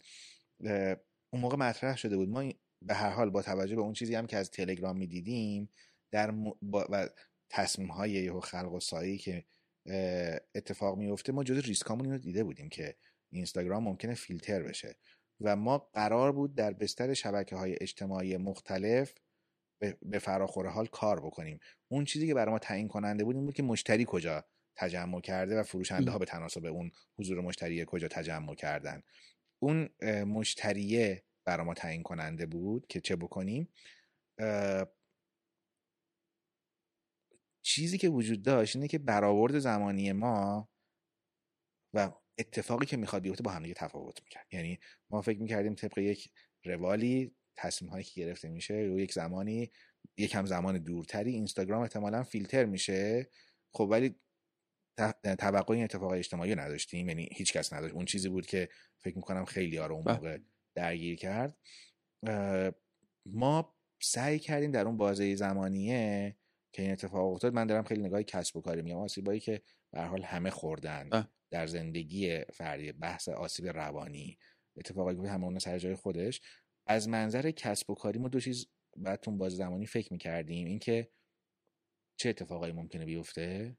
اون 1.30 1.42
موقع 1.42 1.56
مطرح 1.56 1.96
شده 1.96 2.16
بود. 2.16 2.28
ما 2.28 2.52
به 2.82 2.94
هر 2.94 3.10
حال 3.10 3.30
با 3.30 3.42
توجه 3.42 3.76
به 3.76 3.82
اون 3.82 3.92
چیزی 3.92 4.14
هم 4.14 4.26
که 4.26 4.36
از 4.36 4.50
تلگرام 4.50 4.96
می‌دیدیم 4.96 5.68
در 6.10 6.34
و 6.72 7.08
تصمیم 7.50 7.88
های 7.88 8.28
و 8.28 8.40
خلق 8.40 8.72
و 8.72 8.80
سایی 8.80 9.18
که 9.18 9.44
اتفاق 10.54 10.98
میفته 10.98 11.32
ما 11.32 11.44
جز 11.44 11.58
ریسکامون 11.58 12.10
رو 12.10 12.18
دیده 12.18 12.44
بودیم 12.44 12.68
که 12.68 12.96
اینستاگرام 13.30 13.84
ممکنه 13.84 14.14
فیلتر 14.14 14.62
بشه. 14.62 14.96
و 15.40 15.56
ما 15.56 15.78
قرار 15.78 16.32
بود 16.32 16.54
در 16.54 16.72
بستر 16.72 17.14
شبکه 17.14 17.56
های 17.56 17.76
اجتماعی 17.80 18.36
مختلف 18.36 19.14
به 20.02 20.18
فراخور 20.18 20.66
حال 20.66 20.86
کار 20.86 21.20
بکنیم. 21.20 21.58
اون 21.88 22.04
چیزی 22.04 22.26
که 22.26 22.34
برای 22.34 22.52
ما 22.52 22.58
تعیین 22.58 22.88
کننده 22.88 23.24
بود 23.24 23.36
این 23.36 23.44
بود 23.44 23.54
که 23.54 23.62
مشتری 23.62 24.04
کجا 24.08 24.44
تجمع 24.76 25.20
کرده 25.20 25.60
و 25.60 25.62
فروشنده 25.62 26.10
ها 26.10 26.18
به 26.18 26.24
تناسب 26.24 26.64
اون 26.64 26.90
حضور 27.18 27.40
مشتری 27.40 27.84
کجا 27.88 28.08
تجمع 28.08 28.54
کردن. 28.54 29.02
اون 29.62 29.88
مشتریه 30.24 31.24
برای 31.44 31.66
ما 31.66 31.74
تعیین 31.74 32.02
کننده 32.02 32.46
بود 32.46 32.86
که 32.86 33.00
چه 33.00 33.16
بکنیم؟ 33.16 33.68
چیزی 37.62 37.98
که 37.98 38.08
وجود 38.08 38.42
داشت 38.42 38.76
اینه 38.76 38.88
که 38.88 38.98
برآورد 38.98 39.58
زمانی 39.58 40.12
ما 40.12 40.68
و 41.94 42.12
اتفاقی 42.38 42.86
که 42.86 42.96
می‌خواد 42.96 43.22
بیفته 43.22 43.42
با 43.42 43.50
همدیگه 43.50 43.74
تفاوت 43.74 44.22
می‌کرد. 44.24 44.46
یعنی 44.52 44.78
ما 45.10 45.22
فکر 45.22 45.40
می‌کردیم 45.40 45.74
طبق 45.74 45.98
یک 45.98 46.30
روالی 46.64 47.34
تصمیم 47.56 47.90
هایی 47.90 48.04
که 48.04 48.20
گرفته 48.20 48.48
میشه 48.48 48.74
و 48.74 48.98
یک 48.98 49.12
زمانی 49.12 49.70
یکم 50.16 50.46
زمان 50.46 50.78
دورتری 50.78 51.30
اینستاگرام 51.30 51.82
احتمالا 51.82 52.22
فیلتر 52.22 52.64
میشه. 52.64 53.30
خب 53.72 53.88
ولی 53.90 54.14
توقع 55.38 55.74
این 55.74 55.84
اتفاق 55.84 56.12
اجتماعی 56.12 56.54
نداشتیم. 56.54 57.08
یعنی 57.08 57.28
هیچ 57.32 57.52
کس 57.52 57.72
نداشت. 57.72 57.94
اون 57.94 58.04
چیزی 58.04 58.28
بود 58.28 58.46
که 58.46 58.68
فکر 58.98 59.16
می‌کنم 59.16 59.44
خیلی 59.44 59.76
ها 59.76 59.86
رو 59.86 59.94
اون 59.94 60.04
بله. 60.04 60.14
موقع 60.14 60.38
درگیر 60.74 61.16
کرد. 61.16 61.58
ما 63.26 63.76
سعی 64.02 64.38
کردیم 64.38 64.70
در 64.70 64.86
اون 64.86 64.96
بازه 64.96 65.34
زمانیه 65.34 66.36
که 66.72 66.82
این 66.82 66.90
اتفاق 66.90 67.32
افتاد 67.32 67.54
من 67.54 67.66
دارم 67.66 67.84
خیلی 67.84 68.02
نگاه 68.02 68.22
کسب 68.22 68.56
و 68.56 68.60
کاری 68.60 68.82
میگم. 68.82 68.96
آسیبایی 68.96 69.40
که 69.40 69.62
به 69.92 70.02
حال 70.02 70.22
همه 70.22 70.50
خوردن. 70.50 71.28
در 71.50 71.66
زندگی 71.66 72.44
فردی 72.44 72.92
بحث 72.92 73.28
آسیب 73.28 73.66
روانی 73.66 74.38
اتفاقی 74.76 75.16
که 75.16 75.28
همون 75.28 75.58
سر 75.58 75.78
جای 75.78 75.94
خودش. 75.94 76.40
از 76.86 77.08
منظر 77.08 77.50
کسب 77.50 77.90
و 77.90 77.94
کاری 77.94 78.18
ما 78.18 78.28
دو 78.28 78.40
چیز 78.40 78.66
بعد 78.96 79.20
تون 79.20 79.38
باز 79.38 79.52
زمانی 79.56 79.86
فکر 79.86 80.12
می‌کردیم. 80.12 80.66
اینکه 80.66 81.10
چه 82.16 82.28
اتفاقایی 82.28 82.72
ممکنه 82.72 83.04
بیفته؟ 83.04 83.76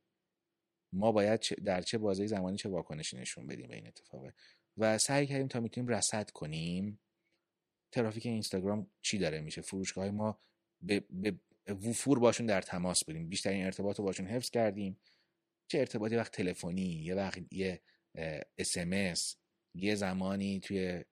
ما 0.94 1.12
باید 1.12 1.40
در 1.66 1.82
چه 1.82 1.98
بازه 1.98 2.28
زمانی 2.28 2.58
چه 2.58 2.70
واکنشی 2.70 3.18
نشون 3.18 3.48
بدیم 3.48 3.68
به 3.68 3.76
این 3.76 3.88
اتفاقه 3.88 4.34
و 4.78 4.98
سعی 4.98 5.28
کردیم 5.28 5.48
تا 5.48 5.60
می‌تونیم 5.60 5.90
رصد 5.90 6.30
کنیم. 6.30 7.00
ترافیک 7.92 8.26
اینستاگرام 8.26 8.92
چی 9.02 9.18
داره 9.18 9.42
میشه؟ 9.42 9.62
فروشگاه 9.62 10.12
ما 10.12 10.40
به, 10.82 11.00
به 11.10 11.40
وفور 11.68 12.20
باشون 12.20 12.46
در 12.46 12.62
تماس 12.62 13.04
بودیم. 13.06 13.30
بیشترین 13.30 13.66
ارتباط 13.66 14.00
رو 14.00 14.06
باشون 14.06 14.28
حفظ 14.28 14.50
کردیم. 14.50 15.00
چه 15.70 15.80
ارتباطی؟ 15.80 16.16
وقت 16.16 16.32
تلفنی 16.32 16.82
یه 16.82 17.16
وقت 17.16 17.40
یه 17.52 17.82
اسمس 18.58 19.36
یه 19.76 19.96
زمانی 19.96 20.60
توی 20.60 21.04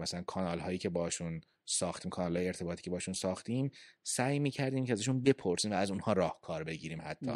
مثلا 0.00 0.22
کانال 0.22 0.58
هایی 0.58 0.78
که 0.78 0.88
باشون 0.88 1.40
ساختیم 1.64 2.10
کانال 2.10 2.36
های 2.36 2.46
ارتباطی 2.46 2.82
که 2.82 2.90
باشون 2.90 3.14
ساختیم 3.14 3.70
سعی 4.02 4.38
می‌کردیم 4.38 4.84
که 4.84 4.92
ازشون 4.92 5.22
بپرسیم 5.22 5.70
و 5.70 5.74
از 5.74 5.90
اونها 5.90 6.12
راهکار 6.12 6.64
بگیریم 6.64 7.00
حتی. 7.02 7.26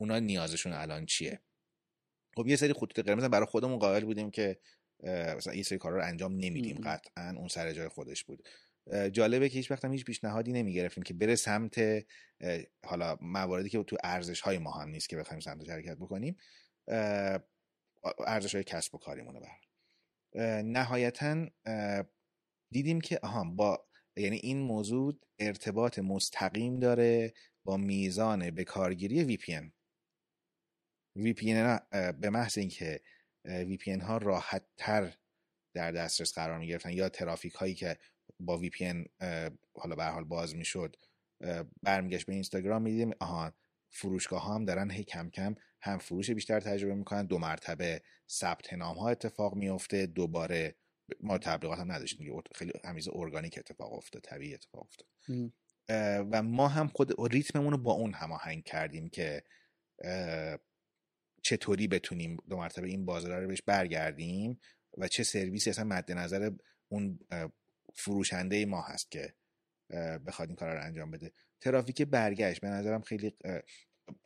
اونا 0.00 0.18
نیازشون 0.18 0.72
الان 0.72 1.06
چیه؟ 1.06 1.40
خب 2.36 2.46
یه 2.46 2.56
سری 2.56 2.72
خطوط 2.72 3.00
قرمز 3.00 3.24
برای 3.24 3.46
خودمون 3.46 3.78
قائل 3.78 4.04
بودیم 4.04 4.30
که 4.30 4.60
مثلا 5.36 5.54
یه 5.54 5.62
سری 5.62 5.78
کارا 5.78 5.96
رو 5.96 6.04
انجام 6.04 6.32
نمیدیم 6.32 6.76
قطعا 6.84 7.34
اون 7.36 7.48
سر 7.48 7.72
جای 7.72 7.88
خودش 7.88 8.24
بود. 8.24 8.48
جالبه 9.12 9.48
که 9.48 9.54
هیچ 9.54 9.70
وقت 9.70 9.84
هم 9.84 9.92
هیچ 9.92 10.04
پیشنهادی 10.04 10.52
نمی‌گرفتیم 10.52 11.04
که 11.04 11.14
بره 11.14 11.36
سمت 11.36 12.04
حالا 12.84 13.18
مواردی 13.20 13.68
که 13.68 13.82
تو 13.82 13.96
ارزش 14.04 14.40
های 14.40 14.58
ما 14.58 14.70
هم 14.70 14.88
نیست 14.88 15.08
که 15.08 15.16
بخوایم 15.16 15.40
سمت 15.40 15.70
حرکت 15.70 15.96
بکنیم 15.96 16.36
ارزش 18.26 18.54
های 18.54 18.64
کسب 18.64 18.94
و 18.94 18.98
کاریمونه 18.98 19.40
بر. 19.40 19.58
نهایتا 20.62 21.46
دیدیم 22.72 23.00
که 23.00 23.18
آها 23.22 23.44
با 23.44 23.88
یعنی 24.16 24.36
این 24.36 24.58
موضوع 24.58 25.14
ارتباط 25.38 25.98
مستقیم 25.98 26.80
داره 26.80 27.32
با 27.64 27.76
میزان 27.76 28.50
به 28.50 28.64
کارگیری 28.64 29.36
VPN 29.36 29.70
VPN 31.18 31.80
به 32.20 32.30
محض 32.30 32.58
اینکه 32.58 33.00
VPN 33.46 34.02
ها 34.02 34.16
راحت 34.18 34.64
تر 34.76 35.14
در 35.74 35.92
دسترس 35.92 36.34
قرار 36.34 36.58
می 36.58 36.66
گرفتن 36.66 36.92
یا 36.92 37.08
ترافیک 37.08 37.54
هایی 37.54 37.74
که 37.74 37.98
با 38.40 38.60
VPN 38.62 39.08
حالا 39.74 39.94
به 39.96 40.04
حال 40.04 40.24
باز 40.24 40.56
می‌شد 40.56 40.96
برمیگشت 41.82 42.26
به 42.26 42.32
اینستاگرام 42.32 42.82
می‌دیدیم 42.82 43.10
آها 43.20 43.52
فروشگاه 43.90 44.42
ها 44.42 44.54
هم 44.54 44.64
دارن 44.64 44.90
هی 44.90 45.04
کم 45.04 45.30
کم 45.30 45.54
هم 45.80 45.98
فروش 45.98 46.30
بیشتر 46.30 46.60
تجربه 46.60 46.94
می‌کنن 46.94 47.26
دو 47.26 47.38
مرتبه 47.38 48.02
ثبت 48.30 48.72
نام 48.72 48.98
ها 48.98 49.08
اتفاق 49.08 49.54
میفته 49.54 50.06
دوباره 50.06 50.76
ما 51.20 51.38
تبلیغات 51.38 51.78
هم 51.78 51.92
نداشتیم 51.92 52.42
خیلی 52.54 52.72
همیز 52.84 53.08
ارگانیک 53.12 53.58
اتفاق 53.58 53.92
افتاد 53.92 54.22
طبیعی 54.22 54.54
اتفاق 54.54 54.86
افتاد. 54.86 55.08
و 56.32 56.42
ما 56.42 56.68
هم 56.68 56.88
خود 56.88 57.32
ریتممون 57.32 57.72
رو 57.72 57.78
با 57.78 57.92
اون 57.92 58.12
هماهنگ 58.14 58.64
کردیم 58.64 59.08
که 59.08 59.42
چطوری 61.42 61.88
بتونیم 61.88 62.36
دو 62.48 62.56
مرتبه 62.56 62.88
این 62.88 63.04
بازار 63.04 63.40
رو 63.40 63.48
بهش 63.48 63.62
برگردیم 63.62 64.60
و 64.98 65.08
چه 65.08 65.22
سرویسی 65.22 65.70
اصلا 65.70 65.84
مد 65.84 66.12
نظر 66.12 66.50
اون 66.88 67.18
فروشنده 67.94 68.66
ما 68.66 68.82
هست 68.82 69.10
که 69.10 69.34
بخواد 70.26 70.48
این 70.48 70.56
کار 70.56 70.74
رو 70.74 70.84
انجام 70.84 71.10
بده. 71.10 71.32
ترافیک 71.60 72.02
برگشت 72.02 72.60
به 72.60 72.68
نظرم 72.68 73.02
خیلی 73.02 73.36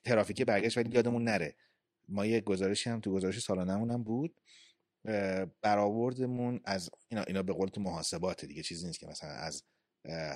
ترافیک 0.05 0.43
برگشت 0.43 0.79
ولی 0.79 0.91
یادمون 0.91 1.25
نره. 1.25 1.57
ما 2.09 2.27
یه 2.27 2.41
گزارشی 2.41 2.91
هم 2.91 3.01
تو 3.01 3.13
گزارش 3.13 3.39
سالانمون 3.39 3.91
هم 3.91 4.03
بود. 4.03 4.41
برآوردمون 5.63 6.61
از 6.65 6.91
اینا 7.09 7.23
اینا 7.23 7.43
به 7.43 7.53
قول 7.53 7.69
تو 7.69 7.81
محاسبات 7.81 8.45
دیگه 8.45 8.63
چیزی 8.63 8.87
نیست 8.87 8.99
که 8.99 9.07
مثلا 9.07 9.31
از 9.31 9.65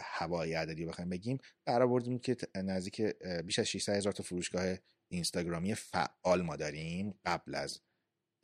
هوای 0.03 0.55
عددی 0.55 0.87
بخوایم 0.87 1.11
بگیم. 1.11 1.39
برآوردیم 1.65 2.19
که 2.19 2.37
نزدیک 2.55 3.03
بیش 3.47 3.59
از 3.59 3.67
600 3.67 3.93
هزار 3.93 4.13
تا 4.13 4.23
فروشگاه 4.23 4.77
اینستاگرامی 5.09 5.75
فعال 5.75 6.43
ما 6.43 6.57
داریم 6.57 7.21
قبل 7.25 7.55
از 7.55 7.81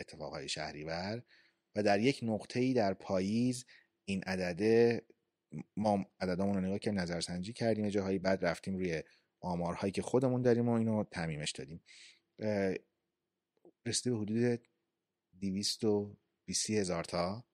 اتفاقهای 0.00 0.48
شهریور 0.48 1.22
و 1.74 1.82
در 1.82 2.00
یک 2.00 2.20
نقطه‌ای 2.22 2.74
در 2.74 2.94
پاییز 2.94 3.64
این 4.04 4.22
عدده 4.22 5.06
ما 5.76 6.06
عددامون 6.20 6.54
رو 6.54 6.60
نگاه 6.60 6.78
کردیم 6.78 7.00
نظرسنجی 7.00 7.52
کردیم 7.52 7.88
جاهایی 7.88 8.18
بعد 8.18 8.44
رفتیم 8.44 8.76
روی 8.76 9.02
آمارهایی 9.40 9.92
که 9.92 10.02
خودمون 10.02 10.42
داریم 10.42 10.68
و 10.68 10.72
اینو 10.72 11.04
تعمیمش 11.04 11.50
دادیم. 11.50 11.84
رسیده 13.86 14.10
به 14.10 14.16
حدود 14.16 14.68
220 15.40 16.70
هزار 16.70 17.04
تا. 17.04 17.44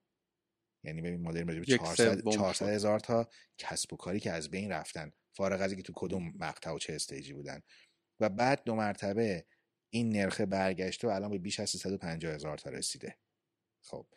یعنی 0.83 1.01
ببین 1.01 1.21
ما 1.21 1.31
داریم 1.31 1.47
به 1.47 1.65
400 1.65 2.69
هزار 2.69 2.99
تا 2.99 3.29
کسب 3.57 3.93
و 3.93 3.97
کاری 3.97 4.19
که 4.19 4.31
از 4.31 4.49
بین 4.49 4.71
رفتن. 4.71 5.11
فارغ 5.35 5.61
از 5.61 5.71
اینکه 5.71 5.83
تو 5.83 5.93
کدوم 5.95 6.33
مقطع 6.35 6.71
و 6.71 6.79
چه 6.79 6.93
استیجی 6.93 7.33
بودن. 7.33 7.61
و 8.19 8.29
بعد 8.29 8.63
دو 8.63 8.75
مرتبه 8.75 9.45
این 9.93 10.09
نرخ 10.09 10.41
برگشته 10.41 11.07
و 11.07 11.11
الان 11.11 11.31
به 11.31 11.37
بیش 11.37 11.59
از 11.59 11.69
350 11.69 12.33
هزار 12.33 12.57
تا 12.57 12.69
رسیده. 12.69 13.17
خب. 13.83 14.07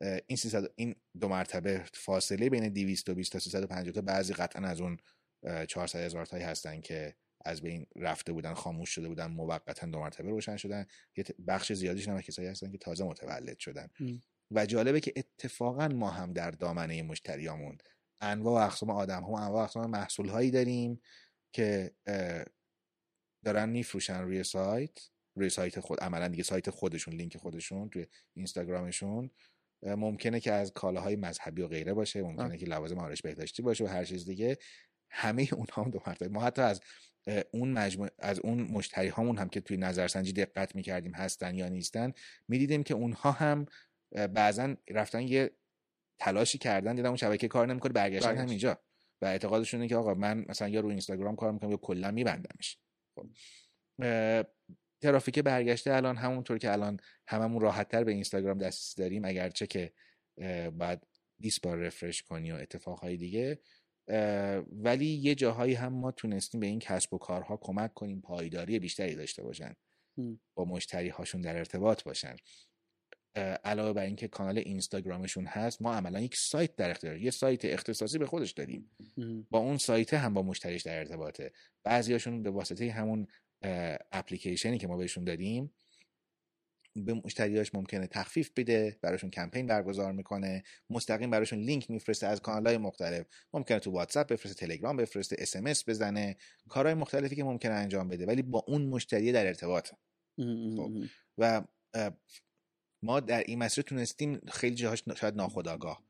این 0.00 0.36
300 0.36 0.72
این 0.76 0.94
دو 1.20 1.28
مرتبه 1.28 1.84
فاصله 1.94 2.50
بین 2.50 2.68
220 2.68 3.32
تا 3.32 3.38
350 3.38 3.92
تا 3.94 4.00
بعضی 4.00 4.34
قطعا 4.34 4.66
از 4.66 4.80
اون 4.80 4.96
400 5.68 6.00
هزار 6.00 6.26
تایی 6.26 6.44
هستن 6.44 6.80
که 6.80 7.14
از 7.44 7.62
بین 7.62 7.86
رفته 7.96 8.32
بودن 8.32 8.54
خاموش 8.54 8.90
شده 8.90 9.08
بودن 9.08 9.26
موقتا 9.26 9.86
دو 9.86 9.98
مرتبه 9.98 10.30
روشن 10.30 10.56
شدن. 10.56 10.86
یه 11.16 11.24
بخش 11.46 11.72
زیادیش 11.72 12.08
هم 12.08 12.20
کسایی 12.20 12.48
هستن 12.48 12.72
که 12.72 12.78
تازه 12.78 13.04
متولد 13.04 13.58
شدن. 13.58 13.88
و 14.50 14.66
جالبه 14.66 15.00
که 15.00 15.12
اتفاقا 15.16 15.88
ما 15.88 16.10
هم 16.10 16.32
در 16.32 16.50
دامنه 16.50 17.02
مشتریامون 17.02 17.78
انواع 18.20 18.62
و 18.62 18.66
اقسام 18.66 18.90
آدم 18.90 19.22
ها 19.22 19.32
و 19.32 19.36
انواع 19.36 19.60
و 19.60 19.64
اقسام 19.64 19.90
محصول 19.90 20.28
هایی 20.28 20.50
داریم 20.50 21.00
که 21.52 21.94
دارن 23.44 23.68
میفروشن 23.68 24.20
روی 24.20 24.44
سایت. 24.44 25.10
روی 25.36 25.50
سایت 25.50 25.80
خود 25.80 26.00
عملا 26.00 26.28
دیگه 26.28 26.42
سایت 26.42 26.70
خودشون 26.70 27.14
لینک 27.14 27.36
خودشون 27.36 27.90
توی 27.90 28.06
اینستاگرامشون. 28.34 29.30
ممکنه 29.82 30.40
که 30.40 30.52
از 30.52 30.72
کالاهای 30.72 31.16
مذهبی 31.16 31.62
و 31.62 31.68
غیره 31.68 31.94
باشه 31.94 32.22
ممکنه 32.22 32.58
که 32.58 32.66
لوازم 32.66 32.98
آرایش 32.98 33.22
بهداشتی 33.22 33.62
باشه 33.62 33.84
و 33.84 33.86
هر 33.86 34.04
چیز 34.04 34.24
دیگه. 34.24 34.58
همه 35.10 35.48
اونها 35.56 35.82
هم 35.82 35.90
دو 35.90 36.00
مرتبه. 36.06 36.28
ما 36.28 36.40
حتی 36.40 36.62
از 36.62 36.80
اون 37.50 37.72
مجموع 37.72 38.08
از 38.18 38.40
اون 38.40 38.62
مشتری 38.62 39.08
هامون 39.08 39.38
هم 39.38 39.48
که 39.48 39.60
توی 39.60 39.76
نظرسنجی 39.76 40.32
دقت 40.32 40.76
می‌کردیم 40.76 41.14
هستن 41.14 41.54
یا 41.54 41.68
نیستن 41.68 42.12
می‌دیدیم 42.48 42.82
که 42.82 42.94
اونها 42.94 43.30
هم 43.30 43.66
بعضا 44.34 44.76
رفتن 44.90 45.20
یه 45.20 45.50
تلاشی 46.18 46.58
کردن 46.58 46.94
دیدم 46.94 47.08
اون 47.08 47.16
شبکه 47.16 47.48
کار 47.48 47.66
نمی‌کنه 47.66 47.92
برگشتن 47.92 48.36
همینجا. 48.36 48.78
و 49.22 49.26
اعتقادشون 49.26 49.86
که 49.86 49.96
آقا 49.96 50.14
من 50.14 50.44
مثلا 50.48 50.68
یا 50.68 50.80
رو 50.80 50.88
اینستاگرام 50.88 51.36
کار 51.36 51.52
می‌کنم 51.52 51.70
یا 51.70 51.76
کلا 51.76 52.10
میبندمش. 52.10 52.78
خب. 53.14 53.26
ترافیک 55.00 55.38
برگشته 55.38 55.94
الان 55.94 56.16
همونطور 56.16 56.58
که 56.58 56.72
الان 56.72 57.00
هممون 57.28 57.62
راحتتر 57.62 58.04
به 58.04 58.12
اینستاگرام 58.12 58.58
دسترسی 58.58 59.02
داریم 59.02 59.24
اگرچه 59.24 59.66
که 59.66 59.92
بعد 60.72 61.06
20 61.38 61.60
بار 61.60 61.78
رفرش 61.78 62.22
کنی 62.22 62.52
و 62.52 62.54
اتفاقهای 62.54 63.16
دیگه 63.16 63.58
ولی 64.72 65.06
یه 65.06 65.34
جاهایی 65.34 65.74
هم 65.74 65.92
ما 65.92 66.10
تونستیم 66.10 66.60
به 66.60 66.66
این 66.66 66.78
کسب 66.78 67.14
و 67.14 67.18
کارها 67.18 67.56
کمک 67.56 67.94
کنیم 67.94 68.20
پایداری 68.20 68.78
بیشتری 68.78 69.14
داشته 69.14 69.42
باشن. 69.42 69.74
با 70.54 70.64
مشتری 70.64 71.08
هاشون 71.08 71.40
در 71.40 71.56
ارتباط 71.56 72.02
باشن. 72.02 72.36
علاوه 73.64 73.92
بر 73.92 74.04
اینکه 74.04 74.28
کانال 74.28 74.58
اینستاگرامشون 74.58 75.46
هست 75.46 75.82
ما 75.82 75.94
عملا 75.94 76.20
یک 76.20 76.36
سایت 76.36 76.76
در 76.76 76.90
اختیار 76.90 77.16
یه 77.16 77.30
سایت 77.30 77.64
اختصاصی 77.64 78.18
به 78.18 78.26
خودش 78.26 78.50
داریم 78.50 78.90
با 79.50 79.58
اون 79.58 79.78
سایت 79.78 80.14
هم 80.14 80.34
با 80.34 80.42
مشتریش 80.42 80.82
در 80.82 80.98
ارتباطه. 80.98 81.52
بعضیاشون 81.84 82.42
به 82.42 82.50
واسطه 82.50 82.90
همون 82.90 83.26
اپلیکیشنی 84.12 84.78
که 84.78 84.86
ما 84.86 84.96
بهشون 84.96 85.24
دادیم 85.24 85.72
به 86.96 87.14
مشتریاش 87.14 87.74
ممکنه 87.74 88.06
تخفیف 88.06 88.50
بده 88.56 88.98
براشون 89.02 89.30
کمپین 89.30 89.66
برگزار 89.66 90.12
می‌کنه 90.12 90.62
مستقیم 90.90 91.30
براشون 91.30 91.58
لینک 91.58 91.90
میفرسته 91.90 92.26
از 92.26 92.40
کانال 92.40 92.66
های 92.66 92.76
مختلف. 92.76 93.26
ممکنه 93.52 93.78
تو 93.78 93.90
واتساپ 93.90 94.32
بفرسته 94.32 94.66
تلگرام 94.66 94.96
بفرسته 94.96 95.36
اس 95.38 95.88
بزنه 95.88 96.36
کارهای 96.68 96.94
مختلفی 96.94 97.36
که 97.36 97.44
ممکنه 97.44 97.72
انجام 97.72 98.08
بده 98.08 98.26
ولی 98.26 98.42
با 98.42 98.64
اون 98.68 98.86
مشتری 98.86 99.32
در 99.32 99.46
ارتباط. 99.46 99.90
خب. 100.76 100.92
و 101.38 101.62
ما 103.02 103.20
در 103.20 103.42
این 103.46 103.58
مسیر 103.58 103.84
تونستیم 103.84 104.40
خیلی 104.48 104.74
جاهاش 104.74 105.02
شاید 105.16 105.34
ناخداگاه 105.34 106.04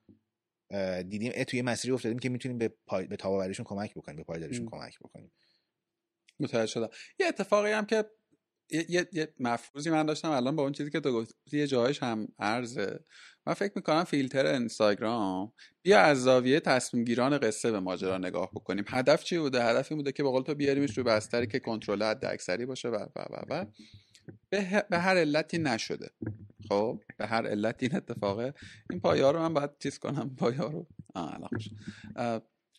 دیدیم 1.08 1.44
توی 1.44 1.62
مسیری 1.62 1.94
افتادیم 1.94 2.18
که 2.18 2.28
می‌تونیم 2.28 2.58
به 2.58 2.68
پای... 2.86 3.06
به 3.06 3.16
تاباوریشون 3.16 3.64
کمک 3.64 3.94
بکنیم 3.94 4.16
به 4.16 4.24
پایداریشون 4.24 4.66
کمک 4.66 4.98
بکنیم. 4.98 5.32
متوجه 6.40 6.66
شدم. 6.66 6.88
یه 7.20 7.26
اتفاقی 7.26 7.70
هم 7.70 7.86
که 7.86 8.04
یه, 8.70 9.08
یه 9.12 9.34
مفروضی 9.40 9.90
من 9.90 10.06
داشتم 10.06 10.30
الان 10.30 10.56
با 10.56 10.62
اون 10.62 10.72
چیزی 10.72 10.90
که 10.90 11.00
تو 11.00 11.12
گفتی 11.12 11.58
یه 11.58 11.66
جایش 11.66 12.02
هم 12.02 12.28
ارزه 12.38 13.04
من 13.46 13.54
فکر 13.54 13.72
می‌کنم 13.76 14.04
فیلتر 14.04 14.46
اینستاگرام. 14.46 15.52
بیا 15.82 16.00
از 16.00 16.22
زاویه 16.22 16.60
تصمیم 16.60 17.04
گیران 17.04 17.38
قصه 17.38 17.70
به 17.70 17.80
ماجرا 17.80 18.18
نگاه 18.18 18.50
بکنیم. 18.50 18.84
هدف 18.88 19.24
چی 19.24 19.38
بوده؟ 19.38 19.64
هدف 19.64 19.92
این 19.92 19.98
بوده 19.98 20.12
که 20.12 20.22
به 20.22 20.28
قول 20.28 20.42
تو 20.42 20.54
بیاریمش 20.54 20.98
رو 20.98 21.04
بستری 21.04 21.46
که 21.46 21.58
کنترل 21.58 22.02
حد 22.02 22.24
اکثری 22.24 22.66
باشه 22.66 22.88
و 22.88 23.06
و 23.16 23.24
و 23.50 23.66
به, 24.50 24.84
به 24.90 24.98
هر 24.98 25.16
علتی 25.16 25.58
نشده. 25.58 26.10
خب؟ 26.68 27.00
به 27.16 27.26
هر 27.26 27.46
علتی 27.46 27.86
این 27.86 27.96
اتفاقه. 27.96 28.54
این 28.90 29.00
پایا 29.00 29.30
رو 29.30 29.38
من 29.38 29.54
باید 29.54 29.70
چیز 29.78 29.98
کنم؟ 29.98 30.36
پایا 30.36 30.66
رو؟ 30.66 30.86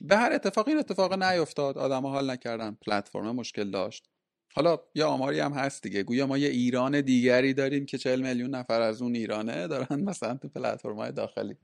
به 0.03 0.18
هر 0.18 0.34
اتفاق 0.34 0.68
این 0.68 0.78
اتفاق 0.78 1.23
نیفتاد. 1.23 1.78
آدم 1.78 2.06
حال 2.06 2.30
نکردن. 2.30 2.78
پلتفرم 2.86 3.36
مشکل 3.36 3.72
داشت. 3.72 4.10
حالا 4.53 4.80
یه 4.95 5.06
آماری 5.06 5.40
هم 5.40 5.53
هست 5.53 5.84
دیگه. 5.84 6.03
گویا 6.03 6.28
ما 6.28 6.38
یه 6.38 6.49
ایران 6.49 7.02
دیگری 7.02 7.53
داریم 7.53 7.86
که 7.86 7.98
40 7.98 8.22
میلیون 8.22 8.56
نفر 8.56 8.82
از 8.82 9.02
اون 9.02 9.15
ایرانه 9.15 9.68
دارن 9.68 10.02
مثلا 10.02 10.38
تو 10.38 10.49
پلتفرم 10.49 10.95
های 10.95 11.11
داخلی 11.11 11.57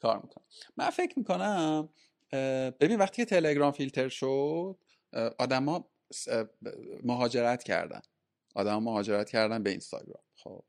کار 0.00 0.20
می‌کنن. 0.22 0.44
من 0.76 0.90
فکر 0.90 1.18
می‌کنم 1.18 1.88
ببین 2.80 2.98
وقتی 2.98 3.16
که 3.16 3.24
تلگرام 3.24 3.72
فیلتر 3.72 4.08
شد 4.08 4.78
آدما 5.38 5.90
مهاجرت 7.04 7.62
کردن. 7.62 8.00
آدم 8.54 8.82
مهاجرت 8.82 9.30
کردن 9.30 9.62
به 9.62 9.70
اینستاگرام. 9.70 10.22
خب. 10.34 10.64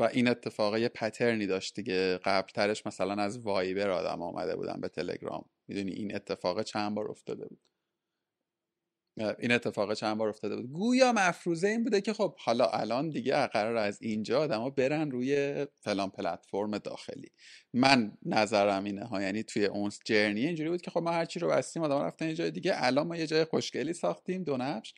و 0.00 0.08
این 0.12 0.28
اتفاق 0.28 0.76
یه 0.76 0.88
پترنی 0.88 1.46
داشت 1.46 1.74
دیگه. 1.74 2.18
قبلترش 2.24 2.86
مثلا 2.86 3.22
از 3.22 3.38
وایبر 3.38 3.90
آدم 3.90 4.22
آمده 4.22 4.56
بودن 4.56 4.80
به 4.80 4.88
تلگرام. 4.88 5.44
می‌دونی 5.72 5.92
این 5.92 6.14
اتفاق 6.14 6.62
چند 6.62 6.94
بار 6.94 7.10
افتاده 7.10 7.48
بود. 7.48 7.60
این 9.38 9.52
اتفاق 9.52 9.94
چند 9.94 10.18
بار 10.18 10.28
افتاده 10.28 10.56
بود. 10.56 10.72
گویا 10.72 11.12
مفروضه 11.12 11.68
این 11.68 11.84
بوده 11.84 12.00
که 12.00 12.12
خب 12.12 12.36
حالا 12.38 12.66
الان 12.66 13.10
دیگه 13.10 13.46
قرار 13.46 13.76
از 13.76 14.02
اینجا 14.02 14.40
آدما 14.40 14.70
برن 14.70 15.10
روی 15.10 15.66
فلان 15.80 16.10
پلتفرم 16.10 16.78
داخلی. 16.78 17.30
من 17.74 18.12
نظرم 18.22 18.84
اینه 18.84 19.04
ها 19.04 19.22
یعنی 19.22 19.42
توی 19.42 19.64
اون 19.64 19.90
جرنی 20.04 20.46
اینجوری 20.46 20.70
بود 20.70 20.82
که 20.82 20.90
خب 20.90 21.02
ما 21.02 21.10
هرچی 21.10 21.40
رو 21.40 21.48
بستیم 21.48 21.82
آدم 21.82 21.98
رفتن 21.98 22.28
یه 22.28 22.34
جای 22.34 22.50
دیگه 22.50 22.72
الان 22.76 23.06
ما 23.06 23.16
یه 23.16 23.26
جای 23.26 23.44
خوشگلی 23.44 23.92
ساختیم 23.92 24.44
دو 24.44 24.56
نبش 24.56 24.94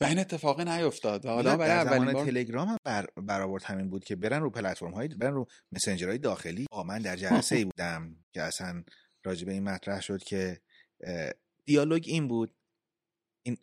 و 0.00 0.04
این 0.04 0.18
اتفاقی 0.18 0.64
نیفتاد. 0.64 1.26
حالا 1.26 1.56
برای 1.56 1.88
اولین 1.88 2.12
بار 2.12 2.24
تلگرام 2.24 2.68
هم 2.68 2.76
بر 2.84 3.06
برآورد 3.16 3.62
همین 3.62 3.90
بود 3.90 4.04
که 4.04 4.16
برن 4.16 4.40
رو 4.40 4.50
پلتفرم 4.50 4.94
های 4.94 5.08
برن 5.08 5.34
رو 5.34 5.46
های 5.86 6.18
داخلی. 6.18 6.66
من 6.86 6.98
در 6.98 7.16
جلسه 7.16 7.56
ای 7.56 7.64
بودم 7.64 8.16
که 8.32 8.42
اصلا 8.42 8.84
راجع 9.24 9.46
به 9.46 9.52
این 9.52 9.64
مطرح 9.64 10.00
شد 10.00 10.22
که 10.22 10.60
دیالوگ 11.64 12.04
این 12.06 12.28
بود 12.28 12.54
این 13.42 13.56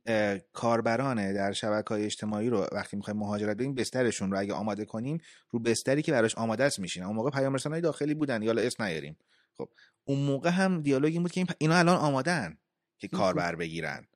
کاربرانه 0.53 1.33
در 1.33 1.51
شبکه 1.51 1.89
های 1.89 2.05
اجتماعی 2.05 2.49
رو 2.49 2.67
وقتی 2.71 2.97
می‌خوایم 2.97 3.19
مهاجرت 3.19 3.57
بدیم 3.57 3.75
بسترشون 3.75 4.31
رو 4.31 4.39
اگه 4.39 4.53
آماده 4.53 4.85
کنیم 4.85 5.21
رو 5.49 5.59
بستری 5.59 6.01
که 6.01 6.11
براش 6.11 6.35
آماده 6.35 6.63
است 6.63 6.79
میشین 6.79 7.03
اون 7.03 7.15
موقع 7.15 7.29
پیام 7.29 7.57
های 7.57 7.81
داخلی 7.81 8.13
بودن 8.13 8.41
یا 8.41 8.51
اسم 8.51 8.83
نیاریم. 8.83 9.17
خب 9.57 9.69
اون 10.03 10.19
موقع 10.19 10.49
هم 10.49 10.81
دیالوگ 10.81 11.11
این 11.11 11.21
بود 11.21 11.31
که 11.31 11.45
اینا 11.57 11.75
الان 11.75 11.97
آمادن 11.97 12.57
که 12.97 13.07
کاربر 13.07 13.55
بگیرن. 13.55 14.07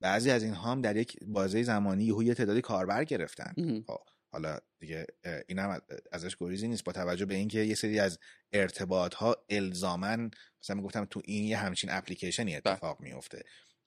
بعضی 0.00 0.30
از 0.30 0.42
اینها 0.42 0.70
هم 0.70 0.80
در 0.80 0.96
یک 0.96 1.16
بازه 1.26 1.62
زمانی 1.62 2.04
یه 2.04 2.34
تعدادی 2.34 2.60
کاربر 2.60 3.04
گرفتن. 3.04 3.54
خب. 3.86 4.00
حالا 4.32 4.58
دیگه 4.78 5.06
این 5.48 5.58
هم 5.58 5.80
ازش 6.12 6.36
گریزی 6.36 6.68
نیست. 6.68 6.84
با 6.84 6.92
توجه 6.92 7.26
به 7.26 7.34
اینکه 7.34 7.58
یه 7.58 7.74
سری 7.74 8.00
از 8.00 8.18
ارتباط 8.52 9.14
ها 9.14 9.36
الزامن 9.48 10.30
مثلا 10.62 10.76
می‌گفتم 10.76 11.04
تو 11.04 11.22
این 11.24 11.44
یه 11.44 11.56
همچین 11.56 11.90
اپلیکیشنی 11.90 12.60
بله. 12.60 12.72
اتفاق 12.72 13.00
میفته 13.00 13.42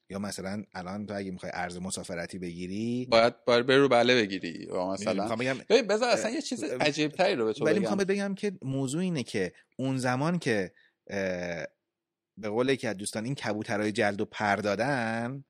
یا 0.09 0.19
مثلا 0.19 0.63
الان 0.73 1.05
تو 1.05 1.13
اگه 1.15 1.31
می‌خوای 1.31 1.51
ارز 1.55 1.77
مسافرتی 1.77 2.39
بگیری 2.39 3.07
باید 3.11 3.45
باید 3.45 3.65
برو 3.65 3.87
بله 3.87 4.21
بگیری. 4.21 4.65
و 4.65 4.85
مثلا 4.85 5.35
بگم 5.35 5.57
بذار 5.89 6.09
اصلا 6.09 6.31
یه 6.31 6.41
چیز 6.41 6.63
عجیب 6.63 7.11
تری 7.11 7.35
رو 7.35 7.45
به 7.45 7.53
تو 7.53 7.65
ولی 7.65 7.79
می‌خوام 7.79 7.97
بگم 7.97 8.35
که 8.35 8.51
موضوع 8.61 9.01
اینه 9.01 9.23
که 9.23 9.53
اون 9.77 9.97
زمان 9.97 10.39
که 10.39 10.73
به 12.37 12.49
قول 12.49 12.75
که 12.75 12.93
دوستان 12.93 13.25
این 13.25 13.35
کبوترهای 13.35 13.91
جلد 13.91 14.21
و 14.21 14.25
پر 14.25 14.55
دادن 14.55 15.43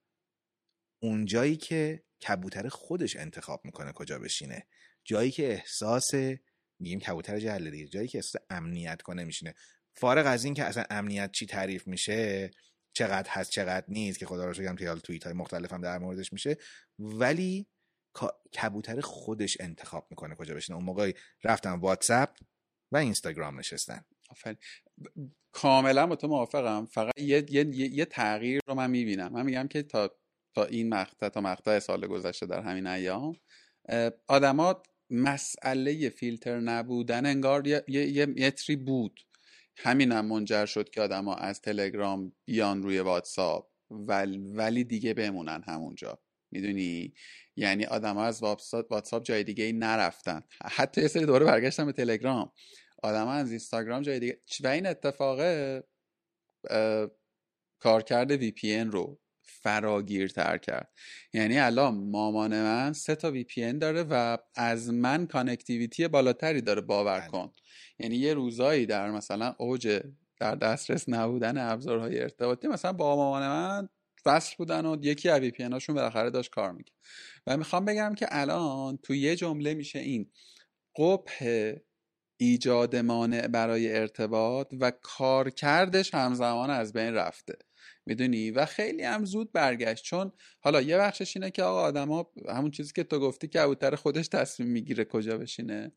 اون 1.01 1.25
جایی 1.25 1.55
که 1.55 2.03
کبوتر 2.27 2.67
خودش 2.67 3.15
انتخاب 3.15 3.65
می‌کنه 3.65 3.91
کجا 3.91 4.19
بشینه. 4.19 4.67
جایی 5.03 5.31
که 5.31 5.51
احساس 5.51 6.11
میگیم 6.79 6.99
کبوتر 6.99 7.39
جلد 7.39 7.69
دیگه 7.69 7.87
جایی 7.87 8.07
که 8.07 8.17
احساس 8.17 8.41
امنیت 8.49 9.01
کنه 9.01 9.23
میشینه. 9.23 9.55
فارغ 9.95 10.25
از 10.27 10.45
این 10.45 10.53
که 10.53 10.63
اصلا 10.63 10.83
امنیت 10.89 11.31
چی 11.31 11.45
تعریف 11.45 11.87
میشه 11.87 12.51
چقدر 12.93 13.29
هست 13.29 13.51
چقدر 13.51 13.85
نیست 13.87 14.19
که 14.19 14.25
خدا 14.25 14.45
رو 14.45 14.53
شکرم 14.53 14.75
توی 14.75 14.99
توییت 14.99 15.23
های 15.23 15.35
هم 15.71 15.81
در 15.81 15.97
موردش 15.97 16.33
میشه 16.33 16.57
ولی 16.99 17.67
کبوتر 18.53 19.01
خودش 19.01 19.57
انتخاب 19.59 20.07
می‌کنه 20.09 20.35
کجا 20.35 20.55
بشینه. 20.55 20.75
اون 20.75 20.85
موقع 20.85 21.11
رفتم 21.43 21.79
واتساپ 21.79 22.29
و 22.91 22.97
اینستاگرام 22.97 23.59
نشستن. 23.59 24.05
کاملا 25.51 26.07
با 26.07 26.15
تو 26.15 26.27
موافقم. 26.27 26.85
فقط 26.85 27.19
یه, 27.19 27.45
یه, 27.49 27.65
یه 27.75 28.05
تغییر 28.05 28.61
رو 28.67 28.75
من 28.75 28.89
می‌بینم. 28.89 29.31
من 29.31 29.45
میگم 29.45 29.67
که 29.67 29.83
تا 29.83 30.15
تا 30.55 30.65
این 30.65 30.89
مقطع 30.89 31.29
تا 31.29 31.41
مقطع 31.41 31.79
سال 31.79 32.07
گذشته 32.07 32.45
در 32.45 32.61
همین 32.61 32.87
ایام 32.87 33.35
آدما 34.27 34.83
مسئله 35.09 36.09
فیلتر 36.09 36.59
نبودن 36.59 37.25
انگار 37.25 37.67
یه, 37.67 37.83
یه, 37.87 38.25
متری 38.25 38.75
بود. 38.75 39.19
همینم 39.77 40.17
هم 40.17 40.25
منجر 40.25 40.65
شد 40.65 40.89
که 40.89 41.01
آدما 41.01 41.35
از 41.35 41.61
تلگرام 41.61 42.33
بیان 42.45 42.83
روی 42.83 42.99
واتساپ 42.99 43.69
ولی, 43.89 44.37
ولی 44.37 44.83
دیگه 44.83 45.13
بمونن 45.13 45.63
همونجا. 45.67 46.19
می‌دونی؟ 46.51 47.13
یعنی 47.55 47.85
آدم 47.85 48.17
از 48.17 48.43
واتساپ 48.43 49.23
جای 49.23 49.43
دیگه 49.43 49.63
ای 49.63 49.73
نرفتن. 49.73 50.41
حتی 50.63 51.01
یه 51.01 51.07
سری 51.07 51.25
دوره 51.25 51.45
برگشتن 51.45 51.85
به 51.85 51.91
تلگرام. 51.91 52.51
آدم 53.03 53.27
از 53.27 53.49
اینستاگرام 53.49 54.01
جای 54.01 54.19
دیگه 54.19 54.41
و 54.63 54.67
این 54.67 54.85
اتفاق 54.85 55.39
کارکرد 57.79 58.31
VPN 58.31 58.79
رو 58.79 59.19
فراگیرتر 59.63 60.57
کرد. 60.57 60.91
یعنی 61.33 61.59
الان 61.59 61.95
مامان 61.95 62.63
من 62.63 62.93
سه 62.93 63.15
تا 63.15 63.31
VPN 63.31 63.73
داره 63.73 64.03
و 64.03 64.37
از 64.55 64.93
من 64.93 65.27
connectivity 65.27 66.07
بالاتری 66.07 66.61
داره 66.61 66.81
باور 66.81 67.19
بله. 67.19 67.29
کن. 67.29 67.51
یعنی 67.99 68.15
یه 68.15 68.33
روزایی 68.33 68.85
در 68.85 69.11
مثلا 69.11 69.55
اوج 69.57 70.01
در 70.39 70.55
دسترس 70.55 71.09
نبودن 71.09 71.57
ابزارهای 71.57 72.19
ارتباطی 72.19 72.67
مثلا 72.67 72.93
با 72.93 73.15
مامان 73.15 73.47
من 73.47 73.89
وصل 74.25 74.55
بودن 74.57 74.85
و 74.85 74.97
یکی 75.01 75.29
از 75.29 75.39
وی 75.39 75.51
پی 75.51 75.63
هاشون 75.63 75.95
بالاخره 75.95 76.29
داشت 76.29 76.51
کار 76.51 76.71
می‌کرد. 76.71 76.97
و 77.47 77.57
می‌خوام 77.57 77.85
بگم 77.85 78.15
که 78.15 78.27
الان 78.29 78.97
تو 78.97 79.15
یه 79.15 79.35
جمله 79.35 79.73
میشه 79.73 79.99
این 79.99 80.31
قبه 80.97 81.83
ایجاد 82.37 82.95
مانع 82.95 83.47
برای 83.47 83.95
ارتباط 83.95 84.73
و 84.79 84.91
کارکردش 85.01 86.13
همزمان 86.13 86.69
از 86.69 86.93
بین 86.93 87.13
رفته. 87.13 87.57
می‌دونی؟ 88.05 88.51
و 88.51 88.65
خیلی 88.65 89.03
هم 89.03 89.25
زود 89.25 89.51
برگشت. 89.51 90.03
چون 90.03 90.31
حالا 90.59 90.81
یه 90.81 90.97
بخشش 90.97 91.37
اینه 91.37 91.51
که 91.51 91.63
آقا 91.63 91.81
آدما 91.81 92.31
همون 92.49 92.71
چیزی 92.71 92.93
که 92.95 93.03
تو 93.03 93.19
گفتی 93.19 93.47
که 93.47 93.59
کبوتر 93.59 93.95
خودش 93.95 94.27
تصمیم 94.27 94.69
می‌گیره 94.69 95.05
کجا 95.05 95.37
بشینه. 95.37 95.91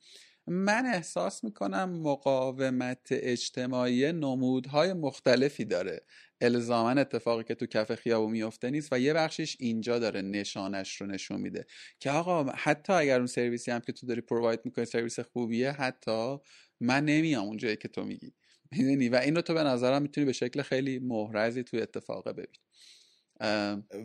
من 0.47 0.87
احساس 0.87 1.45
می‌کنم 1.45 1.91
مقاومت 2.03 3.09
اجتماعی 3.11 4.13
نمودهای 4.13 4.93
مختلفی 4.93 5.65
داره. 5.65 6.01
الزاما 6.41 6.91
اتفاقی 6.91 7.45
که 7.45 7.55
تو 7.55 7.67
کف 7.67 7.95
خیابون 7.95 8.33
میفته 8.33 8.71
نیست 8.71 8.93
و 8.93 8.99
یه 9.01 9.13
بخشش 9.13 9.57
اینجا 9.61 9.99
داره 9.99 10.23
نشانش 10.23 11.01
رو 11.01 11.07
نشون 11.07 11.41
میده. 11.41 11.67
که 12.01 12.11
آقا 12.11 12.45
حتی 12.45 12.93
اگر 12.93 13.17
اون 13.19 13.27
سرویسی 13.27 13.71
هم 13.71 13.81
که 13.81 13.93
تو 13.93 14.07
داری 14.07 14.21
پروواید 14.21 14.61
می‌کنی 14.65 14.85
سرویس 14.85 15.21
خوبیه 15.21 15.71
حتی 15.73 16.37
من 16.81 17.05
نمیام 17.05 17.47
اونجایی 17.47 17.77
که 17.77 17.89
تو 17.89 18.05
میگی. 18.05 18.35
می‌دونی؟ 18.73 19.09
و 19.09 19.17
اینو 19.17 19.41
تو 19.41 19.55
به 19.55 19.63
نظرم 19.63 20.03
می‌تونی 20.03 20.25
به 20.25 20.33
شکل 20.33 20.63
خیلی 20.63 20.99
محرزی 20.99 21.63
توی 21.63 21.83
اتفاقه 21.83 22.33
ببین 22.33 22.61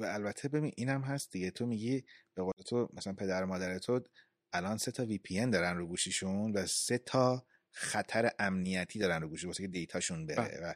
و 0.01 0.05
البته 0.05 0.49
ببین 0.49 0.73
اینم 0.77 1.01
هست 1.01 1.31
دیگه. 1.31 1.51
تو 1.51 1.65
میگی 1.65 2.03
به 2.33 2.43
قول 2.43 2.53
تو 2.65 2.89
مثلا 2.93 3.13
پدر 3.13 3.45
مادر 3.45 3.77
تو 3.77 4.01
الان 4.53 4.77
سه 4.77 4.91
تا 4.91 5.05
VPN 5.05 5.51
دارن 5.51 5.77
رو 5.77 5.87
گوشیشون 5.87 6.51
و 6.51 6.65
سه 6.65 6.97
تا 6.97 7.45
خطر 7.71 8.31
امنیتی 8.39 8.99
دارن 8.99 9.21
رو 9.21 9.29
گوشی 9.29 9.47
واسه 9.47 9.63
که 9.63 9.67
دیتاشون 9.67 10.25
بره. 10.25 10.59
و 10.63 10.73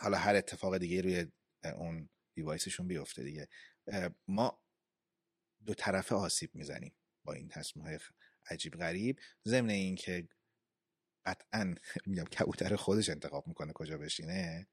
حالا 0.00 0.18
هر 0.18 0.34
اتفاق 0.36 0.78
دیگه 0.78 1.00
روی 1.00 1.26
اون 1.76 2.08
دیوایسشون 2.34 2.88
بیفته 2.88 3.22
دیگه. 3.22 3.48
ما 4.28 4.62
دو 5.66 5.74
طرفه 5.74 6.14
آسیب 6.14 6.54
می‌زنیم 6.54 6.94
با 7.24 7.32
این 7.32 7.48
تصمیم 7.48 7.86
های 7.86 7.98
عجیب 8.50 8.72
غریب. 8.74 9.18
ضمن 9.48 9.70
اینکه 9.70 10.28
قطعا 11.26 11.74
میگم 12.06 12.24
کبوتر 12.24 12.76
خودش 12.76 13.10
انتخاب 13.10 13.46
می‌کنه 13.46 13.72
کجا 13.72 13.98
بشینه 13.98 14.68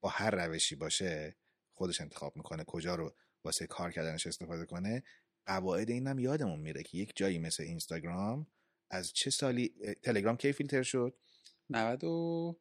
با 0.00 0.08
هر 0.08 0.30
روشی 0.30 0.76
باشه 0.76 1.36
خودش 1.74 2.00
انتخاب 2.00 2.36
می‌کنه 2.36 2.64
کجا 2.64 2.94
رو 2.94 3.16
واسه 3.44 3.66
کار 3.66 3.92
کردنش 3.92 4.26
استفاده 4.26 4.66
کنه. 4.66 5.02
قواعد 5.46 5.90
اینم 5.90 6.18
یادمون 6.18 6.60
میره 6.60 6.82
که 6.82 6.98
یک 6.98 7.12
جایی 7.16 7.38
مثل 7.38 7.62
اینستاگرام 7.62 8.46
از 8.90 9.12
چه 9.12 9.30
سالی 9.30 9.74
تلگرام 10.02 10.36
کی 10.36 10.52
فیلتر 10.52 10.82
شد؟ 10.82 11.18
90 11.70 12.04
و 12.04 12.60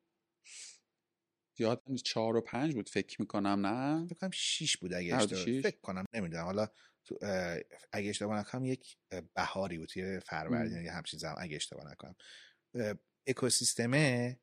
یادم 1.59 1.95
چهار 1.95 2.35
و 2.35 2.41
پنج 2.41 2.73
بود 2.73 2.89
فکر 2.89 3.21
می‌کنم 3.21 3.65
نه؟ 3.65 4.05
فکر 4.07 4.15
کنم 4.15 4.31
شیش 4.31 4.77
بود 4.77 4.93
اگه 4.93 5.15
اشتباه 5.15 5.61
فکر 5.61 5.79
کنم 5.81 6.05
نمی‌دونم. 6.13 6.43
حالا 6.43 6.67
اگه 7.91 8.09
اشتباه 8.09 8.39
نکنم 8.39 8.65
یک 8.65 8.97
بهاری 9.33 9.77
بود 9.77 9.89
توی 9.89 10.19
فروردین 10.19 10.83
یا 10.83 10.93
همچین 10.93 11.19
زمان 11.19 11.35
اگه 11.37 11.55
اشتباه 11.55 11.91
نکنم. 11.91 12.15
اکوسیستمه 13.27 14.39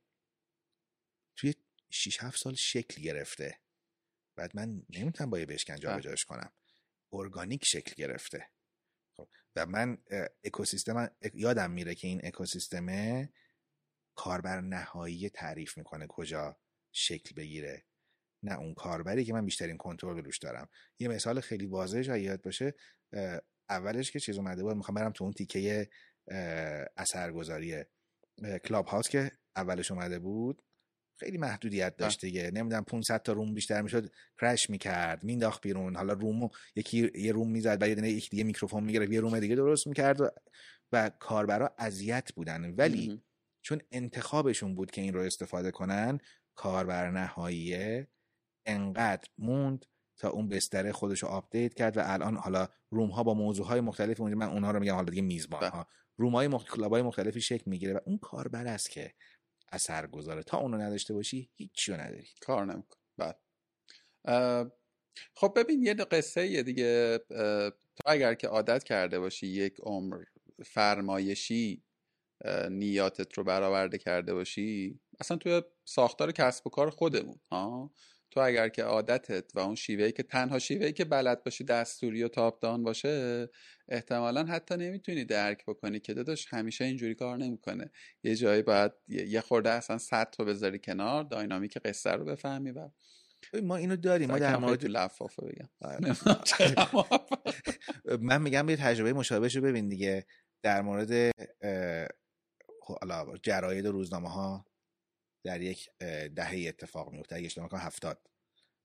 توی 1.36 1.54
6 1.90 2.22
7 2.22 2.38
سال 2.38 2.54
شکل 2.54 3.02
گرفته. 3.02 3.58
بعد 4.36 4.56
من 4.56 4.82
نمی‌تونم 4.90 5.30
با 5.30 5.38
یه 5.38 5.46
بشکن 5.46 5.76
جابجاش 5.76 6.24
کنم. 6.24 6.52
ارگانیک 7.12 7.64
شکل 7.64 7.94
گرفته. 7.94 8.50
خب 9.16 9.28
و 9.56 9.66
من 9.66 9.98
اکوسیستم 10.44 11.10
یادم 11.34 11.70
میره 11.70 11.94
که 11.94 12.08
این 12.08 12.20
اکوسیستمه 12.24 13.32
کاربر 14.14 14.60
نهایی 14.60 15.30
تعریف 15.30 15.78
می‌کنه 15.78 16.06
کجا 16.06 16.60
شکل 16.92 17.34
بگیره. 17.34 17.84
نه 18.42 18.58
اون 18.58 18.74
کاربری 18.74 19.24
که 19.24 19.32
من 19.32 19.44
بیشترین 19.44 19.76
کنترل 19.76 20.24
روش 20.24 20.38
دارم. 20.38 20.68
یه 20.98 21.08
مثال 21.08 21.40
خیلی 21.40 21.66
واضحش 21.66 22.06
یاد 22.06 22.42
باشه 22.42 22.74
اولش 23.68 24.10
که 24.10 24.20
چیز 24.20 24.38
اومده 24.38 24.62
بود 24.62 24.76
می‌خوام 24.76 24.94
برم 24.94 25.12
تو 25.12 25.24
اون 25.24 25.32
تیکه 25.32 25.90
اثرگذاری 26.96 27.84
کلاب 28.64 28.86
هاوس 28.86 29.08
که 29.08 29.30
اولش 29.56 29.90
اومده 29.90 30.18
بود 30.18 30.62
خیلی 31.20 31.38
محدودیت 31.38 31.96
داشت 31.96 32.20
دیگه. 32.20 32.50
نمی‌دونم 32.54 32.84
500 32.84 33.22
تا 33.22 33.32
room 33.32 33.54
بیشتر 33.54 33.82
می‌شد 33.82 34.12
crash 34.40 34.70
می‌کرد 34.70 35.24
مینداخت 35.24 35.62
بیرون. 35.62 35.96
حالا 35.96 36.12
room 36.12 36.41
و 36.41 36.48
یکی 36.76 37.10
یه 37.14 37.32
room 37.32 37.50
می‌زد 37.50 37.78
بعد 37.78 38.04
یکی 38.04 38.30
دیگه 38.30 38.44
میکروفون 38.44 38.84
می‌گرفت 38.84 39.12
یه 39.12 39.20
room 39.20 39.40
دیگه 39.40 39.56
درست 39.56 39.86
می‌کرد 39.86 40.20
و, 40.20 40.30
و 40.92 41.10
کاربرا 41.18 41.74
اذیت 41.78 42.32
بودن. 42.32 42.74
ولی 42.74 43.22
چون 43.62 43.80
انتخابشون 43.90 44.74
بود 44.74 44.90
که 44.90 45.00
این 45.00 45.14
رو 45.14 45.20
استفاده 45.20 45.70
کنن 45.70 46.18
کاربر 46.54 47.10
نهاییه 47.10 48.08
انقدر 48.66 49.28
موند 49.38 49.86
تا 50.16 50.30
اون 50.30 50.48
بستره 50.48 50.92
خودش 50.92 51.22
رو 51.22 51.28
update 51.28 51.74
کرد 51.74 51.96
و 51.96 52.00
الان 52.04 52.36
حالا 52.36 52.68
room 52.90 53.10
ها 53.10 53.22
با 53.22 53.34
موضوع 53.34 53.66
های 53.66 53.80
مختلف 53.80 54.20
من 54.20 54.48
اونها 54.48 54.70
رو 54.70 54.80
میگم 54.80 54.94
حالا 54.94 55.10
دیگه 55.10 55.22
میزبان 55.22 55.60
بله. 55.60 55.70
ها 55.70 55.86
روم 56.22 56.32
های 56.34 56.48
مختلف 56.48 56.92
مختلفی 56.92 57.40
شکل 57.40 57.64
می‌گیره 57.66 57.94
و 57.94 57.98
اون 58.06 58.18
کاربر 58.18 58.66
است 58.66 58.90
که 58.90 59.14
اثر 59.72 60.06
گذاره. 60.06 60.42
تا 60.42 60.58
اونو 60.58 60.76
نداشته 60.76 61.14
باشی 61.14 61.50
هیچی 61.54 61.92
رو 61.92 62.00
نداری. 62.00 62.26
کار 62.40 62.64
نمیکن 62.64 62.96
بعد 63.16 63.40
خب 65.34 65.52
ببین 65.56 65.82
یه 65.82 65.94
قصه 65.94 66.46
یه 66.46 66.62
دیگه 66.62 67.18
تو 67.96 68.02
اگر 68.06 68.34
که 68.34 68.48
عادت 68.48 68.84
کرده 68.84 69.20
باشی 69.20 69.46
یک 69.46 69.80
عمر 69.80 70.24
فرمایشی 70.66 71.84
نیاتت 72.70 73.38
رو 73.38 73.44
برآورده 73.44 73.98
کرده 73.98 74.34
باشی 74.34 75.00
اصلا 75.20 75.36
توی 75.36 75.62
ساختار 75.84 76.32
کسب 76.32 76.66
و 76.66 76.70
کار 76.70 76.90
خودمون 76.90 77.40
ها؟ 77.52 77.92
تو 78.32 78.40
اگر 78.40 78.68
که 78.68 78.82
عادتت 78.82 79.44
و 79.54 79.58
اون 79.58 79.74
شیوهی 79.74 80.12
که 80.12 80.22
تنها 80.22 80.58
شیوهی 80.58 80.92
که 80.92 81.04
بلد 81.04 81.44
باشی 81.44 81.64
دستوری 81.64 82.22
و 82.22 82.28
تاپ 82.28 82.60
دان 82.60 82.82
باشه 82.82 83.48
احتمالا 83.88 84.44
حتی 84.44 84.76
نمی‌تونی 84.76 85.24
درک 85.24 85.64
بکنی 85.66 86.00
که 86.00 86.14
داداش 86.14 86.46
همیشه 86.50 86.84
اینجوری 86.84 87.14
کار 87.14 87.36
نمی‌کنه. 87.36 87.90
یه 88.22 88.36
جایی 88.36 88.62
باید 88.62 88.92
یه 89.08 89.40
خورده 89.40 89.70
اصلا 89.70 89.98
سطح 89.98 90.36
رو 90.38 90.44
بذاری 90.44 90.78
کنار 90.78 91.24
داینامیک 91.24 91.78
قصه 91.78 92.10
رو 92.10 92.24
بفهمی 92.24 92.70
و 92.70 92.88
ما 93.62 93.76
اینو 93.76 93.96
داریم. 93.96 94.30
ما 94.30 94.38
در 94.38 94.56
مورد 94.56 94.84
لفافه 94.84 95.42
بگم. 95.42 95.68
آره. 95.80 96.14
من 98.28 98.42
میگم 98.42 98.68
یه 98.68 98.76
تجربه 98.76 99.12
مشابهش 99.12 99.56
رو 99.56 99.62
ببین 99.62 99.88
دیگه 99.88 100.26
در 100.62 100.82
مورد 100.82 101.32
حالا 103.00 103.36
جراید 103.42 103.86
روزنامه 103.86 104.28
ها 104.28 104.66
در 105.44 105.60
یک 105.60 105.90
دهه 106.36 106.64
اتفاق 106.68 107.12
میفته 107.12 107.36
اگه 107.36 107.46
اشتباه 107.46 107.68
کنم 107.68 107.80
هفتاد. 107.80 108.28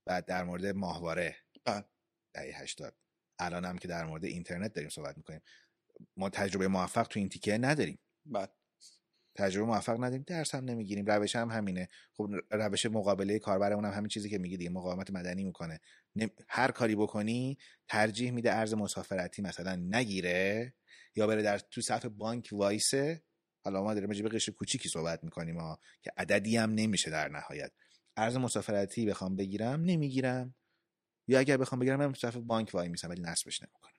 بعد 0.05 0.25
در 0.25 0.43
مورد 0.43 0.65
ماهواره. 0.65 1.35
بله. 1.65 1.85
دهه 2.33 2.61
هشتاد. 2.61 2.95
الان 3.39 3.65
هم 3.65 3.77
که 3.77 3.87
در 3.87 4.05
مورد 4.05 4.25
اینترنت 4.25 4.73
داریم 4.73 4.89
صحبت 4.89 5.17
می‌کنیم. 5.17 5.41
ما 6.17 6.29
تجربه 6.29 6.67
موفق 6.67 7.07
تو 7.07 7.19
این 7.19 7.29
تیکه 7.29 7.57
نداریم. 7.57 7.99
بعد 8.25 8.53
تجربه 9.35 9.67
موفق 9.67 9.97
نداریم. 9.97 10.23
درس 10.27 10.55
هم 10.55 10.65
نمی‌گیریم. 10.65 11.05
روش 11.05 11.35
هم 11.35 11.49
همینه. 11.49 11.87
خب 12.13 12.29
روش 12.51 12.85
مقابله 12.85 13.39
کاربرمون 13.39 13.85
هم 13.85 13.91
همین 13.91 14.07
چیزی 14.07 14.29
که 14.29 14.37
میگی 14.37 14.57
دیگه. 14.57 14.69
مقاومت 14.69 15.11
مدنی 15.11 15.43
می‌کنه. 15.43 15.79
هر 16.49 16.71
کاری 16.71 16.95
بکنی 16.95 17.57
ترجیح 17.87 18.31
میده 18.31 18.53
ارز 18.53 18.73
مسافرتی 18.73 19.41
مثلا 19.41 19.75
نگیره 19.75 20.73
یا 21.15 21.27
بره 21.27 21.41
در 21.41 21.59
تو 21.59 21.81
صف 21.81 22.05
بانک 22.05 22.49
وایسه 22.51 23.23
حالا 23.67 23.83
ما 23.83 23.93
داریم 23.93 24.09
به 24.09 24.29
قشر 24.29 24.51
کوچیکی 24.51 24.89
صحبت 24.89 25.23
می‌کنیم 25.23 25.57
ها 25.57 25.79
که 26.01 26.11
عددی 26.17 26.57
هم 26.57 26.71
نمیشه 26.71 27.11
در 27.11 27.29
نهایت. 27.29 27.71
ارز 28.17 28.37
مسافرتی 28.37 29.05
بخوام 29.05 29.35
بگیرم 29.35 29.81
نمی‌گیرم. 29.81 30.55
یا 31.27 31.39
اگر 31.39 31.57
بخوام 31.57 31.79
بگیرم 31.79 31.99
من 31.99 32.13
صف 32.13 32.35
بانک 32.35 32.69
وای 32.73 32.89
میسم 32.89 33.09
ولی 33.09 33.21
نصبش 33.21 33.61
نمی‌کنم. 33.61 33.91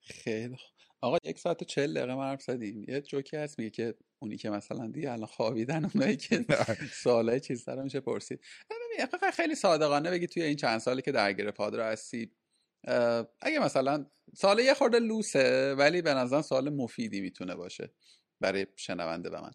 خیلی 0.00 0.56
آقا 1.00 1.18
یک 1.24 1.38
ساعت 1.38 1.62
و 1.62 1.64
چل 1.64 1.94
دقیقه 1.94 2.14
ما 2.14 2.24
حرف 2.24 2.42
زدیم. 2.42 2.84
یه 2.88 3.00
جوکی 3.00 3.36
هست 3.36 3.58
میگه 3.58 3.70
که 3.70 3.94
اونی 4.18 4.36
که 4.36 4.50
مثلا 4.50 4.86
دیگه 4.86 5.12
الان 5.12 5.26
خوابیدن 5.26 5.84
اونایی 5.84 6.16
که 6.16 6.44
سوالای 7.02 7.40
چیز 7.40 7.62
سر 7.62 7.82
میشه 7.82 8.00
پرسید. 8.00 8.40
خیلی 9.34 9.54
صادقانه 9.54 10.10
بگی 10.10 10.26
توی 10.26 10.42
این 10.42 10.56
چند 10.56 10.78
سالی 10.78 11.02
که 11.02 11.12
درگیر 11.12 11.50
پادرا 11.50 11.86
هستی 11.86 12.32
اگه 13.40 13.58
مثلا 13.62 14.06
سال 14.34 14.58
یه 14.58 14.74
خورده 14.74 14.98
لوسه 14.98 15.74
ولی 15.74 16.02
به 16.02 16.14
نظر 16.14 16.42
سال 16.42 16.68
مفیدی 16.68 17.20
می‌تونه 17.20 17.54
باشه. 17.54 17.92
برای 18.40 18.66
شنونده 18.76 19.30
و 19.30 19.40
من. 19.42 19.52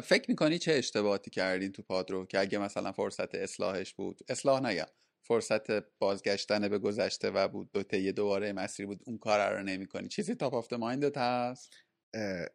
فکر 0.00 0.30
می‌کنی 0.30 0.58
چه 0.58 0.72
اشتباهاتی 0.72 1.30
کردین 1.30 1.72
تو 1.72 1.82
پادرو 1.82 2.26
که 2.26 2.38
اگه 2.38 2.58
مثلا 2.58 2.92
فرصت 2.92 3.34
اصلاحش 3.34 3.94
بود؟ 3.94 4.20
اصلاح 4.28 4.60
نگم. 4.60 4.86
فرصت 5.22 5.70
بازگشتن 5.98 6.68
به 6.68 6.78
گذشته 6.78 7.30
و 7.30 7.48
بود. 7.48 7.72
دو 7.72 7.96
یه 7.96 8.12
دوباره 8.12 8.52
مسیر 8.52 8.86
بود. 8.86 9.00
اون 9.06 9.18
کار 9.18 9.52
رو 9.56 9.62
نمی 9.62 9.86
کنی 9.86 10.08
چیزی 10.08 10.34
تاپ 10.34 10.54
آفت 10.54 10.72
مایندت 10.72 11.18
هست؟ 11.18 11.76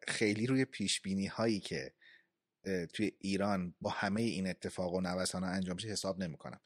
خیلی 0.08 0.46
روی 0.46 0.64
پیش 0.64 1.00
بینی 1.00 1.26
هایی 1.26 1.60
که 1.60 1.94
توی 2.92 3.12
ایران 3.20 3.74
با 3.80 3.90
همه 3.90 4.22
این 4.22 4.46
اتفاق 4.46 4.94
و 4.94 5.00
نوسان 5.00 5.44
انجام 5.44 5.76
شه 5.76 5.88
حساب 5.88 6.22
نمی 6.22 6.36
کنم 6.36 6.60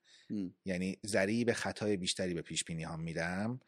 یعنی 0.64 0.98
ذریع 1.06 1.44
به 1.44 1.52
خطای 1.52 1.96
بیشتری 1.96 2.34
به 2.34 2.42
پیش 2.42 2.64
بینی 2.64 2.82
ها 2.82 2.96
میدم 2.96 3.60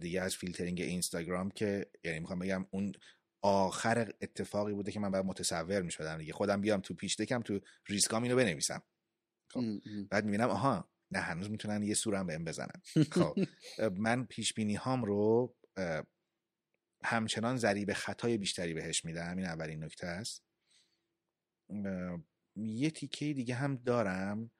دیگه 0.00 0.20
از 0.20 0.36
فیلترینگ 0.36 0.80
اینستاگرام 0.80 1.50
که 1.50 1.90
یعنی 2.04 2.20
می‌خوام 2.20 2.38
بگم 2.38 2.66
اون 2.70 2.92
آخر 3.42 4.12
اتفاقی 4.20 4.72
بوده 4.72 4.92
که 4.92 5.00
من 5.00 5.10
باید 5.10 5.24
متصور 5.24 5.82
می‌شدم 5.82 6.18
دیگه. 6.18 6.32
خودم 6.32 6.60
بیام 6.60 6.80
تو 6.80 6.94
pitch 6.94 7.16
deck 7.16 7.37
م 7.37 7.42
تو 7.42 7.60
ریسکام 7.88 8.22
اینو 8.22 8.36
بنویسم. 8.36 8.82
خب. 9.50 9.60
بعد 10.10 10.24
می‌بینم 10.24 10.50
آها 10.50 10.90
نه 11.10 11.18
هنوز 11.18 11.50
می‌تونن 11.50 11.82
یه 11.82 11.94
سورم 11.94 12.26
بهم 12.26 12.44
بزنن. 12.44 12.82
خب. 13.12 13.36
من 13.98 14.24
پیش 14.26 14.54
بینی 14.54 14.74
هام 14.74 15.04
رو 15.04 15.56
همچنان 17.04 17.56
ضریب 17.56 17.92
خطای 17.92 18.38
بیشتری 18.38 18.74
بهش 18.74 19.04
میدم. 19.04 19.36
این 19.36 19.46
اولین 19.46 19.84
نکته 19.84 20.06
است. 20.06 20.44
یه 22.56 22.90
تیکه 22.90 23.32
دیگه 23.32 23.54
هم 23.54 23.76
دارم. 23.76 24.50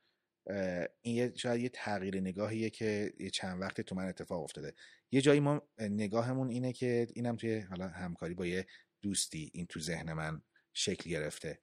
این 1.03 1.35
شاید 1.35 1.61
یه 1.61 1.69
تغییر 1.69 2.21
نگاهیه 2.21 2.71
که 2.71 3.13
یه 3.21 3.31
چند 3.31 3.61
وقت 3.61 3.81
تو 3.81 3.95
من 3.95 4.09
اتفاق 4.09 4.43
افتاده. 4.43 4.75
یه 5.12 5.20
جایی 5.20 5.40
ما 5.40 5.62
نگاهمون 5.78 6.48
اینه 6.48 6.72
که 6.72 7.09
اینم 7.14 7.36
توی 7.36 7.59
حالا 7.60 7.89
همکاری 7.89 8.34
با 8.34 8.47
یه 8.47 8.66
دوستی 9.02 9.51
این 9.55 9.66
تو 9.66 9.80
ذهن 9.80 10.12
من 10.12 10.43
شکل 10.72 11.10
گرفته. 11.10 11.62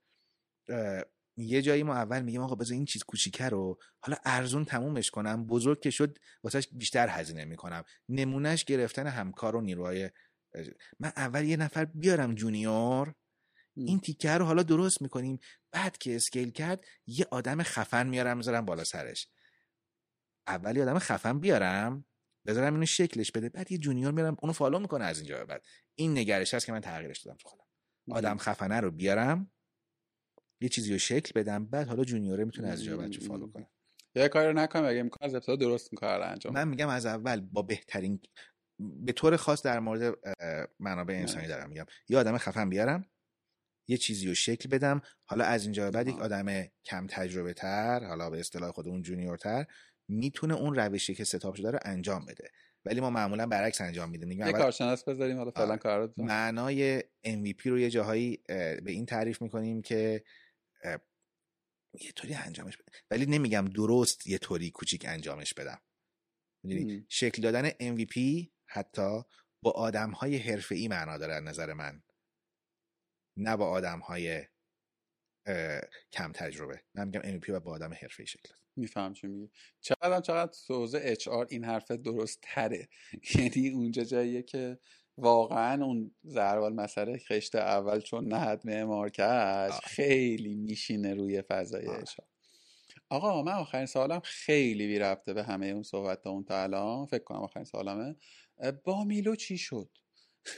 یه 1.38 1.61
جایی 1.61 1.84
ما 1.84 1.95
اول 1.95 2.21
میگیم 2.21 2.41
آقا 2.41 2.55
بذار 2.55 2.73
این 2.73 2.85
چیز 2.85 3.03
کوچیکه 3.03 3.49
رو 3.49 3.80
حالا 3.99 4.17
ارزون 4.26 4.65
تمومش 4.65 5.09
کنم 5.09 5.45
بزرگ 5.45 5.81
که 5.81 5.89
شد 5.89 6.17
واسهش 6.43 6.67
بیشتر 6.71 7.07
هزینه 7.07 7.45
می‌کنم. 7.45 7.84
نمونهش 8.09 8.63
گرفتن 8.63 9.07
همکار 9.07 9.55
و 9.55 9.61
نیروهای 9.61 10.09
من 10.99 11.11
اول 11.17 11.45
یه 11.45 11.57
نفر 11.57 11.85
بیارم 11.85 12.35
جونیور 12.35 13.15
این 13.73 13.99
تیکه 13.99 14.31
رو 14.31 14.45
حالا 14.45 14.63
درست 14.63 15.01
می‌کنیم 15.01 15.39
بعد 15.71 15.97
که 15.97 16.15
scale 16.15 16.52
کرد 16.51 16.85
یه 17.07 17.27
آدم 17.31 17.63
خفن 17.63 18.07
میارم 18.07 18.38
می‌ذارم 18.38 18.65
بالا 18.65 18.84
سرش. 18.84 19.27
اول 20.47 20.77
یه 20.77 20.84
آدم 20.84 20.99
خفن 20.99 21.39
بیارم 21.39 22.05
بذارم 22.45 22.74
اینو 22.74 22.86
شکلش 22.86 23.32
بده. 23.32 23.49
بعد 23.49 23.72
یه 23.72 23.78
junior 23.77 24.11
میارم 24.11 24.38
اونو 24.41 24.53
follow 24.53 24.80
می‌کنه 24.80 25.06
از 25.06 25.20
اینجا 25.20 25.45
بعد. 25.45 25.66
این 25.95 26.18
نگرش 26.18 26.53
هست 26.53 26.66
که 26.66 26.72
من 26.72 26.80
تغییرش 26.80 27.22
دادم 27.22 27.38
تو 27.38 27.49
خودم. 27.49 27.64
آدم 28.11 28.38
خفنه 28.38 28.80
رو 28.80 28.91
بیارم 28.91 29.52
یه 30.61 30.70
چیزی 30.70 30.91
رو 30.91 30.98
شکل 30.98 31.41
بدم 31.41 31.66
بعد 31.66 31.88
حالا 31.88 32.03
junior 32.03 32.40
ه 32.40 32.45
می‌تونه 32.45 32.68
از 32.68 32.84
جا 32.84 32.98
بچه 32.98 33.20
follow 33.19 33.52
کنه. 33.52 33.68
یه 34.16 34.28
کاری 34.28 34.48
رو 34.48 34.53
نکنم 34.53 34.86
اگه 34.86 34.99
امکان 34.99 35.30
از 35.30 35.36
ابتدا 35.36 35.56
درست 35.56 35.95
کار 35.95 36.22
انجام 36.22 36.53
من 36.53 36.68
میگم 36.68 36.88
از 36.88 37.06
اول 37.06 37.41
با 37.41 37.61
بهترین 37.61 38.20
به 38.80 39.11
طور 39.11 39.38
خاص 39.38 39.61
در 39.61 39.80
مورد 39.80 40.16
منابع 40.80 41.14
انسانی 41.14 41.48
دارم 41.48 41.70
میگم. 41.70 41.86
یه 42.10 42.18
آدم 42.18 42.38
خفن 42.38 42.70
بیارم 42.70 43.06
یه 43.88 43.98
چیزی 43.98 44.28
رو 44.28 44.36
شکل 44.36 44.70
بدم 44.70 45.02
حالا 45.26 45.45
از 45.45 45.64
اینجا 45.64 45.91
بعد 45.91 46.07
یک 46.07 46.20
آدم 46.20 46.66
کم 46.86 47.07
تجربه 47.07 47.53
تر 47.53 48.03
حالا 48.03 48.30
به 48.30 48.40
اصطلاح 48.40 48.72
خودمون 48.72 49.02
جونیورتر 49.02 49.66
می‌تونه 50.10 50.53
اون 50.53 50.76
روشی 50.76 51.15
که 51.15 51.23
ستاپ 51.23 51.56
شده 51.56 51.72
رو 51.72 51.80
انجام 51.81 52.26
بده. 52.26 52.52
ولی 52.86 53.02
ما 53.02 53.10
معمولا 53.10 53.48
برعکس 53.48 53.81
انجام 53.81 54.10
میدیم. 54.10 54.31
یه 54.31 54.52
کارشناس 54.52 55.03
بذاریم 55.03 55.38
حالا 55.38 55.52
فعلا 55.52 55.77
کار 55.77 56.14
معنای 56.18 57.02
MVP 57.26 57.65
رو 57.65 57.80
یه 57.80 57.90
جاهایی 57.90 58.44
به 58.48 58.81
این 58.91 59.06
تعریف 59.06 59.41
می‌کنیم 59.41 59.81
که 59.81 60.23
یه 61.94 62.11
طوری 62.15 62.34
انجامش 62.34 62.77
بدم 62.77 62.91
ولی 63.11 63.26
نمیگم 63.26 63.65
درست 63.65 64.27
یه 64.27 64.38
طوری 64.38 64.72
کوچیک 64.72 65.06
انجامش 65.07 65.53
بدم. 65.53 65.81
شکل 67.10 67.41
دادن 67.41 67.69
MVP 67.69 68.48
حتی 68.68 69.22
با 69.64 69.72
آدم 69.72 70.11
های 70.11 70.38
حرفه 70.38 70.76
ای 70.76 70.88
معنا 70.88 71.18
داره 71.18 71.40
نظر 71.40 71.73
من. 71.73 72.03
نه 73.38 73.57
با 73.57 73.69
آدم 73.69 73.99
های 73.99 74.45
کم 76.11 76.31
تجربه. 76.31 76.84
من 76.95 77.06
میگم 77.06 77.22
MVP 77.22 77.49
و 77.49 77.60
با 77.60 77.72
آدم 77.72 77.94
حرفه 77.94 78.19
ای 78.23 78.27
شکل 78.27 78.53
میفهم 78.80 79.14
چی 79.14 79.27
میگی. 79.27 79.51
چقدر 79.81 80.22
چقدر 80.22 80.51
سوزه 80.51 80.99
اچ 81.03 81.27
آر 81.27 81.47
این 81.49 81.64
حرف 81.65 81.91
درست 81.91 82.39
تره 82.41 82.89
یعنی 83.39 83.69
اونجا 83.69 84.03
جاییه 84.03 84.43
که 84.43 84.80
واقعا 85.18 85.85
اون 85.85 86.11
زروال 86.23 86.73
مسئله 86.73 87.18
خشت 87.18 87.56
اول 87.56 87.99
چون 87.99 88.34
نهد 88.34 88.61
معمار 88.65 89.10
کرد 89.10 89.72
خیلی 89.84 90.56
میشینه 90.56 91.14
روی 91.14 91.41
فضای 91.41 91.88
اچ 91.88 92.18
آقا 93.10 93.43
من 93.43 93.51
آخرین 93.51 93.85
سوالم 93.85 94.19
خیلی 94.23 94.88
بی 94.88 94.99
رفته 94.99 95.34
به 95.34 95.43
همه 95.43 95.65
اون 95.65 95.84
صحبت 95.84 96.27
اون 96.27 96.43
تا 96.43 96.64
الان. 96.64 97.06
فکر 97.06 97.23
کنم 97.23 97.38
آخرین 97.38 97.65
سوالمه. 97.65 98.15
با 98.84 99.03
میلو 99.03 99.35
چی 99.35 99.57
شد؟ 99.57 99.89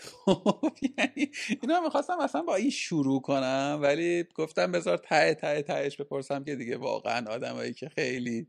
خب 0.01 0.75
یعنی 0.97 1.31
اینا 1.61 1.81
می‌خواستم 1.81 2.19
اصلا 2.19 2.41
با 2.41 2.55
این 2.55 2.69
شروع 2.69 3.21
کنم 3.21 3.79
ولی 3.81 4.23
گفتم 4.35 4.71
بذار 4.71 4.97
ته 4.97 5.33
ته 5.33 5.61
تهش 5.61 5.97
بپرسم 5.97 6.43
که 6.43 6.55
دیگه 6.55 6.77
واقعا 6.77 7.31
آدمایی 7.31 7.73
که 7.73 7.89
خیلی 7.89 8.47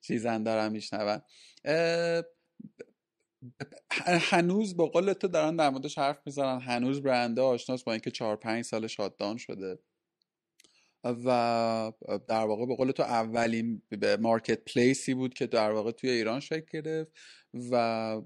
چیزن 0.00 0.42
دارم 0.42 0.72
میشنون. 0.72 1.22
هنوز 4.00 4.76
با 4.76 4.86
قول 4.86 5.12
تو 5.12 5.28
دارن 5.28 5.56
در 5.56 5.70
موردش 5.70 5.98
حرف 5.98 6.18
می‌زنن 6.26 6.60
هنوز 6.60 7.02
برنده 7.02 7.42
آشناس 7.42 7.84
با 7.84 7.92
اینکه 7.92 8.10
چهار 8.10 8.36
پنج 8.36 8.64
سال 8.64 8.86
شاددان 8.86 9.36
شده. 9.36 9.78
و 11.04 11.92
در 12.28 12.44
واقع 12.46 12.66
به 12.66 12.76
قول 12.76 12.90
تو 12.90 13.02
اولین 13.02 13.82
marketplace 14.20 14.64
ی 14.64 15.14
بود 15.14 15.34
که 15.34 15.46
در 15.46 15.70
واقع 15.72 15.90
توی 15.90 16.10
ایران 16.10 16.40
شکل 16.40 16.80
گرفت 16.80 17.12
و 17.70 18.22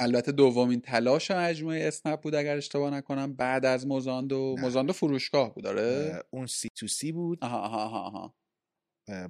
البته 0.00 0.32
دومین 0.32 0.80
تلاش 0.80 1.30
مجموعه 1.30 1.88
اسنپ 1.88 2.20
بود 2.20 2.34
اگر 2.34 2.56
اشتباه 2.56 2.90
نکنم 2.90 3.32
بعد 3.32 3.66
از 3.66 3.86
موزاندو. 3.86 4.56
موزاندو 4.58 4.92
فروشگاه 4.92 5.54
بود 5.54 5.64
داره 5.64 6.22
اون 6.30 6.46
C2C 6.46 7.12
بود. 7.12 7.44
آها 7.44 7.58
آها 7.58 8.00
آها. 8.00 8.34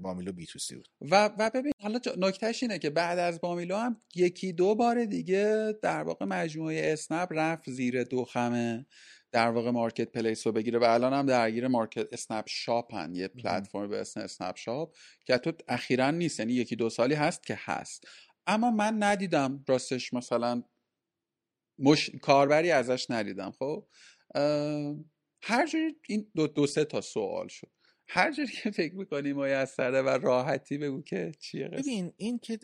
بامیلو 0.02 0.32
B2C 0.32 0.74
بود. 0.74 0.88
و 1.00 1.30
و 1.38 1.50
ببین 1.54 1.72
حالا 1.82 2.00
نکتهش 2.18 2.62
اینه 2.62 2.78
که 2.78 2.90
بعد 2.90 3.18
از 3.18 3.40
بامیلو 3.40 3.76
هم 3.76 3.96
یکی 4.14 4.52
دو 4.52 4.74
بار 4.74 5.04
دیگه 5.04 5.74
در 5.82 6.02
واقع 6.02 6.26
مجموعه 6.26 6.92
اسنپ 6.92 7.28
رفت 7.30 7.70
زیر 7.70 8.04
دو 8.04 8.24
خمه 8.24 8.86
در 9.32 9.50
واقع 9.50 9.70
marketplace 9.70 10.46
رو 10.46 10.52
بگیره. 10.52 10.78
و 10.78 10.84
الان 10.84 11.12
هم 11.12 11.26
درگیر 11.26 11.68
market 11.68 12.12
اسنپ 12.12 12.44
شاپ 12.48 12.94
هن. 12.94 13.14
یه 13.14 13.28
پلتفرم 13.28 13.88
به 13.88 14.00
اسم 14.00 14.20
اسنپ 14.20 14.56
شاپ 14.56 14.96
که 15.24 15.38
تو 15.38 15.52
اخیرا 15.68 16.10
نیست 16.10 16.40
یعنی 16.40 16.52
یکی 16.52 16.76
دو 16.76 16.90
سالی 16.90 17.14
هست 17.14 17.46
که 17.46 17.58
هست. 17.60 18.04
اما 18.50 18.70
من 18.70 19.02
ندیدم 19.02 19.64
راستش 19.68 20.12
مثلا 20.14 20.62
مش... 21.78 22.10
کاربری 22.10 22.70
ازش 22.70 23.06
ندیدم 23.10 23.50
خب؟ 23.50 23.88
هر 25.42 25.66
جوری 25.66 25.96
این 26.08 26.30
دو, 26.34 26.46
دو 26.46 26.66
سه 26.66 26.84
تا 26.84 27.00
سوال 27.00 27.48
شد. 27.48 27.70
هر 28.08 28.32
جوری 28.32 28.52
که 28.52 28.70
فکر 28.70 28.94
می‌کنی 28.94 29.32
میسره 29.32 30.02
و 30.02 30.08
راحتی 30.08 30.78
بگو 30.78 31.02
که 31.02 31.32
چیه 31.38 31.68
ببین 31.68 32.12
این 32.16 32.38
که 32.38 32.58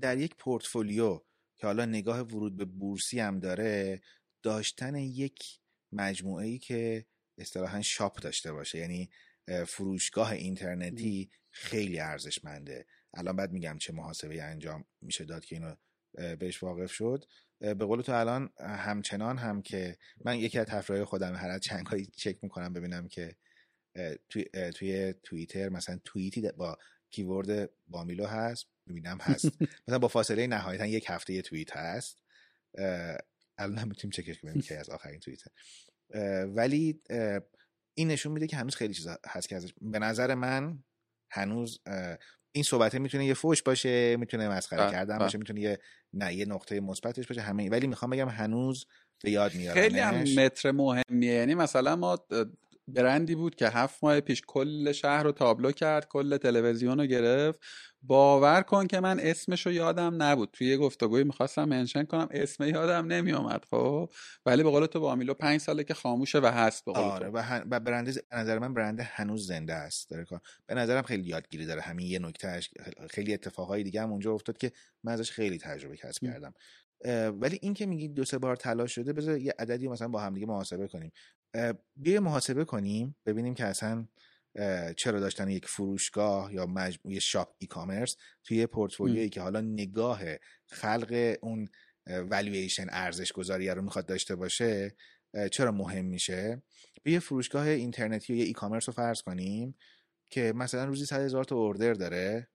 در 0.00 0.18
یک 0.18 0.34
پورتفولیو 0.36 1.20
که 1.56 1.66
حالا 1.66 1.84
نگاه 1.84 2.20
ورود 2.20 2.56
به 2.56 2.64
بورسی 2.64 3.20
هم 3.20 3.40
داره 3.40 4.00
داشتن 4.42 4.94
یک 4.94 5.60
مجموعه 5.92 6.46
ای 6.46 6.58
که 6.58 7.06
اصطلاحا 7.38 7.82
شاپ 7.82 8.20
داشته 8.20 8.52
باشه 8.52 8.78
یعنی 8.78 9.10
فروشگاه 9.66 10.32
اینترنتی 10.32 11.30
خیلی 11.50 12.00
ارزشمنده. 12.00 12.86
الان 13.16 13.36
بعد 13.36 13.52
میگم 13.52 13.78
چه 13.78 13.92
محاسبه 13.92 14.42
انجام 14.42 14.84
میشه 15.02 15.24
داد 15.24 15.44
که 15.44 15.56
اینو 15.56 15.74
بهش 16.36 16.62
واقف 16.62 16.92
شد. 16.92 17.24
به 17.60 17.74
قول 17.74 18.02
تو 18.02 18.12
الان 18.12 18.50
همچنان 18.60 19.38
هم 19.38 19.62
که 19.62 19.96
من 20.24 20.38
یکی 20.38 20.58
از 20.58 20.66
تفریح 20.66 21.04
خودم 21.04 21.34
هر 21.34 21.58
چند 21.58 21.88
هایی 21.88 22.06
چک 22.06 22.38
می‌کنم 22.42 22.72
ببینم 22.72 23.08
که 23.08 23.36
توی, 24.28 24.44
توی 24.74 25.14
توییتر 25.22 25.68
مثلا 25.68 26.00
توییتی 26.04 26.52
با 26.52 26.78
کیورد 27.10 27.70
بامیلو 27.86 28.26
هست 28.26 28.66
ببینم 28.88 29.18
هست. 29.20 29.46
مثلا 29.88 29.98
با 29.98 30.08
فاصله 30.08 30.46
نهایتا 30.46 30.86
یک 30.86 31.04
هفته 31.08 31.32
یه 31.32 31.42
توییت 31.42 31.76
هست. 31.76 32.18
الان 33.58 33.78
هم 33.78 33.88
می‌تونیم 33.88 34.10
چکش 34.12 34.40
کنیم 34.40 34.60
که 34.60 34.78
از 34.78 34.90
آخرین 34.90 35.20
توییت 35.20 35.42
ولی 36.56 37.00
این 37.94 38.08
نشون 38.08 38.32
میده 38.32 38.46
که 38.46 38.56
هنوز 38.56 38.74
خیلی 38.74 38.94
چیزا 38.94 39.18
هست 39.26 39.48
که 39.48 39.56
ازش 39.56 39.74
به 39.80 39.98
نظر 39.98 40.34
من 40.34 40.84
هنوز 41.30 41.80
این 42.54 42.64
صحبته 42.64 42.98
می‌تونه 42.98 43.26
یه 43.26 43.34
فوش 43.34 43.62
باشه 43.62 44.16
می‌تونه 44.16 44.48
مسخره 44.48 44.90
کردن. 44.90 45.18
باشه 45.18 45.38
می‌تونه 45.38 45.60
یه 45.60 45.78
نه 46.12 46.34
یه 46.34 46.46
نقطه 46.46 46.80
مثبتش 46.80 47.26
باشه 47.26 47.40
همه 47.40 47.70
ولی 47.70 47.86
می‌خوام 47.86 48.10
بگم 48.10 48.28
هنوز 48.28 48.86
به 49.22 49.30
یاد 49.30 49.54
میارم 49.54 49.74
خیلی 49.74 49.98
هم 49.98 50.14
متر 50.14 50.70
مهمیه. 50.70 51.32
یعنی 51.32 51.54
مثلا 51.54 51.96
ما 51.96 52.26
برندی 52.88 53.34
بود 53.34 53.54
که 53.54 53.68
هفت 53.68 54.04
ماه 54.04 54.20
پیش 54.20 54.42
کل 54.46 54.92
شهر 54.92 55.22
رو 55.22 55.32
تابلو 55.32 55.72
کرد 55.72 56.08
کل 56.08 56.36
تلویزیون 56.36 57.00
رو 57.00 57.06
گرفت. 57.06 57.60
باور 58.02 58.62
کن 58.62 58.86
که 58.86 59.00
من 59.00 59.20
اسمش 59.20 59.66
رو 59.66 59.72
یادم 59.72 60.22
نبود. 60.22 60.50
توی 60.52 60.66
یه 60.66 60.76
گفتگوی 60.76 61.24
می‌خواستم 61.24 61.64
منشن 61.64 62.04
کنم 62.04 62.28
اسم 62.30 62.64
یادم 62.64 63.06
نمیومد 63.06 63.64
خب. 63.70 64.10
ولی 64.46 64.62
به 64.62 64.70
قول 64.70 64.86
تو 64.86 65.00
با 65.00 65.12
امیلو 65.12 65.34
پنج 65.34 65.60
ساله 65.60 65.84
که 65.84 65.94
خاموشه 65.94 66.38
و 66.38 66.46
هست 66.46 66.84
به 66.84 66.92
قول 66.92 67.02
آره 67.02 67.28
و, 67.28 67.38
هن... 67.38 67.68
و 67.70 67.80
برند 67.80 68.14
نظر 68.32 68.58
من 68.58 68.74
برند 68.74 69.00
هنوز 69.00 69.46
زنده 69.46 69.74
است 69.74 70.10
داره 70.10 70.24
کار. 70.24 70.40
به 70.66 70.74
نظرم 70.74 71.02
خیلی 71.02 71.28
یادگیری 71.28 71.66
داره. 71.66 71.80
همین 71.80 72.06
یه 72.06 72.18
نکته 72.18 72.60
خیلی 73.10 73.34
اتفاقهای 73.34 73.82
دیگه 73.82 74.02
هم 74.02 74.10
اونجا 74.10 74.32
افتاد 74.32 74.58
که 74.58 74.72
من 75.04 75.12
ازش 75.12 75.30
خیلی 75.30 75.58
تجربه 75.58 75.96
کسب 75.96 76.22
کردم. 76.22 76.54
ولی 77.40 77.58
این 77.62 77.74
که 77.74 77.86
میگی 77.86 78.08
دو 78.08 78.24
سه 78.24 78.38
بار 78.38 78.56
تلاش 78.56 78.94
شده 78.94 79.12
بذار 79.12 79.38
یه 79.38 79.54
عددی 79.58 79.88
مثلا 79.88 80.08
با 80.08 80.20
هم 80.20 80.34
دیگه 80.34 80.46
محاسبه 80.46 80.88
کنیم. 80.88 81.12
بیا 81.96 82.20
محاسبه 82.20 82.64
کنیم 82.64 83.16
ببینیم 83.26 83.54
که 83.54 83.64
اصلا 83.64 84.08
چرا 84.96 85.20
داشتن 85.20 85.48
یک 85.48 85.66
فروشگاه 85.66 86.54
یا 86.54 86.66
مجموعه 86.66 87.18
شاپ 87.18 87.54
ای 87.58 87.66
کامرس 87.66 88.16
توی 88.44 88.66
پورتفولیویی 88.66 89.28
که 89.28 89.40
حالا 89.40 89.60
نگاه 89.60 90.20
خلق 90.66 91.36
اون 91.42 91.68
والویشن 92.06 92.86
ارزش 92.90 93.32
گذاری 93.32 93.68
رو 93.68 93.82
می‌خواد 93.82 94.06
داشته 94.06 94.36
باشه 94.36 94.96
چرا 95.52 95.72
مهم 95.72 96.04
میشه؟ 96.04 96.62
یه 97.04 97.18
فروشگاه 97.18 97.66
اینترنتی 97.66 98.32
یا 98.32 98.38
یه 98.38 98.44
ای 98.44 98.52
کامرس 98.52 98.88
رو 98.88 98.92
فرض 98.92 99.22
کنیم 99.22 99.74
که 100.30 100.52
مثلا 100.56 100.84
روزی 100.84 101.04
صد 101.04 101.20
هزار 101.20 101.44
تا 101.44 101.56
اوردر 101.56 101.92
داره 101.92 102.48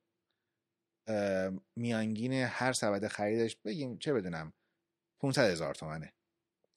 میانگین 1.76 2.34
هر 2.34 2.74
سبد 2.74 3.08
خریدش 3.08 3.56
بگیم 3.56 3.98
چه 3.98 4.14
بدونم 4.14 4.54
500 5.22 5.52
هزار 5.52 5.76
تومنه. 5.76 6.14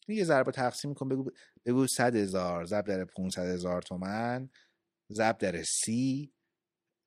یه 0.08 0.24
ضربه 0.24 0.52
تقسیم 0.52 0.94
کن 0.94 1.08
بگو 1.08 1.30
بگو 1.64 1.86
100 1.86 2.16
هزار 2.16 2.64
ضرب 2.64 2.84
در 2.86 3.04
500 3.04 3.46
هزار 3.46 3.82
تومن 3.82 4.50
ضرب 5.12 5.38
در 5.38 5.62
سی 5.62 6.32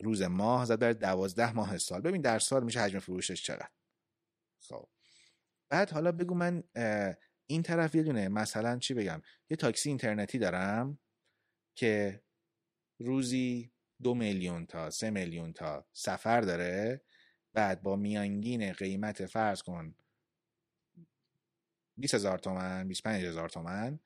روز 0.01 0.21
ماه 0.21 0.65
ضرب 0.65 0.79
در 0.79 0.93
دوازده 0.93 1.53
ماه 1.53 1.77
سال. 1.77 2.01
ببین 2.01 2.21
در 2.21 2.39
سال 2.39 2.63
میشه 2.63 2.79
حجم 2.79 2.99
فروشش 2.99 3.43
چقدر. 3.43 3.69
خب. 4.59 4.89
بعد 5.69 5.91
حالا 5.91 6.11
بگو 6.11 6.35
من 6.35 6.63
این 7.47 7.61
طرف 7.63 7.95
یه 7.95 8.03
دونه 8.03 8.29
مثلا 8.29 8.79
چی 8.79 8.93
بگم؟ 8.93 9.21
یه 9.49 9.57
تاکسی 9.57 9.89
اینترنتی 9.89 10.37
دارم 10.37 10.99
که 11.77 12.23
روزی 12.99 13.71
دو 14.03 14.13
میلیون 14.13 14.65
تا 14.65 14.89
سه 14.89 15.09
میلیون 15.09 15.53
تا 15.53 15.85
سفر 15.93 16.41
داره. 16.41 17.01
بعد 17.53 17.81
با 17.81 17.95
میانگین 17.95 18.73
قیمت 18.73 19.25
فرض 19.25 19.61
کن 19.61 19.95
20 21.97 22.13
هزار 22.13 22.37
تومن 22.37 22.87
25 22.87 23.25
هزار 23.25 23.49
تومن. 23.49 23.99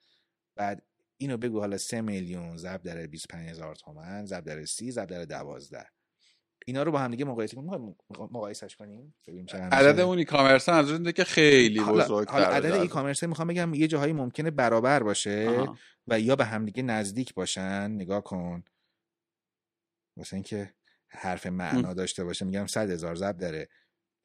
بعد 0.55 0.83
اینو 1.17 1.37
بگو 1.37 1.59
حالا 1.59 1.77
3 1.77 2.01
میلیون 2.01 2.57
ضرب 2.57 2.81
در 2.81 3.07
25 3.07 3.49
هزار 3.49 3.75
تومن 3.75 4.25
ضرب 4.25 4.43
در 4.43 4.65
30 4.65 4.91
ضرب 4.91 5.09
در 5.09 5.25
12 5.25 5.85
اینا 6.65 6.83
رو 6.83 6.91
با 6.91 6.99
هم 6.99 7.11
دیگه 7.11 7.25
مقایسه 7.25 7.55
کنیم. 7.55 7.95
مقایسش 8.09 8.75
کنیم؟ 8.75 9.15
عدد 9.71 9.99
اون 9.99 10.17
ای 10.17 10.25
کامرس 10.25 10.69
از 10.69 11.03
که 11.15 11.23
خیلی 11.23 11.79
بزرگ 11.79 12.27
حالا 12.27 12.45
عدد 12.45 12.71
ای 12.71 12.87
کامرس 12.87 13.23
می‌خوام 13.23 13.47
بگم 13.47 13.73
یه 13.73 13.87
جاهایی 13.87 14.13
ممکنه 14.13 14.51
برابر 14.51 15.03
باشه 15.03 15.49
آها. 15.49 15.77
و 16.07 16.19
یا 16.19 16.35
به 16.35 16.45
هم 16.45 16.65
دیگه 16.65 16.83
نزدیک 16.83 17.33
باشن. 17.33 17.91
نگاه 17.91 18.23
کن. 18.23 18.63
مثلا 20.17 20.37
اینکه 20.37 20.73
حرف 21.07 21.45
معنا 21.45 21.93
داشته 21.93 22.23
باشه. 22.23 22.45
میگم 22.45 22.65
100 22.67 22.89
هزار 22.89 23.15
ضرب 23.15 23.37
داره 23.37 23.69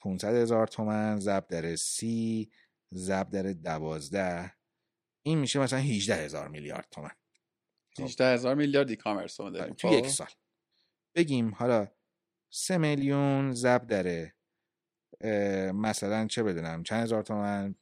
500 0.00 0.34
هزار 0.34 0.66
تومن 0.66 1.20
ضرب 1.20 1.46
داره 1.46 1.76
سی 1.76 2.50
ضرب 2.94 3.30
داره 3.30 3.54
دوازده 3.54 4.54
این 5.26 5.38
میشه 5.38 5.58
مثلا 5.58 5.78
18 5.78 6.14
هزار 6.14 6.48
میلیارد 6.48 6.88
تومن. 6.90 7.10
18 7.98 8.34
هزار 8.34 8.54
میلیارد 8.54 8.90
ای 8.90 8.96
کامرس 8.96 9.36
تو 9.36 9.88
خب. 9.88 9.92
یک 9.92 10.06
سال. 10.06 10.28
بگیم 11.14 11.54
حالا 11.54 11.88
سه 12.50 12.78
میلیون 12.78 13.52
ضرب 13.52 13.86
داره 13.86 14.34
مثلا 15.74 16.26
چه 16.26 16.42
بدونم 16.42 16.82
چند 16.82 17.02
هزار 17.02 17.22
تومن؟ 17.22 17.74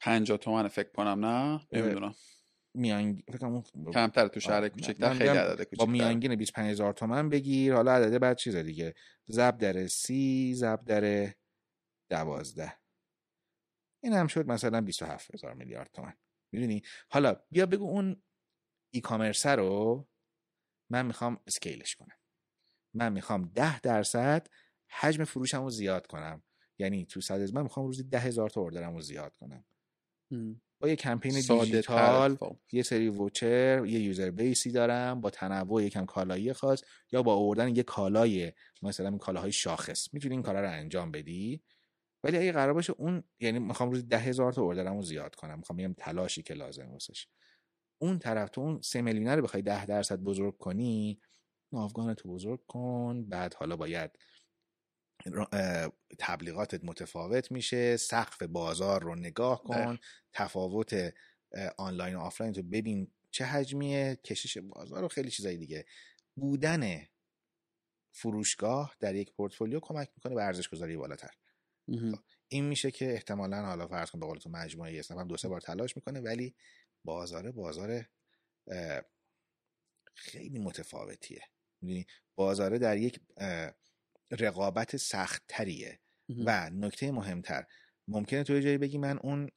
50 0.00 0.38
تومن 0.38 0.68
فکر 0.68 0.90
کنم 0.92 1.24
نه؟ 1.24 1.66
نمی‌دونم. 1.72 2.14
میانگ 2.74 3.24
کمتر 3.92 4.28
تو 4.28 4.40
شهر 4.40 4.68
کوچکتر 4.68 5.14
خیلی 5.14 5.28
عدد 5.28 5.62
کوچکتر. 5.62 5.86
با 5.86 5.92
میانگین 5.92 6.36
25 6.36 6.70
هزار 6.70 6.92
تومن 6.92 7.28
بگیر 7.28 7.74
حالا 7.74 7.92
عدد 7.92 8.18
بعد 8.18 8.36
چیز 8.36 8.56
دیگه. 8.56 8.94
ضرب 9.28 9.58
در 9.58 9.86
سی 9.86 10.54
ضرب 10.54 10.84
در 10.84 11.34
دوازده. 12.10 12.83
این 14.04 14.12
هم 14.12 14.26
شد 14.26 14.46
مثلا 14.46 14.80
27 14.80 15.34
هزار 15.34 15.54
میلیارد 15.54 15.90
تومن 15.92 16.14
می‌دونی؟ 16.52 16.82
حالا 17.08 17.36
بیا 17.50 17.66
بگو 17.66 17.84
اون 17.84 18.22
ای 18.90 19.00
کامرس 19.00 19.46
رو 19.46 20.08
من 20.90 21.06
می‌خوام 21.06 21.40
اسکیلش 21.46 21.94
کنم. 21.94 22.16
من 22.94 23.12
می‌خوام 23.12 23.50
ده 23.54 23.80
درصد 23.80 24.46
حجم 24.88 25.24
فروشم 25.24 25.62
رو 25.62 25.70
زیاد 25.70 26.06
کنم. 26.06 26.42
یعنی 26.78 27.04
تو 27.04 27.20
صد 27.20 27.54
من 27.54 27.62
می‌خوام 27.62 27.86
روزی 27.86 28.02
ده 28.02 28.18
هزار 28.18 28.50
تا 28.50 28.60
اوردرم 28.60 28.94
رو 28.94 29.00
زیاد 29.00 29.36
کنم. 29.36 29.64
با 30.80 30.88
یه 30.88 30.96
کمپین 30.96 31.32
دیجیتال 31.32 32.36
خب. 32.36 32.56
یه 32.72 32.82
سری 32.82 33.08
ووچر 33.08 33.86
یه 33.86 34.00
یوزر 34.00 34.30
بیسی 34.30 34.72
دارم 34.72 35.20
با 35.20 35.30
تنوع 35.30 35.82
یکم 35.82 36.06
کالایی 36.06 36.52
خاص 36.52 36.82
یا 37.12 37.22
با 37.22 37.34
آوردن 37.34 37.76
یه 37.76 37.82
کالای 37.82 38.52
مثلا 38.82 39.08
این 39.08 39.18
کالاهای 39.18 39.52
شاخص. 39.52 40.14
می‌تونی 40.14 40.34
این 40.34 40.42
کارا 40.42 40.60
رو 40.60 40.70
انجام 40.70 41.10
بدی؟ 41.10 41.62
ولی 42.24 42.38
اگه 42.38 42.52
قرار 42.52 42.74
باشه 42.74 42.92
اون 42.92 43.24
یعنی 43.40 43.58
می‌خوام 43.58 43.90
روزی 43.90 44.02
ده 44.02 44.18
هزار 44.18 44.52
تا 44.52 44.62
اوردرم 44.62 44.96
رو 44.96 45.02
زیاد 45.02 45.34
کنم. 45.34 45.58
می‌خوام 45.58 45.76
بگم 45.76 45.92
تلاشی 45.92 46.42
که 46.42 46.54
لازم 46.54 46.90
واسش. 46.92 47.28
اون 47.98 48.18
طرف 48.18 48.50
تو 48.50 48.60
اون 48.60 48.80
سه 48.80 49.02
میلیونر 49.02 49.36
رو 49.36 49.42
بخوای 49.42 49.62
ده 49.62 49.86
درصد 49.86 50.18
بزرگ 50.18 50.58
کنی 50.58 51.20
ناوگان 51.72 52.14
تو 52.14 52.28
بزرگ 52.28 52.66
کن. 52.66 53.24
بعد 53.24 53.54
حالا 53.54 53.76
باید 53.76 54.18
تبلیغاتت 56.18 56.84
متفاوت 56.84 57.52
میشه. 57.52 57.96
سقف 57.96 58.42
بازار 58.42 59.02
رو 59.02 59.14
نگاه 59.14 59.62
کن. 59.62 59.98
تفاوت 60.32 61.14
آنلاین 61.78 62.14
و 62.14 62.20
آفلاین 62.20 62.52
تو 62.52 62.62
ببین 62.62 63.12
چه 63.30 63.44
حجمیه. 63.44 64.16
کشش 64.24 64.58
بازار 64.58 65.04
و 65.04 65.08
خیلی 65.08 65.30
چیزای 65.30 65.56
دیگه. 65.56 65.84
بودن 66.36 67.02
فروشگاه 68.12 68.94
در 69.00 69.14
یک 69.14 69.32
پورتفولیو 69.32 69.80
کمک 69.80 70.10
می‌کنه 70.16 70.34
به 70.34 70.44
ارزش 70.44 70.68
گذاری 70.68 70.96
بالاتر. 70.96 71.30
این 72.48 72.64
میشه 72.64 72.90
که 72.90 73.12
احتمالا 73.12 73.62
حالا 73.66 73.88
فرض 73.88 74.10
کن 74.10 74.20
به 74.20 74.26
قول 74.26 74.38
تو 74.38 74.50
مجموعه 74.50 74.98
اسنپ 74.98 75.18
هم 75.18 75.28
دو 75.28 75.36
سه 75.36 75.48
بار 75.48 75.60
تلاش 75.60 75.96
می‌کنه 75.96 76.20
ولی 76.20 76.54
بازار 77.04 77.52
بازار 77.52 78.04
خیلی 80.14 80.58
متفاوتیه. 80.58 81.42
می‌دونی؟ 81.82 82.06
بازاره 82.36 82.78
در 82.78 82.96
یک 82.96 83.20
رقابت 84.30 84.96
سختتریه. 84.96 86.00
و 86.46 86.70
نکته 86.70 87.12
مهمتر 87.12 87.64
ممکنه 88.08 88.44
توی 88.44 88.62
جایی 88.62 88.78
بگی 88.78 88.98
من 88.98 89.18
اون 89.18 89.50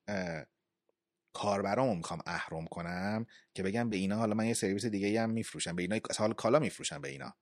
کاربرامو 1.34 1.96
می‌خوام 1.96 2.20
اهرم 2.26 2.66
کنم 2.66 3.26
که 3.54 3.64
بگم 3.64 3.90
به 3.90 3.98
اینا 3.98 4.16
حالا 4.16 4.34
من 4.36 4.46
یه 4.46 4.54
سرویس 4.54 4.86
دیگه 4.86 5.22
هم 5.22 5.30
میفروشم 5.30 5.76
به 5.76 5.82
اینا 5.82 6.00
حال 6.18 6.34
کالا 6.34 6.60
میفروشم 6.60 7.02
به 7.02 7.10
اینا. 7.10 7.38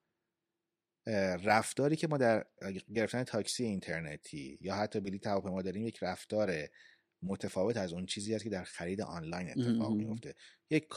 رفتاری 1.43 1.95
که 1.95 2.07
ما 2.07 2.17
در 2.17 2.45
گرفتن 2.95 3.23
تاکسی 3.23 3.63
اینترنتی 3.63 4.57
یا 4.61 4.75
حتی 4.75 4.99
بلیط 4.99 5.27
هواپیما 5.27 5.61
داریم 5.61 5.85
یک 5.85 5.97
رفتار 6.01 6.69
متفاوت 7.23 7.77
از 7.77 7.93
اون 7.93 8.05
چیزی 8.05 8.35
است 8.35 8.43
که 8.43 8.49
در 8.49 8.63
خرید 8.63 9.01
آنلاین 9.01 9.49
اتفاق 9.49 9.93
میفته 9.93 10.35
یک 10.69 10.87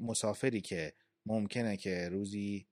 مسافری 0.00 0.60
که 0.60 0.92
ممکنه 1.26 1.76
که 1.76 2.08
روزی 2.08 2.68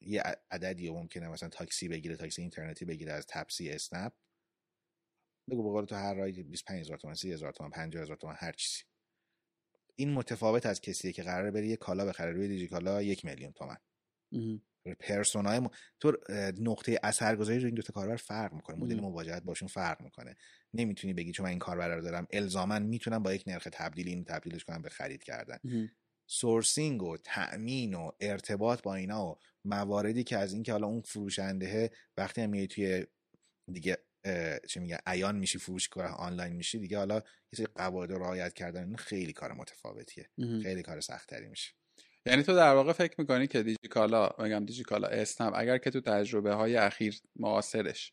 یه 0.00 0.22
عددی 0.50 0.90
ممکنه 0.90 1.28
مثلا 1.28 1.48
تاکسی 1.48 1.88
بگیره 1.88 2.16
تاکسی 2.16 2.42
اینترنتی 2.42 2.84
بگیره 2.84 3.12
از 3.12 3.26
تپسی 3.28 3.70
اسنپ 3.70 4.12
بگو 5.50 5.72
به 5.72 5.86
تو 5.86 5.94
هر 5.94 6.14
رای 6.14 6.42
25 6.42 6.80
هزار 6.80 6.98
تومن 6.98 7.14
30 7.14 7.32
هزار 7.32 7.52
تومن 7.52 7.70
50 7.70 8.02
هزار 8.02 8.16
تومن 8.16 8.34
هر 8.38 8.52
چیزی. 8.52 8.82
این 9.96 10.12
متفاوت 10.12 10.66
از 10.66 10.80
کسیه 10.80 11.12
که 11.12 11.22
قراره 11.22 11.50
بره 11.50 11.66
یه 11.66 11.76
کالا 11.76 12.06
بخره 12.06 12.32
روی 12.32 12.48
دیجی 12.48 12.68
کالا 12.68 13.02
یک 13.02 13.24
میلیون 13.24 13.52
تومن. 13.52 13.76
پرسونای 15.00 15.58
م... 15.58 15.68
تو 16.00 16.16
نقطه 16.60 17.00
اثرگذاری 17.02 17.58
رو 17.58 17.66
این 17.66 17.74
دو 17.74 17.82
تا 17.82 17.92
کاربر 17.92 18.16
فرق 18.16 18.52
می‌کنه. 18.52 18.76
مدل 18.76 19.00
مواجهت 19.00 19.42
باشون 19.42 19.68
فرق 19.68 20.02
می‌کنه. 20.02 20.36
نمی‌تونی 20.74 21.14
بگی 21.14 21.32
چون 21.32 21.44
من 21.44 21.50
این 21.50 21.58
کاربر 21.58 21.96
رو 21.96 22.02
دارم. 22.02 22.26
الزاما 22.30 22.78
می‌تونم 22.78 23.22
با 23.22 23.34
یک 23.34 23.44
نرخ 23.46 23.68
تبدیل 23.72 24.08
این 24.08 24.24
تبدیلش 24.24 24.64
کنم 24.64 24.82
به 24.82 24.88
خرید 24.88 25.22
کردن. 25.22 25.58
سورسینگ 26.26 27.02
و 27.02 27.16
تأمین 27.16 27.94
و 27.94 28.10
ارتباط 28.20 28.82
با 28.82 28.94
اینا 28.94 29.26
و 29.26 29.38
مواردی 29.64 30.24
که 30.24 30.38
از 30.38 30.52
اینکه 30.52 30.72
حالا 30.72 30.86
اون 30.86 31.00
فروشنده 31.00 31.90
وقتی 32.16 32.40
هم 32.40 32.50
میای 32.50 32.66
توی 32.66 33.06
دیگه 33.72 33.98
چه 34.68 34.80
میگه 34.80 34.98
عیان 35.06 35.36
میشی 35.36 35.58
فروشگاه 35.58 36.06
آنلاین 36.06 36.52
میشی 36.52 36.78
دیگه 36.78 36.98
حالا 36.98 37.14
یه 37.14 37.22
سری 37.56 37.66
قواعد 37.74 38.12
رعایت 38.12 38.54
کردن 38.54 38.96
خیلی 38.96 39.32
کار 39.32 39.52
متفاوتیه. 39.52 40.30
خیلی 40.62 40.82
کار 40.82 41.00
سختتری 41.00 41.48
میشه. 41.48 41.72
یعنی 42.26 42.42
تو 42.42 42.54
در 42.54 42.74
واقع 42.74 42.92
فکر 42.92 43.14
می‌کنی 43.18 43.46
که 43.46 43.62
دیجیکالا 43.62 44.30
میگم 44.38 44.64
دیجیکالا 44.64 45.08
اسنپ 45.08 45.52
اگر 45.56 45.78
که 45.78 45.90
تو 45.90 46.00
تجربه 46.00 46.54
های 46.54 46.76
اخیر 46.76 47.20
معاصرش 47.36 48.12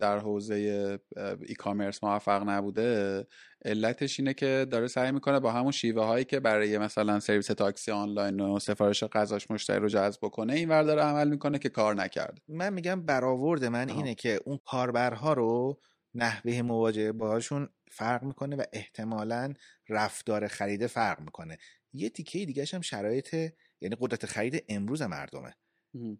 در 0.00 0.18
حوزه 0.18 0.98
ای 1.46 1.54
کامرس 1.54 2.04
موفق 2.04 2.48
نبوده 2.48 3.26
علتش 3.64 4.20
اینه 4.20 4.34
که 4.34 4.66
داره 4.70 4.86
سعی 4.86 5.12
می‌کنه 5.12 5.40
با 5.40 5.52
همون 5.52 5.72
شیوه 5.72 6.04
هایی 6.04 6.24
که 6.24 6.40
برای 6.40 6.78
مثلا 6.78 7.20
سرویس 7.20 7.46
تاکسی 7.46 7.90
آنلاین 7.90 8.40
و 8.40 8.58
سفارش 8.58 9.04
غذاش 9.04 9.50
مشتری 9.50 9.78
رو 9.78 9.88
جذب 9.88 10.20
بکنه 10.22 10.52
این 10.52 10.82
داره 10.82 11.02
عمل 11.02 11.28
می‌کنه 11.28 11.58
که 11.58 11.68
کار 11.68 11.94
نکرده. 11.94 12.42
من 12.48 12.72
میگم 12.72 13.02
برآورد 13.02 13.64
من 13.64 13.88
اینه 13.88 14.14
که 14.14 14.40
اون 14.44 14.58
کاربرها 14.64 15.32
رو 15.32 15.80
نحوه 16.14 16.62
مواجهه 16.62 17.12
باهاشون 17.12 17.68
فرق 17.90 18.22
می‌کنه 18.22 18.56
و 18.56 18.62
احتمالا 18.72 19.54
رفتار 19.88 20.46
خریده 20.48 20.86
فرق 20.86 21.20
می‌کنه. 21.20 21.58
یه 21.92 22.10
تیکه 22.10 22.44
دیگه 22.44 22.64
هم 22.72 22.80
شرایط 22.80 23.34
یعنی 23.80 23.96
قدرت 24.00 24.26
خرید 24.26 24.64
امروز 24.68 25.02
مردمه. 25.02 25.54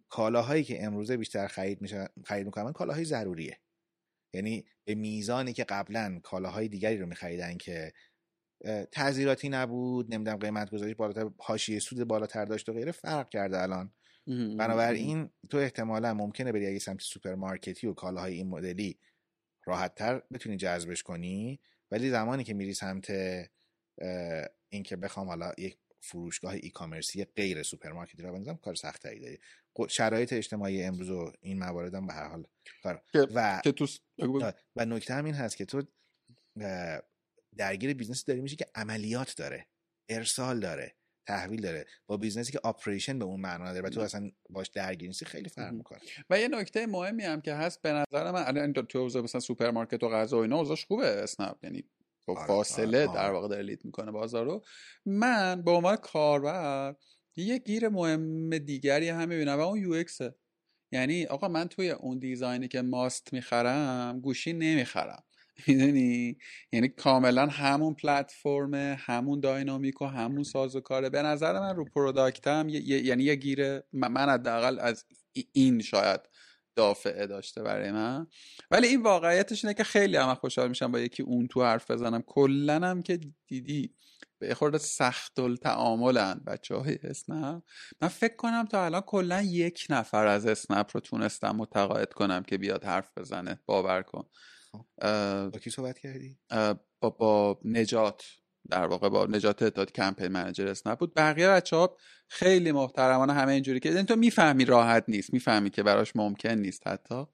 کالاهایی 0.09 0.63
که 0.63 0.83
امروزه 0.83 1.17
بیشتر 1.17 1.47
خرید 1.47 1.81
میشن 1.81 2.05
خرید 2.25 2.45
می‌کنن 2.45 2.71
کالاهای 2.71 3.05
ضروریه. 3.05 3.59
یعنی 4.33 4.65
به 4.87 4.95
میزانی 4.95 5.53
که 5.53 5.63
قبلا 5.63 6.19
کالاهای 6.23 6.67
دیگری 6.67 6.97
رو 6.97 7.05
میخریدن 7.05 7.57
که 7.57 7.93
تعزیراتی 8.91 9.49
نبود 9.49 10.13
نمی‌دونم 10.13 10.37
قیمت 10.37 10.71
گذاری 10.71 10.93
بالاتر 10.93 11.29
حاشیه 11.39 11.79
سود 11.79 12.03
بالاتر 12.03 12.45
داشت 12.45 12.69
و 12.69 12.73
غیره 12.73 12.91
فرق 12.91 13.29
کرده 13.29 13.61
الان. 13.61 13.93
بنابراین 14.57 15.29
تو 15.49 15.57
احتمالا 15.57 16.13
ممکنه 16.13 16.51
بری 16.51 16.67
اگه 16.67 16.79
سمت 16.79 17.01
سوپرمارکتی 17.01 17.87
و 17.87 17.93
کالاهای 17.93 18.33
این 18.33 18.47
مدلی 18.47 18.99
راحتتر 19.65 20.21
بتونی 20.33 20.57
جذبش 20.57 21.03
کنی. 21.03 21.59
ولی 21.91 22.09
زمانی 22.09 22.43
که 22.43 22.53
میری 22.53 22.73
سمت 22.73 23.11
اینکه 24.69 24.95
بخوام 24.95 25.27
حالا 25.27 25.51
یک 25.57 25.77
فروشگاه 25.99 26.53
e-commerce 26.53 26.69
ی 26.69 27.25
غیر 27.25 27.63
سوپرمارکتی 27.63 28.23
راه 28.23 28.31
بندازم 28.31 28.55
کار 28.55 28.75
سختری 28.75 29.19
داری 29.19 29.39
شرایط 29.89 30.33
اجتماعی 30.33 30.83
امروز 30.83 31.09
و 31.09 31.31
این 31.41 31.59
موارد 31.59 31.95
هم 31.95 32.07
به 32.07 32.13
هر 32.13 32.27
حال 32.27 32.47
کار 32.83 33.01
و 33.35 33.61
که 33.63 33.71
تو 33.71 33.87
و 34.75 34.85
نکته 34.85 35.13
هم 35.13 35.25
این 35.25 35.35
هست 35.35 35.57
که 35.57 35.65
تو 35.65 35.83
درگیر 37.57 37.93
business 37.93 38.25
داری 38.25 38.41
میشه 38.41 38.55
که 38.55 38.65
عملیات 38.75 39.35
داره 39.37 39.67
ارسال 40.09 40.59
داره 40.59 40.95
تحویل 41.27 41.61
داره 41.61 41.85
با 42.07 42.17
business 42.17 42.47
ی 42.47 42.51
که 42.51 42.59
operation 42.63 43.19
به 43.19 43.25
اون 43.25 43.39
معنا 43.39 43.73
داره 43.73 43.87
و 43.87 43.89
تو 43.89 44.01
اصلا 44.01 44.31
باش 44.49 44.67
درگیر 44.67 45.07
نیستی 45.07 45.25
خیلی 45.25 45.49
فرق 45.49 45.73
می‌کنه. 45.73 45.99
و 46.29 46.39
یه 46.39 46.47
نکته 46.47 46.87
مهمی 46.87 47.23
هم 47.23 47.41
که 47.41 47.53
هست 47.53 47.81
به 47.81 47.91
نظر 47.91 48.31
من 48.31 48.43
الان 48.47 48.73
تو 48.73 49.05
مثلا 49.05 49.41
سوپرمارکت 49.41 50.03
و 50.03 50.09
غذا 50.09 50.37
و 50.37 50.41
اینا 50.41 50.57
اوضاعش 50.57 50.85
خوبه 50.85 51.07
اسنپ 51.07 51.63
یعنی 51.63 51.83
با 52.27 52.33
آره، 52.33 52.47
فاصله 52.47 52.97
آره، 53.01 53.07
آره. 53.07 53.17
در 53.17 53.31
واقع 53.31 53.47
داره 53.47 53.63
lead 53.63 53.85
می‌کنه 53.85 54.11
بازار 54.11 54.45
رو. 54.45 54.61
من 55.05 55.61
به 55.61 55.71
عنوان 55.71 55.95
کاربر 55.95 56.95
یه 57.35 57.57
گیر 57.57 57.89
مهم 57.89 58.57
دیگری 58.57 59.09
هم 59.09 59.29
می‌بینم 59.29 59.57
و 59.57 59.61
اون 59.61 59.79
یو 59.79 59.91
ایکسه 59.91 60.35
یعنی 60.91 61.25
آقا 61.25 61.47
من 61.47 61.67
توی 61.67 61.89
اون 61.89 62.19
دیزاینی 62.19 62.67
که 62.67 62.81
ماست 62.81 63.33
می‌خرم 63.33 64.19
گوشی 64.19 64.53
نمی‌خرم. 64.53 65.23
می‌دونی؟ 65.67 66.37
یعنی 66.71 66.87
کاملا 66.87 67.47
همون 67.47 67.93
پلتفرم 67.93 68.73
همون 68.99 69.39
داینامیک 69.39 70.01
و 70.01 70.05
همون 70.05 70.43
سازوکاره 70.43 71.09
به 71.09 71.21
نظر 71.21 71.59
من 71.59 71.75
رو 71.75 71.85
پروداکتم 71.85 72.67
یعنی 72.69 73.23
یه 73.23 73.35
گیر 73.35 73.79
من 73.93 74.29
حداقل 74.29 74.79
از 74.79 75.05
ای- 75.33 75.47
این 75.53 75.81
شاید 75.81 76.21
دافعه 76.77 77.27
داشته 77.27 77.63
برای 77.63 77.91
من. 77.91 78.27
ولی 78.71 78.87
این 78.87 79.03
واقعیتش 79.03 79.65
اینه 79.65 79.73
که 79.73 79.83
خیلی 79.83 80.17
هم 80.17 80.35
خوشحال 80.35 80.69
میشم 80.69 80.91
با 80.91 80.99
یکی 80.99 81.23
اون 81.23 81.47
تو 81.47 81.63
حرف 81.63 81.91
بزنم. 81.91 82.21
کلا 82.21 82.87
هم 82.87 83.01
که 83.01 83.19
دیدی 83.47 83.93
به 84.39 84.55
خورده 84.55 84.77
سخت 84.77 85.39
التعاملن 85.39 86.41
بچه 86.47 86.75
های 86.75 86.97
اسنپ. 87.03 87.63
من 88.01 88.07
فکر 88.07 88.35
کنم 88.35 88.65
تا 88.65 88.85
الان 88.85 89.01
کلا 89.01 89.41
یک 89.41 89.87
نفر 89.89 90.27
از 90.27 90.45
اسنپ 90.45 90.89
رو 90.93 90.99
تونستم 90.99 91.55
متقاعد 91.55 92.13
کنم 92.13 92.43
که 92.43 92.57
بیاد 92.57 92.83
حرف 92.83 93.17
بزنه. 93.17 93.59
باور 93.65 94.01
کن. 94.01 94.29
خب. 94.71 94.85
با 95.49 95.59
کی 95.59 95.69
صحبت 95.69 95.99
کردی؟ 95.99 96.39
با, 96.99 97.09
با 97.09 97.59
نجات. 97.65 98.23
در 98.69 98.87
واقع 98.87 99.09
با 99.09 99.25
نجات 99.25 99.63
اتحاد 99.63 99.91
کمپین 99.91 100.27
منیجر 100.27 100.67
اسنپ 100.67 100.99
بود 100.99 101.13
بقیه 101.15 101.49
بچه 101.49 101.75
ها 101.75 101.97
خیلی 102.27 102.71
محترمانه 102.71 103.33
همه 103.33 103.53
اینجوری 103.53 103.79
که 103.79 103.89
یعنی 103.89 104.03
تو 104.03 104.15
می‌فهمی 104.15 104.65
راحت 104.65 105.03
نیست 105.07 105.33
می‌فهمی 105.33 105.69
که 105.69 105.83
براش 105.83 106.15
ممکن 106.15 106.49
نیست 106.49 106.87
حتی. 106.87 107.25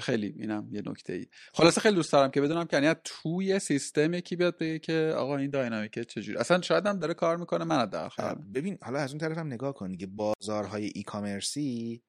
خیلی 0.00 0.34
اینم 0.38 0.68
یه 0.72 0.82
نکته 0.86 1.12
ای 1.12 1.26
خلاصه 1.54 1.80
خیلی 1.80 1.94
دوست 1.94 2.12
دارم 2.12 2.30
که 2.30 2.40
بدونم 2.40 2.64
که 2.64 2.80
یعنی 2.80 2.94
توی 3.04 3.58
سیستم 3.58 4.14
یکی 4.14 4.36
بیاد 4.36 4.58
بگه 4.58 4.78
که 4.78 5.14
آقا 5.16 5.36
این 5.36 5.50
dynamic 5.50 5.97
ه 5.97 6.04
چجوری. 6.04 6.38
اصلا 6.38 6.62
شاید 6.62 6.86
هم 6.86 6.98
داره 6.98 7.14
کار 7.14 7.36
می‌کنه 7.36 7.64
من 7.64 7.78
خبر 7.78 8.08
ندارم. 8.18 8.52
ببین 8.52 8.78
حالا 8.82 8.98
از 8.98 9.10
اون 9.10 9.18
طرف 9.18 9.38
هم 9.38 9.46
نگاه 9.46 9.74
کن 9.74 9.90
دیگه 9.90 10.06
بازارهای 10.06 10.92
e-commerce 10.94 11.02
ی 11.02 12.02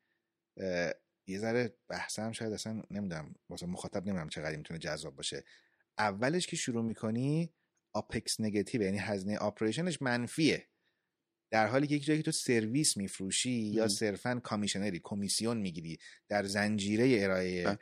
یه 1.27 1.39
ذره 1.39 1.75
بحثم 1.89 2.31
شاید 2.31 2.53
اصلا 2.53 2.81
نمی‌دونم 2.91 3.35
واسه 3.49 3.65
مخاطب 3.65 4.07
نمی‌دونم 4.07 4.29
چقدر 4.29 4.55
می‌تونه 4.55 4.79
جذاب 4.79 5.15
باشه. 5.15 5.43
اولش 5.97 6.47
که 6.47 6.55
شروع 6.55 6.83
می‌کنی 6.83 7.53
opex 7.93 8.39
negative 8.39 8.81
یعنی 8.81 8.97
هزینه 8.97 9.37
operation 9.37 9.90
ش 9.90 10.01
منفیه 10.01 10.67
در 11.51 11.67
حالی 11.67 11.87
که 11.87 11.95
یک 11.95 12.03
جایی 12.05 12.19
که 12.19 12.23
تو 12.23 12.31
سرویس 12.31 12.97
میفروشی 12.97 13.71
یا. 13.71 13.87
صرفا 13.87 14.39
commissionary 14.43 14.99
کمیسیون 15.03 15.57
می‌گیری 15.57 15.97
در 16.29 16.43
زنجیره 16.43 17.23
ارائه 17.23 17.63
بله. 17.63 17.77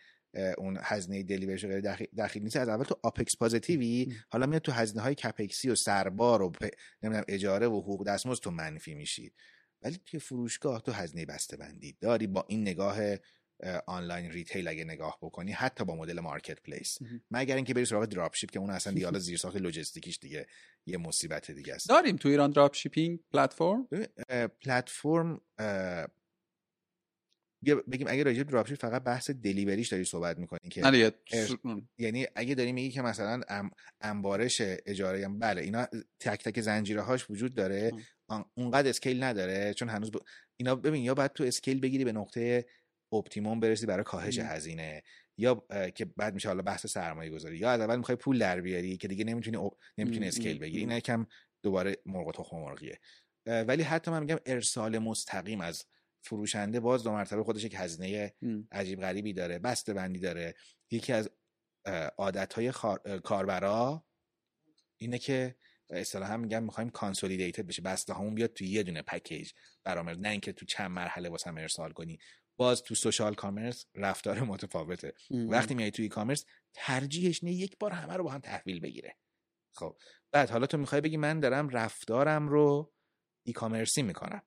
اون 0.58 0.78
هزینه 0.82 1.24
delivery 1.24 1.58
غیر 1.68 2.08
داخل 2.18 2.40
نیست 2.40 2.56
از 2.56 2.70
اول 2.70 2.84
تو 2.84 2.96
opex 3.04 3.38
positive 3.38 3.98
ی 3.98 4.06
ام. 4.10 4.16
حالا 4.30 4.46
میاد 4.46 4.62
تو 4.62 4.72
هزینه 4.72 5.02
های 5.02 5.16
capex 5.16 5.61
ی 5.61 5.70
و 5.70 5.76
سربار 5.76 6.42
و 6.42 6.52
پ- 6.64 6.70
نمی‌دونم 7.04 7.26
اجاره 7.28 7.68
و 7.68 7.82
حقوق 7.82 8.08
دستمزد 8.08 8.42
تو 8.44 8.52
منفی 8.52 8.96
میشی 8.96 9.34
ولی 9.82 10.00
توی 10.06 10.20
فروشگاه 10.20 10.82
تو 10.82 10.92
هزینه 10.92 11.26
بسته 11.26 11.58
بندی 11.58 11.98
داری 12.02 12.28
با 12.28 12.46
این 12.48 12.62
نگاه 12.62 13.02
اه، 13.02 13.18
online 13.88 14.32
retail 14.32 14.68
اگه 14.68 14.84
نگاه 14.84 15.18
بکنی 15.22 15.52
حتی 15.52 15.86
با 15.86 15.96
مدل 15.96 16.20
marketplace. 16.20 16.98
مگر 17.32 17.56
اینکه 17.56 17.74
بری 17.74 17.86
سراغ 17.86 18.06
drop 18.06 18.36
ship 18.36 18.52
که 18.52 18.60
اون 18.60 18.70
اصلا 18.70 18.94
دیگه 18.94 19.06
حالا 19.06 19.20
زیرساخت 19.28 19.56
لوجستیکیش 19.56 20.20
دیگه 20.20 20.48
یه 20.86 20.98
مصیبت 20.98 21.52
دیگه 21.52 21.74
است 21.74 21.90
داریم 21.90 22.16
تو 22.16 22.30
ایران 22.30 22.52
drop 22.52 22.76
shipping 22.76 23.20
platform 23.34 23.88
پلتفرم 24.62 25.42
بگیم 27.92 28.08
اگه 28.08 28.24
راجع 28.24 28.44
به 28.44 28.52
drop 28.52 28.68
ship 28.68 28.78
فقط 28.80 29.04
بحث 29.04 29.30
delivery 29.30 29.76
ش 29.76 29.88
داری 29.88 30.04
صحبت 30.04 30.38
می‌کنی 30.38 30.70
که 30.72 30.82
یعنی 32.00 32.28
اگه 32.36 32.56
داری 32.56 32.72
میگی 32.72 32.90
که 32.92 33.02
مثلا 33.02 33.42
ام، 33.50 33.72
انبارش 34.02 34.62
اجاره 34.62 35.26
هم 35.26 35.40
بله 35.40 35.62
اینا 35.62 35.88
تک 36.20 36.44
تک 36.44 36.62
زنجیره 36.62 37.02
هاش 37.02 37.30
وجود 37.30 37.54
داره. 37.56 37.94
آن- 38.28 38.46
اونقدر 38.58 38.90
scale 38.90 39.24
نداره 39.24 39.74
چون 39.74 39.90
هنوز 39.90 40.12
ب... 40.12 40.16
اینا 40.58 40.76
ببین 40.76 41.04
یا 41.04 41.14
باید 41.14 41.34
تو 41.34 41.44
scale 41.44 41.80
بگیری 41.80 42.06
به 42.06 42.12
نقطه 42.12 42.66
optimum 43.12 43.60
برسی 43.60 43.86
برای 43.86 44.04
کاهش. 44.04 44.40
هزینه 44.40 45.04
یا 45.38 45.66
که 45.96 46.06
بعد 46.06 46.34
میشه 46.34 46.48
حالا 46.48 46.62
بحث 46.62 46.86
سرمایه 46.86 47.30
گذاری 47.32 47.58
یا 47.58 47.72
از 47.72 47.82
اول 47.82 47.98
می‌خوای 47.98 48.16
پول 48.16 48.40
در 48.40 48.62
بیاری 48.62 48.98
که 48.98 49.08
دیگه 49.08 49.24
نمی‌تونی 49.24 49.58
اپ... 49.58 49.74
نمی‌تونی 49.98 50.28
scale 50.28 50.60
بگیری. 50.60 50.84
ام. 50.84 50.90
اینا 50.90 50.98
یکم 50.98 51.28
دوباره 51.64 51.98
مرغ 52.06 52.28
و 52.28 52.32
تخم 52.32 52.58
مرغیه. 52.58 53.00
ولی 53.46 53.84
حتی 53.84 54.12
من 54.12 54.20
میگم 54.20 54.38
ارسال 54.46 55.00
مستقیم 55.00 55.62
از 55.62 55.86
فروشنده 56.22 56.80
باز 56.80 57.04
دو 57.04 57.12
مرتبه 57.12 57.44
خودش 57.44 57.64
یک 57.64 57.76
هزینه. 57.78 58.34
عجیب 58.72 59.02
غریبی 59.02 59.34
داره 59.34 59.60
بسته 59.60 59.94
بندی 59.94 60.20
داره. 60.20 60.56
یکی 60.92 61.14
از 61.14 61.30
عادت 62.18 62.54
های 62.54 62.72
کاربرا 63.24 64.06
اینه 64.98 65.18
که 65.18 65.56
اصطلاحا 65.90 66.38
میگم 66.38 66.64
می‌خوایم 66.64 66.90
consolidated 66.90 67.68
بشه. 67.68 67.82
بسته 67.82 68.14
همون 68.14 68.36
بیاد 68.36 68.54
تو 68.54 68.64
یه 68.66 68.84
دونه 68.84 69.02
پکیج 69.02 69.52
برام 69.84 70.14
نه 70.14 70.30
اینکه 70.30 70.52
تو 70.52 70.66
چند 70.66 70.92
مرحله 70.92 71.30
واسم 71.30 71.54
ارسال 71.54 71.92
کنی. 71.92 72.20
باز 72.58 72.84
تو 72.84 72.96
social 72.96 73.36
commerce 73.36 73.86
رفتار 73.96 74.40
متفاوته. 74.40 75.14
ام. 75.32 75.50
وقتی 75.50 75.76
میای 75.76 75.92
تو 75.92 76.04
e-commerce 76.04 76.46
ترجیحش 76.74 77.44
نه 77.44 77.52
یک 77.52 77.78
بار 77.78 77.92
همه 77.92 78.14
رو 78.14 78.24
با 78.24 78.32
هم 78.32 78.42
تحویل 78.42 78.80
بگیره. 78.80 79.18
خب 79.76 79.98
بعد 80.32 80.50
حالا 80.50 80.68
تو 80.68 80.78
می‌خوای 80.78 81.02
بگی 81.02 81.18
من 81.18 81.40
دارم 81.40 81.70
رفتارم 81.70 82.50
رو 82.50 82.94
e-commerce 83.44 83.54
ی 83.54 84.02
می‌کنم. 84.02 84.42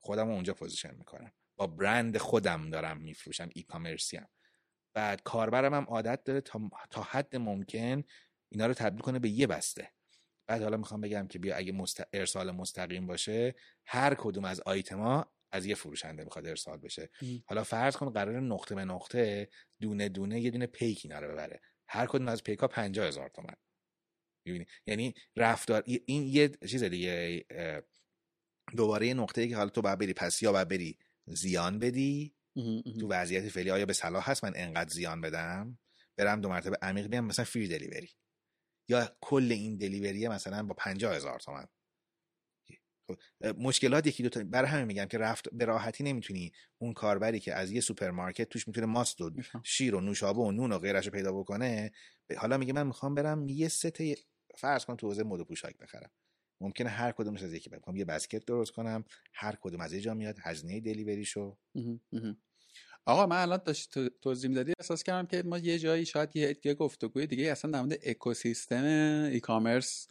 خودم 0.00 0.26
رو 0.26 0.32
اونجا 0.32 0.54
position 0.54 0.94
می‌کنم. 0.94 1.32
با 1.56 1.66
برند 1.66 2.18
خودم 2.18 2.70
دارم 2.70 2.98
میفروشم 2.98 3.48
e-commerce 3.54 3.62
ی 3.62 4.16
هم. 4.16 4.28
بعد 4.94 5.22
کاربرم 5.22 5.74
هم 5.74 5.84
عادت 5.84 6.24
داره 6.24 6.40
تا, 6.40 6.60
تا 6.90 7.02
حد 7.02 7.36
ممکن 7.36 8.02
اینا 8.48 8.66
رو 8.66 8.74
تبدیل 8.74 9.00
کنه 9.00 9.18
به 9.18 9.28
یه 9.28 9.46
بسته. 9.46 9.92
بعد 10.46 10.62
حالا 10.62 10.76
می‌خوام 10.76 11.00
بگم 11.00 11.26
که 11.26 11.38
بیا 11.38 11.56
اگه 11.56 11.72
مست... 11.72 12.02
ارسال 12.12 12.50
مستقیم 12.50 13.06
باشه 13.06 13.54
هر 13.86 14.14
کدوم 14.14 14.44
از 14.44 14.60
آیتما 14.60 15.32
از 15.52 15.66
یه 15.66 15.74
فروشنده 15.74 16.24
می‌خواد 16.24 16.46
ارسال 16.46 16.78
بشه. 16.78 17.10
ام. 17.22 17.42
حالا 17.46 17.64
فرض 17.64 17.96
کن 17.96 18.10
قراره 18.10 18.40
نقطه 18.40 18.74
به 18.74 18.84
نقطه 18.84 19.48
دونه 19.80 20.08
دونه 20.08 20.40
یه 20.40 20.50
دونه 20.50 20.66
پیک 20.66 21.00
اینا 21.04 21.18
رو 21.18 21.32
ببره. 21.32 21.60
هر 21.88 22.06
کدوم 22.06 22.28
از 22.28 22.42
پیکا 22.42 22.68
پنجاه 22.68 23.06
هزار 23.06 23.28
تومن. 23.28 23.54
می‌بینی؟ 24.46 24.66
یعنی 24.86 25.14
رفتار 25.36 25.82
این 25.86 26.22
یه 26.22 26.48
چیز 26.48 26.84
دیگه 26.84 27.44
دوباره 28.76 29.06
یه 29.06 29.14
نقطه 29.14 29.40
ای 29.40 29.48
که 29.48 29.56
حالا 29.56 29.70
تو 29.70 29.82
باید 29.82 29.98
بری 29.98 30.12
پس 30.12 30.42
یا 30.42 30.52
باید 30.52 30.68
بری 30.68 30.98
زیان 31.26 31.78
بدی. 31.78 32.34
تو 33.00 33.08
وضعیت 33.08 33.48
فعلی 33.48 33.70
آیا 33.70 33.86
به 33.86 33.92
صلاح 33.92 34.30
هست 34.30 34.44
من 34.44 34.52
انقدر 34.56 34.88
زیان 34.88 35.20
بدم؟ 35.20 35.78
برم 36.16 36.40
دو 36.40 36.48
مرتبه 36.48 36.76
عمیق 36.82 37.06
بیام 37.06 37.24
مثلا 37.24 37.44
فری 37.44 37.68
دلیوری 37.68 38.10
یا 38.88 39.16
کل 39.20 39.52
این 39.52 39.76
دلیوریه 39.76 40.28
مثلا 40.28 40.62
با 40.62 40.74
پنجاه 40.74 41.14
هزار 41.14 41.38
تومن. 41.40 41.66
اه، 43.40 43.52
مشکلات 43.52 44.06
یکی 44.06 44.22
دو 44.22 44.28
تا 44.28 44.44
برای 44.44 44.68
همین 44.70 44.84
میگم 44.84 45.04
که 45.04 45.18
رفت 45.18 45.48
به 45.52 45.64
راحتی 45.64 46.04
نمی‌تونی 46.04 46.52
اون 46.78 46.92
کاربری 46.92 47.40
که 47.40 47.54
از 47.54 47.70
یه 47.72 47.80
سوپرمارکت 47.80 48.48
توش 48.48 48.68
می‌تونه 48.68 48.86
ماست 48.86 49.20
و. 49.20 49.30
شیر 49.62 49.94
و 49.94 50.00
نوشابه 50.00 50.40
و 50.40 50.50
نون 50.52 50.72
و 50.72 50.78
غیرش 50.78 51.06
رو 51.06 51.12
پیدا 51.12 51.32
بکنه 51.32 51.90
حالا 52.38 52.58
میگه 52.58 52.72
من 52.72 52.86
می‌خوام 52.86 53.14
برم 53.14 53.48
یه 53.48 53.68
ست 53.68 53.98
فرض 54.56 54.84
کن 54.84 54.96
تو 54.96 55.06
حوزه 55.06 55.22
مد 55.24 55.40
و 55.40 55.44
پوشاک 55.44 55.76
بخرم 55.78 56.10
ممکنه 56.60 56.88
هر 56.88 57.12
کدومش 57.12 57.42
از 57.42 57.52
یکی 57.52 57.70
بخوام 57.70 57.96
یه 57.96 58.04
basket 58.04 58.44
درست 58.44 58.72
کنم 58.72 59.04
هر 59.34 59.56
کدوم 59.60 59.80
از 59.80 59.92
یه 59.92 60.00
جا 60.00 60.14
میاد 60.14 60.36
هزینه 60.42 60.80
delivery 60.80 61.37
شو 61.37 61.58
مهم. 61.74 62.00
مهم. 62.12 62.36
آقا 63.06 63.26
من 63.26 63.42
الان 63.42 63.60
داشت 63.66 63.90
تو- 63.94 64.08
توضیح 64.22 64.50
می‌دادی 64.50 64.72
احساس 64.80 65.02
کردم 65.02 65.26
که 65.26 65.42
ما 65.46 65.58
یه 65.58 65.78
جایی 65.78 66.06
شاید 66.06 66.36
یه, 66.36 66.56
یه 66.64 66.74
گفتگوی 66.74 67.26
دیگه 67.26 67.52
اصلا 67.52 67.70
در 67.70 67.82
مورد 67.82 67.98
اکوسیستم 68.04 68.84
e-commerce 69.32 70.08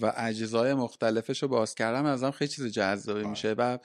و 0.00 0.12
اجزای 0.16 0.74
مختلفش 0.74 1.42
رو 1.42 1.48
باز 1.48 1.74
کردم 1.74 2.04
ازم 2.04 2.30
خیلی 2.30 2.48
چیز 2.48 2.66
جذابی. 2.66 3.24
میشه 3.24 3.52
و 3.58 3.78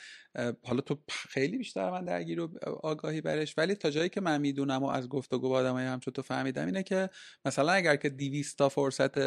حالا 0.63 0.81
تو 0.81 0.97
خیلی 1.09 1.57
بیشتر 1.57 1.91
من 1.91 2.05
درگیر 2.05 2.41
و 2.41 2.49
آگاهی 2.83 3.21
برش. 3.21 3.53
ولی 3.57 3.75
تا 3.75 3.89
جایی 3.89 4.09
که 4.09 4.21
من 4.21 4.41
می‌دونم 4.41 4.83
و 4.83 4.87
از 4.87 5.09
گفتگو 5.09 5.49
با 5.49 5.57
آدمای 5.57 5.85
همچون 5.85 6.13
تو 6.13 6.21
فهمیدم 6.21 6.65
اینه 6.65 6.83
که 6.83 7.09
مثلا 7.45 7.71
اگر 7.71 7.95
که 7.95 8.09
200 8.09 8.57
تا 8.57 8.69
فرصت 8.69 9.19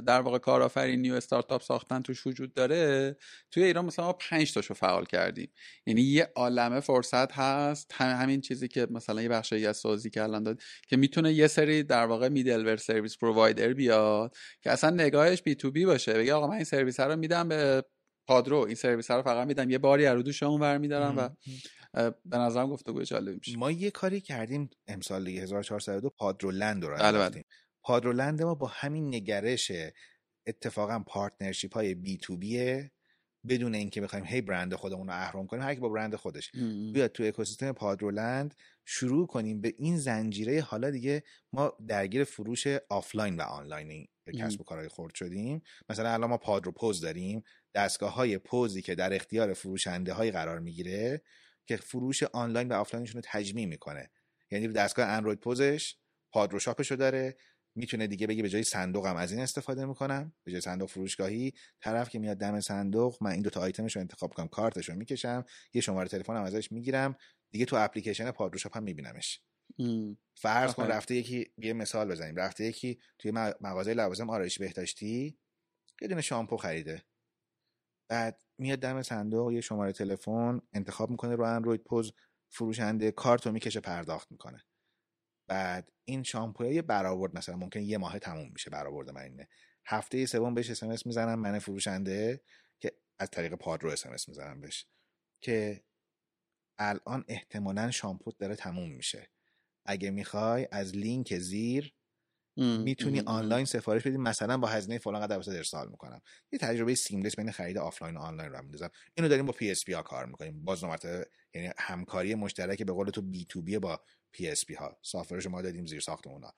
در 0.00 0.20
واقع 0.20 0.38
کارآفرینی 0.38 1.10
و 1.10 1.14
استارتاپ 1.14 1.62
ساختن 1.62 2.02
توش 2.02 2.26
وجود 2.26 2.54
داره 2.54 3.16
توی 3.50 3.62
ایران 3.64 3.84
مثلا 3.84 4.04
ما 4.04 4.12
5 4.12 4.52
تاشو 4.54 4.74
فعال 4.74 5.04
کردیم. 5.04 5.52
یعنی 5.86 6.02
یه 6.02 6.32
عالمه 6.36 6.80
فرصت 6.80 7.32
هست. 7.32 7.92
هم- 7.94 8.22
همین 8.22 8.40
چیزی 8.40 8.68
که 8.68 8.86
مثلا 8.90 9.22
یه 9.22 9.28
بخشی 9.28 9.66
از 9.66 9.76
سازی 9.76 10.10
که 10.10 10.22
الان 10.22 10.42
داد 10.42 10.60
که 10.88 10.96
می‌تونه 10.96 11.32
یه 11.32 11.46
سری 11.46 11.82
در 11.82 12.06
واقع 12.06 12.28
میدلور 12.28 12.76
سرویس 12.76 13.18
پرووایدر 13.18 13.72
بیاد 13.72 14.36
که 14.62 14.70
اصلا 14.70 14.90
نگاهش 14.90 15.42
بی 15.42 15.54
تو 15.54 15.70
بی 15.70 15.84
باشه. 15.86 16.12
بگه 16.12 16.34
آقا 16.34 16.46
من 16.46 16.54
این 16.54 16.64
سرویس 16.64 17.00
رو 17.00 17.16
میدم 17.16 17.48
به 17.48 17.84
پادرو 18.26 18.58
این 18.58 18.74
سرویس 18.74 19.10
رو 19.10 19.22
فقط 19.22 19.46
میدم. 19.46 19.70
یه 19.70 19.78
باری 19.78 20.06
از 20.06 20.22
دوش 20.22 20.42
اون 20.42 20.60
ور 20.60 20.78
میدارم 20.78 21.16
و 21.16 21.28
به 22.24 22.38
نظرم 22.38 22.70
گفتگو 22.70 23.02
جالبی 23.02 23.36
میشه. 23.36 23.58
ما 23.58 23.70
یه 23.70 23.90
کاری 23.90 24.20
کردیم 24.20 24.70
امسال 24.86 25.24
دیگه 25.24 25.42
1402 25.42 26.10
پادرولند 26.10 26.84
رو 26.84 26.90
بله، 26.90 26.98
بله. 26.98 27.06
انداختیم 27.06 27.44
پادرولند 27.82 28.42
ما 28.42 28.54
با 28.54 28.66
همین 28.66 29.14
نگرش 29.14 29.72
اتفاقا 30.46 30.98
partnership 31.06 31.74
های 31.74 31.94
B2B 31.94 32.18
ه 32.18 32.92
بدون 33.48 33.74
اینکه 33.74 34.00
بخوایم 34.00 34.24
هی 34.24 34.40
برند 34.40 34.74
خودمون 34.74 35.06
رو 35.06 35.12
اهرم 35.12 35.46
کنیم 35.46 35.62
هر 35.62 35.74
کی 35.74 35.80
با 35.80 35.88
برند 35.88 36.14
خودش. 36.14 36.50
بیاد 36.92 37.12
تو 37.12 37.22
اکوسیستم 37.22 37.72
پادرولند 37.72 38.54
شروع 38.84 39.26
کنیم 39.26 39.60
به 39.60 39.74
این 39.78 39.98
زنجیره. 39.98 40.60
حالا 40.60 40.90
دیگه 40.90 41.22
ما 41.52 41.72
درگیر 41.88 42.24
فروش 42.24 42.66
آفلاین 42.90 43.36
و 43.36 43.42
آنلاین 43.42 44.06
کسب 44.38 44.60
و 44.60 44.64
کارهای 44.64 44.88
خورد 44.88 45.14
شدیم. 45.14 45.62
مثلا 45.88 46.12
الان 46.12 46.30
ما 46.30 46.38
پادرو 46.38 46.72
پوز 46.72 47.00
داریم. 47.00 47.42
دستگاه 47.74 48.14
های 48.14 48.38
پوزی 48.38 48.82
که 48.82 48.94
در 48.94 49.14
اختیار 49.14 49.52
فروشنده 49.52 50.12
های 50.12 50.30
قرار 50.30 50.58
می‌گیره 50.58 51.22
که 51.66 51.76
فروش 51.76 52.22
آنلاین 52.22 52.68
و 52.68 52.72
آفلاینشون 52.72 53.22
رو 53.22 53.28
تجمیع 53.32 53.66
می‌کنه. 53.66 54.10
یعنی 54.50 54.68
دستگاه 54.68 55.08
اندروید 55.08 55.40
پوزش 55.40 55.96
پادرو 56.32 56.58
شاپشو 56.58 56.94
داره 56.94 57.36
می‌تونه 57.74 58.06
دیگه 58.06 58.26
بگه 58.26 58.42
به 58.42 58.48
جای 58.48 58.62
صندوقم 58.62 59.16
از 59.16 59.32
این 59.32 59.40
استفاده 59.40 59.84
می‌کنم. 59.84 60.32
به 60.44 60.52
جای 60.52 60.60
صندوق 60.60 60.90
فروشگاهی 60.90 61.52
طرف 61.80 62.08
که 62.08 62.18
میاد 62.18 62.36
دم 62.36 62.60
صندوق 62.60 63.18
من 63.20 63.30
این 63.30 63.42
دو 63.42 63.50
تا 63.50 63.60
آیتمش 63.60 63.96
رو 63.96 64.00
انتخاب 64.00 64.34
کنم 64.34 64.48
کارتش 64.48 64.88
رو 64.88 64.94
می‌کشم 64.94 65.44
یه 65.74 65.80
شماره 65.80 66.08
تلفنم 66.08 66.42
ازش 66.42 66.72
می‌گیرم 66.72 67.16
دیگه 67.50 67.64
تو 67.64 67.76
اپلیکیشن 67.76 68.30
پادرو 68.30 68.58
شاپ 68.58 68.76
هم 68.76 68.82
میبینمش. 68.82 69.40
فرض 70.34 70.74
کن 70.74 70.86
رفته 70.86 71.14
یکی 71.14 71.52
یه 71.58 71.72
مثال 71.72 72.08
بزنیم. 72.08 72.36
رفته 72.36 72.64
یکی 72.64 73.00
توی 73.18 73.30
مغازه 73.30 73.94
لوازم 73.94 74.30
آرایشی 74.30 74.60
بهداشتی 74.60 75.38
یه 76.02 76.08
دونه 76.08 76.20
شامپو 76.20 76.56
خریده. 76.56 77.02
بعد 78.08 78.42
میاد 78.58 78.78
دم 78.78 79.02
صندوق 79.02 79.52
یه 79.52 79.60
شماره 79.60 79.92
تلفن 79.92 80.60
انتخاب 80.72 81.10
می‌کنه 81.10 81.34
رو 81.34 81.44
اندروید 81.44 81.84
پوز 81.84 82.12
فروشنده 82.50 83.10
کارت 83.10 83.46
رو 83.46 83.52
می‌کشه 83.52 83.80
پرداخت 83.80 84.32
می‌کنه. 84.32 84.64
بعد 85.48 85.92
این 86.04 86.22
شامپوی 86.22 86.82
برآورد 86.82 87.36
مثلا 87.36 87.56
ممکن 87.56 87.80
یه 87.80 87.98
ماه 87.98 88.18
تموم 88.18 88.50
میشه 88.52 88.70
برآورد 88.70 89.10
من 89.10 89.20
اینه. 89.20 89.48
هفته 89.86 90.26
سوم 90.26 90.54
بهش 90.54 90.70
اس 90.70 91.06
می‌زنم 91.06 91.38
من 91.38 91.58
فروشنده 91.58 92.42
که 92.80 92.92
از 93.18 93.30
طریق 93.30 93.54
پادرو 93.54 93.90
اس 93.90 94.28
می‌زنم 94.28 94.60
بهش 94.60 94.86
که 95.40 95.84
الان 96.78 97.24
احتمالا 97.28 97.90
شامپوت 97.90 98.38
داره 98.38 98.56
تموم 98.56 98.90
میشه. 98.92 99.30
اگه 99.86 100.10
می‌خوای 100.10 100.68
از 100.72 100.96
لینک 100.96 101.38
زیر 101.38 101.94
می‌تونی 102.56 103.20
آنلاین 103.20 103.64
سفارش 103.64 104.06
بدی. 104.06 104.16
مثلا 104.16 104.58
با 104.58 104.68
هزینه 104.68 104.98
فلان 104.98 105.22
قدر 105.22 105.36
واسه 105.36 105.52
ارسال 105.52 105.88
می‌کنم. 105.90 106.20
یه 106.52 106.58
تجربه 106.58 106.94
seamless 106.94 107.36
بین 107.36 107.50
خرید 107.50 107.78
آفلاین 107.78 108.16
و 108.16 108.20
آنلاین 108.20 108.52
رو 108.52 108.62
میندازم. 108.62 108.90
اینو 109.14 109.28
داریم 109.28 109.46
با 109.46 109.52
PSP 109.52 109.92
ها 109.92 110.02
کار 110.02 110.26
می‌کنیم. 110.26 110.64
باز 110.64 110.84
مرتبه 110.84 111.26
یعنی 111.54 111.70
همکاری 111.78 112.34
مشترک 112.34 112.82
به 112.82 112.92
قول 112.92 113.10
تو 113.10 113.22
بی 113.22 113.44
تو 113.44 113.62
بی 113.62 113.78
با 113.78 114.00
پی 114.32 114.48
اس 114.48 114.66
پی 114.66 114.74
ها. 114.74 114.98
software 115.02 115.37
ش 115.37 115.46
ما 115.46 115.62
دادیم 115.62 115.86
زیر 115.86 116.00
ساخت 116.00 116.26
اونا. 116.26 116.54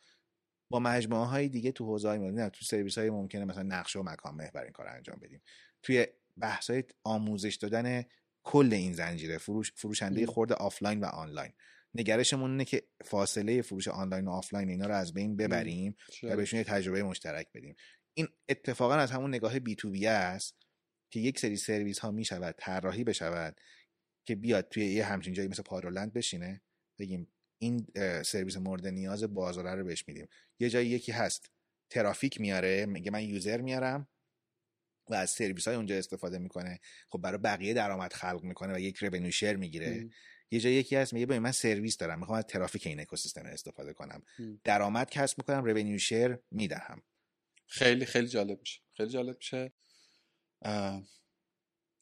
با 0.71 0.81
مجموعه 0.81 1.27
های 1.27 1.49
دیگه 1.49 1.73
تو 1.73 1.85
حوزه 1.85 2.09
های 2.09 2.19
نه 2.19 2.49
تو 2.49 2.65
سرویس 2.65 2.99
های 2.99 3.11
ممکنه 3.11 3.45
مثلا 3.45 3.63
نقشه 3.63 3.99
و 3.99 4.03
مکان 4.03 4.35
محور 4.35 4.63
این 4.63 4.73
کار 4.73 4.89
انجام 4.89 5.19
بدیم. 5.23 5.43
توی 5.83 6.07
بحث 6.37 6.71
های 6.71 6.85
آموزش 7.05 7.55
دادن 7.55 8.05
کل 8.43 8.73
این 8.73 8.93
زنجیره 8.93 9.39
فروش 9.39 9.73
فروشنده 9.77 10.27
خورد 10.27 10.53
آفلاین 10.53 11.01
و 11.01 11.05
آنلاین. 11.05 11.53
نگرشمون 11.95 12.51
اینه 12.51 12.65
که 12.65 12.83
فاصله 13.05 13.63
فروش 13.63 13.89
آنلاین 13.89 14.25
و 14.29 14.31
آفلاین 14.31 14.69
اینا 14.69 14.87
رو 14.87 14.95
از 14.95 15.15
بین 15.15 15.37
ببریم 15.37 15.97
و 16.23 16.37
بهشون 16.37 16.59
یه 16.59 16.65
تجربه 16.65 17.03
مشترک 17.03 17.47
بدیم. 17.55 17.77
این 18.15 18.29
اتفاقا 18.49 18.95
از 18.95 19.11
همون 19.11 19.35
نگاه 19.35 19.59
B2B 19.59 20.07
است 20.07 20.57
که 21.11 21.21
یک 21.21 21.39
سری 21.39 21.57
سرویس 21.57 21.99
ها 21.99 22.11
می 22.11 22.25
شود 22.25 22.55
طراحی 22.59 23.05
بشود 23.05 23.61
که 24.27 24.35
بیاد 24.35 24.69
توی 24.69 24.87
یه 24.87 25.05
همچین 25.05 25.33
جایی 25.33 25.49
مثل 25.49 25.63
پادرولند 25.63 26.13
بشینه. 26.13 26.63
بگیم 26.99 27.33
این 27.59 27.87
سرویس 28.23 28.57
مورد 28.57 28.87
نیاز 28.87 29.23
بازاره 29.35 29.75
رو 29.75 29.85
بهش 29.85 30.09
میدیم. 30.09 30.29
یه 30.61 30.71
جایی 30.71 30.89
یکی 30.89 31.13
هست 31.13 31.51
ترافیک 31.91 32.41
میاره 32.41 32.87
میگه 32.87 33.11
من 33.11 33.23
user 33.23 33.61
میارم 33.61 34.09
و 35.11 35.15
از 35.15 35.31
سرویس 35.31 35.69
های 35.69 35.77
اونجا 35.77 35.97
استفاده 35.97 36.39
می‌کنه. 36.39 36.81
خب 37.09 37.19
برای 37.19 37.39
بقیه 37.39 37.75
درآمد 37.75 38.13
خلق 38.13 38.43
می‌کنه 38.43 38.75
و 38.75 38.79
یک 38.79 38.97
revenue 38.97 39.31
share 39.31 39.57
می‌گیره. 39.57 40.09
یه 40.55 40.61
جایی 40.61 40.77
یکی 40.77 40.97
هست 40.97 41.13
میگه 41.13 41.39
من 41.39 41.53
سرویس 41.53 41.97
دارم 41.97 42.19
می‌خوام 42.19 42.39
از 42.39 42.45
ترافیک 42.45 42.87
این 42.87 43.01
اکوسیستم 43.01 43.47
استفاده 43.47 43.93
کنم. 43.93 44.23
درآمد 44.65 45.11
کسب 45.11 45.39
می‌کنم 45.39 45.65
revenue 45.65 45.99
share 45.99 46.39
می‌دهم. 46.51 47.03
خیلی 47.67 48.07
خیلی 48.07 48.29
جالب 48.29 48.61
میشه. 48.61 48.81
خیلی 48.97 49.11
جالب 49.11 49.37
میشه. 49.37 49.73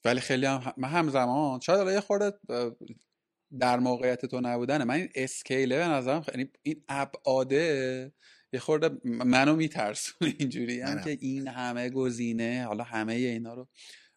ولی 0.05 0.21
خیلی 0.21 0.47
هم 0.47 0.75
من 0.77 0.89
همزمان 0.89 1.61
شاید 1.61 1.81
الان 1.81 1.95
یه 1.95 2.01
خورده 2.01 2.33
در 3.59 3.79
موقعیت 3.79 4.27
تو 4.27 4.41
نبودنه. 4.41 4.85
من 4.85 4.95
این 4.95 5.09
scale 5.15 5.66
ه 5.66 5.77
به 5.77 5.85
نظرم 5.85 6.23
خیلی 6.23 6.51
این 6.63 6.85
ابعاده 6.89 8.13
یه 8.53 8.61
خورده 8.61 8.91
منو 9.05 9.57
میترسونه 9.57 10.35
اینجوری. 10.39 10.81
هم 10.81 11.05
که 11.05 11.11
این 11.21 11.49
همه 11.49 11.91
گزینه 11.91 12.65
حالا 12.67 12.85
همه 12.85 13.13
اینا 13.13 13.55
رو 13.55 13.69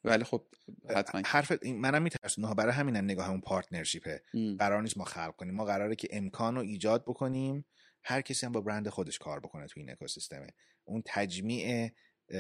ولی 0.06 0.24
خب 0.24 0.46
حتما 0.90 1.22
حرف 1.26 1.64
منم 1.64 2.02
میترسونه 2.02 2.54
برای 2.54 2.74
همین 2.74 2.98
نگاه 2.98 3.26
همون 3.26 3.42
پارتنرشیپه. 3.42 4.24
قرار 4.60 4.82
نیست 4.82 4.98
ما 4.98 5.04
خلق 5.04 5.36
کنیم. 5.36 5.54
ما 5.54 5.66
قراره 5.66 5.96
که 5.96 6.08
امکان 6.12 6.56
رو 6.56 6.62
ایجاد 6.62 7.04
بکنیم. 7.04 7.66
هر 8.04 8.22
کسی 8.22 8.46
هم 8.46 8.52
با 8.52 8.62
برند 8.62 8.90
خودش 8.90 9.20
کار 9.20 9.40
بکنه 9.40 9.68
تو 9.68 9.80
این 9.80 9.90
اکوسیستمه. 9.90 10.48
اون 10.84 11.04
تجمیع 11.06 11.92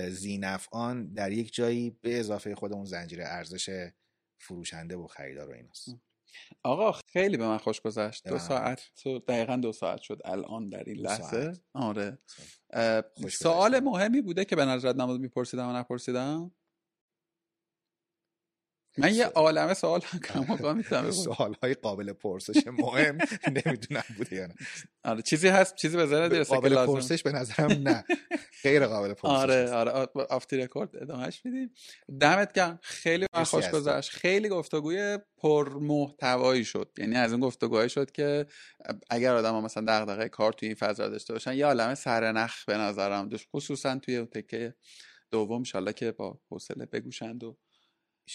زینفعان 0.09 1.13
در 1.13 1.31
یک 1.31 1.53
جایی 1.53 1.89
به 2.01 2.19
اضافه 2.19 2.55
خود 2.55 2.73
اون 2.73 2.85
زنجیره 2.85 3.25
ارزش 3.27 3.89
فروشنده 4.39 4.95
و 4.95 5.07
خریدار 5.07 5.49
و 5.49 5.53
ایناست. 5.53 5.89
آقا 6.63 6.91
خیلی 6.91 7.37
به 7.37 7.47
من 7.47 7.57
خوش 7.57 7.81
گذشت. 7.81 8.27
دو 8.27 8.39
ساعت 8.39 8.81
تو 8.95 9.19
دقیقا 9.19 9.55
دو 9.55 9.71
ساعت 9.71 10.01
شد. 10.01 10.21
الان 10.25 10.69
در 10.69 10.83
این 10.87 10.97
لحظه. 10.97 11.53
آره. 11.73 12.19
سوال 13.31 13.79
مهمی 13.79 14.21
بوده 14.21 14.45
که 14.45 14.55
به 14.55 14.65
نظرت 14.65 14.95
نماز 14.95 15.19
میپرسیدم 15.19 15.69
و 15.69 15.73
نپرسیدم؟ 15.73 16.51
من 18.97 19.15
یه 19.15 19.26
عالمه 19.26 19.73
سوال 19.73 19.99
کم 20.27 20.77
می‌تونم 20.77 21.11
سوال 21.11 21.55
های 21.63 21.73
قابل 21.73 22.13
پرسش 22.13 22.67
مهم 22.67 23.17
نمی‌دونم 23.65 24.03
بوده 24.17 24.35
یا 24.35 24.45
نه. 24.45 24.55
آره 25.03 25.22
چیزی 25.22 25.47
هست 25.47 25.76
چیزی 25.76 25.97
به 25.97 26.05
ذهنت 26.05 26.31
می‌رسه 26.31 26.55
قابل 26.55 26.85
پرسش 26.85 27.23
به 27.23 27.31
نظرم 27.31 27.72
نه. 27.72 28.03
غیر 28.63 28.88
قابل 28.88 29.13
پرسش 29.13 29.34
آره 29.34 29.72
آره 29.72 29.91
آفتی 30.30 30.57
رکورد 30.57 30.95
ادامهش 31.01 31.41
میدیم. 31.45 31.73
دمت 32.19 32.53
گرم. 32.53 32.80
خیلی 32.81 33.26
من 33.34 33.43
خوش 33.43 33.69
گذشت. 33.69 34.09
خیلی 34.09 34.49
گفتگوی 34.49 35.19
پر 35.38 35.69
محتوایی 35.69 36.65
شد. 36.65 36.91
یعنی 36.97 37.15
از 37.15 37.31
اون 37.31 37.41
گفتگوهای 37.41 37.89
شد 37.89 38.11
که 38.11 38.45
اگر 39.09 39.35
آدم 39.35 39.51
ها 39.51 39.61
مثلا 39.61 39.85
دغدغه 39.88 40.30
کار 40.30 40.53
توی 40.53 40.67
این 40.67 40.76
فضا 40.76 41.07
داشته 41.07 41.34
باشن 41.34 41.53
یه 41.53 41.65
عالمه 41.65 41.95
سرنخ 41.95 42.65
به 42.65 42.77
نظرم 42.77 43.30
داشت. 43.30 43.47
خصوصا 43.55 43.99
توی 43.99 44.17
اون 44.17 44.27
تکه 44.27 44.76
دوم 45.31 45.63
ان 45.76 45.91
که 45.91 46.11
با 46.11 46.39
حوصله 46.51 46.85
بگوشند 46.85 47.43
و 47.43 47.57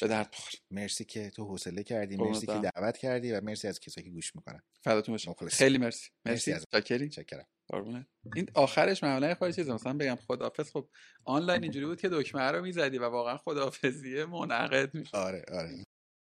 به 0.00 0.08
درد 0.08 0.34
مرسی 0.70 1.04
که 1.04 1.30
تو 1.30 1.44
حوصله 1.44 1.82
کردی 1.82 2.16
مرسی 2.16 2.46
که 2.46 2.58
دعوت 2.58 2.98
کردی 2.98 3.32
و 3.32 3.40
مرسی 3.40 3.68
از 3.68 3.80
کسایی 3.80 4.06
که 4.06 4.10
گوش 4.12 4.36
می‌کنن. 4.36 4.62
فداتون 4.84 5.12
باشم 5.14 5.34
خیلی 5.48 5.78
مرسی. 5.78 6.10
مرسی, 6.26 6.52
مرسی. 6.52 6.66
چاکری 6.72 7.08
چاکرم 7.08 7.46
این 8.36 8.46
آخرش 8.54 9.02
معمولا 9.04 9.34
خواهی 9.34 9.52
چیز 9.52 9.70
مثلا 9.70 9.92
بگم 9.92 10.16
خداحافظ. 10.16 10.70
خب 10.72 10.88
آنلاین 11.24 11.62
اینجوری 11.62 11.86
بود 11.86 12.00
که 12.00 12.08
دکمه 12.08 12.42
رو 12.42 12.62
می‌زدی 12.62 12.98
و 12.98 13.04
واقعا 13.08 13.36
خداحافظیه 13.36 14.24
منعقد 14.24 14.94
میشه 14.94 15.12
آره 15.12 15.44
آره. 15.52 15.84